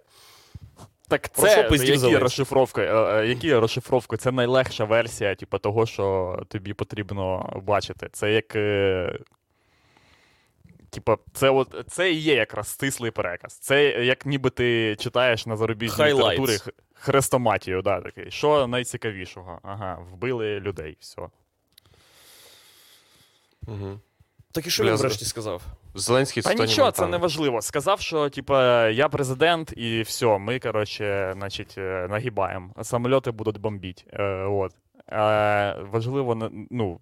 Так 1.08 1.30
це 1.34 1.70
які 1.72 2.18
розшифровки? 2.18 2.82
Е, 2.82 3.22
е, 3.22 3.28
Які 3.28 3.56
розшифровки? 3.56 4.18
Це 4.18 4.32
найлегша 4.32 4.84
версія, 4.86 5.36
типу, 5.36 5.58
того, 5.58 5.86
що 5.86 6.38
тобі 6.48 6.74
потрібно 6.74 7.54
бачити. 7.66 8.10
Це 8.12 8.34
як. 8.34 8.56
Типа, 10.98 11.18
це 11.34 11.50
от 11.50 11.76
це 11.88 12.12
і 12.12 12.16
є 12.16 12.36
якраз 12.36 12.68
стислий 12.68 13.12
переказ. 13.12 13.54
Це 13.54 13.84
як 13.84 14.26
ніби 14.26 14.50
ти 14.50 14.96
читаєш 15.00 15.46
на 15.46 15.56
зарубіжній 15.56 16.04
Highlights. 16.04 16.18
літературі 16.18 16.58
хрестоматію, 16.94 17.82
да, 17.82 18.02
такий. 18.02 18.32
Що 18.32 18.68
найцікавішого? 18.68 19.60
Ага, 19.64 20.00
вбили 20.12 20.60
людей, 20.60 20.98
все. 21.00 21.22
Мгм. 23.62 24.00
Так 24.52 24.68
і 24.68 24.70
що 24.70 24.84
Бля, 24.84 24.92
він 24.92 24.98
врешті 24.98 25.26
сказав? 25.26 25.62
Зеленський 25.96 26.44
Та 26.44 26.54
нічого, 26.54 26.92
це 26.92 27.08
не 27.08 27.18
важливо. 27.18 27.62
Сказав, 27.62 28.02
що 28.02 28.30
типа 28.30 28.88
я 28.90 29.10
президент, 29.10 29.74
і 29.78 30.02
все, 30.02 30.38
ми, 30.38 30.60
коротше, 30.60 31.34
значить, 31.38 31.76
е, 31.78 32.08
нагибаємо. 32.10 32.74
Самольоти 32.82 33.32
будуть 33.32 33.58
бомбити. 33.58 34.04
Е, 34.14 34.24
от. 34.44 34.72
Е, 35.12 35.76
важливо, 35.92 36.52
ну. 36.72 37.00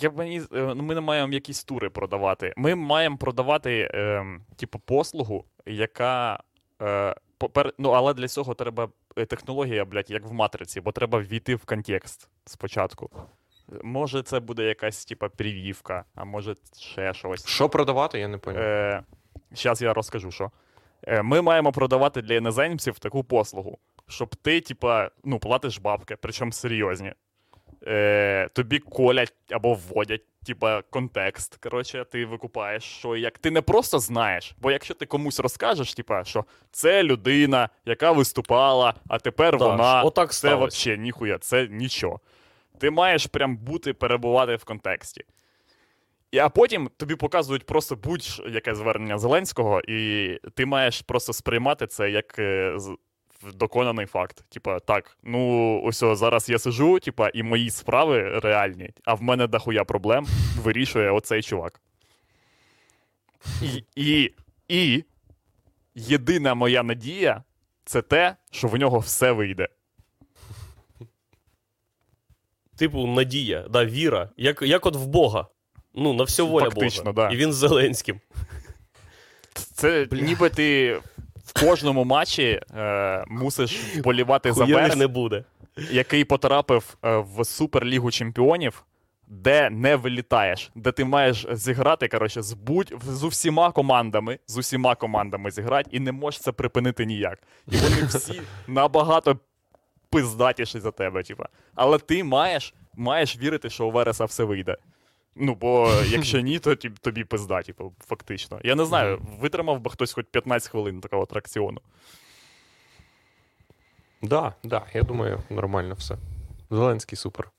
Я 0.00 0.10
б 0.10 0.16
мені, 0.18 0.38
е, 0.38 0.74
ну, 0.74 0.82
ми 0.82 0.94
не 0.94 1.00
маємо 1.00 1.32
якісь 1.32 1.64
тури 1.64 1.90
продавати. 1.90 2.52
Ми 2.56 2.74
маємо 2.74 3.16
продавати, 3.16 3.90
е, 3.94 4.24
типу, 4.56 4.78
послугу, 4.78 5.44
яка. 5.66 6.40
Е, 6.82 7.14
попер... 7.38 7.72
Ну, 7.78 7.90
але 7.90 8.14
для 8.14 8.28
цього 8.28 8.54
треба 8.54 8.88
е, 9.16 9.26
технологія, 9.26 9.84
блядь, 9.84 10.10
як 10.10 10.26
в 10.26 10.32
матриці, 10.32 10.80
бо 10.80 10.92
треба 10.92 11.18
ввійти 11.18 11.54
в 11.54 11.64
контекст 11.64 12.28
спочатку. 12.44 13.10
Може, 13.82 14.22
це 14.22 14.40
буде 14.40 14.62
якась, 14.62 15.04
типа, 15.04 15.28
привівка, 15.28 16.04
а 16.14 16.24
може 16.24 16.54
ще 16.78 17.14
щось. 17.14 17.46
Що 17.46 17.68
продавати, 17.68 18.18
я 18.18 18.28
не. 18.28 18.38
Е, 18.48 19.02
Зараз 19.52 19.82
я 19.82 19.94
розкажу, 19.94 20.30
що. 20.30 20.50
Е, 21.02 21.22
Ми 21.22 21.42
маємо 21.42 21.72
продавати 21.72 22.22
для 22.22 22.34
іноземців 22.34 22.98
таку 22.98 23.24
послугу, 23.24 23.78
щоб 24.08 24.36
ти, 24.36 24.60
типа, 24.60 25.10
ну, 25.24 25.38
платиш 25.38 25.78
бабки, 25.78 26.16
причому 26.20 26.52
серйозні. 26.52 27.12
Е, 27.86 28.48
тобі 28.52 28.78
колять 28.78 29.32
або 29.50 29.74
вводять, 29.74 30.22
типа, 30.46 30.82
контекст. 30.82 31.56
Коротше, 31.56 32.04
ти 32.12 32.26
викупаєш, 32.26 32.84
що 32.84 33.16
як. 33.16 33.38
Ти 33.38 33.50
не 33.50 33.62
просто 33.62 33.98
знаєш, 33.98 34.54
бо 34.58 34.70
якщо 34.70 34.94
ти 34.94 35.06
комусь 35.06 35.40
розкажеш, 35.40 35.94
типа, 35.94 36.24
що 36.24 36.44
це 36.70 37.02
людина, 37.02 37.68
яка 37.84 38.12
виступала, 38.12 38.94
а 39.08 39.18
тепер 39.18 39.56
Да, 39.58 39.66
вона. 39.66 40.02
отак 40.02 40.32
це 40.32 40.54
взагалі 40.54 41.00
ніхуя, 41.00 41.38
це 41.38 41.68
нічого. 41.70 42.20
Ти 42.78 42.90
маєш 42.90 43.26
прям 43.26 43.56
бути, 43.56 43.92
перебувати 43.92 44.56
в 44.56 44.64
контексті. 44.64 45.24
І, 46.30 46.38
а 46.38 46.48
потім 46.48 46.90
тобі 46.96 47.14
показують 47.14 47.66
просто 47.66 47.96
будь-яке 47.96 48.74
звернення 48.74 49.18
Зеленського, 49.18 49.80
і 49.88 50.30
ти 50.54 50.66
маєш 50.66 51.00
просто 51.02 51.32
сприймати 51.32 51.86
це 51.86 52.10
як 52.10 52.38
е, 52.38 52.76
доконаний 53.54 54.06
факт. 54.06 54.44
Типа, 54.48 54.80
так, 54.80 55.18
ну 55.22 55.80
ось 55.84 56.00
зараз 56.00 56.48
я 56.48 56.58
сижу, 56.58 56.98
типа, 57.00 57.28
і 57.28 57.42
мої 57.42 57.70
справи 57.70 58.38
реальні, 58.38 58.90
а 59.04 59.14
в 59.14 59.22
мене 59.22 59.46
дохуя 59.46 59.84
проблем 59.84 60.26
вирішує 60.62 61.10
оцей 61.10 61.42
чувак. 61.42 61.80
І, 63.62 63.84
і, 63.96 64.32
і 64.68 65.04
єдина 65.94 66.54
моя 66.54 66.82
надія 66.82 67.42
це 67.84 68.02
те, 68.02 68.36
що 68.50 68.68
в 68.68 68.76
нього 68.76 68.98
все 68.98 69.32
вийде. 69.32 69.68
Типу, 72.76 73.06
надія, 73.06 73.66
да, 73.70 73.84
віра, 73.84 74.30
як, 74.36 74.62
як 74.62 74.86
от 74.86 74.96
в 74.96 75.06
Бога. 75.06 75.46
Ну, 75.94 76.12
на 76.12 76.24
все 76.24 76.42
воля 76.42 76.64
Фактично, 76.64 77.12
Бога. 77.12 77.28
да. 77.28 77.34
І 77.34 77.36
він 77.36 77.52
з 77.52 77.56
Зеленським. 77.56 78.20
Це 79.54 80.08
ніби 80.12 80.50
ти 80.50 81.00
в 81.44 81.60
кожному 81.60 82.04
матчі 82.04 82.60
е, 82.76 83.24
мусиш 83.28 83.80
вболівати 83.96 84.52
за 84.52 84.64
Хуєрі 84.64 84.94
не 84.96 85.06
буде. 85.06 85.44
який 85.90 86.24
потрапив 86.24 86.96
е, 87.04 87.16
в 87.36 87.44
Суперлігу 87.44 88.10
чемпіонів, 88.10 88.84
де 89.28 89.70
не 89.70 89.96
вилітаєш, 89.96 90.70
де 90.74 90.92
ти 90.92 91.04
маєш 91.04 91.46
зіграти 91.52 92.08
коротше, 92.08 92.42
з 92.42 92.52
будь 92.52 92.94
з 93.08 93.24
усіма 93.24 93.72
командами, 93.72 94.38
з 94.46 94.58
усіма 94.58 94.94
командами 94.94 95.50
зіграти, 95.50 95.90
і 95.92 96.00
не 96.00 96.12
можеш 96.12 96.40
це 96.40 96.52
припинити 96.52 97.06
ніяк. 97.06 97.38
І 97.68 97.76
вони 97.76 98.02
всі 98.06 98.40
набагато 98.66 99.38
пиздатіші 100.10 100.80
за 100.80 100.90
тебе. 100.90 101.22
Типа. 101.22 101.44
Але 101.74 101.98
ти 101.98 102.24
маєш, 102.24 102.74
маєш 102.94 103.38
вірити, 103.38 103.70
що 103.70 103.86
у 103.86 103.90
Вереса 103.90 104.24
все 104.24 104.44
вийде. 104.44 104.76
Ну, 105.36 105.54
бо 105.54 105.92
якщо 106.06 106.40
ні, 106.40 106.58
то 106.58 106.76
тобі 106.76 107.24
пизда, 107.24 107.62
типу, 107.62 107.92
фактично. 108.06 108.60
Я 108.64 108.74
не 108.74 108.84
знаю, 108.84 109.20
витримав 109.40 109.80
би 109.80 109.90
хтось 109.90 110.12
хоч 110.12 110.26
15 110.30 110.70
хвилин 110.70 111.00
такого 111.00 111.22
атракціону. 111.22 111.80
Да, 114.22 114.54
да, 114.62 114.86
я 114.94 115.02
думаю, 115.02 115.42
нормально 115.50 115.94
все. 115.94 116.16
Зеленський 116.70 117.16
супер. 117.16 117.50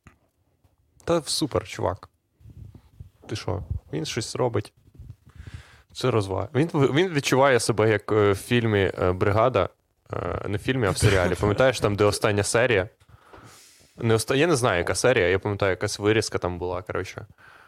Та 1.04 1.22
супер, 1.22 1.68
чувак. 1.68 2.10
Ти 3.28 3.36
що? 3.36 3.64
Він 3.94 4.06
щось 4.06 4.36
робить. 4.36 4.74
Це 5.94 6.12
розвага. 6.12 6.50
Він, 6.56 6.70
він 6.74 7.10
відчуває 7.10 7.60
себе 7.60 7.90
як 7.90 8.12
е, 8.12 8.32
в 8.32 8.36
фільмі 8.36 8.92
е, 9.00 9.12
Бригада. 9.12 9.70
Е, 10.14 10.42
Не 10.48 10.58
в 10.58 10.62
фільмі, 10.62 10.88
а 10.88 10.90
в 10.92 10.98
серіалі. 10.98 11.36
Пам'ятаєш, 11.36 11.80
там, 11.80 11.96
де 11.96 12.04
остання 12.04 12.44
серія? 12.44 12.90
Не 13.98 14.14
оста... 14.14 14.36
Я 14.36 14.48
не 14.48 14.56
знаю, 14.56 14.78
яка 14.78 14.96
серія, 14.96 15.28
я 15.28 15.40
пам'ятаю, 15.40 15.70
якась 15.70 16.00
вирізка 16.00 16.38
там 16.38 16.60
була, 16.60 16.82
коротше. 16.82 17.26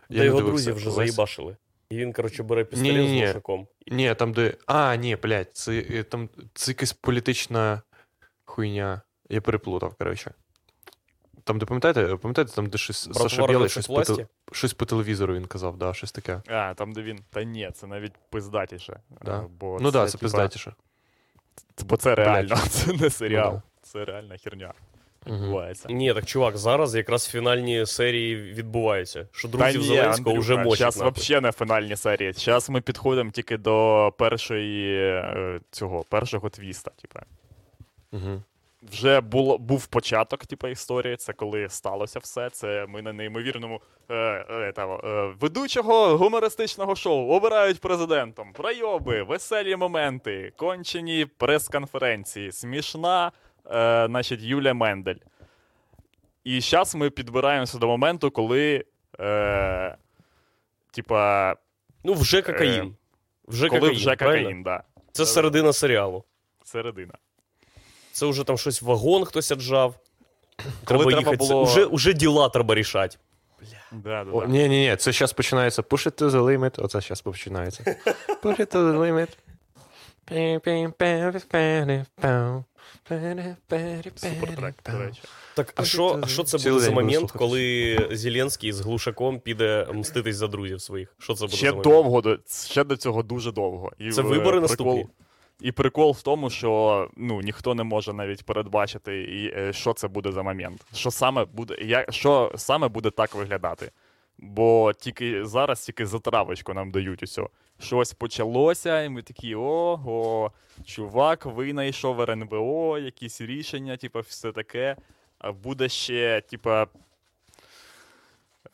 Я 0.10 0.24
його 0.24 0.42
друзі 0.42 0.72
вже 0.72 0.92
заїбашили. 0.92 1.58
І 1.90 1.98
він, 1.98 2.14
коротше, 2.14 2.44
бере 2.44 2.64
пістолет 2.64 3.08
з 3.08 3.12
глушаком. 3.12 3.68
Ні, 3.88 4.16
там, 4.16 4.34
де. 4.34 4.54
А, 4.66 4.96
ні, 4.96 5.16
блядь, 5.16 5.50
це, 5.54 5.86
е, 5.90 6.04
там, 6.04 6.30
це 6.54 6.72
якась 6.72 6.94
політична 6.94 7.82
хуйня. 8.46 9.02
Я 9.30 9.42
переплутав, 9.42 9.96
коротше. 9.96 10.32
Там, 11.44 11.60
де 11.60 11.66
пам'ятаєте, 11.66 12.16
пам'ятаєте, 12.16 12.54
там, 12.54 12.70
де 12.70 12.78
щось 12.78 13.08
Братва 13.08 13.30
Саша 13.30 13.48
Білий 13.48 13.70
щось 13.70 13.88
по, 13.88 14.04
щось 14.52 14.74
по 14.74 14.86
телевізору 14.86 15.36
він 15.36 15.46
казав, 15.46 15.78
да, 15.78 15.94
щось 15.94 16.12
таке. 16.12 16.42
А, 16.48 16.74
там, 16.74 16.92
де 16.92 17.02
він. 17.02 17.20
Та 17.30 17.44
ні, 17.44 17.72
це 17.74 17.88
навіть 17.88 18.14
пиздатіше. 18.30 19.00
Да. 19.22 19.46
Бо 19.60 19.78
ну 19.82 19.92
так, 19.92 19.94
да, 19.94 20.06
це 20.06 20.12
типа, 20.12 20.22
пиздатіше. 20.22 20.74
Бо 21.86 21.98
це 21.98 22.16
реально, 22.16 22.56
Блядь. 22.56 22.60
це 22.72 22.94
не 22.94 23.10
серіал. 23.10 23.54
Ну 23.54 23.62
Це 23.82 24.06
реальна 24.06 24.38
херня. 24.38 24.74
Відбувається. 25.28 25.88
Ні, 25.92 26.14
так 26.14 26.26
чувак, 26.26 26.58
зараз 26.58 26.96
якраз 26.96 27.28
фінальні 27.28 27.86
серії 27.86 28.36
відбуваються. 28.36 29.28
Що 29.32 29.48
Та 29.48 29.58
друзів 29.58 29.82
ні, 29.82 29.88
Зеленського 29.88 30.40
вже 30.40 30.58
мочать. 30.58 30.94
Зараз 30.94 31.18
взагалі 31.18 31.44
не 31.44 31.52
фінальні 31.52 31.96
серії. 31.96 32.34
Зараз 32.34 32.70
ми 32.70 32.82
підходимо 32.82 33.32
тільки 33.32 33.58
до 33.58 34.14
першої 34.18 34.98
е, 34.98 35.60
цього 35.72 36.04
першого 36.10 36.50
твіста. 36.50 36.92
Типа. 37.02 37.20
Угу. 38.12 38.42
Вже 38.92 39.22
було, 39.22 39.58
був 39.58 39.88
початок 39.88 40.46
типу, 40.46 40.68
історії, 40.68 41.16
це 41.16 41.34
коли 41.34 41.70
сталося 41.70 42.20
все. 42.20 42.50
Це 42.50 42.86
ми 42.90 43.02
на 43.02 43.14
неймовірному 43.14 43.82
е, 44.10 44.16
е, 44.16 44.74
е, 44.78 45.34
ведучого 45.40 46.18
гумористичного 46.18 46.96
шоу 46.96 47.30
обирають 47.30 47.82
президентом. 47.82 48.54
Пройоби, 48.54 49.24
веселі 49.24 49.76
моменти, 49.76 50.54
кончені 50.56 51.28
прес-конференції, 51.38 52.52
смішна, 52.52 53.32
е, 53.72 54.06
значить, 54.10 54.42
Юлія 54.42 54.74
Мендель. 54.74 55.16
І 56.44 56.62
зараз 56.62 56.96
ми 56.96 57.10
підбираємося 57.10 57.78
до 57.78 57.88
моменту, 57.88 58.32
коли. 58.32 58.86
Е, 59.20 59.98
типа, 60.92 61.56
Ну, 62.04 62.14
вже 62.14 62.42
кокаїн. 62.42 62.96
Вже 63.48 63.66
Е, 63.66 63.70
коли 63.70 63.80
кокаїн, 63.82 63.98
вже 63.98 64.16
правильно? 64.16 64.44
кокаїн, 64.44 64.64
да. 64.64 64.84
Це 65.12 65.26
середина 65.26 65.74
серіалу. 65.74 66.24
Середина. 66.64 67.14
Це 68.12 68.26
вже 68.26 68.44
там 68.44 68.58
щось 68.58 68.82
вагон 68.82 69.26
хтось 69.26 69.52
аджав. 69.52 69.96
Коли 70.58 70.74
Треба 70.86 71.04
треба 71.04 71.20
їхати. 71.20 71.38
було- 71.38 71.62
Уже, 71.64 71.86
уже 71.86 72.14
діла 72.14 72.50
треба 72.50 72.76
рішати. 72.76 73.18
Да, 73.92 74.24
да, 74.24 74.32
О, 74.32 74.42
да. 74.42 74.48
ні, 74.48 74.70
ні, 74.70 74.90
ні, 74.90 74.96
це 74.96 75.12
зараз 75.12 75.34
починається 75.34 75.82
Push 75.82 76.08
it 76.08 76.22
to 76.24 76.30
the 76.30 76.42
limit. 76.44 76.84
Оце 76.84 77.02
зараз 77.02 77.22
починається. 77.22 77.84
Push 78.44 78.60
it 78.60 78.76
to 78.76 78.78
the 78.78 78.98
limit. 79.00 79.38
Супер 82.18 82.77
трек, 84.56 84.76
до 84.92 85.00
речі. 85.00 85.22
Так, 85.56 85.74
а 85.76 85.84
що, 85.84 86.20
а 86.24 86.28
що 86.28 86.44
це 86.44 86.58
буде 86.58 86.80
за 86.80 86.92
момент, 86.92 87.32
коли 87.32 87.98
Зеленський 88.12 88.72
з 88.72 88.80
глушаком 88.80 89.40
піде 89.40 89.88
мститись 89.94 90.36
за 90.36 90.48
друзів 90.48 90.82
своїх? 90.82 91.16
Що 91.20 91.34
це 91.34 91.46
буде 91.46 91.58
Ще 91.58 91.72
за 91.72 91.78
довго 91.78 92.22
до 92.22 92.38
ще 92.68 92.84
до 92.84 92.98
цього 92.98 93.24
дуже 93.24 93.52
довго. 93.52 93.92
І 94.00 94.12
Це 94.12 94.22
е, 94.22 94.24
вибори 94.24 94.44
прикол, 94.44 94.62
наступні? 94.62 95.08
І 95.62 95.72
прикол 95.72 96.12
в 96.12 96.22
тому, 96.22 96.50
що 96.50 97.10
ну 97.18 97.42
ніхто 97.42 97.76
не 97.76 97.84
може 97.84 98.14
навіть 98.14 98.44
передбачити, 98.44 99.22
і, 99.22 99.74
що 99.74 99.94
це 99.94 100.08
буде 100.08 100.32
за 100.32 100.44
момент. 100.44 100.86
Що 100.94 101.12
саме 101.12 101.46
буде, 101.46 101.78
як, 101.82 102.14
що 102.14 102.52
саме 102.56 102.88
буде 102.88 103.10
так 103.10 103.36
виглядати. 103.36 103.92
Бо 104.38 104.94
тільки 104.94 105.46
зараз 105.46 105.86
тільки 105.86 106.06
затравочку 106.06 106.74
нам 106.74 106.92
дають 106.92 107.24
усе. 107.24 107.44
Щось 107.80 108.14
почалося, 108.14 109.04
і 109.04 109.10
ми 109.10 109.22
такі: 109.22 109.56
ого, 109.56 110.52
чувак, 110.86 111.46
винайшов 111.46 112.22
РНБО, 112.22 112.98
якісь 112.98 113.42
рішення, 113.42 113.98
типу, 113.98 114.20
все 114.20 114.52
таке. 114.52 114.96
А 115.40 115.52
буде 115.52 115.90
ще, 115.90 116.42
типа, 116.42 116.88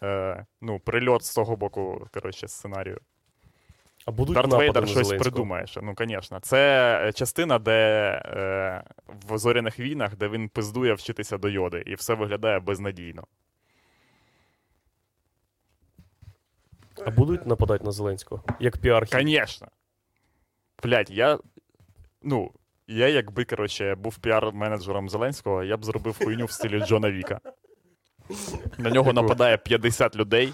е, 0.03 0.45
ну, 0.61 0.79
прильот 0.79 1.23
з 1.23 1.35
того 1.35 1.55
боку, 1.55 2.07
коротше, 2.13 2.47
сценарію. 2.47 2.99
А 4.05 4.11
будуть 4.11 4.35
Дарт 4.35 4.53
Вейдер 4.53 4.87
щось 4.87 5.07
Зеленського? 5.07 5.19
придумає. 5.19 5.65
Ну, 5.81 5.95
звісно. 5.97 6.39
Це 6.39 6.93
е, 7.07 7.13
частина, 7.13 7.59
де 7.59 7.71
е, 8.25 8.83
в 9.27 9.37
зоряних 9.37 9.79
війнах, 9.79 10.15
де 10.15 10.27
він 10.27 10.49
пиздує 10.49 10.93
вчитися 10.93 11.37
до 11.37 11.49
Йоди, 11.49 11.83
і 11.85 11.95
все 11.95 12.13
виглядає 12.13 12.59
безнадійно. 12.59 13.23
А 17.05 17.11
будуть 17.11 17.45
нападати 17.45 17.83
на 17.83 17.91
Зеленського? 17.91 18.43
Як 18.59 18.77
піар 18.77 19.07
Звісно. 19.07 19.67
Блять, 20.83 21.09
я. 21.09 21.39
Ну, 22.21 22.51
я, 22.87 23.07
якби, 23.07 23.45
коротше, 23.45 23.95
був 23.95 24.17
піар-менеджером 24.17 25.09
Зеленського, 25.09 25.63
я 25.63 25.77
б 25.77 25.85
зробив 25.85 26.17
хуйню 26.17 26.45
в 26.45 26.51
стилі 26.51 26.79
Джона 26.79 27.11
Віка. 27.11 27.39
На 28.77 28.89
нього 28.89 29.13
нападає 29.13 29.57
50 29.57 30.15
людей, 30.15 30.53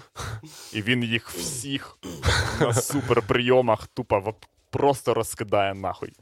і 0.72 0.82
він 0.82 1.04
їх 1.04 1.28
всіх 1.28 1.98
на 2.60 2.74
суперприйомах 2.74 3.86
тупо 3.86 4.34
просто 4.70 5.14
розкидає 5.14 5.74
нахуй. 5.74 6.12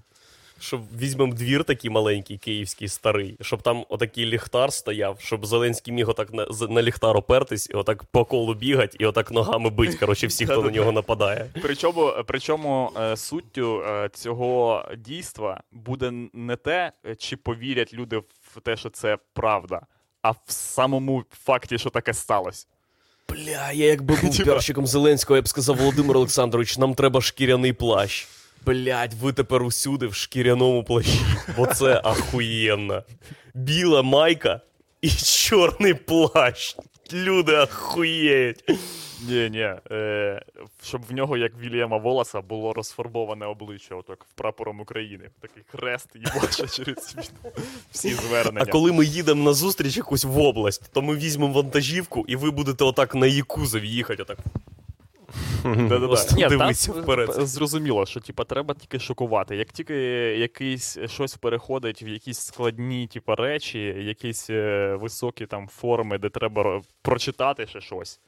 Щоб 0.60 0.80
візьмемо 0.98 1.34
двір 1.34 1.64
такий 1.64 1.90
маленький, 1.90 2.38
київський, 2.38 2.88
старий, 2.88 3.36
щоб 3.40 3.62
там 3.62 3.84
отакий 3.88 4.26
ліхтар 4.26 4.72
стояв, 4.72 5.16
щоб 5.20 5.46
Зеленський 5.46 5.94
міг 5.94 6.10
отак 6.10 6.32
на, 6.32 6.46
на 6.68 6.82
ліхтар 6.82 7.16
опертись 7.16 7.70
і 7.70 7.72
отак 7.72 8.04
по 8.04 8.24
колу 8.24 8.54
бігати, 8.54 8.96
і 9.00 9.06
отак 9.06 9.30
ногами 9.30 9.70
бить, 9.70 9.94
коротше, 9.94 10.26
всі, 10.26 10.46
хто 10.46 10.62
на 10.62 10.70
нього 10.70 10.92
нападає. 10.92 11.50
Причому, 11.62 12.12
причому 12.26 12.92
е, 13.00 13.16
суттю 13.16 13.82
е, 13.82 14.10
цього 14.14 14.84
дійства 14.98 15.62
буде 15.72 16.12
не 16.32 16.56
те, 16.56 16.92
чи 17.18 17.36
повірять 17.36 17.94
люди 17.94 18.18
в 18.42 18.60
те, 18.60 18.76
що 18.76 18.90
це 18.90 19.18
правда, 19.32 19.80
а 20.22 20.30
в 20.30 20.40
самому 20.46 21.24
факті, 21.44 21.78
що 21.78 21.90
таке 21.90 22.14
сталося. 22.14 22.66
Бля, 23.28 23.72
я 23.72 23.86
якби 23.86 24.16
був 24.22 24.36
піарщиком 24.44 24.86
Зеленського, 24.86 25.36
я 25.36 25.42
б 25.42 25.48
сказав, 25.48 25.76
Володимир 25.76 26.16
Олександрович, 26.16 26.78
нам 26.78 26.94
треба 26.94 27.20
шкіряний 27.20 27.72
плащ. 27.72 28.28
Блять, 28.66 29.14
ви 29.14 29.32
тепер 29.32 29.62
усюди 29.62 30.06
в 30.06 30.14
шкіряному 30.14 30.84
плащі, 30.84 31.20
бо 31.56 31.66
це 31.66 32.00
ахуєнно. 32.04 33.02
Біла 33.54 34.02
майка 34.02 34.60
і 35.02 35.10
чорний 35.10 35.94
плащ. 35.94 36.76
Люди 37.12 37.54
ахуєють. 37.54 38.64
Ні, 39.28 39.50
ні. 39.50 39.74
Е, 39.90 40.42
щоб 40.82 41.02
в 41.08 41.12
нього, 41.12 41.36
як 41.36 41.52
Вільяма 41.60 41.96
Волоса, 41.96 42.40
було 42.40 42.72
розфарбоване 42.72 43.46
обличчя, 43.46 43.94
отак 43.94 44.24
в 44.24 44.32
прапором 44.34 44.80
України. 44.80 45.30
Такий 45.40 45.62
хрест 45.68 46.08
їбаше 46.14 46.68
через 46.68 47.04
світ. 47.04 47.32
Всі 47.90 48.14
звернення. 48.14 48.66
А 48.68 48.72
коли 48.72 48.92
ми 48.92 49.04
їдемо 49.04 49.44
на 49.44 49.52
зустріч 49.52 49.96
якусь 49.96 50.24
в 50.24 50.38
область, 50.38 50.90
то 50.92 51.02
ми 51.02 51.16
візьмемо 51.16 51.52
вантажівку, 51.52 52.24
і 52.28 52.36
ви 52.36 52.50
будете 52.50 52.84
отак 52.84 53.14
на 53.14 53.26
Якузові 53.26 53.88
їхати. 53.88 54.22
Отак. 54.22 54.38
Дивися 56.48 56.92
вперед. 56.92 57.28
е, 57.38 57.46
Зрозуміло, 57.46 58.06
що 58.06 58.20
типа, 58.20 58.44
треба 58.44 58.74
тільки 58.74 58.98
шокувати. 58.98 59.56
Як 59.56 59.72
тільки 59.72 59.94
якийсь 60.38 60.98
щось 61.06 61.36
переходить 61.36 62.02
в 62.02 62.08
якісь 62.08 62.38
складні 62.38 63.06
типа, 63.06 63.34
речі, 63.34 63.78
якісь 63.80 64.50
е, 64.50 64.94
високі 65.00 65.46
там 65.46 65.68
форми, 65.68 66.18
де 66.18 66.28
треба 66.28 66.82
прочитати 67.02 67.66
ще 67.66 67.80
щось 67.80 68.20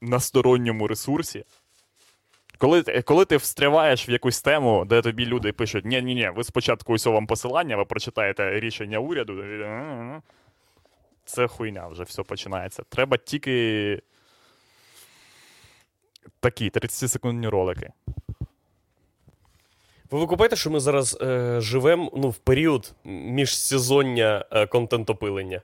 на 0.00 0.20
сторонньому 0.20 0.86
ресурсі. 0.86 1.44
Коли, 2.58 2.82
ти- 2.82 3.02
коли 3.02 3.24
ти 3.24 3.36
встряваєш 3.36 4.08
в 4.08 4.10
якусь 4.10 4.42
тему, 4.42 4.84
де 4.88 5.02
тобі 5.02 5.26
люди 5.26 5.52
пишуть: 5.52 5.84
ні 5.84 6.02
ні 6.02 6.14
ні 6.14 6.30
ви 6.36 6.44
спочатку 6.44 6.92
ось 6.92 7.06
вам 7.06 7.26
посилання, 7.26 7.76
ви 7.76 7.84
прочитаєте 7.84 8.60
рішення 8.60 8.98
уряду. 8.98 9.44
Це 11.24 11.46
хуйня 11.46 11.88
вже 11.88 12.02
все 12.02 12.22
починається. 12.22 12.82
Треба 12.88 13.16
тільки 13.16 14.02
такі 16.40 16.70
30-секундні 16.70 17.48
ролики. 17.48 17.90
Ви 20.10 20.18
викупаєте, 20.18 20.56
що 20.56 20.70
ми 20.70 20.80
зараз 20.80 21.18
е, 21.22 21.60
живемо 21.60 22.10
ну, 22.16 22.28
в 22.28 22.36
період 22.36 22.94
міжсезоння 23.04 24.44
е, 24.50 24.66
контентопилення? 24.66 25.60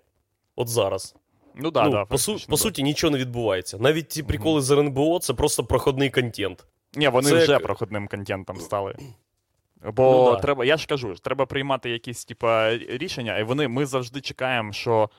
От 0.57 0.69
зараз. 0.69 1.15
Ну 1.55 1.71
да, 1.71 1.85
ну, 1.85 1.91
да, 1.91 2.05
по, 2.05 2.17
су- 2.17 2.49
по 2.49 2.57
суті, 2.57 2.83
нічого 2.83 3.11
не 3.11 3.19
відбувається. 3.19 3.79
Навіть 3.79 4.13
ці 4.13 4.23
приколи 4.23 4.63
з 4.63 4.71
РНБО 4.71 5.19
це 5.19 5.35
просто 5.35 5.65
проходний 5.65 6.11
контент. 6.11 6.67
Ні, 6.95 7.09
вони 7.09 7.29
це 7.31 7.35
вже 7.37 7.59
проходним 7.59 8.09
контентом 8.09 8.61
стали. 8.61 8.95
Бо 9.85 10.25
Ну 10.27 10.33
да. 10.33 10.41
треба, 10.41 10.65
я 10.65 10.77
ж 10.77 10.87
кажу, 10.87 11.15
треба 11.15 11.47
приймати 11.47 11.91
якісь 11.91 12.25
типа 12.25 12.77
рішення, 12.77 13.39
і 13.39 13.43
вони 13.43 13.69
ми 13.69 13.87
завжди 13.87 14.21
чекаємо, 14.21 14.73
що 14.73 15.11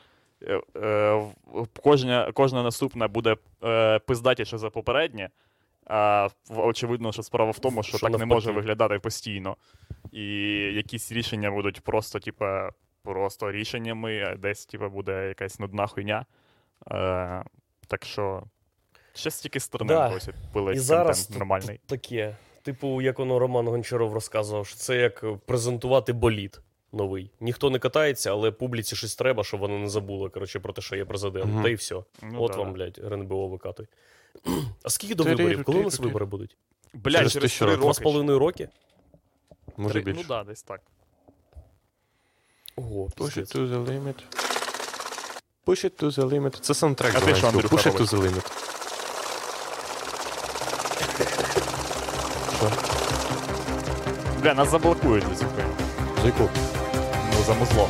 кожна, 1.84 2.32
кожна 2.32 2.64
наступна 2.64 3.08
буде 3.08 3.36
е, 3.64 4.00
пиздатіше 4.00 4.58
за 4.58 4.70
попереднє. 4.70 5.30
А 5.86 6.28
очевидно, 6.50 7.12
що 7.12 7.24
справа 7.24 7.52
в 7.52 7.60
тому, 7.60 7.84
що, 7.84 7.98
Що 7.98 8.06
так 8.08 8.12
не 8.12 8.18
навпаки. 8.18 8.34
може 8.36 8.52
виглядати 8.52 9.00
постійно. 9.00 9.58
І 10.12 10.24
якісь 10.74 11.12
рішення 11.12 11.52
будуть 11.52 11.82
просто, 11.82 12.20
типа, 12.20 12.70
просто 13.04 13.52
рішеннями, 13.52 14.22
а 14.22 14.36
десь 14.36 14.66
типа, 14.66 14.90
буде 14.90 15.28
якась 15.28 15.60
нудна 15.60 15.88
хуйня. 15.88 16.26
Е, 16.92 17.44
так 17.88 18.06
що. 18.06 18.44
Ще 19.14 19.32
стільки 19.32 19.60
Да. 19.86 20.10
ось 20.16 20.30
пилить 20.54 20.76
І 20.76 20.80
зараз 20.80 21.30
нормальний. 21.30 21.80
таке. 21.86 22.36
Типу, 22.62 23.02
як 23.02 23.20
воно 23.20 23.40
Роман 23.40 23.68
Гончаров 23.68 24.14
розказував, 24.14 24.68
що 24.68 24.76
це 24.78 24.96
як 24.96 25.26
презентувати 25.46 26.14
боліт 26.14 26.60
новий. 26.92 27.32
Ніхто 27.40 27.70
не 27.70 27.80
катається, 27.80 28.32
але 28.32 28.52
публіці 28.52 28.96
щось 28.96 29.16
треба, 29.16 29.44
щоб 29.44 29.60
вони 29.60 29.78
не 29.78 29.90
забули 29.90 30.30
коротше, 30.30 30.60
про 30.60 30.74
те, 30.74 30.82
що 30.82 30.96
є 30.96 31.06
президент. 31.06 31.46
Мгм. 31.46 31.64
Та 31.64 31.70
й 31.70 31.76
все. 31.76 32.04
Ну, 32.22 32.44
От 32.44 32.52
да, 32.52 32.58
вам, 32.58 32.74
блядь, 32.74 33.00
РНБО 33.04 33.48
викатуй. 33.48 33.88
А 34.84 34.90
скільки 34.90 35.16
до 35.16 35.24
виборів? 35.24 35.64
Коли 35.64 35.80
у 35.80 35.84
нас 35.84 36.00
вибори 36.00 36.26
будуть? 36.26 36.58
Блядь, 36.94 37.32
Через 37.32 37.58
три 37.58 37.68
років. 37.68 37.82
Два 37.82 37.94
з 37.94 37.98
роки. 37.98 38.04
половиною 38.04 38.40
роки? 38.40 38.70
Може 39.78 40.02
більше. 40.02 40.20
Ну 40.22 40.28
да, 40.28 40.44
десь 40.44 40.64
так. 40.64 40.82
Ого, 42.76 43.06
Push 43.18 43.38
it 43.38 43.56
to 43.56 43.70
the 43.70 43.86
limit. 43.86 44.16
Push 45.66 45.86
it 45.86 46.04
to 46.04 46.16
the 46.16 46.30
limit. 46.30 46.60
Це 46.60 46.74
саундтрек 46.74 47.16
А 47.16 47.20
ти 47.20 47.36
що, 47.36 47.48
Андрюха, 47.48 47.76
Push 47.76 47.92
it 47.92 47.98
to 47.98 48.08
the 48.08 48.22
limit. 48.22 48.52
Що? 52.58 52.72
Бля, 54.42 54.54
нас 54.54 54.70
заблокують 54.70 55.24
за 55.24 55.36
цю 55.36 55.46
хуйню. 55.46 55.74
За 56.22 56.28
яку? 56.28 56.50
За 57.50 57.56
музло. 57.56 57.90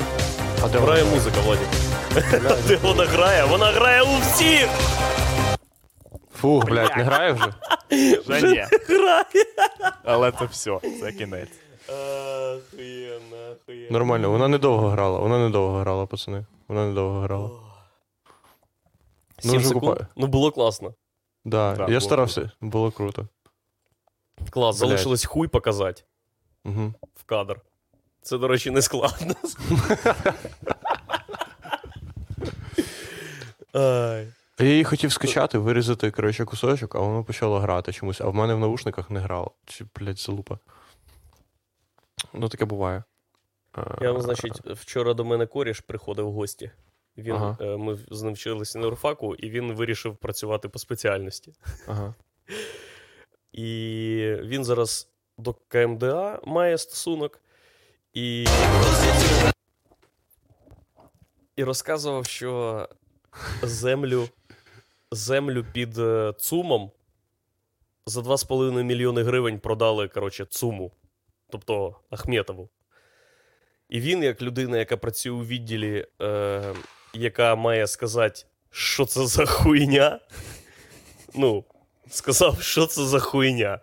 А 0.64 0.68
де 0.70 0.80
Грає 0.80 1.03
музика, 1.03 1.41
Владик. 1.41 1.68
Де 2.68 2.76
вона 2.78 3.05
грає? 3.05 3.45
Вона 3.45 3.66
грає 3.72 4.01
у 4.01 4.20
всіх! 4.20 4.68
Фух, 6.36 6.66
блядь, 6.66 6.97
не 6.97 7.03
грає 7.03 7.32
вже? 7.32 7.53
Вже 8.28 8.47
ні. 8.51 8.66
Грає! 8.88 9.26
Але 10.03 10.32
це 10.32 10.45
все, 10.45 10.80
це 11.01 11.12
кінець. 11.12 11.49
Охуєнно, 11.88 13.51
охуєнно. 13.51 13.91
Нормально, 13.91 14.32
вона 14.32 14.47
недовго 14.47 14.89
грала, 14.89 15.20
вона 15.20 15.38
недовго 15.39 15.80
грала, 15.80 16.05
пацани. 16.05 16.45
Вона 16.68 16.88
недовго 16.88 17.20
грала. 17.20 17.49
Ну, 19.43 19.51
Сім 19.51 19.60
вже 19.60 19.68
секунд? 19.68 19.84
купаю. 19.86 20.07
Ну 20.16 20.28
було 20.28 20.51
класно. 20.51 20.93
Да, 21.45 21.76
Да, 21.76 21.82
я 21.82 21.88
було 21.88 22.01
старався, 22.01 22.51
було 22.62 22.91
круто. 22.91 23.28
Клас, 24.49 24.80
Блядь. 24.80 24.89
залишилось 24.89 25.26
хуй 25.26 25.47
показати 25.47 26.03
Угу. 26.66 26.93
в 27.16 27.24
кадр. 27.24 27.62
Це, 28.22 28.38
до 28.38 28.48
речі, 28.48 28.72
не 28.72 28.82
складно. 28.82 29.36
Я 34.60 34.66
її 34.66 34.84
хотів 34.84 35.12
скачати, 35.12 35.58
вирізати, 35.58 36.12
коротше, 36.12 36.46
кусочок, 36.46 36.96
а 36.96 37.00
воно 37.00 37.24
почало 37.24 37.60
грати 37.60 37.94
чомусь, 37.94 38.22
а 38.22 38.30
в 38.30 38.36
мене 38.36 38.54
в 38.54 38.60
наушниках 38.60 39.10
не 39.10 39.20
грало. 39.20 39.52
Чи, 39.66 39.86
блядь, 39.96 40.20
залупа. 40.20 40.60
Ну, 42.34 42.50
таке 42.50 42.66
буває. 42.66 43.04
Я, 44.02 44.20
значить, 44.22 44.60
вчора 44.66 45.14
до 45.14 45.26
мене 45.26 45.46
коріш 45.46 45.80
приходив 45.80 46.28
в 46.28 46.32
гості. 46.34 46.72
Він, 47.18 47.36
Ага. 47.36 47.58
е, 47.62 47.78
Ми 47.78 47.98
з 48.12 48.22
ним 48.22 48.34
вчилися 48.34 48.80
на 48.80 48.86
юрфаку, 48.86 49.36
і 49.36 49.50
він 49.50 49.74
вирішив 49.74 50.16
працювати 50.16 50.70
по 50.70 50.80
спеціальності. 50.80 51.54
Ага. 51.88 52.14
І 53.52 53.66
він 54.44 54.64
зараз 54.66 55.10
до 55.38 55.54
КМДА 55.68 56.40
має 56.46 56.78
стосунок. 56.78 57.42
І, 58.14 58.47
і 61.55 61.64
розказував, 61.64 62.26
що 62.26 62.88
землю, 63.62 64.30
землю 65.12 65.66
під 65.74 65.97
е, 65.97 66.34
ЦУМом 66.38 66.91
за 68.05 68.22
2,5 68.22 68.84
мільйони 68.84 69.24
гривень 69.24 69.60
продали, 69.60 70.07
коротше, 70.07 70.45
ЦУМу, 70.45 70.91
тобто 71.49 71.95
Ахметову. 72.10 72.70
І 73.89 73.99
він, 73.99 74.24
як 74.24 74.41
людина, 74.41 74.78
яка 74.78 74.97
працює 74.97 75.32
у 75.32 75.45
відділі, 75.45 76.07
е, 76.22 76.74
яка 77.14 77.55
має 77.55 77.88
сказати, 77.88 78.41
що 78.72 79.05
це 79.05 79.28
за 79.28 79.45
хуйня, 79.45 80.20
ну, 81.36 81.66
сказав, 82.10 82.62
що 82.62 82.86
це 82.86 83.05
за 83.05 83.20
хуйня. 83.20 83.80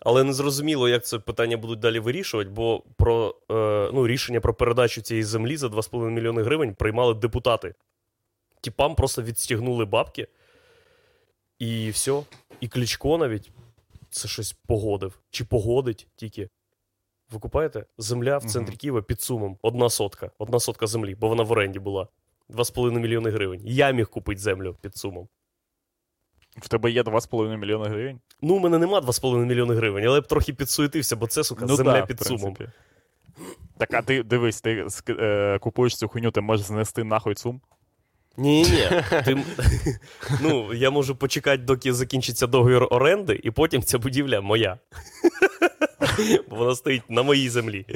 Але 0.00 0.24
не 0.24 0.32
зрозуміло, 0.32 0.88
як 0.88 1.04
це 1.04 1.18
питання 1.18 1.56
будуть 1.56 1.78
далі 1.78 1.98
вирішувати, 1.98 2.50
бо 2.50 2.82
про 2.96 3.36
е, 3.50 3.90
ну, 3.94 4.06
рішення 4.06 4.40
про 4.40 4.54
передачу 4.54 5.02
цієї 5.02 5.24
землі 5.24 5.56
за 5.56 5.66
2,5 5.66 6.10
мільйони 6.10 6.42
гривень 6.42 6.74
приймали 6.74 7.14
депутати. 7.14 7.74
Тіпам 8.60 8.94
просто 8.94 9.22
відстігнули 9.22 9.84
бабки, 9.84 10.28
і 11.58 11.90
все. 11.90 12.22
І 12.60 12.68
Кличко 12.68 13.18
навіть 13.18 13.50
це 14.10 14.28
щось 14.28 14.52
погодив. 14.52 15.18
Чи 15.30 15.44
погодить 15.44 16.08
тільки. 16.16 16.48
Ви 17.30 17.38
купаєте? 17.38 17.86
Земля 17.98 18.38
в 18.38 18.44
центрі 18.44 18.76
Києва 18.76 19.02
під 19.02 19.22
сумом. 19.22 19.58
Одна 19.62 19.90
сотка. 19.90 20.30
Одна 20.38 20.60
сотка 20.60 20.86
землі, 20.86 21.14
бо 21.14 21.28
вона 21.28 21.42
в 21.42 21.52
оренді 21.52 21.78
була. 21.78 22.08
2,5 22.50 22.98
мільйони 22.98 23.30
гривень. 23.30 23.60
Я 23.64 23.90
міг 23.90 24.08
купити 24.08 24.40
землю 24.40 24.76
під 24.80 24.96
сумом. 24.96 25.28
В 26.56 26.68
тебе 26.68 26.90
є 26.90 27.02
2,5 27.02 27.56
мільйони 27.56 27.88
гривень? 27.88 28.20
Ну, 28.42 28.54
у 28.54 28.58
мене 28.58 28.78
нема 28.78 29.00
2,5 29.00 29.44
мільйони 29.46 29.74
гривень, 29.74 30.04
але 30.06 30.14
я 30.14 30.20
б 30.20 30.26
трохи 30.26 30.52
підсуетився, 30.52 31.16
бо 31.16 31.26
це, 31.26 31.44
сука, 31.44 31.66
земля 31.66 31.92
Ну 31.92 32.00
да, 32.00 32.06
під 32.06 32.20
сумом. 32.20 32.56
Так, 33.78 33.94
а 33.94 34.02
ти 34.02 34.22
дивись, 34.22 34.60
ти 34.60 34.86
е, 35.08 35.58
купуєш 35.58 35.96
цю 35.96 36.08
хуйню, 36.08 36.30
ти 36.30 36.40
можеш 36.40 36.66
знести 36.66 37.04
нахуй 37.04 37.36
сум? 37.36 37.60
Ні, 38.36 38.62
ні. 38.62 39.02
Ти... 39.24 39.44
ну, 40.42 40.74
я 40.74 40.90
можу 40.90 41.16
почекати, 41.16 41.62
доки 41.62 41.92
закінчиться 41.92 42.46
договір 42.46 42.86
оренди, 42.90 43.40
і 43.42 43.50
потім 43.50 43.82
ця 43.82 43.98
будівля 43.98 44.40
моя. 44.40 44.78
Бо 46.50 46.56
вона 46.56 46.74
стоїть 46.74 47.10
на 47.10 47.22
моїй 47.22 47.48
землі. 47.48 47.86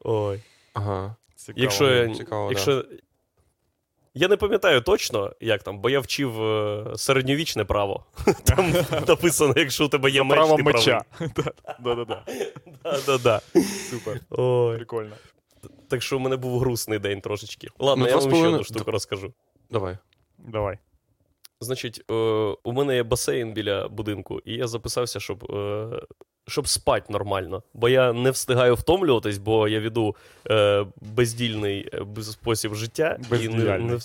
Ой. 0.00 0.42
Ага. 0.74 1.16
Цікаво. 1.36 1.62
Якщо, 1.62 2.14
цікаво, 2.14 2.48
якщо... 2.50 2.84
Я 4.18 4.28
не 4.28 4.36
пам'ятаю 4.36 4.80
точно, 4.82 5.32
як 5.40 5.62
там, 5.62 5.78
бо 5.78 5.90
я 5.90 6.00
вчив 6.00 6.42
е, 6.42 6.84
середньовічне 6.96 7.64
право. 7.64 8.04
Там 8.44 8.72
написано, 9.08 9.54
якщо 9.56 9.86
у 9.86 9.88
тебе 9.88 10.10
є 10.10 10.22
меч, 10.22 10.36
Право 10.36 10.56
ти 10.56 10.62
меча. 10.62 11.02
Да-да-да. 11.80 12.22
Да-да-да. 12.84 13.40
Супер. 13.90 14.20
Прикольно. 14.76 15.16
Так 15.88 16.02
що 16.02 16.16
у 16.16 16.20
мене 16.20 16.36
був 16.36 16.58
грустний 16.58 16.98
день 16.98 17.20
трошечки. 17.20 17.68
Ладно, 17.78 18.04
Ну, 18.04 18.10
я 18.10 18.16
вам 18.16 18.34
ще 18.34 18.46
одну 18.46 18.64
штуку 18.64 18.90
розкажу. 18.90 19.32
Давай. 19.70 19.98
Давай. 20.38 20.78
Значить, 21.60 22.02
е, 22.10 22.14
у 22.64 22.72
мене 22.72 22.94
є 22.94 23.02
басейн 23.02 23.52
біля 23.52 23.88
будинку, 23.88 24.40
і 24.44 24.54
я 24.54 24.66
записався, 24.66 25.20
щоб, 25.20 25.44
е, 25.54 25.86
щоб 26.48 26.68
спати 26.68 27.12
нормально. 27.12 27.62
Бо 27.74 27.88
я 27.88 28.12
не 28.12 28.30
встигаю 28.30 28.74
втомлюватись, 28.74 29.38
бо 29.38 29.68
я 29.68 29.80
веду 29.80 30.16
е, 30.50 30.86
бездільний 31.00 31.90
спосіб 32.22 32.74
життя. 32.74 33.18
І 33.18 33.22
не, 33.22 33.28
Бездіяльний. 33.28 33.98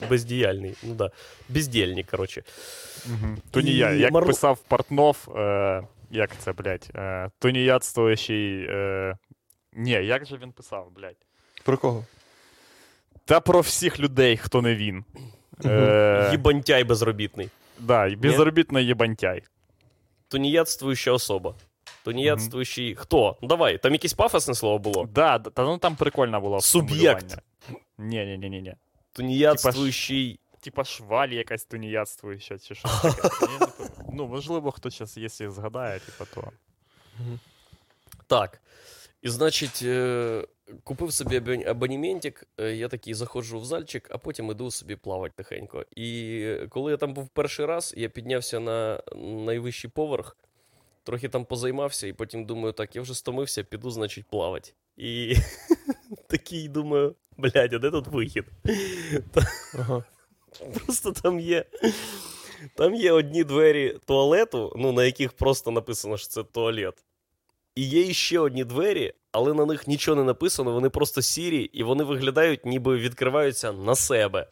не, 0.00 0.06
бездіяльний. 0.08 0.74
Ну 0.82 0.94
да. 0.94 1.10
Бездільник, 1.48 2.06
коротше. 2.10 2.42
Угу. 3.06 3.36
Тунія, 3.50 3.90
І 3.92 3.98
як 4.00 4.12
Мар- 4.12 4.26
писав 4.26 4.58
Портнов, 4.58 5.28
е, 5.36 5.82
як 6.10 6.30
це, 6.38 6.52
блядь, 6.52 6.90
е, 6.94 7.30
туніядствуючий. 7.38 8.66
Е, 8.70 9.16
ні, 9.72 9.90
як 9.90 10.26
же 10.26 10.36
він 10.42 10.52
писав, 10.52 10.90
блядь? 10.96 11.26
Про 11.64 11.78
кого? 11.78 12.04
Та 13.24 13.40
про 13.40 13.60
всіх 13.60 14.00
людей, 14.00 14.36
хто 14.36 14.62
не 14.62 14.74
він. 14.74 15.04
Е, 15.64 16.28
Їбантяй 16.32 16.84
безробітний. 16.84 17.48
да, 17.78 18.16
безробітний 18.16 18.86
єбантяй. 18.86 19.42
Туніядствуюча 20.28 21.12
особа. 21.12 21.54
Туніядствуючий. 22.04 22.94
Хто? 22.94 23.36
Ну, 23.42 23.48
давай, 23.48 23.78
там 23.78 23.92
якесь 23.92 24.14
пафосне 24.14 24.54
слово 24.54 24.78
було. 24.78 25.08
Да, 25.14 25.38
та 25.38 25.64
ну 25.64 25.78
там 25.78 25.96
прикольно 25.96 26.40
було. 26.40 26.60
Суб'єкт. 26.60 27.38
Ні, 27.98 28.24
ні, 28.26 28.38
ні, 28.38 28.50
ні, 28.50 28.62
ні. 28.62 28.74
Туніядствуючий. 29.12 30.40
Типа 30.60 30.84
шваль 30.84 31.28
якась 31.28 31.64
туніядствуюча, 31.64 32.58
чи 32.58 32.74
що 32.74 32.88
таке. 33.02 33.28
Ну, 34.12 34.26
можливо, 34.26 34.70
хто 34.70 34.90
зараз, 34.90 35.16
якщо 35.16 35.50
згадає, 35.50 36.00
типа, 36.00 36.24
то. 36.34 36.52
Так. 38.26 38.60
І 39.22 39.28
значить, 39.28 39.80
е, 39.82 40.46
купив 40.84 41.12
собі 41.12 41.40
абон- 41.40 41.68
абонементик, 41.68 42.46
е, 42.60 42.76
я 42.76 42.88
такий 42.88 43.14
заходжу 43.14 43.60
в 43.60 43.64
зальчик, 43.64 44.08
а 44.10 44.18
потім 44.18 44.50
іду 44.50 44.70
собі 44.70 44.96
плавати 44.96 45.34
тихенько. 45.36 45.84
І 45.96 46.56
коли 46.68 46.90
я 46.90 46.96
там 46.96 47.14
був 47.14 47.28
перший 47.28 47.66
раз, 47.66 47.94
я 47.96 48.08
піднявся 48.08 48.60
на 48.60 49.02
найвищий 49.16 49.90
поверх, 49.90 50.36
трохи 51.04 51.28
там 51.28 51.44
позаймався, 51.44 52.06
і 52.06 52.12
потім 52.12 52.44
думаю, 52.44 52.72
так, 52.72 52.96
я 52.96 53.02
вже 53.02 53.14
стомився, 53.14 53.64
піду, 53.64 53.90
значить, 53.90 54.26
плавати. 54.26 54.72
І 54.96 55.34
такий 56.26 56.68
думаю, 56.68 57.14
блядь, 57.36 57.74
а 57.74 57.78
де 57.78 57.90
тут 57.90 58.06
вихід? 58.06 58.44
Просто 60.74 61.12
там 61.12 61.40
є. 61.40 61.64
Там 62.74 62.94
є 62.94 63.12
одні 63.12 63.44
двері 63.44 63.98
туалету, 64.04 64.72
ну, 64.76 64.92
на 64.92 65.04
яких 65.04 65.32
просто 65.32 65.70
написано, 65.70 66.16
що 66.16 66.28
це 66.28 66.42
туалет. 66.42 67.04
І 67.78 67.82
є 67.82 68.12
ще 68.12 68.38
одні 68.38 68.64
двері, 68.64 69.12
але 69.32 69.54
на 69.54 69.66
них 69.66 69.88
нічого 69.88 70.16
не 70.16 70.24
написано, 70.24 70.72
вони 70.72 70.88
просто 70.88 71.22
сірі, 71.22 71.62
і 71.72 71.82
вони 71.82 72.04
виглядають, 72.04 72.66
ніби 72.66 72.96
відкриваються 72.96 73.72
на 73.72 73.94
себе. 73.94 74.46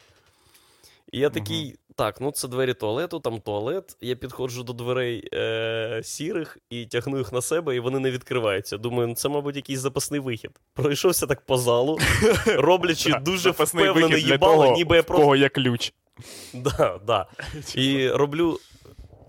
І 1.11 1.19
я 1.19 1.29
такий, 1.29 1.75
так, 1.95 2.21
ну 2.21 2.31
це 2.31 2.47
двері 2.47 2.73
туалету, 2.73 3.19
там 3.19 3.39
туалет. 3.39 3.97
Я 4.01 4.15
підходжу 4.15 4.61
до 4.61 4.73
дверей 4.73 5.29
е- 5.33 6.01
сірих 6.03 6.57
і 6.69 6.85
тягну 6.85 7.17
їх 7.17 7.33
на 7.33 7.41
себе, 7.41 7.75
і 7.75 7.79
вони 7.79 7.99
не 7.99 8.11
відкриваються. 8.11 8.77
Думаю, 8.77 9.07
ну 9.07 9.15
це, 9.15 9.29
мабуть, 9.29 9.55
якийсь 9.55 9.79
запасний 9.79 10.19
вихід. 10.19 10.51
Пройшовся 10.73 11.27
так 11.27 11.41
по 11.41 11.57
залу, 11.57 11.99
роблячи 12.45 13.13
дуже 13.21 13.51
впевнене 13.51 14.19
їбало, 14.19 14.73
ніби 14.75 14.95
я 14.95 15.03
просто. 15.03 15.23
кого 15.23 15.35
є 15.35 15.49
ключ. 15.49 15.93
Да, 16.53 16.99
да. 17.07 17.25
І 17.75 18.09
роблю. 18.09 18.59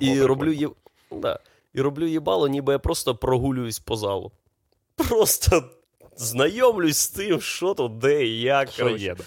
І 0.01 0.23
роблю 0.23 0.75
да. 1.11 1.39
І 1.75 1.81
роблю 1.81 2.07
їбало, 2.07 2.49
ніби 2.49 2.73
я 2.73 2.79
просто 2.79 3.15
прогулююсь 3.15 3.79
по 3.79 3.97
залу. 3.97 4.33
Просто 4.97 5.71
знайомлюсь 6.17 6.99
з 6.99 7.09
тим, 7.09 7.41
що 7.41 7.75
тут, 7.75 7.99
де 7.99 8.27
і 8.27 8.41
як. 8.41 8.71
Що 8.71 8.97
є. 8.97 9.15
да. 9.15 9.25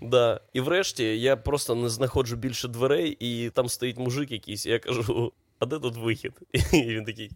Да. 0.00 0.40
І 0.52 0.60
врешті 0.60 1.20
я 1.20 1.36
просто 1.36 1.74
не 1.74 1.88
знаходжу 1.88 2.36
більше 2.36 2.68
дверей, 2.68 3.16
і 3.20 3.50
там 3.50 3.68
стоїть 3.68 3.98
мужик 3.98 4.30
якийсь, 4.30 4.66
і 4.66 4.70
я 4.70 4.78
кажу: 4.78 5.32
а 5.58 5.66
де 5.66 5.78
тут 5.78 5.96
вихід? 5.96 6.32
І 6.72 6.82
він 6.82 7.04
такий. 7.04 7.30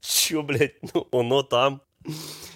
Що, 0.00 0.42
блядь, 0.42 0.74
ну 0.94 1.06
воно 1.12 1.42
там. 1.42 1.80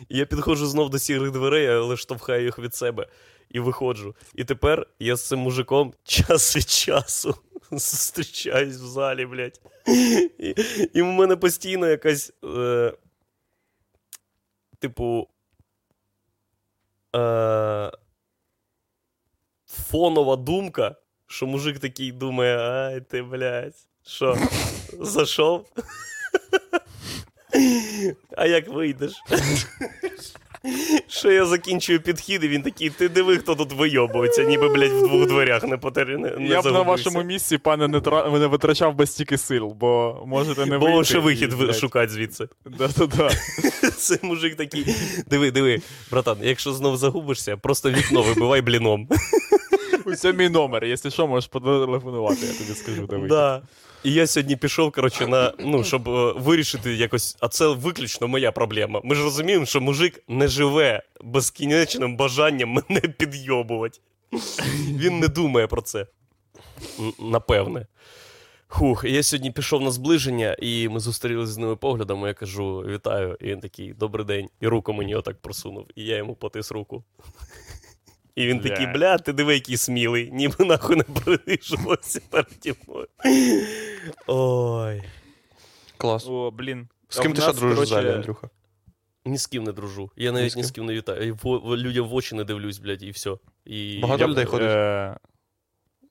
І 0.08 0.18
я 0.18 0.26
підходжу 0.26 0.66
знов 0.66 0.90
до 0.90 0.98
сірих 0.98 1.30
дверей, 1.30 1.66
але 1.66 1.96
штовхаю 1.96 2.44
їх 2.44 2.58
від 2.58 2.74
себе 2.74 3.08
і 3.50 3.60
виходжу. 3.60 4.14
І 4.34 4.44
тепер 4.44 4.86
я 4.98 5.16
з 5.16 5.28
цим 5.28 5.38
мужиком 5.38 5.92
час 6.04 6.56
від 6.56 6.70
часу 6.70 7.34
зустрічаюсь 7.70 8.76
в 8.76 8.86
залі, 8.86 9.26
блядь. 9.26 9.60
І, 9.86 10.54
і 10.94 11.02
в 11.02 11.06
мене 11.06 11.36
постійно 11.36 11.86
якась. 11.86 12.32
Е, 12.44 12.92
типу. 14.78 15.28
Е, 17.16 17.90
фонова 19.66 20.36
думка, 20.36 20.96
що 21.26 21.46
мужик 21.46 21.78
такий 21.78 22.12
думає, 22.12 22.58
ай 22.58 23.00
ти, 23.00 23.22
блядь, 23.22 23.74
що, 24.06 24.38
зайшов? 25.00 25.66
А 28.36 28.46
як 28.46 28.68
вийдеш? 28.68 29.12
Що 31.08 31.32
я 31.32 31.46
закінчую 31.46 32.00
підхід, 32.00 32.44
і 32.44 32.48
він 32.48 32.62
такий, 32.62 32.90
ти 32.90 33.08
диви, 33.08 33.36
хто 33.36 33.54
тут 33.54 33.72
вийобується, 33.72 34.42
ніби, 34.42 34.68
блядь, 34.68 34.92
в 34.92 35.08
двох 35.08 35.26
дверях 35.26 35.62
не 35.64 35.76
потер... 35.76 36.18
не, 36.18 36.30
не 36.30 36.48
Я 36.48 36.62
б 36.62 36.64
на 36.64 36.82
вашому 36.82 37.22
місці, 37.22 37.58
пане, 37.58 37.88
не, 37.88 38.00
тра... 38.00 38.30
не 38.30 38.46
витрачав 38.46 38.94
би 38.94 39.06
стільки 39.06 39.38
сил, 39.38 39.76
бо 39.80 40.22
можете 40.26 40.66
не 40.66 40.78
Бо 40.78 40.86
вийти. 40.86 41.04
ще 41.04 41.18
вихід 41.18 41.52
і, 41.52 41.56
блядь, 41.56 41.76
шукати 41.76 42.12
звідси. 42.12 42.48
Да-да-да. 42.78 43.30
Це 43.96 44.18
мужик 44.22 44.56
такий. 44.56 44.86
Диви, 45.26 45.50
диви, 45.50 45.80
братан, 46.10 46.36
якщо 46.42 46.72
знов 46.72 46.96
загубишся, 46.96 47.56
просто 47.56 47.90
вікно 47.90 48.22
вибивай 48.22 48.62
бліном. 48.62 49.08
Ось 50.04 50.24
мій 50.24 50.48
номер. 50.48 50.84
Якщо 50.84 51.10
що, 51.10 51.26
можеш 51.26 51.48
потелефонувати, 51.50 52.46
я 52.46 52.52
тобі 52.52 52.78
скажу, 52.78 53.06
вийти. 53.06 53.26
Да. 53.28 53.62
І 54.04 54.12
я 54.12 54.26
сьогодні 54.26 54.56
пішов, 54.56 54.92
коротше, 54.92 55.26
на 55.26 55.52
ну, 55.58 55.84
щоб 55.84 56.08
е, 56.08 56.32
вирішити 56.36 56.94
якось, 56.94 57.36
а 57.40 57.48
це 57.48 57.66
виключно 57.66 58.28
моя 58.28 58.52
проблема. 58.52 59.00
Ми 59.04 59.14
ж 59.14 59.22
розуміємо, 59.22 59.66
що 59.66 59.80
мужик 59.80 60.22
не 60.28 60.48
живе 60.48 61.02
безкінечним 61.20 62.16
бажанням 62.16 62.68
мене 62.68 63.00
підйобувати. 63.00 63.98
Він 64.96 65.18
не 65.18 65.28
думає 65.28 65.66
про 65.66 65.82
це. 65.82 66.06
Напевне. 67.20 67.86
Хух, 68.66 69.04
я 69.04 69.22
сьогодні 69.22 69.50
пішов 69.50 69.82
на 69.82 69.90
зближення, 69.90 70.56
і 70.58 70.88
ми 70.88 71.00
зустрілися 71.00 71.52
з 71.52 71.58
ними 71.58 71.76
поглядом. 71.76 72.26
Я 72.26 72.34
кажу: 72.34 72.84
вітаю. 72.88 73.36
І 73.40 73.44
він 73.44 73.60
такий, 73.60 73.92
добрий 73.92 74.26
день. 74.26 74.48
І 74.60 74.66
руку 74.66 74.92
мені 74.92 75.14
отак 75.14 75.40
просунув. 75.40 75.86
І 75.94 76.04
я 76.04 76.16
йому 76.16 76.34
потис 76.34 76.72
руку. 76.72 77.04
І 78.36 78.46
він 78.46 78.60
такий, 78.60 78.86
бля, 78.86 79.18
ти 79.18 79.32
диви, 79.32 79.54
який 79.54 79.76
смілий, 79.76 80.30
ніби 80.32 80.64
нахуй 80.64 80.96
не 80.96 81.02
принижувався 81.02 82.20
переді 82.30 82.74
мною. 82.86 83.06
Ой. 84.26 85.02
Клас. 85.96 86.26
О, 86.28 86.50
блін. 86.50 86.88
З 87.08 87.18
ким 87.18 87.32
А 87.32 87.34
ти 87.34 87.40
ще 87.42 87.52
дружиш 87.52 87.78
в 87.78 87.84
залі, 87.86 88.10
Андрюха? 88.10 88.48
Ні 89.24 89.38
з 89.38 89.46
ким 89.46 89.64
не 89.64 89.72
дружу. 89.72 90.10
Я 90.16 90.32
навіть 90.32 90.56
Ні 90.56 90.62
ні 90.62 90.68
з 90.68 90.70
ким 90.70 90.86
не 90.86 90.94
вітаю. 90.94 91.34
В, 91.42 91.48
в- 91.58 91.76
людям 91.76 92.08
в 92.08 92.14
очі 92.14 92.34
не 92.34 92.44
дивлюсь, 92.44 92.78
блядь, 92.78 93.02
і 93.02 93.10
все. 93.10 93.36
І 93.64 93.98
Багато 94.02 94.28
людей 94.28 94.44
ходить? 94.44 94.68
Е, 94.68 95.16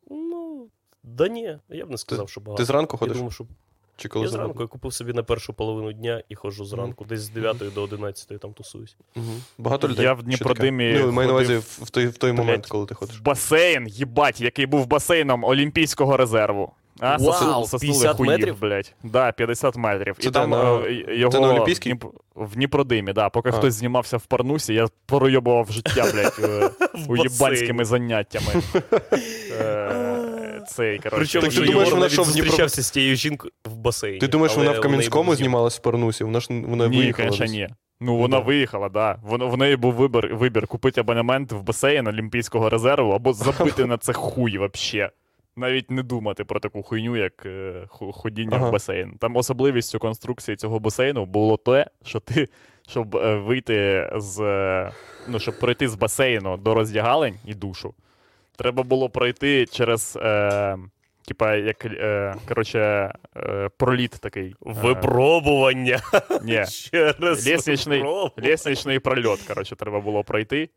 Ну, 0.09 0.69
да 1.03 1.28
ні, 1.28 1.57
я 1.69 1.86
б 1.86 1.89
не 1.89 1.97
сказав, 1.97 2.30
що 2.30 2.41
багато. 2.41 2.57
Ти 2.63 2.65
зранку 2.65 2.95
Я 2.95 2.99
ходиш? 2.99 3.13
думаю, 3.17 3.32
що 3.32 3.45
Чи 3.98 4.08
коли 4.10 4.26
я 4.26 4.32
зранку 4.32 4.62
я 4.62 4.68
купив 4.68 4.94
собі 4.94 5.14
на 5.14 5.24
першу 5.24 5.54
половину 5.54 5.94
дня 5.94 6.24
і 6.30 6.36
ходжу 6.36 6.66
зранку, 6.66 7.06
десь 7.06 7.20
з 7.22 7.30
9 7.30 7.58
до 7.76 7.84
11 7.84 8.39
там 8.39 8.54
тусуюсь. 8.54 8.96
Мгм. 9.16 9.41
Багато 9.58 9.88
людей. 9.88 10.06
Я 10.06 10.14
в 10.14 10.24
Дніпродимі? 10.24 10.98
Ну, 11.00 11.12
маю 11.12 11.28
на 11.28 11.34
увазі 11.34 11.56
в 11.56 11.80
в 11.84 11.89
той, 11.89 12.08
в 12.08 12.18
той 12.18 12.32
момент, 12.32 12.66
коли 12.68 12.86
ти 12.86 12.96
ходиш. 12.96 13.18
басейн, 13.20 13.88
їбать, 13.88 14.41
який 14.41 14.66
був 14.66 14.88
басейном 14.88 15.44
Олімпійського 15.44 16.18
резерву. 16.18 16.72
А, 17.00 17.18
Вау, 17.18 17.32
сосу- 17.32 17.68
соснули 17.68 17.94
50 17.94 18.18
хуїв, 18.18 18.32
метрів? 18.32 18.60
блядь. 18.60 18.94
Да, 19.04 19.32
50 19.32 19.76
метрів. 19.76 20.16
Це 20.20 20.28
і 20.30 20.32
там 20.32 20.50
на- 20.50 20.80
е, 20.86 21.18
його 21.18 21.32
це 21.32 21.39
на 21.39 21.50
Олімпійській? 21.54 21.94
в, 21.94 21.98
Дніп... 22.00 22.06
в 22.36 22.56
Дніпродимі, 22.56 23.14
да. 23.14 23.30
Поки 23.30 23.50
А. 23.50 23.52
хтось 23.52 23.74
знімався 23.74 24.18
в 24.18 24.26
парнусі, 24.26 24.74
я 24.74 24.88
пройобував 25.06 25.72
життя, 25.72 26.06
блядь, 26.14 26.39
е, 26.44 26.70
уєбанськими 27.08 27.86
заняттями. 27.86 28.62
Цей, 30.68 30.97
коротше. 30.99 31.39
Причому, 31.39 31.47
ти 31.66 31.72
думаєш, 31.72 31.91
вона 31.91 32.09
що, 32.09 32.22
в 32.24 32.26
Дніпро- 32.26 32.32
зустрічався 32.34 32.82
з 32.84 32.91
тією 32.91 33.16
жінкою 33.16 33.51
в 33.66 33.76
басейні. 33.76 34.20
Ти 34.20 34.28
думаєш, 34.28 34.57
вона 34.57 34.72
в 34.72 34.82
Кам'янському 34.82 35.36
знімалась 35.36 35.78
в 35.78 35.82
Парнусі? 35.82 36.24
Вона 36.24 36.39
ж 36.39 36.47
вона 36.51 36.88
Ні, 36.88 36.97
виїхала. 36.97 37.30
звісно, 37.32 37.45
ні. 37.45 37.68
Ну, 38.01 38.18
вона 38.18 38.38
Да. 38.38 38.43
виїхала, 38.43 38.89
да. 38.89 39.20
В 39.24 39.57
неї 39.57 39.76
був 39.76 39.93
вибір, 39.93 40.36
вибір 40.36 40.68
купити 40.68 41.01
абонемент 41.01 41.51
в 41.51 41.61
басейн 41.61 42.07
Олімпійського 42.07 42.70
резерву 42.70 43.11
або 43.11 43.34
забити 43.34 43.86
на 43.86 43.97
це 43.97 44.14
хуй 44.14 44.57
вообще. 44.57 45.09
Навіть 45.55 45.91
не 45.91 46.03
думати 46.03 46.43
про 46.43 46.59
таку 46.59 46.84
хуйню, 46.84 47.18
як 47.18 47.45
е, 47.45 47.74
ходіння 47.89 48.57
Ага. 48.57 48.70
в 48.70 48.72
басейн. 48.72 49.11
Там 49.20 49.36
особливістю 49.36 49.99
конструкції 49.99 50.57
цього 50.57 50.80
басейну 50.80 51.26
було 51.26 51.57
те, 51.57 51.88
що 52.05 52.20
ти, 52.20 52.47
щоб 52.88 53.16
е, 53.16 53.36
вийти 53.36 54.09
з. 54.16 54.39
е, 54.41 54.91
Ну, 55.28 55.39
щоб 55.39 55.59
пройти 55.59 55.88
з 55.88 55.95
басейну 55.95 56.57
до 56.57 56.74
роздягалень 56.74 57.36
і 57.45 57.53
душу, 57.53 57.93
треба 58.58 58.84
було 58.84 59.10
пройти 59.10 59.66
через. 59.66 60.18
Е, 60.22 60.78
Типа, 61.28 61.56
як 61.56 61.86
е, 61.86 62.36
коротше, 62.47 62.80
е, 63.38 63.70
проліт 63.78 64.12
такий. 64.12 64.49
Е, 64.49 64.56
Випробування. 64.62 65.99
ні, 66.43 66.66
Ще 66.70 67.12
раз. 67.12 67.47
Лестничний, 67.47 67.97
випробування. 67.97 68.49
лестничний 68.49 68.99
прольот, 68.99 69.41
коротше, 69.41 69.76
треба 69.76 69.99
було 69.99 70.24
пройти, 70.24 70.70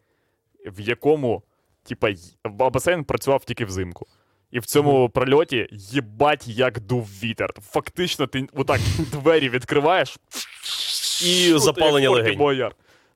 в 0.67 0.81
якому, 0.81 1.43
типа, 1.83 2.11
басейн 2.45 3.05
працював 3.05 3.45
тільки 3.45 3.65
взимку. 3.65 4.07
І 4.51 4.59
в 4.59 4.67
цьому 4.67 5.09
прольоті 5.09 5.69
їбать, 5.71 6.49
як 6.49 6.81
дув 6.81 7.09
вітер. 7.23 7.51
Фактично, 7.63 8.27
ти 8.27 8.47
отак 8.53 8.81
двері 8.99 9.49
відкриваєш 9.49 10.17
І 11.25 11.53
запалення 11.59 12.11
легень. 12.11 12.39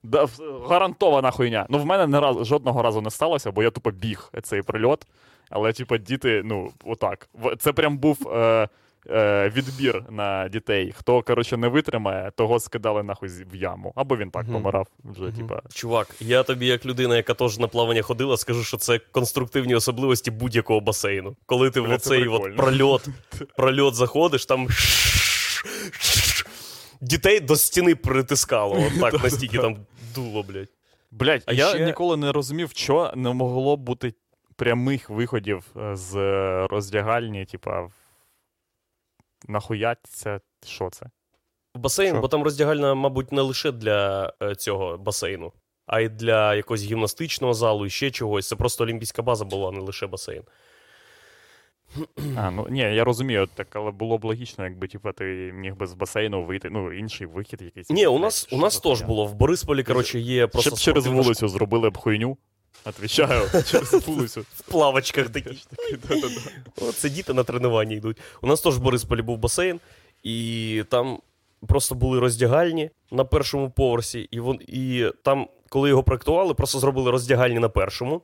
Да, 0.03 0.27
гарантована 0.69 1.31
хуйня. 1.31 1.65
Ну, 1.69 1.77
в 1.77 1.85
мене 1.85 2.07
не 2.07 2.19
раз, 2.19 2.47
жодного 2.47 2.81
разу 2.81 3.01
не 3.01 3.11
сталося, 3.11 3.51
бо 3.51 3.63
я 3.63 3.71
тупо 3.71 3.91
біг 3.91 4.31
цей 4.43 4.61
прильот. 4.61 5.05
Але, 5.49 5.73
типа, 5.73 5.97
діти, 5.97 6.41
ну, 6.45 6.71
отак. 6.83 7.29
Це 7.59 7.73
прям 7.73 7.97
був 7.97 8.27
е, 8.27 8.69
е, 9.09 9.49
відбір 9.55 10.03
на 10.09 10.47
дітей. 10.47 10.93
Хто, 10.97 11.21
коротше, 11.21 11.57
не 11.57 11.67
витримає, 11.67 12.31
того 12.35 12.59
скидали 12.59 13.03
нахуй 13.03 13.29
в 13.29 13.55
яму. 13.55 13.93
Або 13.95 14.17
він 14.17 14.31
так 14.31 14.51
помирав. 14.51 14.87
Вже, 15.03 15.31
типа. 15.31 15.61
Чувак, 15.73 16.07
я 16.19 16.43
тобі, 16.43 16.65
як 16.65 16.85
людина, 16.85 17.15
яка 17.15 17.33
теж 17.33 17.59
на 17.59 17.67
плавання 17.67 18.01
ходила, 18.01 18.37
скажу, 18.37 18.63
що 18.63 18.77
це 18.77 18.99
конструктивні 18.99 19.75
особливості 19.75 20.31
будь-якого 20.31 20.79
басейну. 20.79 21.35
Коли 21.45 21.69
ти 21.69 21.79
в 21.81 21.91
оцей 21.91 22.27
от 22.27 22.55
прольот, 22.55 23.07
прольот 23.55 23.95
заходиш, 23.95 24.45
там. 24.45 24.67
Дітей 27.01 27.39
до 27.39 27.55
стіни 27.55 27.95
притискало. 27.95 28.83
От 28.87 29.01
так, 29.01 29.23
настільки 29.23 29.57
там 29.57 29.77
дуло, 30.15 30.43
блядь. 30.43 30.69
Блять, 31.11 31.43
а 31.45 31.53
я 31.53 31.69
ще- 31.69 31.85
ніколи 31.85 32.17
не 32.17 32.31
розумів, 32.31 32.71
що 32.75 33.13
не 33.15 33.33
могло 33.33 33.77
бути 33.77 34.13
прямих 34.55 35.09
виходів 35.09 35.65
е, 35.77 35.95
з 35.95 36.15
роздягальні, 36.67 37.45
типа. 37.45 37.89
Нахуя 39.47 39.95
це 40.03 40.39
що 40.65 40.89
це? 40.89 41.05
Басейн, 41.75 42.11
Що? 42.13 42.21
бо 42.21 42.27
там 42.27 42.43
роздягальна, 42.43 42.93
мабуть, 42.93 43.31
не 43.31 43.41
лише 43.41 43.71
для 43.71 44.33
е, 44.43 44.55
цього 44.55 44.97
басейну, 44.97 45.53
а 45.85 45.99
й 45.99 46.09
для 46.09 46.55
якогось 46.55 46.83
гімнастичного 46.83 47.53
залу 47.53 47.85
і 47.85 47.89
ще 47.89 48.11
чогось. 48.11 48.47
Це 48.47 48.55
просто 48.55 48.83
олімпійська 48.83 49.21
база 49.21 49.45
була, 49.45 49.71
не 49.71 49.79
лише 49.79 50.07
басейн. 50.07 50.43
А, 52.37 52.51
ну 52.51 52.67
ні, 52.69 52.79
я 52.79 53.03
розумію, 53.03 53.47
так, 53.55 53.75
але 53.75 53.91
було 53.91 54.17
б 54.17 54.25
логічно, 54.25 54.63
якби 54.63 54.87
типа, 54.87 55.11
ти 55.11 55.23
міг 55.55 55.75
би 55.75 55.87
з 55.87 55.93
басейну 55.93 56.43
вийти, 56.43 56.69
ну, 56.69 56.93
інший 56.93 57.27
вихід 57.27 57.61
якийсь. 57.61 57.89
Ні, 57.89 58.07
у 58.07 58.19
нас, 58.19 58.47
у 58.51 58.57
нас 58.57 58.79
теж 58.79 59.01
було. 59.01 59.25
В 59.25 59.33
Борисполі, 59.33 59.83
коротше, 59.83 60.19
є 60.19 60.47
просто 60.47 60.69
Щоб 60.69 60.79
через 60.79 61.05
вулицю 61.05 61.47
зробили 61.47 61.89
б 61.89 61.97
хуйню. 61.97 62.37
Отвічаю, 62.85 63.41
через 63.65 64.07
вулицю. 64.07 64.41
В 64.41 64.61
плавочках 64.61 65.29
такі. 65.29 65.49
От 66.81 66.95
це 66.95 67.09
діти 67.09 67.33
на 67.33 67.43
тренування 67.43 67.95
йдуть. 67.95 68.17
У 68.41 68.47
нас 68.47 68.61
теж 68.61 68.77
в 68.77 68.81
Борисполі 68.81 69.21
був 69.21 69.37
басейн, 69.37 69.79
і 70.23 70.83
там 70.89 71.19
просто 71.67 71.95
були 71.95 72.19
роздягальні 72.19 72.89
на 73.11 73.25
першому 73.25 73.69
поверсі, 73.69 74.27
і, 74.31 74.39
вон, 74.39 74.59
і 74.67 75.05
там, 75.23 75.47
коли 75.69 75.89
його 75.89 76.03
проектували, 76.03 76.53
просто 76.53 76.79
зробили 76.79 77.11
роздягальні 77.11 77.59
на 77.59 77.69
першому. 77.69 78.21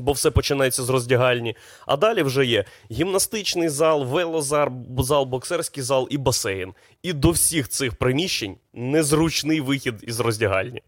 Бо 0.00 0.12
все 0.12 0.30
починається 0.30 0.82
з 0.82 0.88
роздягальні. 0.88 1.56
А 1.86 1.96
далі 1.96 2.22
вже 2.22 2.46
є 2.46 2.64
гімнастичний 2.90 3.68
зал, 3.68 4.04
велозар, 4.04 4.72
зал, 4.98 5.24
боксерський 5.24 5.82
зал 5.82 6.08
і 6.10 6.18
басейн. 6.18 6.74
І 7.02 7.12
до 7.12 7.30
всіх 7.30 7.68
цих 7.68 7.94
приміщень 7.94 8.56
незручний 8.74 9.60
вихід 9.60 9.94
із 10.02 10.20
роздягальні. 10.20 10.82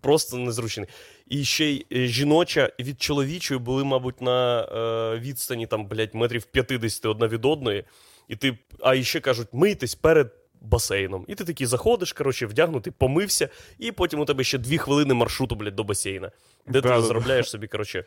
Просто 0.00 0.36
незручний. 0.36 0.88
І 1.26 1.44
ще 1.44 1.64
й 1.64 1.86
е, 1.92 2.06
жіноча 2.06 2.70
від 2.80 3.02
чоловічої 3.02 3.60
були, 3.60 3.84
мабуть, 3.84 4.20
на 4.20 4.62
е, 4.62 5.18
відстані 5.18 5.66
там, 5.66 5.86
блядь, 5.86 6.14
метрів 6.14 6.44
50 6.44 7.06
одна 7.06 7.28
від 7.28 7.44
одної. 7.44 7.84
І 8.28 8.36
ти, 8.36 8.58
а 8.80 8.94
і 8.94 9.04
ще 9.04 9.20
кажуть, 9.20 9.48
мийтесь 9.52 9.94
перед 9.94 10.32
басейном. 10.60 11.24
І 11.28 11.34
ти 11.34 11.44
такий 11.44 11.66
заходиш, 11.66 12.12
коротше, 12.12 12.46
вдягнутий, 12.46 12.92
помився, 12.98 13.48
і 13.78 13.92
потім 13.92 14.20
у 14.20 14.24
тебе 14.24 14.44
ще 14.44 14.58
дві 14.58 14.78
хвилини 14.78 15.14
маршруту, 15.14 15.54
блядь, 15.54 15.76
до 15.76 15.84
басейна, 15.84 16.30
де 16.66 16.80
ти 16.80 16.88
заробляєш 16.88 17.50
собі, 17.50 17.66
коротше, 17.66 18.04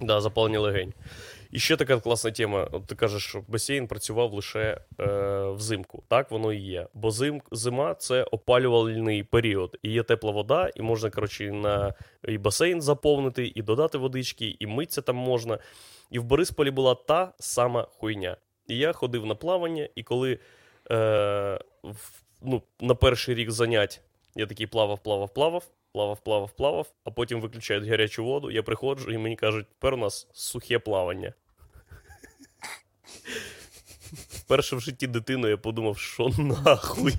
да, 0.00 0.20
запалення 0.20 0.60
легень. 0.60 0.92
І 1.50 1.58
ще 1.58 1.76
така 1.76 2.00
класна 2.00 2.30
тема. 2.30 2.68
От 2.72 2.86
ти 2.86 2.94
кажеш, 2.94 3.22
що 3.22 3.44
басейн 3.48 3.86
працював 3.86 4.32
лише 4.32 4.80
е, 5.00 5.06
взимку. 5.50 6.02
Так 6.08 6.30
воно 6.30 6.52
і 6.52 6.58
є. 6.58 6.86
Бо 6.94 7.10
зим, 7.10 7.42
зима 7.52 7.94
це 7.94 8.22
опалювальний 8.22 9.22
період. 9.22 9.78
І 9.82 9.90
є 9.90 10.02
тепла 10.02 10.30
вода, 10.30 10.70
і 10.74 10.82
можна, 10.82 11.10
коротше, 11.10 11.52
на 11.52 11.94
і 12.28 12.38
басейн 12.38 12.82
заповнити, 12.82 13.52
і 13.54 13.62
додати 13.62 13.98
водички, 13.98 14.56
і 14.58 14.66
митися 14.66 15.02
там 15.02 15.16
можна. 15.16 15.58
І 16.10 16.18
в 16.18 16.24
Борисполі 16.24 16.70
була 16.70 16.94
та 16.94 17.32
сама 17.38 17.86
хуйня. 17.90 18.36
І 18.66 18.78
я 18.78 18.92
ходив 18.92 19.26
на 19.26 19.34
плавання, 19.34 19.88
і 19.94 20.02
коли 20.02 20.32
е, 20.32 20.38
в, 21.82 22.22
ну, 22.42 22.62
на 22.80 22.94
перший 22.94 23.34
рік 23.34 23.50
занять 23.50 24.00
я 24.34 24.46
такий 24.46 24.66
плавав, 24.66 24.98
плавав, 24.98 25.34
плавав, 25.34 25.64
плавав, 25.98 26.18
плавав, 26.20 26.50
плавав, 26.50 26.86
а 27.04 27.10
потім 27.10 27.40
виключають 27.40 27.88
гарячу 27.88 28.24
воду. 28.24 28.50
Я 28.50 28.62
приходжу 28.62 29.10
і 29.12 29.18
мені 29.18 29.36
кажуть, 29.36 29.66
тепер 29.68 29.94
у 29.94 29.96
нас 29.96 30.26
сухе 30.32 30.78
плавання. 30.78 31.32
Вперше 34.30 34.76
в 34.76 34.80
житті 34.80 35.06
дитиною 35.06 35.50
я 35.50 35.56
подумав, 35.56 35.98
що 35.98 36.30
нахуй. 36.64 37.14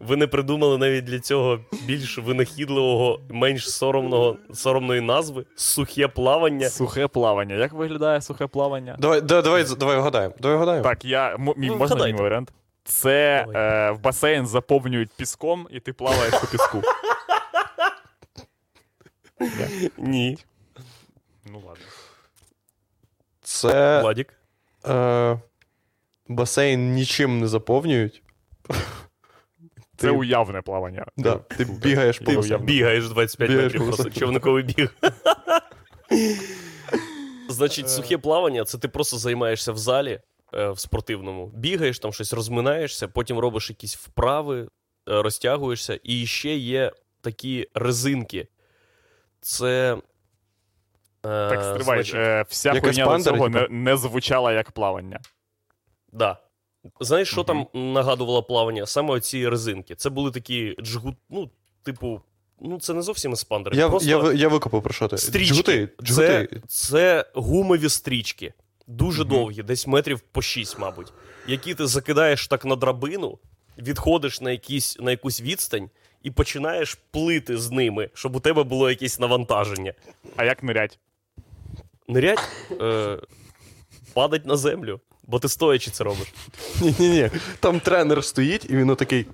Ви 0.00 0.16
не 0.16 0.26
придумали 0.26 0.78
навіть 0.78 1.04
для 1.04 1.20
цього 1.20 1.60
більш 1.86 2.18
винахідливого, 2.18 3.20
менш 3.30 3.70
соромного, 3.70 4.36
соромної 4.54 5.00
назви 5.00 5.44
сухе 5.56 6.08
плавання. 6.08 6.68
Сухе 6.68 7.08
плавання. 7.08 7.54
Як 7.54 7.72
виглядає 7.72 8.20
сухе 8.20 8.46
плавання? 8.46 8.96
Давай, 8.98 9.20
да, 9.20 9.42
давай, 9.42 9.64
давай 9.78 9.98
вгадаємо. 9.98 10.34
Давай 10.40 10.56
вгадаємо. 10.56 10.84
Так, 10.84 11.04
я 11.04 11.34
м- 11.34 11.54
мій 11.56 11.66
Ну, 11.68 11.76
можна 11.76 12.06
мій 12.06 12.12
варіант. 12.12 12.52
Це 12.84 13.46
е, 13.54 13.90
в 13.90 14.00
басейн 14.00 14.46
заповнюють 14.46 15.10
піском, 15.16 15.68
і 15.70 15.80
ти 15.80 15.92
плаваєш 15.92 16.34
по 16.40 16.46
піску. 16.46 16.82
Ні. 19.98 20.38
Ну 21.46 21.62
ладно. 21.66 21.84
Це 23.42 24.00
Владік. 24.02 24.34
е, 24.86 25.40
басейн 26.28 26.92
нічим 26.92 27.40
не 27.40 27.48
заповнюють. 27.48 28.22
Це 29.96 30.06
Ти- 30.06 30.10
уявне 30.10 30.62
плавання. 30.62 31.06
Да, 31.16 31.36
ти 31.36 31.64
бігаєш 31.64 32.18
по 32.18 32.24
Ти 32.24 32.36
басейну. 32.36 32.64
Бігаєш 32.64 33.08
25 33.08 33.50
Бігаєш 33.50 33.72
метрів, 33.72 33.86
просто 33.86 34.10
човниковий 34.10 34.62
біг. 34.62 34.94
Значить, 37.48 37.90
сухе 37.90 38.18
плавання 38.18 38.64
це 38.64 38.78
ти 38.78 38.88
просто 38.88 39.16
займаєшся 39.18 39.72
в 39.72 39.78
залі 39.78 40.20
е, 40.54 40.70
в 40.70 40.78
спортивному, 40.78 41.46
бігаєш 41.54 41.98
там 41.98 42.12
щось, 42.12 42.32
розминаєшся, 42.32 43.08
потім 43.08 43.38
робиш 43.38 43.70
якісь 43.70 43.96
вправи, 43.96 44.60
е, 44.62 44.68
розтягуєшся, 45.06 45.98
і 46.02 46.26
ще 46.26 46.56
є 46.56 46.92
такі 47.20 47.68
резинки. 47.74 48.46
Це. 49.44 49.96
е, 49.96 49.98
Так, 51.22 51.64
стривай, 51.64 51.96
значить, 51.98 52.14
е, 52.14 52.44
вся 52.48 52.72
Якась 52.74 52.96
хуйня 52.96 53.16
до 53.18 53.22
цього 53.24 53.48
не, 53.48 53.68
не 53.70 53.96
звучала 53.96 54.52
як 54.52 54.70
плавання. 54.70 55.20
Да. 56.12 56.36
Знаєш, 57.00 57.28
що 57.30 57.40
Мгм. 57.40 57.46
там 57.72 57.92
нагадувало 57.92 58.42
плавання? 58.42 58.86
Саме 58.86 59.10
оці 59.14 59.48
резинки. 59.48 59.94
Це 59.94 60.10
були 60.10 60.30
такі 60.30 60.76
джгут, 60.82 61.14
ну, 61.30 61.50
типу, 61.82 62.20
ну 62.60 62.78
це 62.80 62.94
не 62.94 63.02
зовсім 63.02 63.32
еспандери. 63.32 63.76
Я, 63.76 63.88
просто 63.88 64.08
я, 64.10 64.32
я 64.32 64.48
викопав 64.48 64.82
про 64.82 64.92
що 64.94 65.08
ти. 65.08 65.18
стрічки. 65.18 65.54
Джгути, 65.54 65.88
Це, 65.98 66.04
джгути. 66.04 66.62
це 66.68 67.26
гумові 67.34 67.88
стрічки. 67.88 68.52
Дуже 68.86 69.22
Мгм. 69.24 69.30
довгі, 69.30 69.62
десь 69.62 69.86
метрів 69.86 70.20
по 70.20 70.42
6, 70.42 70.78
мабуть, 70.78 71.12
які 71.46 71.74
ти 71.74 71.86
закидаєш 71.86 72.48
так 72.48 72.64
на 72.64 72.76
драбину, 72.76 73.38
відходиш 73.78 74.40
на, 74.40 74.50
якісь, 74.50 74.98
на 75.00 75.10
якусь 75.10 75.40
відстань 75.40 75.90
і 76.24 76.30
починаєш 76.30 76.98
плити 77.10 77.58
з 77.58 77.70
ними, 77.70 78.10
щоб 78.14 78.36
у 78.36 78.40
тебе 78.40 78.62
було 78.62 78.90
якесь 78.90 79.20
навантаження. 79.20 79.92
А 80.36 80.44
як 80.44 80.62
нирять? 80.62 80.98
Нирять, 82.08 82.48
е, 82.80 83.18
падать 84.14 84.46
на 84.46 84.56
землю, 84.56 85.00
бо 85.26 85.38
ти 85.38 85.48
стоячи 85.48 85.90
це 85.90 86.04
робиш. 86.04 86.34
Ні-ні-ні. 86.80 87.30
Там 87.60 87.80
тренер 87.80 88.24
стоїть, 88.24 88.64
і 88.70 88.76
він 88.76 88.90
отакий. 88.90 89.26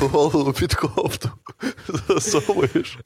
Голову 0.00 0.52
під 0.52 0.74
кофту. 0.74 1.30
Засовуєш. 2.08 2.98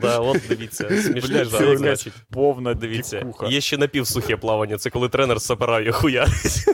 Да, 0.00 0.18
от 0.18 0.42
дивіться, 0.48 0.84
Блядь, 1.28 1.50
це 1.50 1.76
значить. 1.76 2.12
повна 2.30 2.74
Дивіться, 2.74 3.26
є 3.48 3.60
ще 3.60 3.78
напівсухе 3.78 4.36
плавання, 4.36 4.78
це 4.78 4.90
коли 4.90 5.08
тренер 5.08 5.40
сапирає 5.40 5.92
хуярить. 5.92 6.64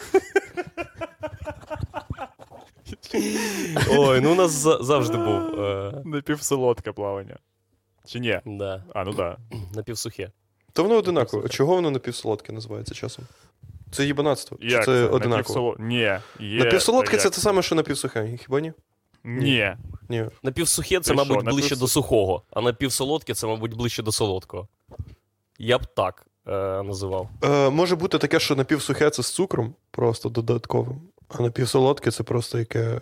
Ой, 3.90 4.20
ну 4.20 4.32
у 4.32 4.34
нас 4.34 4.50
завжди 4.80 5.16
був. 5.18 5.60
Е, 5.60 6.02
Напівсолодке 6.04 6.92
плавання. 6.92 7.36
Чи 8.06 8.20
ні? 8.20 8.40
да, 8.46 8.84
А, 8.94 9.04
ну 9.04 9.12
да. 9.12 9.36
напівсухе. 9.74 10.30
То 10.72 10.82
воно 10.82 10.94
одинаково. 10.96 11.48
Чого 11.48 11.74
воно 11.74 11.90
напівсолодке 11.90 12.52
називається 12.52 12.94
часом? 12.94 13.24
Це 13.90 14.04
їбанатство. 14.04 14.58
Чи 14.60 14.66
Як 14.66 14.84
це 14.84 15.06
одинаково? 15.06 15.60
Напівсоло- 15.60 15.80
Ні. 15.86 15.96
Є... 16.48 16.64
Напівсолодке 16.64 17.12
як? 17.12 17.22
це 17.22 17.30
те 17.30 17.40
саме, 17.40 17.62
що 17.62 17.74
напівсухе, 17.74 18.36
хіба 18.44 18.60
ні? 18.60 18.72
Ні. 19.24 19.76
Ні. 20.08 20.24
Напівсухе 20.42 21.00
це, 21.00 21.10
Ти 21.10 21.16
мабуть, 21.16 21.40
що, 21.40 21.50
ближче 21.50 21.76
до 21.76 21.88
сухого, 21.88 22.42
а 22.50 22.60
напівсолодке 22.60 23.34
це, 23.34 23.46
мабуть, 23.46 23.74
ближче 23.74 24.02
до 24.02 24.12
солодкого. 24.12 24.68
Я 25.58 25.78
б 25.78 25.86
так 25.86 26.26
е, 26.46 26.50
називав. 26.82 27.28
Е, 27.44 27.70
може 27.70 27.96
бути 27.96 28.18
таке, 28.18 28.40
що 28.40 28.56
напівсухе 28.56 29.10
це 29.10 29.22
з 29.22 29.30
цукром, 29.32 29.74
просто 29.90 30.28
додатковим, 30.28 31.00
а 31.28 31.42
напівсолодке 31.42 32.10
це 32.10 32.22
просто 32.22 32.58
яке. 32.58 33.00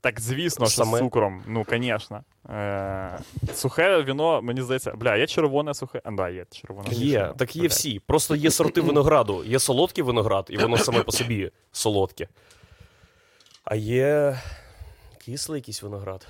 Так, 0.00 0.20
звісно, 0.20 0.66
що 0.66 0.84
Саме. 0.84 0.98
з 0.98 1.00
цукром. 1.00 1.42
Ну, 1.46 1.66
звісно. 1.70 2.24
Е, 2.50 3.18
сухе 3.54 4.02
віно, 4.02 4.42
мені 4.42 4.62
здається, 4.62 4.92
бля, 4.92 5.16
є 5.16 5.26
червоне 5.26 5.74
сухе. 5.74 6.00
А, 6.04 6.10
да, 6.10 6.28
є 6.28 6.46
червоне. 6.50 6.88
Є, 6.90 7.32
так 7.36 7.56
є 7.56 7.68
всі. 7.68 8.00
Просто 8.00 8.36
є 8.36 8.50
сорти 8.50 8.80
винограду. 8.80 9.44
Є 9.44 9.58
солодкий 9.58 10.04
виноград, 10.04 10.46
і 10.50 10.56
воно 10.56 10.78
саме 10.78 11.02
по 11.02 11.12
собі 11.12 11.50
солодке. 11.72 12.28
А 13.64 13.74
є 13.74 14.38
кислий 15.18 15.58
якийсь 15.58 15.82
виноград. 15.82 16.26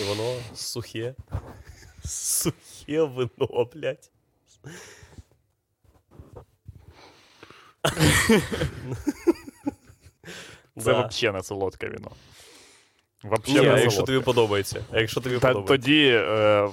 І 0.00 0.04
воно 0.08 0.34
сухе. 0.54 1.14
Сухе 2.04 3.02
вино, 3.02 3.68
блядь. 3.74 4.10
Це 10.78 10.84
Да. 10.92 11.06
взагалі 11.06 11.36
не 11.36 11.42
солодке 11.42 11.88
віно. 11.88 12.10
Вообще 13.22 13.52
Ні, 13.52 13.58
а 13.68 13.74
не 13.74 13.80
якщо 13.82 14.02
тобі 14.02 14.20
подобається. 14.20 14.84
А 14.92 15.00
якщо 15.00 15.20
тобі 15.20 15.38
Та, 15.38 15.48
подобається. 15.48 15.72
тоді, 15.76 16.08
е, 16.08 16.68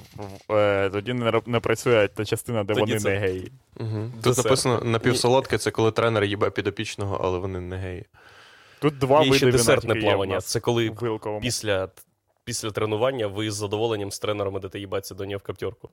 е, 0.51 0.89
тоді 0.89 1.13
не, 1.13 1.41
не 1.45 1.59
працює 1.59 2.07
та 2.07 2.25
частина, 2.25 2.63
де 2.63 2.73
Тоді 2.73 2.79
вони 2.91 2.99
це- 2.99 3.09
не 3.09 3.17
геї. 3.17 3.51
Угу. 3.79 4.11
Тут 4.13 4.21
Десерт. 4.21 4.45
написано 4.45 4.81
напівсолодке 4.81 5.57
це 5.57 5.71
коли 5.71 5.91
тренер 5.91 6.23
їбе 6.23 6.49
підопічного, 6.49 7.19
але 7.23 7.39
вони 7.39 7.59
не 7.59 7.77
геї. 7.77 8.05
Тут 8.81 8.97
два 8.97 9.23
Є 9.23 9.33
ще 9.33 9.51
десертне 9.51 9.95
плавання. 9.95 10.41
Це 10.41 10.59
коли 10.59 10.91
після, 11.41 11.89
після 12.43 12.71
тренування 12.71 13.27
ви 13.27 13.51
з 13.51 13.55
задоволенням 13.55 14.11
з 14.11 14.19
тренером 14.19 14.57
ідете 14.57 14.79
їбатися 14.79 15.15
до 15.15 15.25
нього 15.25 15.37
в 15.37 15.41
каптерку. 15.43 15.89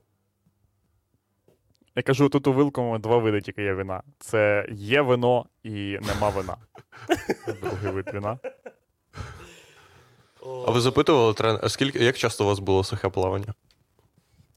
Я 1.95 2.03
кажу, 2.03 2.29
тут 2.29 2.47
у 2.47 2.53
Вилковому 2.53 2.97
два 2.99 3.17
види 3.17 3.41
тільки 3.41 3.63
є 3.63 3.73
вина. 3.73 4.01
Це 4.19 4.65
є 4.71 5.01
вино 5.01 5.45
і 5.63 5.69
нема 6.01 6.29
вина. 6.29 6.57
Другий 7.61 7.91
вид 7.91 8.05
вина. 8.13 8.39
А 10.67 10.71
ви 10.71 10.81
запитували 10.81 11.33
тренера, 11.33 11.69
скільки, 11.69 12.03
як 12.03 12.17
часто 12.17 12.43
у 12.43 12.47
вас 12.47 12.59
було 12.59 12.83
сухе 12.83 13.09
плавання? 13.09 13.53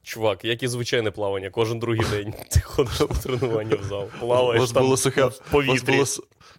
Чувак, 0.03 0.45
як 0.45 0.63
і 0.63 0.67
звичайне 0.67 1.11
плавання, 1.11 1.49
кожен 1.49 1.79
другий 1.79 2.05
день 2.11 2.33
ти 2.51 2.59
ходиш 2.59 2.99
на 2.99 3.07
тренування 3.07 3.75
в 3.75 3.83
зал. 3.83 4.07
Плаваєш 4.19 4.57
у 4.57 4.61
вас 4.61 4.71
там 4.71 4.83
було 4.83 4.97
сухе, 4.97 5.25
в 5.25 5.55
у 5.55 5.57
вас 5.61 5.83
було 5.83 6.05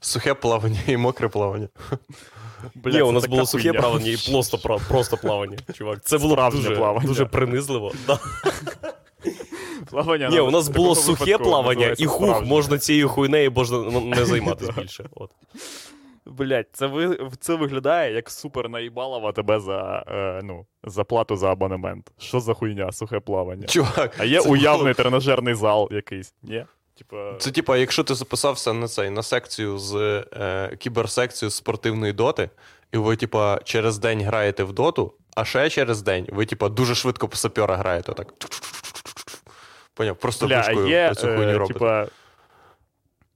сухе 0.01 0.35
плавання 0.35 0.81
і 0.87 0.97
мокре 0.97 1.29
плавання. 1.29 1.69
Бля, 2.75 2.93
Ні, 2.93 3.03
у 3.03 3.13
нас 3.13 3.27
було 3.27 3.47
сухе 3.47 3.69
хуйня. 3.69 3.81
плавання 3.81 4.11
і 4.11 4.31
просто, 4.31 4.79
просто 4.89 5.17
плавання. 5.17 5.59
Чувак, 5.73 6.05
це 6.05 6.19
було 6.19 6.51
дуже, 6.51 6.77
плавання. 6.77 7.07
дуже 7.07 7.25
принизливо. 7.25 7.93
Да. 8.07 8.19
Плавання 9.91 10.29
Ні, 10.29 10.41
у 10.41 10.51
нас 10.51 10.69
було 10.69 10.95
сухе 10.95 11.39
плавання, 11.39 11.95
і 11.99 12.07
хух, 12.07 12.45
можна 12.45 12.79
цією 12.79 13.09
хуйнею 13.09 13.51
можна 13.51 13.79
не 14.01 14.25
займатися 14.25 14.73
більше. 14.79 15.09
От. 15.15 15.31
Блять, 16.27 16.67
це 16.73 16.87
ви 16.87 17.19
це 17.41 17.55
виглядає 17.55 18.15
як 18.15 18.31
супер 18.31 18.69
наїбалова 18.69 19.33
тебе 19.33 19.61
за, 19.61 20.05
е, 20.09 20.41
ну, 20.45 20.67
за 20.85 21.05
плату 21.05 21.37
за 21.37 21.53
абонемент. 21.53 22.11
Що 22.19 22.41
за 22.41 22.55
хуйня, 22.55 22.93
сухе 22.93 23.21
плавання? 23.21 23.67
Чувак, 23.67 24.15
А 24.19 24.25
є 24.25 24.41
уявний 24.41 24.83
було- 24.83 24.95
тренажерний 24.95 25.55
зал 25.55 25.89
якийсь. 25.91 26.35
Ні? 26.43 26.65
Типа. 26.99 27.35
Це 27.39 27.51
типа, 27.51 27.77
якщо 27.77 28.05
ти 28.05 28.15
записався 28.15 28.73
на 28.73 28.89
цей 28.89 29.11
на 29.11 29.23
секцію 29.23 29.79
з 29.79 29.95
е, 30.33 30.77
кіберсекцію 30.79 31.51
з 31.51 31.55
спортивної 31.55 32.13
доти, 32.13 32.51
і 32.93 32.97
ви, 32.97 33.17
типа, 33.17 33.61
через 33.65 33.99
день 33.99 34.23
граєте 34.23 34.65
в 34.65 34.73
доту, 34.73 35.13
а 35.37 35.45
ще 35.45 35.71
через 35.71 36.03
день 36.03 36.27
ви, 36.33 36.47
типа, 36.47 36.69
дуже 36.69 36.95
швидко 36.95 37.29
по 37.29 37.37
сапера 37.37 37.77
граєте. 37.77 38.13
Так. 38.13 38.35
Поняв, 39.95 40.17
просто 40.17 40.47
Бля, 40.47 40.65
а 40.67 40.73
є, 40.73 41.15
цю 41.15 41.27
хуйню 41.27 41.65
е, 41.65 41.67
типа, 41.67 42.07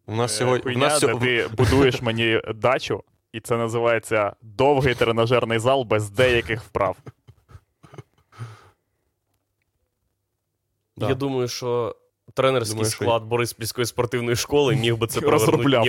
У 0.07 0.17
нас 0.17 0.33
е, 0.33 0.39
сьогодні. 0.39 0.75
У 0.75 0.79
нас 0.79 1.01
де 1.01 1.07
сьо- 1.07 1.19
ти 1.19 1.49
будуєш 1.57 2.03
мені 2.03 2.41
дачу, 2.55 3.05
і 3.33 3.41
це 3.41 3.57
називається 3.57 4.37
довгий 4.43 4.95
тренажерний 4.95 5.59
зал 5.59 5.85
без 5.85 6.11
деяких 6.11 6.63
вправ. 6.63 6.97
Да. 10.97 11.09
Я 11.09 11.15
думаю, 11.15 11.49
що 11.49 11.97
тренерський 12.35 12.75
Думаю, 12.75 12.91
що- 12.91 13.05
склад 13.05 13.23
Бориспільської 13.23 13.87
спортивної 13.87 14.37
школи 14.37 14.77
міг 14.77 14.97
би 14.97 15.07
це 15.07 15.21
провернути 15.21 15.53
Розробляв. 15.57 15.85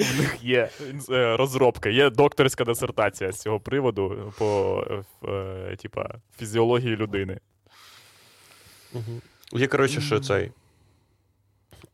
В 0.00 0.18
них 0.18 0.38
є 0.42 0.70
е, 1.10 1.36
розробка, 1.36 1.88
є 1.88 2.10
докторська 2.10 2.64
дисертація 2.64 3.32
з 3.32 3.40
цього 3.40 3.60
приводу 3.60 4.32
по 4.38 4.84
е, 4.90 5.28
е, 5.28 5.76
типа, 5.76 6.08
фізіології 6.38 6.96
людини. 6.96 7.40
Мгм. 8.92 9.20
Є, 9.52 9.66
коротше, 9.66 10.00
що 10.00 10.20
цей. 10.20 10.52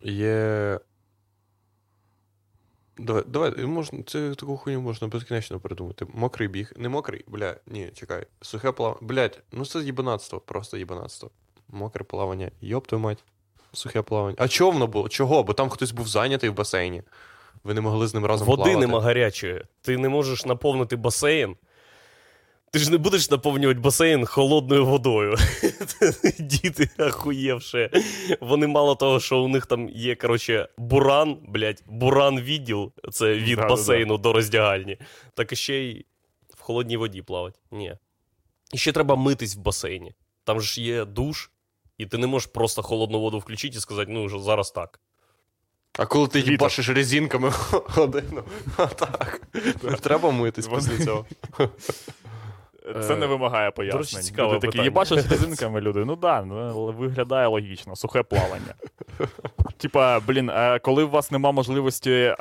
Є. 0.02 0.80
Давай, 2.98 3.22
давай, 3.26 3.66
можна, 3.66 3.98
це 4.06 4.34
таку 4.34 4.56
хуйню 4.56 4.80
можна 4.80 5.08
безкінечно 5.08 5.60
придумати. 5.60 6.06
Мокрий 6.14 6.48
біг. 6.48 6.72
Не 6.76 6.88
мокрий, 6.88 7.24
бля, 7.26 7.56
ні, 7.66 7.90
чекай. 7.94 8.26
Сухе 8.40 8.72
плавання. 8.72 8.98
Блять, 9.06 9.40
ну 9.52 9.66
це 9.66 9.78
їбанатство, 9.80 10.40
просто 10.40 10.76
їбанатство. 10.76 11.30
Мокре 11.68 12.04
плавання. 12.04 12.50
Йоп 12.60 12.86
твою 12.86 13.02
мать. 13.04 13.24
Сухе 13.72 14.02
плавання. 14.02 14.36
А 14.38 14.48
чого 14.48 14.70
воно 14.70 14.86
було? 14.86 15.08
Чого? 15.08 15.42
Бо 15.42 15.52
там 15.52 15.68
хтось 15.68 15.92
був 15.92 16.08
зайнятий 16.08 16.50
в 16.50 16.54
басейні. 16.54 17.02
Ви 17.64 17.74
не 17.74 17.80
могли 17.80 18.06
з 18.06 18.14
ним 18.14 18.24
разом 18.26 18.46
Води 18.48 18.62
плавати. 18.62 18.80
нема 18.80 19.00
гарячої. 19.00 19.62
Ти 19.82 19.98
не 19.98 20.08
можеш 20.08 20.44
наповнити 20.44 20.96
басейн. 20.96 21.56
Ти 22.70 22.78
ж 22.78 22.90
не 22.90 22.98
будеш 22.98 23.30
наповнювати 23.30 23.80
басейн 23.80 24.26
холодною 24.26 24.86
водою. 24.86 25.36
Діти 26.38 26.88
ахуєвши. 26.98 27.90
Вони 28.40 28.66
мало 28.66 28.94
того, 28.94 29.20
що 29.20 29.38
у 29.38 29.48
них 29.48 29.66
там 29.66 29.88
є, 29.88 30.14
коротше, 30.14 30.68
буран, 30.78 31.38
блядь, 31.48 31.82
буран 31.86 32.40
відділ, 32.40 32.92
це 33.12 33.34
від 33.34 33.56
Да-да-да. 33.56 33.68
басейну 33.68 34.18
до 34.18 34.32
роздягальні. 34.32 34.98
Так 35.34 35.56
ще 35.56 35.74
й 35.74 36.06
в 36.56 36.60
холодній 36.60 36.96
воді 36.96 37.22
плавати. 37.22 37.58
Ні. 37.70 37.96
І 38.72 38.78
ще 38.78 38.92
треба 38.92 39.16
митись 39.16 39.56
в 39.56 39.60
басейні. 39.60 40.14
Там 40.44 40.60
ж 40.60 40.82
є 40.82 41.04
душ, 41.04 41.50
і 41.98 42.06
ти 42.06 42.18
не 42.18 42.26
можеш 42.26 42.46
просто 42.46 42.82
холодну 42.82 43.20
воду 43.20 43.38
включити 43.38 43.78
і 43.78 43.80
сказати, 43.80 44.12
ну, 44.12 44.24
вже 44.24 44.38
зараз 44.38 44.70
так. 44.70 45.00
А 45.98 46.06
коли 46.06 46.28
ти 46.28 46.40
їбашиш 46.40 46.88
резинками 46.88 47.52
годину. 47.72 48.44
А 48.76 48.86
так. 48.86 49.40
Треба 50.00 50.30
митись 50.30 50.68
після 50.68 51.04
цього. 51.04 51.26
Це 52.92 53.16
не 53.16 53.26
Е, 53.26 53.28
вимагає 53.28 53.70
пояснень. 53.70 54.02
Дуже 54.02 54.18
цікаве 54.18 54.54
Люди 54.54 54.66
такі, 54.66 54.82
їбачиш 54.82 55.18
з 55.18 55.30
резинками 55.30 55.80
люди. 55.80 56.04
Ну 56.04 56.16
да, 56.16 56.44
ну, 56.44 56.86
виглядає 56.98 57.46
логічно, 57.46 57.96
сухе 57.96 58.22
плавання. 58.22 58.74
Типа, 59.76 60.20
блін, 60.20 60.52
коли 60.82 61.04
у 61.04 61.08
вас 61.08 61.30
нема 61.30 61.52
можливості 61.52 62.34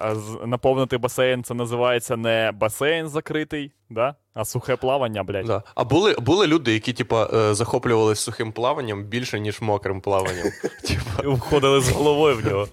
наповнити 0.45 0.97
басейн, 0.97 1.43
це 1.43 1.53
називається 1.53 2.17
не 2.17 2.51
басейн 2.53 3.07
закритий, 3.07 3.71
да? 3.89 4.15
А 4.35 4.45
сухе 4.45 4.75
плавання, 4.75 5.23
блядь. 5.23 5.45
Да. 5.45 5.63
А 5.75 5.83
були, 5.83 6.15
були 6.19 6.47
люди, 6.47 6.73
які, 6.73 6.93
типа, 6.93 7.29
е, 7.33 7.53
захоплювалися 7.53 8.21
сухим 8.21 8.51
плаванням 8.51 9.03
більше, 9.03 9.39
ніж 9.39 9.61
мокрим 9.61 10.01
плаванням. 10.01 10.47
Типа, 10.87 11.29
Входили 11.29 11.81
з 11.81 11.89
головою 11.89 12.35
в 12.35 12.45
нього. 12.45 12.67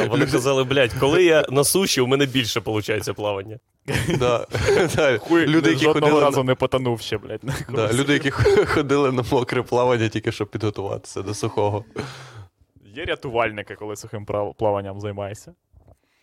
вони 0.08 0.26
казали, 0.26 0.64
блядь, 0.64 0.92
коли 0.92 1.24
я 1.24 1.44
на 1.50 1.64
суші, 1.64 2.00
у 2.00 2.06
мене 2.06 2.26
більше 2.26 2.60
виходить 2.60 3.14
плавання. 3.16 3.58
да, 4.18 4.46
да, 4.96 5.18
Хуй, 5.18 5.46
люди, 5.46 5.70
які 5.70 5.86
ходили 5.86 6.20
разу 6.20 6.44
не 6.44 6.54
потонув 6.54 7.00
ще, 7.00 7.18
блядь. 7.18 7.42
люди, 7.92 8.12
які 8.12 8.30
ходили 8.66 9.12
на 9.12 9.24
мокре 9.30 9.62
плавання, 9.62 10.08
тільки 10.08 10.32
щоб 10.32 10.50
підготуватися 10.50 11.22
до 11.22 11.34
сухого. 11.34 11.84
Є 12.94 13.04
рятувальники, 13.04 13.74
коли 13.74 13.96
сухим 13.96 14.26
плаванням 14.58 15.00
займаєшся. 15.00 15.54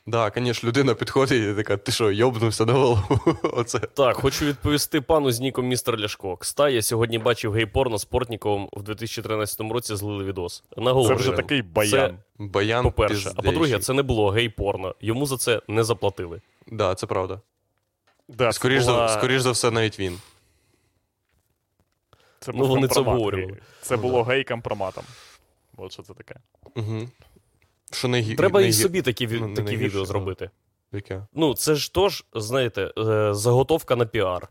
Да, 0.10 0.32
звісно, 0.36 0.68
людина 0.70 0.94
підходить 0.94 1.44
і 1.44 1.56
така, 1.56 1.78
ти 1.78 1.92
що, 1.92 2.12
йобнувся 2.12 2.66
на 2.66 2.74
голову? 2.74 3.20
Оце. 3.44 3.80
Так, 3.80 4.16
хочу 4.16 4.46
відповісти 4.46 5.02
пану 5.02 5.32
з 5.32 5.40
ніком 5.40 5.68
містер 5.68 6.00
Ляшко. 6.00 6.38
Кста, 6.38 6.70
я 6.70 6.82
сьогодні 6.82 7.20
бачив 7.20 7.54
гей-порно 7.54 7.98
з 7.98 8.06
Портніковим 8.06 8.70
в 8.74 8.84
2013 8.84 9.62
році 9.62 9.96
злили 9.96 10.24
відос. 10.24 10.64
Це 11.08 11.14
вже 11.14 11.32
такий 11.32 11.62
баян. 11.62 12.18
Баян 12.40 12.84
По-перше, 12.84 13.32
а 13.36 13.42
по-друге, 13.42 13.80
це 13.80 13.94
не 13.94 14.04
було 14.04 14.30
гей-порно. 14.30 14.96
Йому 15.02 15.26
за 15.26 15.38
це 15.38 15.62
не 15.68 15.84
заплатили. 15.84 16.42
Да, 16.68 16.96
це 16.96 17.08
правда. 17.08 17.42
Да, 18.28 18.52
Скоріш, 18.52 18.86
була- 18.86 19.08
за, 19.08 19.18
скоріш 19.18 19.42
за 19.42 19.52
все, 19.52 19.72
навіть 19.72 20.00
він. 20.00 20.20
Це 22.40 22.52
Ну, 22.56 22.66
вони 22.68 22.88
це 22.88 23.00
обговорювали. 23.00 23.58
Це 23.82 23.96
Ну, 23.96 24.02
було 24.02 24.24
гей-компроматом. 24.24 25.04
От 25.78 25.92
що 25.92 26.04
це 26.04 26.14
таке. 26.14 26.36
Угу. 26.76 27.08
Що 27.92 28.08
найгі... 28.08 28.36
Треба 28.36 28.62
і 28.62 28.64
найгі- 28.64 28.74
собі 28.74 29.02
такі, 29.02 29.28
ну, 29.28 29.54
такі 29.54 29.78
відео 29.78 30.06
зробити. 30.06 30.50
Яке? 30.92 31.26
Ну, 31.34 31.54
це 31.54 31.76
ж 31.76 31.94
тож, 31.94 32.26
знаєте, 32.34 32.92
е, 32.98 33.34
заготовка 33.34 33.96
на 33.96 34.06
піар. 34.06 34.48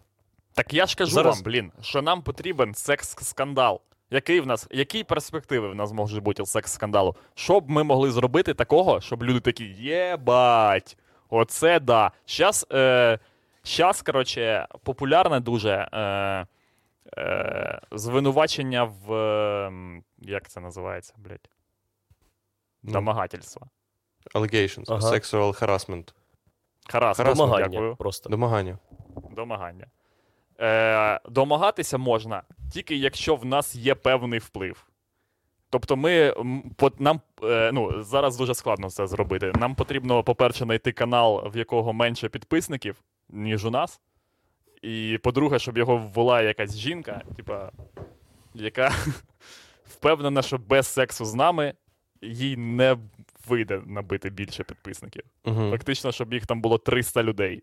Так 0.54 0.74
я 0.74 0.86
ж 0.86 0.96
кажу 0.96 1.12
Зараз- 1.12 1.34
вам, 1.36 1.44
блін, 1.44 1.72
що 1.82 2.02
нам 2.02 2.22
потрібен 2.22 2.74
секс-скандал. 2.74 3.80
Який 4.10 4.40
в 4.40 4.46
нас, 4.46 4.66
які 4.70 5.04
перспективи 5.04 5.68
в 5.68 5.74
нас 5.74 5.92
можуть 5.92 6.22
бути 6.22 6.42
секс-скандалу? 6.46 7.16
Що 7.34 7.60
б 7.60 7.70
ми 7.70 7.84
могли 7.84 8.10
зробити 8.10 8.54
такого, 8.54 9.00
щоб 9.00 9.22
люди 9.22 9.40
такі, 9.40 9.64
єбать, 9.64 10.96
оце 11.30 11.80
да. 11.80 12.10
Щас, 12.24 12.66
е, 12.72 13.18
щас 13.62 14.02
коротше, 14.02 14.66
популярне 14.82 15.40
дуже 15.40 15.88
е, 15.92 16.46
е, 17.18 17.80
звинувачення 17.92 18.84
в. 18.84 19.12
Е, 19.12 19.72
як 20.18 20.48
це 20.48 20.60
називається, 20.60 21.14
блядь? 21.16 21.48
Ну. 22.82 22.92
Домагательство. 22.92 23.68
Allegations. 24.34 24.84
Ага. 24.88 25.10
Sexual 25.10 25.60
harassment. 25.62 26.12
Харассмент, 26.90 27.36
Домагання 27.36 27.68
дякую. 27.68 27.96
просто. 27.96 28.30
Домагання. 28.30 28.78
Домагання. 29.36 29.86
Е, 30.60 31.20
домагатися 31.28 31.98
можна 31.98 32.42
тільки 32.72 32.96
якщо 32.96 33.36
в 33.36 33.44
нас 33.44 33.74
є 33.76 33.94
певний 33.94 34.38
вплив. 34.38 34.86
Тобто, 35.70 35.96
ми, 35.96 36.34
по- 36.76 36.92
нам, 36.98 37.20
е, 37.42 37.70
ну, 37.72 38.02
зараз 38.02 38.36
дуже 38.36 38.54
складно 38.54 38.90
це 38.90 39.06
зробити. 39.06 39.52
Нам 39.54 39.74
потрібно, 39.74 40.22
по-перше, 40.24 40.64
знайти 40.64 40.92
канал, 40.92 41.48
в 41.48 41.56
якого 41.56 41.92
менше 41.92 42.28
підписників, 42.28 43.02
ніж 43.28 43.64
у 43.64 43.70
нас. 43.70 44.00
І 44.82 45.18
по-друге, 45.22 45.58
щоб 45.58 45.78
його 45.78 45.96
ввела 45.96 46.42
якась 46.42 46.76
жінка, 46.76 47.22
типа, 47.36 47.70
яка 48.54 48.92
впевнена, 49.84 50.42
що 50.42 50.58
без 50.58 50.86
сексу 50.86 51.24
з 51.24 51.34
нами 51.34 51.74
їй 52.22 52.56
не 52.56 52.96
вийде 53.48 53.80
набити 53.86 54.30
більше 54.30 54.64
підписників. 54.64 55.22
Угу. 55.44 55.70
Фактично, 55.70 56.12
щоб 56.12 56.34
їх 56.34 56.46
там 56.46 56.60
було 56.60 56.78
300 56.78 57.22
людей. 57.22 57.62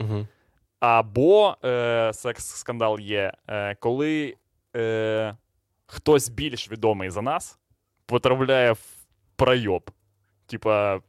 Угу. 0.00 0.26
Або 0.80 1.56
е, 1.64 2.10
секс-скандал 2.14 3.00
є, 3.00 3.32
е, 3.48 3.74
коли 3.74 4.34
е, 4.76 5.36
хтось 5.86 6.28
більш 6.28 6.70
відомий 6.70 7.10
за 7.10 7.22
нас 7.22 7.58
потрапляє 8.06 8.72
в 8.72 8.80
пройоб. 9.36 9.90
Типа, 10.46 11.00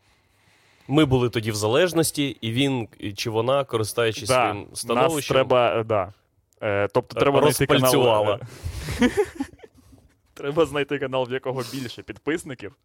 Ми 0.88 1.06
були 1.06 1.30
тоді 1.30 1.52
в 1.52 1.56
залежності, 1.56 2.38
і 2.42 2.52
він 2.52 2.88
чи 3.16 3.30
вона, 3.30 3.64
користуючись 3.64 4.30
да, 4.30 4.66
своїм 4.76 5.06
нас 5.16 5.28
треба. 5.28 5.80
е, 5.80 5.84
Да. 5.84 6.14
Е, 6.62 6.88
тобто 6.94 7.20
треба 7.20 7.40
канал. 7.40 7.48
Розпальцювала. 7.48 8.40
треба 10.36 10.66
знайти 10.66 11.00
канал, 11.00 11.28
в 11.30 11.32
якого 11.32 11.64
більше 11.72 12.04
підписників, 12.04 12.76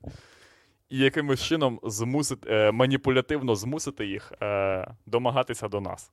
і 0.90 0.98
якимось 0.98 1.42
чином 1.42 1.80
змусити, 1.82 2.50
е, 2.50 2.72
маніпулятивно 2.72 3.54
змусити 3.56 4.06
їх 4.06 4.32
е, 4.42 4.86
домагатися 5.06 5.68
до 5.68 5.80
нас. 5.80 6.10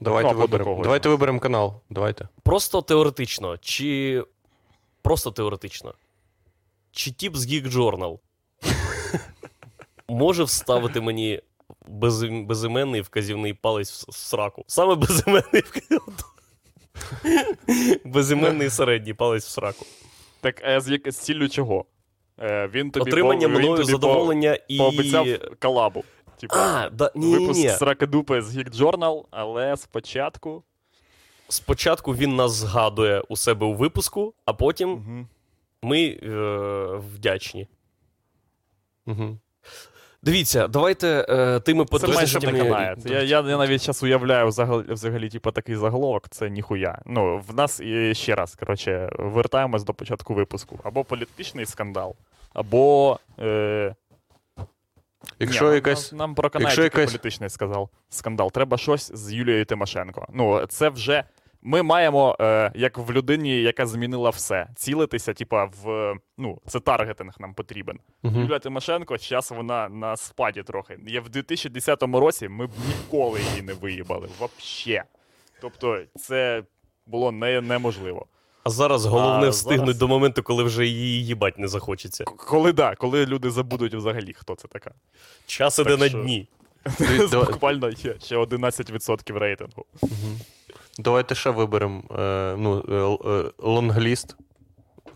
Давайте 0.00 0.32
Ну, 0.32 0.38
виберемо. 0.38 0.80
Давайте 0.82 1.08
виберемо 1.08 1.40
канал. 1.40 1.80
Давайте. 1.90 2.28
Просто 2.42 2.82
теоретично, 2.82 3.58
чи 3.58 4.24
просто 5.02 5.30
теоретично. 5.30 5.94
Чи 6.92 7.10
тіп 7.10 7.36
з 7.36 7.46
Geek 7.46 7.70
Journal 7.72 8.18
може 10.08 10.44
вставити 10.44 11.00
мені 11.00 11.42
безім- 11.88 12.46
безіменний 12.46 13.00
вказівний 13.00 13.54
палець 13.54 14.06
в, 14.08 14.10
в 14.10 14.14
сраку? 14.14 14.64
Саме 14.66 14.94
безіменний 14.94 15.62
вказівний. 15.66 16.16
Безіменний 18.04 18.70
середній 18.78 19.14
палець 19.14 19.44
в 19.46 19.50
сраку. 19.50 19.86
Так 20.44 20.62
а 20.64 20.80
з, 20.80 20.88
як- 20.90 21.10
з 21.12 21.16
ціллю 21.16 21.48
чого? 21.48 21.84
Е, 22.40 22.68
він 22.74 22.90
тобі 22.90 23.10
Отримання 23.10 23.48
по, 23.48 23.58
він 23.58 23.74
тобі 23.74 23.84
задоволення 23.84 24.58
і. 24.68 24.78
пообіцяв 24.78 25.26
колабу. 25.60 26.04
Типу, 26.40 26.54
А, 26.56 26.90
да, 26.90 27.10
ні, 27.14 27.26
ні, 27.26 27.38
випуск 27.38 27.60
ні. 27.62 27.68
сракадупи 27.68 28.42
з 28.42 28.56
Geek 28.56 28.74
Journal, 28.76 29.24
але 29.30 29.76
спочатку. 29.76 30.62
Спочатку 31.48 32.14
він 32.14 32.36
нас 32.36 32.52
згадує 32.52 33.20
у 33.20 33.36
себе 33.36 33.66
у 33.66 33.74
випуску, 33.74 34.34
а 34.44 34.52
потім 34.52 34.90
Угу. 34.92 35.26
ми 35.82 36.06
е, 36.06 36.96
вдячні. 37.14 37.68
Угу. 39.06 39.38
Дивіться, 40.24 40.68
давайте 40.68 41.26
е, 41.28 41.60
тими 41.60 41.84
Це 42.00 42.08
майже 42.08 42.40
не 42.40 42.58
канає. 42.58 42.96
Я, 43.04 43.22
я, 43.22 43.40
я 43.40 43.58
навіть 43.58 43.80
зараз 43.80 44.02
уявляю 44.02 44.48
взагалі, 44.48 44.84
взагалі 44.88 45.28
типу, 45.28 45.50
такий 45.50 45.76
заголовок, 45.76 46.28
це 46.28 46.50
ніхуя. 46.50 46.98
Ну, 47.06 47.44
в 47.48 47.54
нас 47.54 47.80
і 47.80 48.14
ще 48.14 48.34
раз, 48.34 48.54
коротше, 48.54 49.10
вертаємось 49.18 49.84
до 49.84 49.94
початку 49.94 50.34
випуску. 50.34 50.80
Або 50.84 51.04
політичний 51.04 51.66
скандал, 51.66 52.14
або. 52.52 53.18
Е... 53.40 53.94
Якщо 55.38 55.64
Ні, 55.64 55.68
нам- 55.68 55.74
якась. 55.74 56.12
Нам, 56.12 56.18
нам 56.18 56.34
про 56.34 56.50
канал 56.50 56.72
якась- 56.78 57.10
політичний 57.10 57.50
сказав 57.50 57.88
скандал. 58.08 58.52
Треба 58.52 58.78
щось 58.78 59.12
з 59.14 59.32
Юлією 59.32 59.64
Тимошенко. 59.64 60.26
Ну, 60.32 60.66
це 60.66 60.88
вже. 60.88 61.24
Ми 61.66 61.82
маємо, 61.82 62.36
е, 62.40 62.72
як 62.74 62.98
в 62.98 63.12
людині, 63.12 63.62
яка 63.62 63.86
змінила 63.86 64.30
все, 64.30 64.68
цілитися, 64.76 65.34
типа, 65.34 65.64
в. 65.82 66.14
Ну, 66.38 66.60
це 66.66 66.80
таргетинг 66.80 67.34
нам 67.40 67.54
потрібен. 67.54 67.98
Угу. 68.22 68.40
Юлія 68.40 68.58
Тимошенко, 68.58 69.18
зараз 69.18 69.50
вона 69.50 69.88
на 69.88 70.16
спаді 70.16 70.62
трохи. 70.62 70.98
Є 71.06 71.20
в 71.20 71.28
2010 71.28 72.02
році 72.02 72.48
ми 72.48 72.66
б 72.66 72.70
ніколи 72.88 73.40
її 73.50 73.62
не 73.62 73.72
виїбали. 73.72 74.28
Вообще. 74.38 75.04
Тобто, 75.60 76.00
це 76.16 76.62
було 77.06 77.32
не, 77.32 77.60
неможливо. 77.60 78.26
А 78.64 78.70
зараз 78.70 79.06
головне 79.06 79.46
А 79.46 79.50
встигнути 79.50 79.86
зараз- 79.86 79.98
до 79.98 80.08
моменту, 80.08 80.42
коли 80.42 80.62
вже 80.64 80.86
її 80.86 81.26
їбать 81.26 81.58
не 81.58 81.68
захочеться. 81.68 82.24
Коли 82.24 82.72
да, 82.72 82.94
коли 82.94 83.26
люди 83.26 83.50
забудуть 83.50 83.94
взагалі, 83.94 84.32
хто 84.32 84.54
це 84.54 84.68
така. 84.68 84.90
Час 85.46 85.76
Так 85.76 85.86
іде 85.86 85.96
на 85.96 86.08
що- 86.08 86.22
дні. 86.22 86.48
Буквально 87.32 87.88
є 87.90 88.14
ще 88.22 88.36
11% 88.36 89.38
рейтингу. 89.38 89.84
Мгм. 90.02 90.40
Давайте 90.98 91.34
ще 91.34 91.50
виберемо 91.50 92.02
е, 92.18 92.54
ну, 92.58 92.84
е, 92.88 93.28
е, 93.30 93.50
лонгліст. 93.58 94.36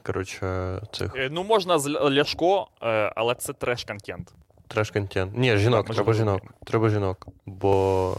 Коротше, 0.03 0.81
цих 0.93 1.13
Ну, 1.31 1.45
можна 1.45 1.79
з 1.79 1.89
Ляшко, 1.89 2.69
але 3.17 3.35
це 3.35 3.53
треш-контент. 3.53 4.33
треш-контент. 4.69 5.37
Ні, 5.37 5.57
жінок, 5.57 5.87
Так, 5.87 5.95
треба 5.95 6.13
жінок. 6.13 6.43
Треба 6.65 6.89
жінок. 6.89 7.27
Бо. 7.47 8.17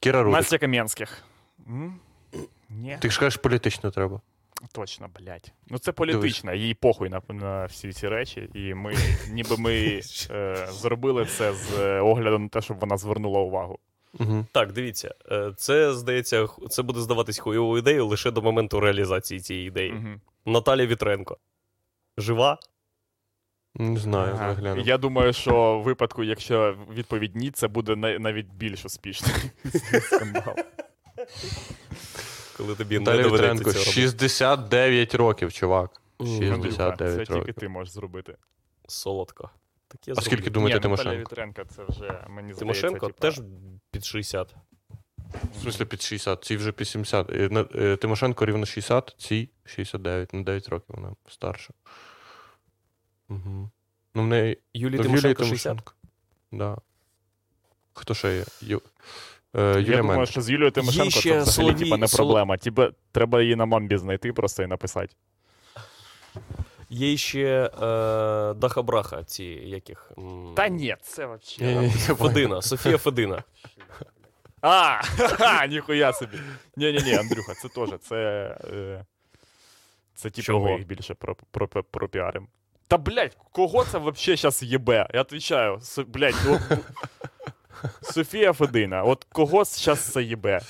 Кіра 0.00 0.22
Рудик. 0.22 0.38
Настя 0.38 0.58
Кам'янських. 0.58 1.24
Ні, 2.68 2.98
Ти 3.00 3.10
ж 3.10 3.20
кажеш, 3.20 3.36
політично 3.36 3.90
треба. 3.90 4.20
точно, 4.72 5.08
блядь. 5.20 5.52
Ну 5.68 5.78
це 5.78 5.92
політично, 5.92 6.54
їй 6.54 6.74
похуй 6.74 7.08
на, 7.08 7.20
на 7.28 7.64
всі 7.64 7.92
ці 7.92 8.08
речі, 8.08 8.50
і 8.54 8.74
ми, 8.74 8.94
ніби 9.30 9.56
ми 9.56 10.00
е, 10.30 10.66
зробили 10.70 11.26
це 11.26 11.52
з 11.52 12.00
огляду 12.00 12.38
на 12.38 12.48
те, 12.48 12.60
щоб 12.60 12.78
вона 12.78 12.96
звернула 12.96 13.40
увагу. 13.40 13.78
Угу. 14.18 14.46
Так, 14.52 14.72
дивіться, 14.72 15.14
е, 15.30 15.52
це 15.56 15.94
здається, 15.94 16.48
це 16.70 16.82
буде 16.82 17.00
здаватись 17.00 17.38
хуйовою 17.38 17.78
ідеєю 17.78 18.06
лише 18.06 18.30
до 18.30 18.42
моменту 18.42 18.80
реалізації 18.80 19.40
цієї 19.40 19.68
ідеї. 19.68 19.92
Мгм. 19.92 20.20
Наталя 20.46 20.86
Вітренко. 20.86 21.38
Жива? 22.18 22.58
Не 23.74 24.00
знаю, 24.00 24.34
Ага. 24.34 24.54
загляну. 24.54 24.82
Я 24.82 24.98
думаю, 24.98 25.32
що 25.32 25.78
в 25.78 25.82
випадку, 25.82 26.24
якщо 26.24 26.76
відповідь 26.92 27.36
ні, 27.36 27.50
це 27.50 27.68
буде 27.68 27.96
навіть 27.96 28.46
більш 28.46 28.84
успішний 28.84 29.34
скандал. 30.02 30.54
Коли 32.56 32.74
тобі 32.74 32.94
не 32.94 33.00
Наталя 33.00 33.22
доведеться 33.22 33.54
Вітренко, 33.54 33.72
цього 33.72 33.84
69 33.84 35.14
років, 35.14 35.52
чувак. 35.52 35.90
Мгм. 36.18 36.52
Андрюха, 36.54 36.76
69 36.76 37.28
Це 37.28 37.34
тільки 37.34 37.52
ти 37.52 37.68
можеш 37.68 37.94
зробити. 37.94 38.36
Солодко. 38.88 39.50
Так 39.88 40.08
я 40.08 40.14
А 40.16 40.20
скільки 40.20 40.50
думаєте 40.50 40.88
Ні, 40.88 40.90
Наталя 40.90 41.04
Тимошенко? 41.04 41.30
Вітренко, 41.30 41.64
це 41.64 41.82
вже 41.88 42.24
мені 42.28 42.54
Тимошенко 42.54 42.96
здається, 42.98 43.06
типа, 43.06 43.20
теж 43.20 43.40
під 43.90 44.04
60. 44.04 44.54
В 45.56 45.62
смислі 45.62 45.84
під 45.84 46.02
60, 46.02 46.44
цій 46.44 46.56
вже 46.56 46.72
під 46.72 46.88
70. 46.88 47.30
Е, 47.30 47.48
на- 47.48 47.66
е, 47.74 47.96
Тимошенко 47.96 48.46
рівно 48.46 48.66
60, 48.66 49.14
цій 49.18 49.48
69. 49.64 50.34
На 50.34 50.42
9 50.42 50.68
років 50.68 50.86
вона 50.88 51.14
старша. 51.28 51.72
Угу. 53.28 53.70
Ну, 54.14 54.22
в 54.22 54.26
неї. 54.26 54.58
Юлії 54.74 54.96
ну, 54.96 55.02
в 55.02 55.06
Тимошенко 55.06 55.44
60. 55.44 55.78
Да. 56.52 56.76
Хто 57.92 58.14
ще 58.14 58.36
є? 58.36 58.44
Ю... 58.60 58.82
Е, 59.56 59.84
Я 59.88 59.96
думаю, 59.96 60.26
що 60.26 60.40
з 60.42 60.50
Юлією 60.50 60.70
Тимошенко 60.70 61.10
ще 61.10 61.30
це 61.30 61.38
взагалі 61.38 61.72
Соловій- 61.72 61.78
типа, 61.84 61.96
не 61.96 62.06
Соло- 62.06 62.16
проблема. 62.16 62.56
Тебе, 62.56 62.92
треба 63.12 63.42
її 63.42 63.56
на 63.56 63.66
мамбі 63.66 63.96
знайти 63.96 64.32
просто 64.32 64.62
і 64.62 64.66
написати. 64.66 65.14
Є 66.90 67.16
ще 67.16 67.70
е, 67.82 68.54
Даха 68.54 68.82
Браха, 68.82 69.24
ці 69.24 69.44
яких. 69.44 70.12
м, 70.18 70.52
Та 70.56 70.68
ні, 70.68 70.96
це 71.02 71.26
Ні, 71.26 71.66
ні, 71.66 71.74
понял. 72.06 72.16
Федина, 72.16 72.62
Софія 72.62 72.98
Федина. 72.98 73.42
А, 74.62 75.02
ха-ха, 75.02 75.66
ніхуя 75.66 76.12
собі. 76.12 76.38
Ні-ні-ні, 76.76 77.14
Андрюха, 77.14 77.54
це 77.54 77.68
теж. 77.68 77.88
Це, 78.00 78.16
е, 78.72 79.04
це 80.14 80.30
типу 80.30 80.42
Чого? 80.46 80.64
ми 80.64 80.72
їх 80.72 80.86
більше 80.86 81.14
про, 81.14 81.36
про, 81.50 81.68
про, 81.68 81.84
пропіарим. 81.84 82.48
Та, 82.88 82.98
блядь, 82.98 83.36
кого 83.52 83.84
це 83.84 83.98
взагалі 83.98 84.36
зараз 84.36 84.62
єбе? 84.62 85.06
Я 85.14 85.20
відповідаю, 85.20 85.78
Со, 85.80 86.04
блядь, 86.04 86.34
ну, 86.46 86.60
от, 86.70 86.78
Софія 88.14 88.52
Федина, 88.52 89.02
от 89.02 89.26
кого 89.32 89.64
зараз 89.64 90.00
це 90.12 90.22
єбе? 90.22 90.60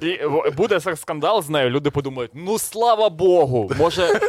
І 0.00 0.20
буде 0.56 0.80
скандал 0.96 1.42
з 1.42 1.48
нею, 1.48 1.70
люди 1.70 1.90
подумають: 1.90 2.30
ну 2.34 2.58
слава 2.58 3.08
Богу, 3.08 3.70
може, 3.78 4.20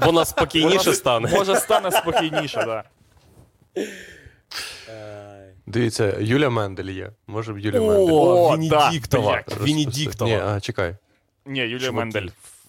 Вона 0.00 0.24
спокійніше 0.24 0.78
вона- 0.78 0.92
стане. 0.94 1.30
Може 1.32 1.56
стане 1.56 1.90
спокійніше, 1.90 2.64
да. 2.64 2.84
Дивіться, 5.66 6.16
Юля 6.20 6.50
Мендель 6.50 6.84
є. 6.84 7.10
Може 7.26 7.52
б 7.52 7.58
Юля 7.58 7.80
О, 7.80 7.86
Мендель. 7.86 8.12
О, 8.14 8.50
Венедіктова. 8.50 9.42
Венедіктова. 9.46 10.30
Ні, 10.30 10.36
а, 10.36 10.60
чекай. 10.60 10.96
Ні, 11.46 11.60
Юлія. 11.60 11.92
Мендель 11.92 12.28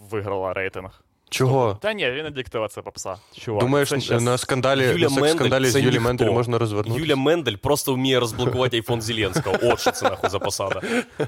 виграла 0.09 0.53
рейтинг. 0.53 1.03
Чого? 1.29 1.77
Та 1.81 1.93
ні, 1.93 2.05
Венедиктова 2.11 2.67
це 2.67 2.81
попса. 2.81 3.15
Чувак, 3.37 3.63
Думаєш, 3.63 3.89
це 3.89 3.99
щас- 4.01 4.23
на 4.23 4.37
скандалі, 4.37 4.83
Юля 4.83 5.09
на 5.09 5.09
Мендель 5.09 5.35
скандалі 5.35 5.65
з 5.65 5.75
Юлі. 5.75 5.99
Мендель 5.99 6.31
можна 6.31 6.57
розвернутися? 6.57 7.05
Юля 7.05 7.15
Мендель 7.15 7.55
просто 7.55 7.93
вміє 7.93 8.19
розблокувати 8.19 8.77
айфон 8.77 9.01
Зеленського. 9.01 9.55
От 9.63 9.79
що 9.79 9.91
це 9.91 10.09
нахуй 10.09 10.29
за 10.29 10.39
посада. 10.39 10.81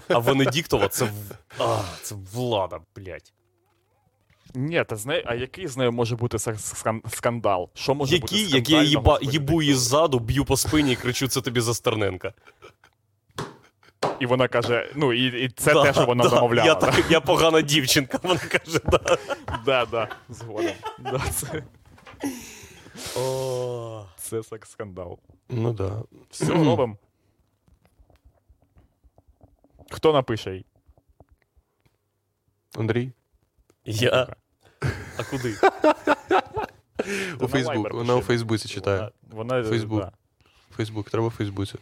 А 0.08 0.20
Венедіктова 0.20 0.88
це, 0.88 1.08
а, 1.60 1.82
це 2.02 2.16
влада, 2.34 2.80
блядь. 2.96 3.34
Ні, 4.54 4.84
та 4.88 4.96
з 4.96 5.06
нею, 5.06 5.24
а 5.26 5.36
який 5.36 5.68
з 5.68 5.78
нею 5.78 5.92
може 5.92 6.16
бути 6.16 6.38
скандал? 7.10 7.70
Що 7.74 7.96
може 7.96 8.18
бути 8.18 8.36
Які, 8.36 8.56
як 8.58 8.70
я 8.70 8.84
їба, 8.84 9.20
їбу 9.22 9.62
її 9.62 9.74
ззаду, 9.74 10.20
б'ю 10.20 10.46
по 10.46 10.58
спині 10.58 10.92
і 10.92 10.96
кричу, 10.96 11.28
це 11.28 11.42
тобі 11.42 11.60
за 11.60 11.74
Стерненка. 11.74 12.34
І 14.20 14.26
вона 14.26 14.48
каже: 14.48 14.92
ну, 14.96 15.14
і, 15.14 15.46
і 15.46 15.50
це 15.50 15.74
Да, 15.74 15.84
те, 15.84 15.94
що 15.94 16.06
вона 16.06 16.24
да, 16.24 16.30
замовляла. 16.30 16.68
Я, 16.68 16.76
так, 16.76 17.12
я 17.12 17.22
погана 17.22 17.62
дівчинка, 17.62 18.20
вона 18.24 18.40
каже, 18.40 18.80
да. 18.86 19.18
да, 19.66 19.86
да, 19.86 20.08
згодом. 20.30 20.74
Да, 21.00 21.20
це, 21.20 21.64
О, 23.20 24.06
це 24.18 24.38
сак- 24.38 24.66
скандал. 24.66 25.20
Ну 25.50 25.74
да. 25.74 26.04
Все, 26.30 26.46
робимо. 26.46 26.98
Хто 29.92 30.14
напише 30.14 30.54
їй? 30.56 30.66
Андрій? 32.76 33.12
я. 33.86 34.28
А 35.18 35.24
куди? 35.24 35.56
У 37.40 37.48
Фейсбук. 37.48 37.94
Вона 37.94 38.16
у 38.16 38.22
Фейсбуці 38.22 38.68
читає. 38.68 39.12
Вона, 39.32 39.56
вона 39.56 39.70
Фейсбук. 39.70 40.00
Да. 40.00 40.12
Фейсбук, 40.76 41.10
треба 41.10 41.28
в 41.28 41.32
Фейсбуці. 41.32 41.76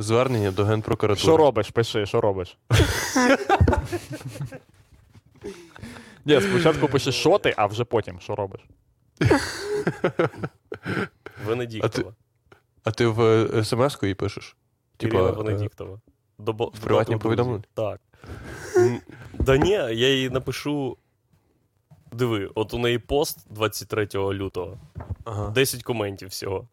Звернення 0.00 0.50
до 0.50 0.64
Генпрокуратури. 0.64 1.22
Що 1.22 1.36
робиш? 1.36 1.70
Пиши, 1.70 2.06
що 2.06 2.20
робиш? 2.20 2.58
Ні, 6.24 6.40
спочатку 6.40 6.88
пиши, 6.88 7.12
що 7.12 7.38
ти, 7.38 7.54
а 7.56 7.66
вже 7.66 7.84
потім, 7.84 8.20
що 8.20 8.34
робиш. 8.34 8.60
Венедіктова. 11.46 12.14
А 12.84 12.90
ти 12.90 13.06
в 13.06 13.20
е, 13.20 13.64
смс-ку 13.64 14.06
їй 14.06 14.14
пишеш? 14.14 14.56
Ірина 14.98 15.28
е, 15.28 15.32
Венедіктова. 15.32 16.00
До, 16.38 16.52
в 16.52 16.78
приватні 16.80 17.16
повідомлення? 17.16 17.64
Так. 17.74 18.00
Да 19.38 19.56
ні, 19.56 19.70
я 19.70 19.92
їй 19.92 20.30
напишу. 20.30 20.96
Диви, 22.12 22.50
от 22.54 22.74
у 22.74 22.78
неї 22.78 22.98
пост 22.98 23.38
23 23.50 24.08
лютого. 24.14 24.78
Ага. 25.24 25.50
10 25.50 25.82
коментів 25.82 26.28
всього. 26.28 26.68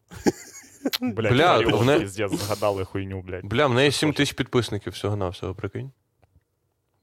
Блядь, 1.00 1.32
Бля, 1.32 1.56
Маріо, 1.56 1.76
вона- 1.76 1.98
піздець, 2.00 2.32
згадали 2.32 2.84
хуйню, 2.84 3.22
блядь. 3.22 3.44
Бля, 3.44 3.66
в 3.66 3.74
неї 3.74 3.92
7 3.92 4.12
тисяч 4.12 4.32
підписників 4.34 4.92
всього 4.92 5.16
на 5.16 5.28
всього, 5.28 5.54
прикинь. 5.54 5.90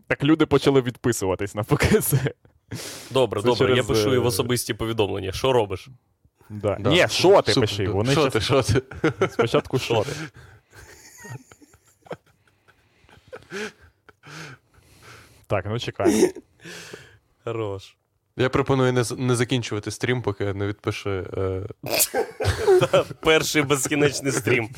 Так 0.07 0.23
люди 0.23 0.45
почали 0.45 0.81
відписуватись 0.81 1.55
навпаки 1.55 1.99
це. 1.99 2.33
Добре, 3.11 3.41
Це 3.41 3.45
добре, 3.47 3.69
я 3.69 3.75
через, 3.75 3.87
пишу 3.87 4.11
їй 4.11 4.17
в 4.17 4.23
е, 4.23 4.27
особисті 4.27 4.73
повідомлення. 4.73 5.31
Що 5.31 5.53
робиш? 5.53 5.89
Да. 6.49 6.77
Да. 6.79 6.89
Ні, 6.89 7.05
що 7.09 7.41
ти 7.41 7.53
Супер. 7.53 7.69
пиши? 7.69 7.87
Вони 7.87 8.11
Що 8.11 8.21
щас- 8.21 8.33
ти, 8.33 8.41
що 8.41 8.63
ти? 8.63 8.81
Спочатку 9.29 9.79
що 9.79 10.03
ти? 10.03 10.11
Так, 15.47 15.65
ну 15.65 15.79
чекай. 15.79 16.33
Хорош. 17.43 17.95
Я 18.37 18.49
пропоную 18.49 18.93
не, 18.93 19.03
не 19.17 19.35
закінчувати 19.35 19.91
стрім, 19.91 20.21
поки 20.21 20.53
не 20.53 20.67
відпише. 20.67 21.23
Е... 21.37 21.61
Перший 23.19 23.61
безкінечний 23.61 24.31
стрім. 24.31 24.69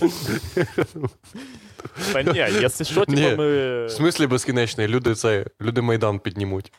Та 2.13 2.23
ні, 2.23 2.38
якщо 2.61 2.84
що, 2.84 3.05
типу, 3.05 3.21
ми. 3.21 3.85
В 3.85 3.91
смислі 3.91 4.27
безкінечний, 4.27 4.88
люди 4.88 5.15
це, 5.15 5.45
люди 5.61 5.81
Майдан 5.81 6.19
піднімуть. 6.19 6.71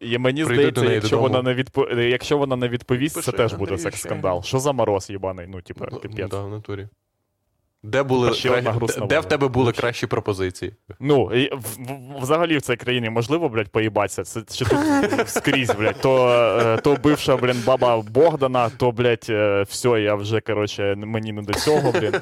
І 0.00 0.18
мені 0.18 0.44
здається, 0.44 0.84
якщо 0.84 1.18
вона 1.18 1.42
не 1.42 1.54
відпо... 1.54 1.88
якщо 1.90 2.38
вона 2.38 2.56
не 2.56 2.68
відповість, 2.68 3.22
це 3.22 3.32
теж 3.32 3.54
буде 3.54 3.78
секс-скандал. 3.78 4.42
Що 4.42 4.58
за 4.58 4.72
мороз 4.72 5.10
їбаний? 5.10 5.46
Ну, 5.48 5.62
типа, 5.62 5.88
Ну. 5.92 6.28
Да, 6.28 6.42
в 6.42 6.50
натурі. 6.50 6.88
Де 7.82 8.02
були 8.02 8.34
ще 8.34 8.50
одна 8.50 8.72
де, 8.72 9.06
де 9.06 9.20
в 9.20 9.24
тебе 9.24 9.48
були 9.48 9.72
кращі 9.72 10.06
пропозиції? 10.06 10.74
Ну, 11.00 11.32
і 11.34 11.54
в- 11.54 11.58
в- 11.58 12.20
взагалі 12.20 12.58
в 12.58 12.62
цій 12.62 12.76
країні 12.76 13.10
можливо, 13.10 13.48
блядь, 13.48 13.68
поїбатися. 13.68 14.24
Це 14.24 14.42
чи 14.42 14.64
тут 14.64 14.78
скрізь, 15.28 15.70
блядь. 15.70 16.00
То, 16.00 16.28
е, 16.60 16.76
то 16.76 16.96
бивша, 16.96 17.36
блін, 17.36 17.62
баба 17.66 18.02
Богдана, 18.02 18.70
то, 18.70 18.92
блядь, 18.92 19.26
е, 19.28 19.62
все, 19.62 19.88
я 20.00 20.14
вже, 20.14 20.40
коротше, 20.40 20.94
мені 20.96 21.32
не 21.32 21.42
до 21.42 21.52
цього, 21.52 21.92
блін. 21.92 22.12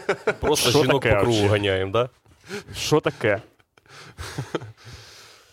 Просто 0.41 0.71
Що 0.71 0.83
жінок 0.83 1.03
таке 1.03 1.15
по 1.17 1.21
кругу 1.23 1.49
ганяємо, 1.49 1.93
да? 1.93 2.09
Що 2.75 3.01
таке? 3.01 3.41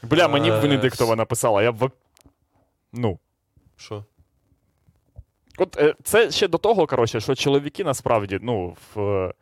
Бля, 0.04 0.28
мені 0.28 0.52
б 0.52 0.54
Е, 0.54 0.60
Венедиктова 0.60 1.16
написала, 1.16 1.64
я 1.64 1.72
б. 1.72 1.92
Ну. 2.94 3.20
Що? 3.78 4.04
От 5.58 5.96
це 6.04 6.32
ще 6.32 6.48
до 6.48 6.58
того, 6.58 6.88
коротше, 6.88 7.20
що 7.20 7.36
чоловіки 7.36 7.84
насправді, 7.84 8.40
ну, 8.42 8.76
в, 8.96 9.34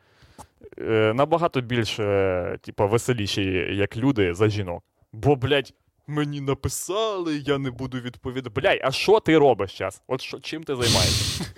набагато 1.14 1.62
більш, 1.62 2.00
е, 2.00 2.58
типа, 2.62 2.86
веселіші, 2.86 3.44
як 3.72 3.98
люди, 3.98 4.34
за 4.34 4.50
жінок. 4.50 4.84
Бо, 5.14 5.36
блядь, 5.36 5.74
Мені 6.08 6.42
написали, 6.42 7.38
я 7.38 7.58
не 7.58 7.72
буду 7.72 8.00
відповідати. 8.00 8.62
Блядь, 8.62 8.80
а 8.84 8.92
що 8.92 9.20
ти 9.20 9.38
робиш 9.38 9.78
зараз? 9.78 10.02
От 10.08 10.22
що, 10.22 10.40
чим 10.40 10.64
ти 10.64 10.76
займаєшся? 10.76 11.46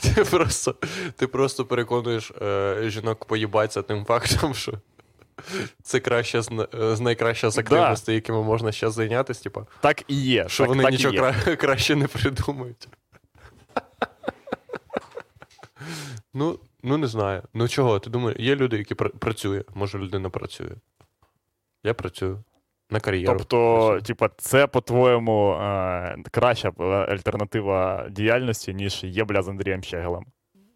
Ти 0.00 0.24
просто, 0.24 0.74
ти 1.16 1.26
просто 1.26 1.64
переконуєш 1.64 2.32
е, 2.42 2.76
жінок 2.86 3.24
поїбатися 3.24 3.82
тим 3.82 4.04
фактом, 4.04 4.54
що 4.54 4.72
це 5.82 6.00
краще 6.00 6.42
з, 6.42 6.50
е, 6.74 6.96
з 6.96 7.00
найкраща 7.00 7.50
з 7.50 7.58
активностей, 7.58 8.14
якими 8.14 8.42
можна 8.42 8.72
ще 8.72 8.90
зайнятися, 8.90 9.42
типа, 9.42 9.66
Так 9.80 10.02
і 10.08 10.22
є. 10.22 10.48
що 10.48 10.62
так, 10.62 10.68
вони 10.68 10.82
так 10.82 10.92
нічого 10.92 11.14
кра- 11.14 11.56
краще 11.60 11.96
не 11.96 12.06
придумають. 12.06 12.88
ну, 16.34 16.58
ну, 16.86 16.96
не 16.96 17.06
знаю. 17.06 17.42
Ну 17.54 17.68
чого, 17.68 17.98
ти 17.98 18.10
думаєш, 18.10 18.40
є 18.40 18.56
люди, 18.56 18.78
які 18.78 18.94
пр- 18.94 19.18
працює. 19.18 19.64
Може, 19.74 19.98
людина 19.98 20.30
працює. 20.30 20.72
Я 21.84 21.94
працюю. 21.94 22.44
На 22.90 23.00
кар'єру. 23.00 23.38
Тобто, 23.38 24.00
типа, 24.04 24.30
це, 24.36 24.66
по-твоєму, 24.66 25.52
е, 25.52 26.16
краща 26.30 26.72
е, 26.80 26.84
альтернатива 26.84 28.08
діяльності, 28.10 28.74
ніж 28.74 29.04
є, 29.04 29.24
бля, 29.24 29.42
з 29.42 29.48
Андрієм 29.48 29.82
Щегелем. 29.82 30.24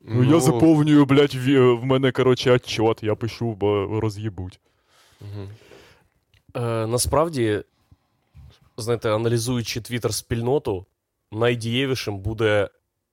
Ну, 0.00 0.24
я 0.24 0.40
заповнюю, 0.40 1.04
блядь, 1.04 1.34
в, 1.34 1.74
в 1.74 1.84
мене, 1.84 2.12
коротше, 2.12 2.50
отчет, 2.50 3.02
я 3.02 3.14
пишу, 3.14 3.54
бо 3.54 4.00
роз'їбуть. 4.00 4.60
Мгм. 5.20 5.48
Е, 6.54 6.86
насправді, 6.86 7.62
знаєте, 8.76 9.14
аналізуючи 9.14 9.80
твіттер-спільноту, 9.80 10.84
найдієвішим 11.32 12.18
буде 12.18 12.68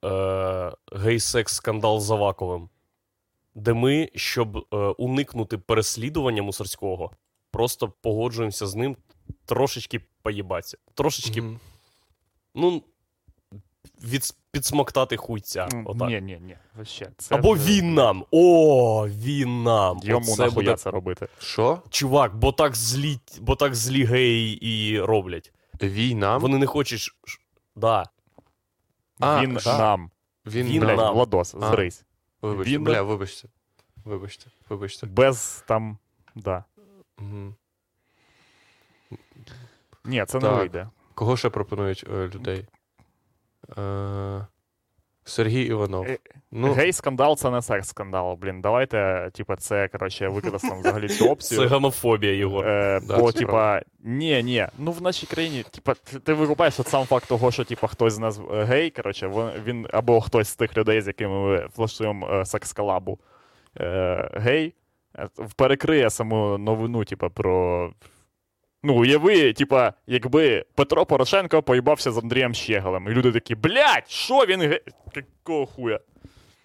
е, 0.05 0.71
гей-секс 0.91 1.53
скандал 1.53 1.99
з 1.99 2.11
Аваковим, 2.11 2.69
де 3.57 3.73
ми, 3.73 4.09
щоб 4.15 4.57
е, 4.57 4.77
уникнути 4.77 5.57
переслідування 5.57 6.43
мусорського, 6.43 7.11
просто 7.51 7.93
погоджуємося 8.01 8.67
з 8.67 8.75
ним 8.75 8.97
трошечки 9.45 10.01
поїбатися. 10.21 10.77
Трошечки, 10.93 11.41
Мгм. 11.41 11.59
ну, 12.55 12.83
від, 14.03 14.23
підсмоктати 14.51 15.17
хуйця. 15.17 15.69
Отак. 15.85 16.09
Ні, 16.09 16.21
ні, 16.21 16.39
ні. 16.41 16.57
Вообще, 16.75 17.11
це 17.17 17.35
Або 17.35 17.53
вже- 17.53 17.71
він 17.71 17.93
нам. 17.93 18.25
О, 18.31 19.07
він 19.07 19.63
нам. 19.63 19.99
Йому 20.03 20.19
Оце 20.31 20.41
нахуя 20.41 20.49
буде 20.55 20.75
це 20.75 20.91
робити. 20.91 21.27
Що? 21.39 21.81
Чувак, 21.89 22.35
бо 22.35 22.51
так 22.51 22.75
злі, 22.75 23.19
бо 23.39 23.55
так 23.55 23.75
злі 23.75 24.03
геї 24.03 24.53
і 24.65 24.99
роблять. 25.01 25.53
Війна? 25.81 26.37
Вони 26.37 26.57
не 26.57 26.65
хочуть. 26.65 27.09
Да. 27.75 28.05
А, 29.19 29.41
він 29.41 29.59
нам. 29.65 30.11
Він, 30.45 30.67
Він 30.67 30.81
Блядь, 30.81 30.97
нам. 30.97 31.13
Владос, 31.13 31.55
зрись. 31.59 32.03
Вибачте, 32.41 32.71
він- 32.73 32.83
бля, 32.83 33.01
вибачте. 33.01 33.47
Вибачте, 34.05 34.51
вибачте. 34.69 35.07
Без 35.07 35.63
там. 35.67 35.97
Да. 36.35 36.63
Угу. 37.17 37.53
Ні, 40.05 40.25
це 40.27 40.39
не 40.39 40.49
вийде. 40.49 40.89
Кого 41.13 41.37
ще 41.37 41.49
пропонують 41.49 42.05
е, 42.09 42.27
людей? 42.27 42.67
Е, 43.77 44.47
Сергій 45.27 45.61
Іванов. 45.63 46.05
Е, 46.05 46.17
Ну, 46.51 46.73
Гей-скандал 46.73 47.35
це 47.37 47.49
не 47.51 47.61
секс-скандал. 47.61 48.35
Блін, 48.35 48.61
давайте, 48.61 49.29
типа, 49.33 49.55
це, 49.55 49.87
коротше, 49.87 50.27
використаємо 50.27 50.79
взагалі 50.79 51.07
цю 51.09 51.23
Це 51.25 51.31
опцію. 51.31 51.69
гомофобія, 51.69 52.33
Єгор. 52.33 52.67
Е, 52.67 52.99
Да, 53.07 53.17
бо, 53.17 53.31
типа, 53.31 53.81
ні, 54.03 54.43
ні, 54.43 54.67
ну 54.79 54.91
в 54.91 55.01
нашій 55.01 55.27
країні, 55.27 55.65
типа, 55.71 55.93
ти, 55.93 56.19
ти 56.19 56.33
викупаєш 56.33 56.79
от 56.79 56.87
сам 56.87 57.05
факт 57.05 57.27
того, 57.27 57.51
що 57.51 57.63
типа 57.63 57.87
хтось 57.87 58.13
з 58.13 58.19
нас 58.19 58.39
е, 58.53 58.63
гей, 58.63 58.89
коротше, 58.89 59.31
він 59.65 59.87
або 59.93 60.21
хтось 60.21 60.47
з 60.47 60.55
тих 60.55 60.77
людей, 60.77 61.01
з 61.01 61.07
якими 61.07 61.39
ми 61.47 61.67
влаштуємо 61.77 62.27
е, 62.31 62.45
секс-колабу, 62.45 63.17
е, 63.79 64.29
гей, 64.33 64.73
е, 65.19 65.27
перекриє 65.55 66.09
саму 66.09 66.57
новину, 66.57 67.05
типа, 67.05 67.29
про. 67.29 67.91
Ну, 68.87 68.93
уяви, 68.95 69.53
типа, 69.53 69.93
якби 70.07 70.65
Петро 70.75 71.05
Порошенко 71.05 71.63
поїбався 71.63 72.11
з 72.11 72.17
Андрієм 72.17 72.53
Щеголем, 72.53 73.07
і 73.07 73.09
люди 73.09 73.31
такі, 73.31 73.55
блядь, 73.55 74.03
що 74.07 74.45
він 74.45 74.61
гей? 74.61 74.81
Якого 75.15 75.65
хуя? 75.65 75.99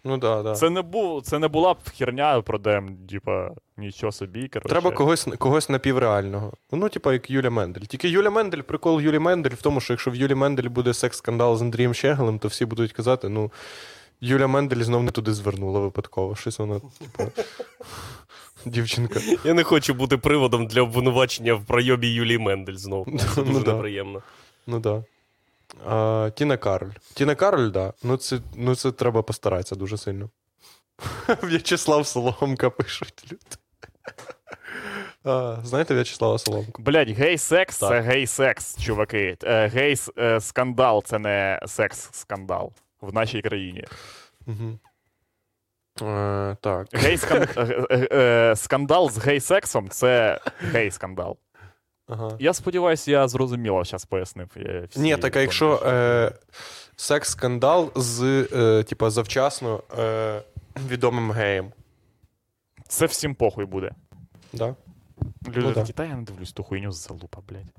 ну 0.05 0.17
да, 0.17 0.43
да. 0.43 0.55
Це 0.55 0.71
не 0.71 0.83
був, 0.83 1.23
це 1.23 1.39
не 1.39 1.49
була 1.49 1.75
б 1.75 1.79
херня 1.99 2.41
про 2.41 2.59
дем, 2.59 2.97
типа, 3.11 3.51
нічого 3.77 4.13
собі. 4.13 4.49
Коротше. 4.49 4.69
Треба 4.69 4.91
когось, 4.91 5.29
когось 5.39 5.69
напівреального. 5.69 6.53
Ну, 6.73 6.89
типа, 6.89 7.13
як 7.13 7.31
Юля 7.31 7.51
Мендель. 7.51 7.81
Тільки 7.81 8.09
Юля 8.09 8.31
Мендель, 8.31 8.61
прикол 8.61 9.01
Юлі 9.01 9.19
Мендель 9.19 9.51
в 9.51 9.63
тому, 9.63 9.81
що 9.81 9.93
якщо 9.93 10.11
в 10.11 10.15
Юлі 10.15 10.35
Мендель 10.35 10.69
буде 10.69 10.91
секс-скандал 10.95 11.57
з 11.57 11.63
Андрієм 11.63 11.95
Щегелем, 11.95 12.39
то 12.39 12.49
всі 12.49 12.65
будуть 12.65 12.93
казати, 12.93 13.29
ну, 13.29 13.51
Юля 14.21 14.47
Мендель 14.47 14.83
знов 14.83 15.03
не 15.03 15.11
туди 15.11 15.33
звернула 15.33 15.81
випадково. 15.81 16.37
Щось 16.37 16.59
вона, 16.59 16.81
типу, 16.99 17.33
дівчинка. 18.65 19.21
Я 19.45 19.55
не 19.55 19.63
хочу 19.63 19.95
бути 19.95 20.17
приводом 20.17 20.67
для 20.67 20.83
обвинувачення 20.83 21.55
в 21.55 21.65
пройобі 21.65 22.09
Юлії 22.09 22.39
Мендель 22.39 22.75
знову. 22.75 23.19
Це 23.19 23.27
Ну 23.37 23.43
дуже 23.45 23.73
неприємно. 23.73 24.23
Ну 24.67 24.81
да. 24.81 25.05
А, 25.87 26.31
Тіна 26.35 26.57
Кароль. 26.57 26.91
Тіна 27.15 27.35
Кароль, 27.35 27.71
да. 27.71 27.93
Ну 28.03 28.17
це, 28.17 28.39
ну, 28.57 28.75
це 28.75 28.93
треба 28.93 29.23
постаратися 29.23 29.75
дуже 29.75 29.99
сильно. 29.99 30.31
В'ячеслав 31.43 32.07
Соломка 32.07 32.71
пишуть 32.71 33.25
люди. 33.33 33.57
А, 35.25 35.57
знаєте 35.65 35.95
В'ячеслава 35.95 36.39
Соломку? 36.39 36.83
Блять, 36.83 37.09
гей-секс 37.09 37.79
Так. 37.79 37.89
це 37.91 38.01
гей-секс, 38.01 38.79
чуваки. 38.79 39.37
Е, 39.45 39.69
Гей-скандал 39.69 41.05
це 41.05 41.19
не 41.19 41.61
секс-скандал 41.67 42.73
в 43.01 43.15
нашій 43.15 43.43
країні. 43.43 43.85
Угу. 44.47 44.79
Е, 46.03 46.57
так. 46.61 46.87
Гей-скандал 46.93 49.11
з 49.11 49.19
гей-сексом 49.19 49.89
це 49.89 50.41
гей-скандал. 50.73 51.37
Ага. 52.09 52.37
Я 52.39 52.53
сподіваюся, 52.53 53.11
я 53.11 53.29
зрозуміло 53.29 53.85
зараз 53.85 54.05
пояснив. 54.05 54.49
е, 54.57 54.87
всі 54.91 55.01
Ні, 55.01 55.17
так 55.17 55.37
а 55.37 55.41
якщо 55.41 55.83
е, 55.87 56.33
секс-скандал 56.97 57.91
з 57.95 58.23
е, 58.53 58.83
типа, 58.83 59.11
завчасно 59.11 59.83
е, 59.99 60.43
відомим 60.89 61.33
геєм. 61.33 61.73
Це 62.89 63.07
всім 63.07 63.35
похуй 63.35 63.65
буде. 63.65 63.91
Да? 64.53 64.75
Люди 65.49 65.61
Ну 65.61 65.69
да. 65.69 65.75
такі, 65.81 65.93
та 65.93 66.05
я 66.05 66.17
не 66.17 66.23
дивлюсь 66.23 66.53
ту 66.53 66.63
хуйню 66.63 66.93
з 66.93 67.07
залупа, 67.07 67.39
блядь. 67.49 67.75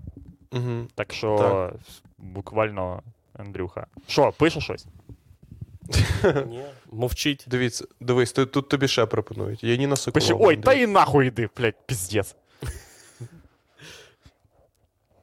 Угу. 0.51 0.87
Так 0.95 1.13
що 1.13 1.37
Так. 1.37 1.73
буквально, 2.17 3.01
Андрюха. 3.33 3.87
Що, 4.07 4.31
пише 4.31 4.61
щось? 4.61 4.85
Ні. 6.47 6.63
Мовчить. 6.91 7.45
Дивіться, 7.47 7.85
дивись, 7.99 8.31
тут, 8.31 8.51
тут 8.51 8.69
тобі 8.69 8.87
ще 8.87 9.05
пропонують. 9.05 9.63
Яніна 9.63 9.95
Соколова. 9.95 10.27
Пише, 10.37 10.47
ой, 10.47 10.57
та 10.57 10.73
і 10.73 10.87
нахуй 10.87 11.27
йди, 11.27 11.49
блядь, 11.57 11.87
піздець. 11.87 12.35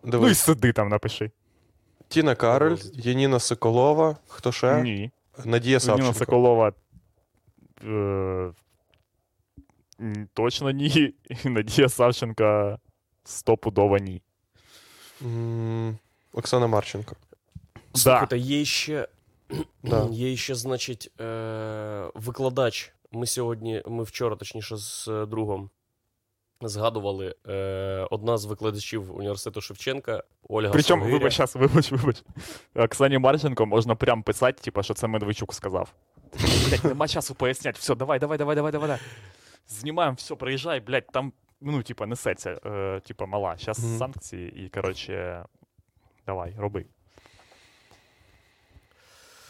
Ну 0.03 0.09
і 0.09 0.11
Дивись. 0.11 0.39
сиди 0.39 0.73
там, 0.73 0.89
напиши. 0.89 1.31
Тіна 2.09 2.35
Кароль, 2.35 2.77
Яніна 2.95 3.41
Соколова, 3.41 4.17
хто 4.29 4.53
ще? 4.53 4.83
Ні. 4.83 5.11
Надія 5.45 5.81
Савченко. 5.81 6.15
Соколова. 6.19 6.73
Е, 7.85 7.89
м, 10.01 10.29
точно 10.35 10.71
ні. 10.71 11.15
І 11.45 11.49
Надія 11.49 11.89
Савченка 11.89 12.79
стопудово 13.25 13.99
ні. 13.99 14.23
М, 15.23 15.99
Оксана 16.33 16.67
Марченко. 16.67 17.17
Слухайте, 17.95 18.39
є 18.39 18.65
ще, 18.65 19.09
Да. 19.83 20.09
є 20.11 20.37
ще, 20.37 20.55
значить, 20.55 21.21
е, 21.21 22.11
викладач. 22.15 22.93
Ми 23.13 23.27
сьогодні, 23.27 23.83
ми 23.87 24.03
вчора, 24.03 24.37
точніше, 24.37 24.77
з 24.77 25.09
другом 25.29 25.71
згадували 26.69 27.35
е, 27.49 28.07
одна 28.11 28.39
з 28.39 28.45
викладачів 28.45 29.17
університету 29.17 29.61
Шевченка, 29.61 30.23
Ольга 30.49 30.71
Причому, 30.73 31.05
вибач, 31.05 31.33
щас, 31.33 31.55
вибач, 31.55 31.93
вибач. 31.93 32.23
Оксані 32.75 33.19
Марченко 33.19 33.67
можна 33.67 33.95
прям 33.95 34.23
писати, 34.23 34.63
типу, 34.63 34.83
що 34.83 34.95
це 34.95 35.07
Медведчук 35.07 35.55
сказав. 35.55 35.93
Блять, 36.69 36.85
нема 36.85 37.09
часу 37.09 37.35
поясняти. 37.35 37.79
Все, 37.81 37.95
давай, 37.95 38.19
давай, 38.19 38.39
давай, 38.39 38.57
давай, 38.57 38.73
давай. 38.73 38.99
Знімаємо, 39.69 40.15
все, 40.15 40.35
приїжджай, 40.35 40.81
блядь, 40.81 41.07
там, 41.07 41.33
ну, 41.61 41.83
типа, 41.83 42.07
несеться, 42.07 42.61
е, 42.67 43.01
типа, 43.01 43.27
мала. 43.27 43.57
Зараз 43.59 43.99
санкції 43.99 44.65
і, 44.65 44.69
коротше, 44.69 45.45
давай, 46.27 46.55
роби. 46.59 46.85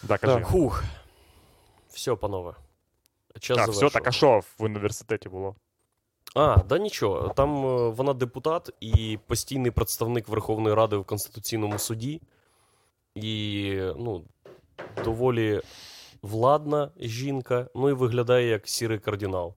Да, 0.02 0.18
кажи. 0.18 0.34
Так. 0.34 0.46
Хух. 0.46 0.84
Все, 1.88 2.16
панове. 2.16 2.54
Час 3.40 3.56
Так, 3.56 3.68
все, 3.68 3.90
так 3.90 4.06
а 4.06 4.12
що 4.12 4.40
в 4.58 4.64
університеті 4.64 5.28
було? 5.28 5.54
А, 6.34 6.56
да 6.56 6.78
нічого. 6.78 7.28
Там 7.28 7.66
е, 7.66 7.88
вона 7.88 8.14
депутат 8.14 8.70
і 8.80 9.18
постійний 9.26 9.70
представник 9.70 10.28
Верховної 10.28 10.74
Ради 10.74 10.96
в 10.96 11.04
Конституційному 11.04 11.78
суді. 11.78 12.22
І, 13.14 13.74
ну, 13.96 14.24
доволі 15.04 15.60
владна 16.22 16.90
жінка, 16.96 17.68
ну 17.74 17.88
і 17.88 17.92
виглядає 17.92 18.48
як 18.48 18.68
сірий 18.68 18.98
кардинал. 18.98 19.54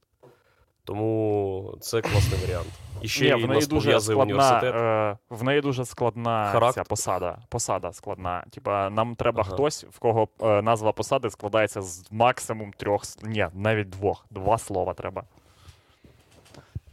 Тому 0.84 1.78
це 1.82 2.02
класний 2.02 2.41
варіант. 2.41 2.70
І 3.04 3.08
ще 3.08 3.36
Ні, 3.36 3.44
в 3.44 3.50
неї 3.50 3.66
дуже 3.66 4.02
складна, 4.02 4.62
е, 4.64 5.18
в 5.30 5.44
неї 5.44 5.62
дуже 5.62 5.86
складна 5.86 6.72
ця 6.74 6.84
посада. 6.84 7.38
Посада 7.50 7.94
складна. 7.94 8.44
Типа, 8.52 8.90
нам 8.90 9.16
треба 9.16 9.42
Ага. 9.42 9.54
хтось, 9.54 9.86
в 9.92 10.00
кого 10.00 10.28
е, 10.42 10.62
назва 10.62 10.92
посади 10.92 11.30
складається 11.30 11.82
з 11.82 12.12
максимум 12.12 12.74
трьох, 12.78 13.04
ні, 13.24 13.48
навіть 13.54 13.90
двох. 13.90 14.26
Два 14.32 14.58
слова 14.58 14.94
треба. 14.94 15.24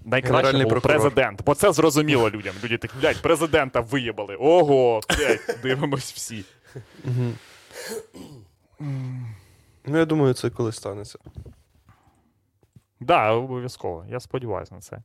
Найкраще 0.05 0.53
був 0.53 0.69
прокурор. 0.69 0.99
президент, 0.99 1.45
бо 1.45 1.55
це 1.55 1.73
зрозуміло 1.73 2.31
людям. 2.31 2.55
Люди 2.65 2.78
такі, 2.78 2.95
блядь, 3.01 3.23
президента 3.23 3.81
виїбали. 3.81 4.37
Ого, 4.41 5.01
блядь, 5.09 5.59
дивимось 5.62 6.12
всі. 6.12 6.45
Ну, 9.87 9.99
я 9.99 10.05
думаю, 10.05 10.35
це 10.35 10.51
коли 10.51 10.73
станеться. 10.73 11.19
Да, 13.01 13.32
обов'язково. 13.32 14.05
Я 14.09 14.20
сподіваюся 14.20 14.74
на 14.74 14.81
це. 14.81 14.98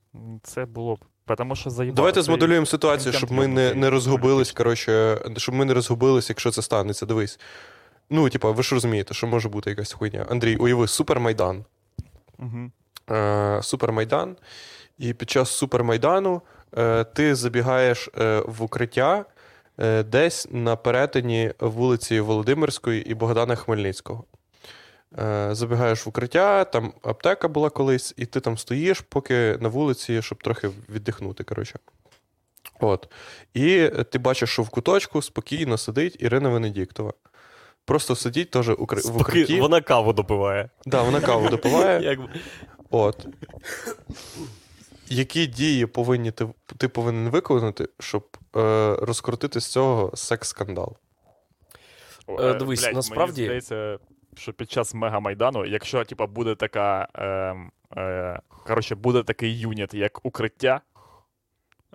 Це 0.43 0.65
було 0.65 0.95
б. 0.95 0.99
Тому 1.38 1.55
що 1.55 1.69
заїбало. 1.69 1.95
Давайте 1.95 2.22
змоделюємо 2.22 2.65
ситуацію, 2.65 3.13
щоб 3.13 3.31
ми 3.31 3.47
не, 3.47 3.73
не 3.73 3.89
розгубились. 3.89 4.51
Коротше, 4.51 5.22
щоб 5.38 5.55
ми 5.55 5.65
не 5.65 5.73
розгубились, 5.73 6.30
якщо 6.30 6.51
це 6.51 6.61
станеться. 6.61 7.05
Дивись. 7.05 7.39
Ну, 8.09 8.30
типа, 8.30 8.51
ви 8.51 8.63
ж 8.63 8.76
розумієте, 8.76 9.13
що 9.13 9.27
може 9.27 9.49
бути 9.49 9.69
якась 9.69 9.93
хуйня. 9.93 10.26
Андрій, 10.30 10.55
уяви, 10.55 10.88
супермайдан. 10.88 11.65
Мгм. 12.38 12.72
Е, 13.11 13.59
супермайдан. 13.63 14.35
І 14.97 15.13
під 15.13 15.30
час 15.30 15.49
супермайдану 15.49 16.41
е, 16.77 17.03
ти 17.03 17.35
забігаєш 17.35 18.09
е, 18.17 18.43
в 18.47 18.63
укриття 18.63 19.26
е, 19.80 20.03
десь 20.03 20.47
на 20.51 20.76
перетині 20.76 21.53
вулиці 21.59 22.19
Володимирської 22.19 23.11
і 23.11 23.13
Богдана 23.13 23.55
Хмельницького. 23.55 24.23
Е, 25.19 25.49
забігаєш 25.51 26.05
в 26.05 26.09
укриття, 26.09 26.65
там 26.65 26.93
аптека 27.03 27.47
була 27.47 27.69
колись, 27.69 28.13
і 28.17 28.25
ти 28.25 28.39
там 28.39 28.57
стоїш, 28.57 29.01
поки 29.01 29.57
на 29.59 29.69
вулиці, 29.69 30.21
щоб 30.21 30.43
трохи 30.43 30.69
віддихнути. 30.89 31.43
Коротше. 31.43 31.79
От. 32.79 33.09
І 33.53 33.89
ти 34.11 34.19
бачиш, 34.19 34.49
що 34.49 34.63
в 34.63 34.69
куточку 34.69 35.21
спокійно 35.21 35.77
сидить 35.77 36.17
Ірина 36.19 36.49
Венедіктова. 36.49 37.13
Просто 37.85 38.15
сидіть 38.15 38.51
теж 38.51 38.69
укри... 38.69 39.01
в 39.01 39.17
укритті. 39.17 39.59
вона 39.59 39.81
каву 39.81 40.13
допиває. 40.13 40.69
Да, 40.85 41.01
вона 41.01 41.21
каву 41.21 41.49
допиває. 41.49 42.17
От. 42.89 43.27
Які 45.07 45.47
дії 45.47 45.85
повинні 45.85 46.31
ти, 46.31 46.47
ти 46.77 46.87
повинен 46.87 47.29
виконати, 47.29 47.89
щоб 47.99 48.37
е, 48.55 48.95
розкрутити 49.01 49.61
з 49.61 49.67
цього 49.67 50.11
секс-скандал? 50.15 50.95
Е, 52.29 52.33
е, 52.43 52.53
дивись, 52.53 52.83
блядь, 52.83 52.95
насправді- 52.95 53.47
Мені 53.47 53.61
здається, 53.61 53.97
що 54.36 54.53
під 54.53 54.72
час 54.72 54.94
мегамайдану, 54.94 55.66
якщо 55.66 56.03
типа, 56.03 56.28
буде 56.28 56.56
така. 56.56 57.07
Е, 57.16 58.02
е, 58.02 58.40
коротше, 58.68 58.95
буде 58.95 59.24
такий 59.24 59.60
юніт, 59.60 59.94
як 59.94 60.26
укриття. 60.26 60.82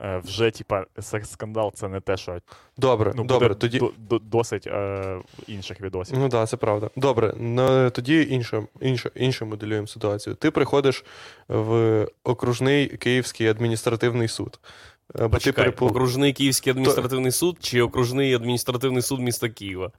Е, 0.02 0.22
вже, 0.24 0.50
типа, 0.50 0.84
секс-скандал 1.00 1.72
це 1.74 1.88
не 1.88 2.00
те, 2.00 2.16
що 2.16 2.40
Добре, 2.76 3.12
ну, 3.16 3.24
добре, 3.24 3.48
буде 3.48 3.60
тоді. 3.60 3.78
до- 3.78 3.92
до- 3.98 4.18
досить 4.18 4.66
е, 4.66 5.18
інших 5.46 5.80
відосів. 5.80 6.18
Ну 6.18 6.22
так, 6.22 6.30
да, 6.30 6.46
це 6.46 6.56
правда. 6.56 6.90
Добре, 6.96 7.34
ну, 7.38 7.90
тоді 7.90 8.26
інше, 8.30 8.62
інше, 8.80 9.10
інше 9.14 9.44
моделюємо 9.44 9.86
ситуацію. 9.86 10.34
Ти 10.34 10.50
приходиш 10.50 11.04
в 11.48 12.06
окружний 12.24 12.88
Київський 12.88 13.48
адміністративний 13.48 14.28
суд. 14.28 14.60
Бо 15.14 15.38
ти 15.38 15.52
перепу... 15.52 15.86
окружний 15.86 16.32
Київський 16.32 16.70
адміністративний 16.70 17.32
суд 17.32 17.56
чи 17.60 17.82
окружний 17.82 18.34
адміністративний 18.34 19.02
суд 19.02 19.20
міста 19.20 19.48
Києва? 19.48 19.92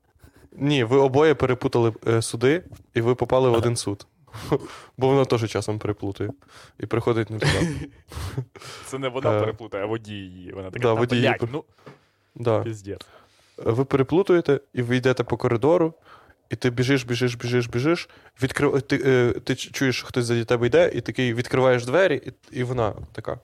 Ні, 0.51 0.83
ви 0.83 0.97
обоє 0.97 1.35
перепутали 1.35 1.93
е, 2.07 2.21
суди, 2.21 2.63
і 2.93 3.01
ви 3.01 3.15
попали 3.15 3.49
в 3.49 3.53
один 3.53 3.75
суд. 3.75 4.07
Бо 4.97 5.07
воно 5.07 5.25
теж 5.25 5.49
часом 5.51 5.79
переплутає. 5.79 6.29
І 6.79 6.85
приходить 6.85 7.29
не 7.29 7.39
туди. 7.39 7.89
Це 8.85 8.99
не 8.99 9.07
вона 9.09 9.37
Е, 9.37 9.39
переплутає, 9.39 9.83
а 9.83 9.87
водій 9.87 10.13
її. 10.13 10.51
Вона 10.51 10.71
така, 10.71 10.83
да, 10.83 10.87
«Та, 10.87 10.93
водій 10.93 11.15
її 11.15 11.27
блядь, 11.39 11.49
ну, 11.53 11.63
Да. 12.35 12.63
піздець. 12.63 13.01
ви 13.57 13.85
переплутуєте, 13.85 14.59
і 14.73 14.81
ви 14.81 14.97
йдете 14.97 15.23
по 15.23 15.37
коридору, 15.37 15.93
і 16.49 16.55
ти 16.55 16.69
біжиш, 16.69 17.03
біжиш, 17.03 17.35
біжиш, 17.35 17.67
біжиш. 17.67 18.09
Відкрив... 18.43 18.81
Ти, 18.81 19.01
е, 19.05 19.39
ти 19.39 19.55
чуєш, 19.55 19.95
що 19.97 20.07
хтось 20.07 20.25
за 20.25 20.45
тебе 20.45 20.67
йде, 20.67 20.91
і 20.95 21.01
такий 21.01 21.33
відкриваєш 21.33 21.85
двері, 21.85 22.21
і, 22.51 22.59
і 22.59 22.63
вона 22.63 22.93
така. 23.11 23.39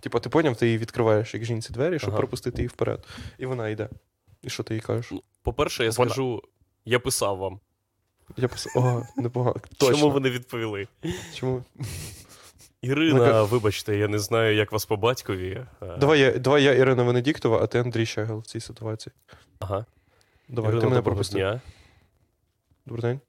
Типа, 0.00 0.20
ти 0.20 0.28
поняв, 0.28 0.56
ти 0.56 0.66
її 0.66 0.78
відкриваєш 0.78 1.34
як 1.34 1.44
жінці 1.44 1.72
двері, 1.72 1.98
щоб 1.98 2.10
Ага. 2.10 2.18
пропустити 2.18 2.56
її 2.62 2.68
вперед. 2.68 3.04
І 3.38 3.46
вона 3.46 3.68
йде. 3.68 3.88
І 4.42 4.50
що 4.50 4.62
ти 4.62 4.74
їй 4.74 4.80
кажеш? 4.80 5.12
По-перше, 5.42 5.84
я 5.84 5.90
Вона- 5.90 6.10
скажу, 6.10 6.42
я 6.84 6.98
писав 7.00 7.36
вам. 7.38 7.60
Я 8.36 8.48
пос... 8.48 8.68
О, 8.76 9.02
непогано. 9.16 9.56
Точно. 9.78 9.96
Чому 9.96 10.10
ви 10.10 10.20
не 10.20 10.30
відповіли? 10.30 10.88
Чому? 11.34 11.62
Ірина, 12.82 13.42
вибачте, 13.42 13.96
я 13.96 14.08
не 14.08 14.18
знаю, 14.18 14.56
як 14.56 14.72
вас 14.72 14.86
по 14.86 14.96
батькові. 14.96 15.66
Давай 16.00 16.20
я, 16.20 16.38
давай 16.38 16.62
я 16.62 16.72
Ірина 16.72 17.02
Венедіктова, 17.02 17.60
а 17.62 17.66
ти 17.66 17.78
Андрій 17.78 18.06
Щегел 18.06 18.38
в 18.38 18.46
цій 18.46 18.60
ситуації. 18.60 19.12
Ага. 19.58 19.86
Давай, 20.48 20.68
Ірина, 20.68 20.80
ти 20.80 20.86
мене 20.86 20.96
доброго 20.96 21.02
пропусти. 21.02 21.34
дня. 21.38 21.60
Добрий 22.86 23.02
день. 23.02 23.20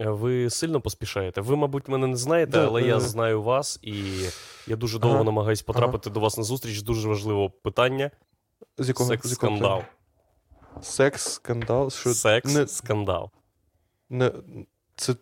Е, 0.00 0.10
Ви 0.10 0.50
сильно 0.50 0.80
поспішаєте. 0.80 1.40
Ви, 1.40 1.56
мабуть, 1.56 1.88
мене 1.88 2.06
не 2.06 2.16
знаєте, 2.16 2.52
Да, 2.52 2.66
але 2.66 2.82
е. 2.82 2.86
я 2.86 3.00
знаю 3.00 3.42
вас, 3.42 3.78
і 3.82 3.94
я 4.66 4.76
дуже 4.76 4.98
довго 4.98 5.16
Ага. 5.16 5.24
намагаюсь 5.24 5.62
потрапити 5.62 6.10
до 6.10 6.20
вас 6.20 6.38
на 6.38 6.44
зустріч. 6.44 6.82
Дуже 6.82 7.08
важливе 7.08 7.50
питання. 7.62 8.10
З 8.78 8.88
якого 8.88 9.08
Секс-скандал. 9.10 9.76
питання? 9.78 9.84
Секс, 10.82 11.32
скандал. 11.32 11.90
Що 11.90 12.14
Секс, 12.14 12.54
не, 12.54 12.66
скандал. 12.66 13.30
не, 14.10 14.32
це 14.96 15.14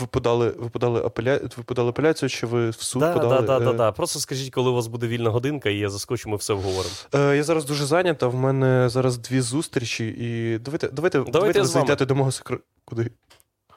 ви 0.00 0.06
подали, 0.06 0.48
ви 0.58 0.68
подали, 0.68 1.00
апеля... 1.00 1.40
ви 1.56 1.62
подали 1.64 1.88
апеляцію, 1.88 2.28
чи 2.28 2.46
ви 2.46 2.70
в 2.70 2.74
суд 2.74 3.00
Да, 3.00 3.12
подали? 3.12 3.46
да, 3.46 3.58
да, 3.58 3.72
да, 3.72 3.88
Е. 3.88 3.92
Просто 3.92 4.18
скажіть, 4.18 4.50
коли 4.54 4.70
у 4.70 4.74
вас 4.74 4.86
буде 4.86 5.06
вільна 5.06 5.30
годинка, 5.30 5.70
і 5.70 5.78
я 5.78 5.90
заскочу, 5.90 6.28
ми 6.28 6.36
все 6.36 6.52
обговоримо. 6.52 6.94
Е, 7.14 7.36
я 7.36 7.42
зараз 7.42 7.64
дуже 7.64 7.86
зайнята, 7.86 8.26
в 8.26 8.34
мене 8.34 8.88
зараз 8.88 9.18
дві 9.18 9.40
зустрічі, 9.40 10.06
і 10.18 10.58
давайте, 10.58 10.88
давайте, 10.88 11.20
давайте, 11.20 11.60
ви 11.60 11.66
зайдете 11.66 12.06
до 12.06 12.14
мого 12.14 12.32
секретаря. 12.32 12.64
Куди? 12.84 13.02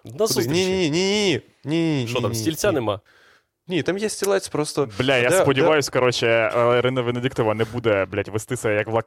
На 0.05 0.11
Куди? 0.11 0.17
зустрічі. 0.27 0.49
Ні, 0.49 0.65
ні, 0.65 0.89
ні, 0.89 0.89
ні, 0.89 1.41
ні, 1.65 2.01
ні. 2.01 2.07
Що 2.07 2.21
там, 2.21 2.35
стільця 2.35 2.71
нема? 2.71 2.99
Ні, 3.69 3.81
там 3.81 3.97
є 3.97 4.09
стілець 4.09 4.47
просто. 4.47 4.87
Бля, 4.99 5.17
я 5.17 5.29
Де- 5.29 5.41
сподіваюсь, 5.41 5.89
коротше, 5.89 6.27
е, 6.27 6.77
Ірина 6.77 7.01
Венедиктова 7.01 7.53
не 7.53 7.63
буде, 7.63 8.05
блядь, 8.11 8.27
вестися 8.27 8.71
як 8.71 8.87
Влад, 8.87 9.05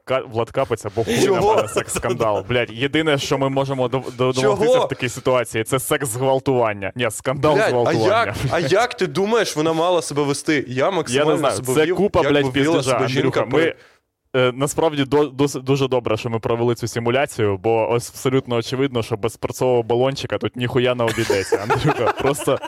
бо 0.95 1.03
хуй 1.03 1.27
на 1.27 1.41
мене 1.41 1.67
секс-скандал. 1.67 2.45
Блядь, 2.49 2.71
єдине, 2.71 3.17
що 3.17 3.37
ми 3.37 3.49
можемо 3.49 3.87
до- 3.87 4.03
до- 4.17 4.31
домогтися 4.31 4.79
в 4.79 4.87
такій 4.87 5.09
ситуації, 5.09 5.63
це 5.63 5.79
секс-зґвалтування. 5.79 6.91
Ні, 6.95 7.11
скандал 7.11 7.53
Блядь, 7.53 7.65
а 7.65 7.69
зґвалтування. 7.69 8.25
як, 8.25 8.35
а 8.51 8.59
як 8.59 8.93
ти 8.93 9.07
думаєш, 9.07 9.55
вона 9.55 9.73
мала 9.73 10.01
себе 10.01 10.23
вести? 10.23 10.65
Я 10.67 11.03
Я 11.09 11.25
не 11.25 11.37
знаю, 11.37 11.55
себе 11.55 11.73
це 11.73 11.85
вів, 11.85 11.95
купа, 11.95 12.21
як 12.21 12.31
блядь, 12.31 12.51
піздежа. 12.53 12.97
Андрюха, 12.97 13.45
ми, 13.45 13.73
е, 14.35 14.51
насправді 14.55 15.05
дуже 15.55 15.87
добре, 15.87 16.17
що 16.17 16.29
ми 16.29 16.39
провели 16.39 16.75
цю 16.75 16.87
симуляцію, 16.87 17.57
бо 17.57 17.91
ось 17.91 18.09
абсолютно 18.09 18.55
очевидно, 18.55 19.03
що 19.03 19.17
без 19.17 19.37
перцового 19.37 19.83
балончика 19.83 20.37
тут 20.37 20.55
ніхуя 20.55 20.95
не 20.95 21.03
обійдеться. 21.03 21.59
Андрюха, 21.69 22.11
просто 22.11 22.59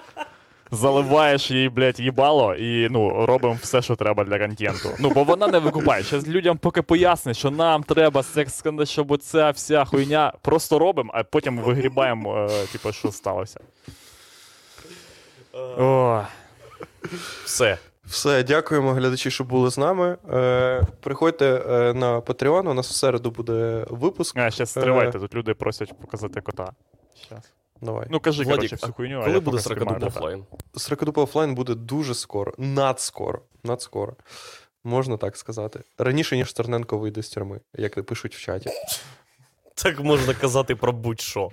заливаєш 0.71 1.51
їй, 1.51 1.69
блядь, 1.69 1.99
їбало 1.99 2.55
і 2.55 2.89
ну, 2.89 3.25
робимо 3.25 3.57
все, 3.61 3.81
що 3.81 3.95
треба 3.95 4.23
для 4.23 4.39
контенту. 4.39 4.89
Ну, 4.99 5.09
бо 5.09 5.23
вона 5.23 5.47
не 5.47 5.59
викупає. 5.59 6.03
Щас 6.03 6.27
людям 6.27 6.57
поки 6.57 6.81
пояснить, 6.81 7.37
що 7.37 7.51
нам 7.51 7.83
треба 7.83 8.23
секс 8.23 8.63
щоб 8.83 9.11
оця 9.11 9.49
вся 9.49 9.85
хуйня 9.85 10.33
просто 10.41 10.79
робимо, 10.79 11.11
а 11.13 11.23
потім 11.23 11.59
вигрібаємо, 11.59 12.47
е, 12.51 12.67
типу, 12.71 12.91
що 12.91 13.11
сталося. 13.11 13.59
О, 15.77 16.21
Все. 17.45 17.77
Все, 18.05 18.43
дякуємо, 18.43 18.93
глядачі, 18.93 19.31
що 19.31 19.43
були 19.43 19.69
з 19.69 19.77
нами. 19.77 20.17
Е, 20.33 20.83
приходьте 20.99 21.45
е, 21.45 21.93
на 21.93 22.19
Patreon, 22.19 22.69
у 22.69 22.73
нас 22.73 22.89
в 22.89 22.93
середу 22.93 23.31
буде 23.31 23.85
випуск. 23.89 24.37
а, 24.37 24.51
щас 24.51 24.69
стривайте, 24.69 25.19
тут 25.19 25.35
люди 25.35 25.53
просять 25.53 25.99
показати 25.99 26.41
кота. 26.41 26.71
Щас. 27.27 27.53
Давай. 27.85 28.07
Ну, 28.09 28.19
кажи, 28.19 28.43
Владік, 28.43 28.57
коротше, 28.57 28.75
всю 28.75 28.93
хуйню. 28.93 29.19
а 29.19 29.23
Коли 29.23 29.33
я 29.33 29.41
буде 29.41 29.57
кота. 29.75 30.07
офлайн? 30.07 30.45
Сракадупа 30.75 31.21
офлайн 31.21 31.55
буде 31.55 31.75
дуже 31.75 32.15
скоро, 32.15 32.53
надскоро. 32.57 33.41
Надскоро. 33.63 34.15
Можна 34.83 35.17
так 35.17 35.37
сказати. 35.37 35.83
Раніше, 35.97 36.37
ніж 36.37 36.49
Стерненко 36.49 36.97
вийде 36.97 37.23
з 37.23 37.29
тюрми, 37.29 37.59
як 37.73 38.05
пишуть 38.05 38.35
в 38.35 38.39
чаті. 38.39 38.69
Так 39.77 39.99
можна 39.99 40.33
казати 40.33 40.75
про 40.75 40.91
будь-що. 40.93 41.49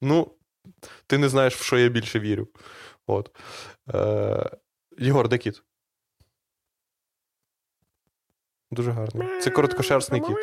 Ну, 0.00 0.30
ти 1.06 1.18
не 1.18 1.28
знаєш, 1.28 1.56
в 1.56 1.62
що 1.62 1.78
я 1.78 1.88
більше 1.88 2.20
вірю. 2.20 2.48
От. 3.06 3.30
Е, 3.94 4.50
Єгор, 4.98 5.28
де 5.28 5.38
кіт? 5.38 5.62
Дуже 8.70 8.90
гарний. 8.90 9.40
Це 9.40 9.50
короткошерстний 9.50 10.20
кіт. 10.20 10.36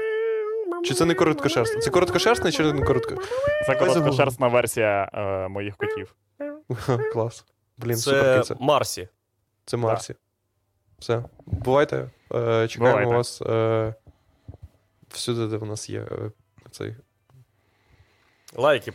Чи 0.85 0.93
це 0.93 1.05
не 1.05 1.13
короткошерстний? 1.13 1.81
Це 1.81 1.89
короткошерстний 1.89 2.53
чи 2.53 2.73
не 2.73 2.81
коротко? 2.85 3.15
Це 3.65 3.75
короткошерстна 3.75 4.47
версія 4.47 5.09
е, 5.13 5.47
моїх 5.47 5.77
котів. 5.77 6.15
Клас. 7.13 7.45
Блін, 7.77 7.95
Це 7.95 8.01
супер 8.01 8.43
кіт. 8.43 8.57
Марсі. 8.59 9.07
Це 9.65 9.77
Марсі. 9.77 10.15
Все. 10.99 11.23
Бувайте. 11.45 12.09
Е, 12.33 12.67
чекаємо 12.67 12.99
Бувайте. 13.03 13.15
вас 13.15 13.41
е, 13.41 13.93
всюди, 15.09 15.47
де 15.47 15.57
в 15.57 15.65
нас 15.65 15.89
є 15.89 15.99
е, 15.99 16.31
цей 16.71 16.95
Лайки 18.55 18.91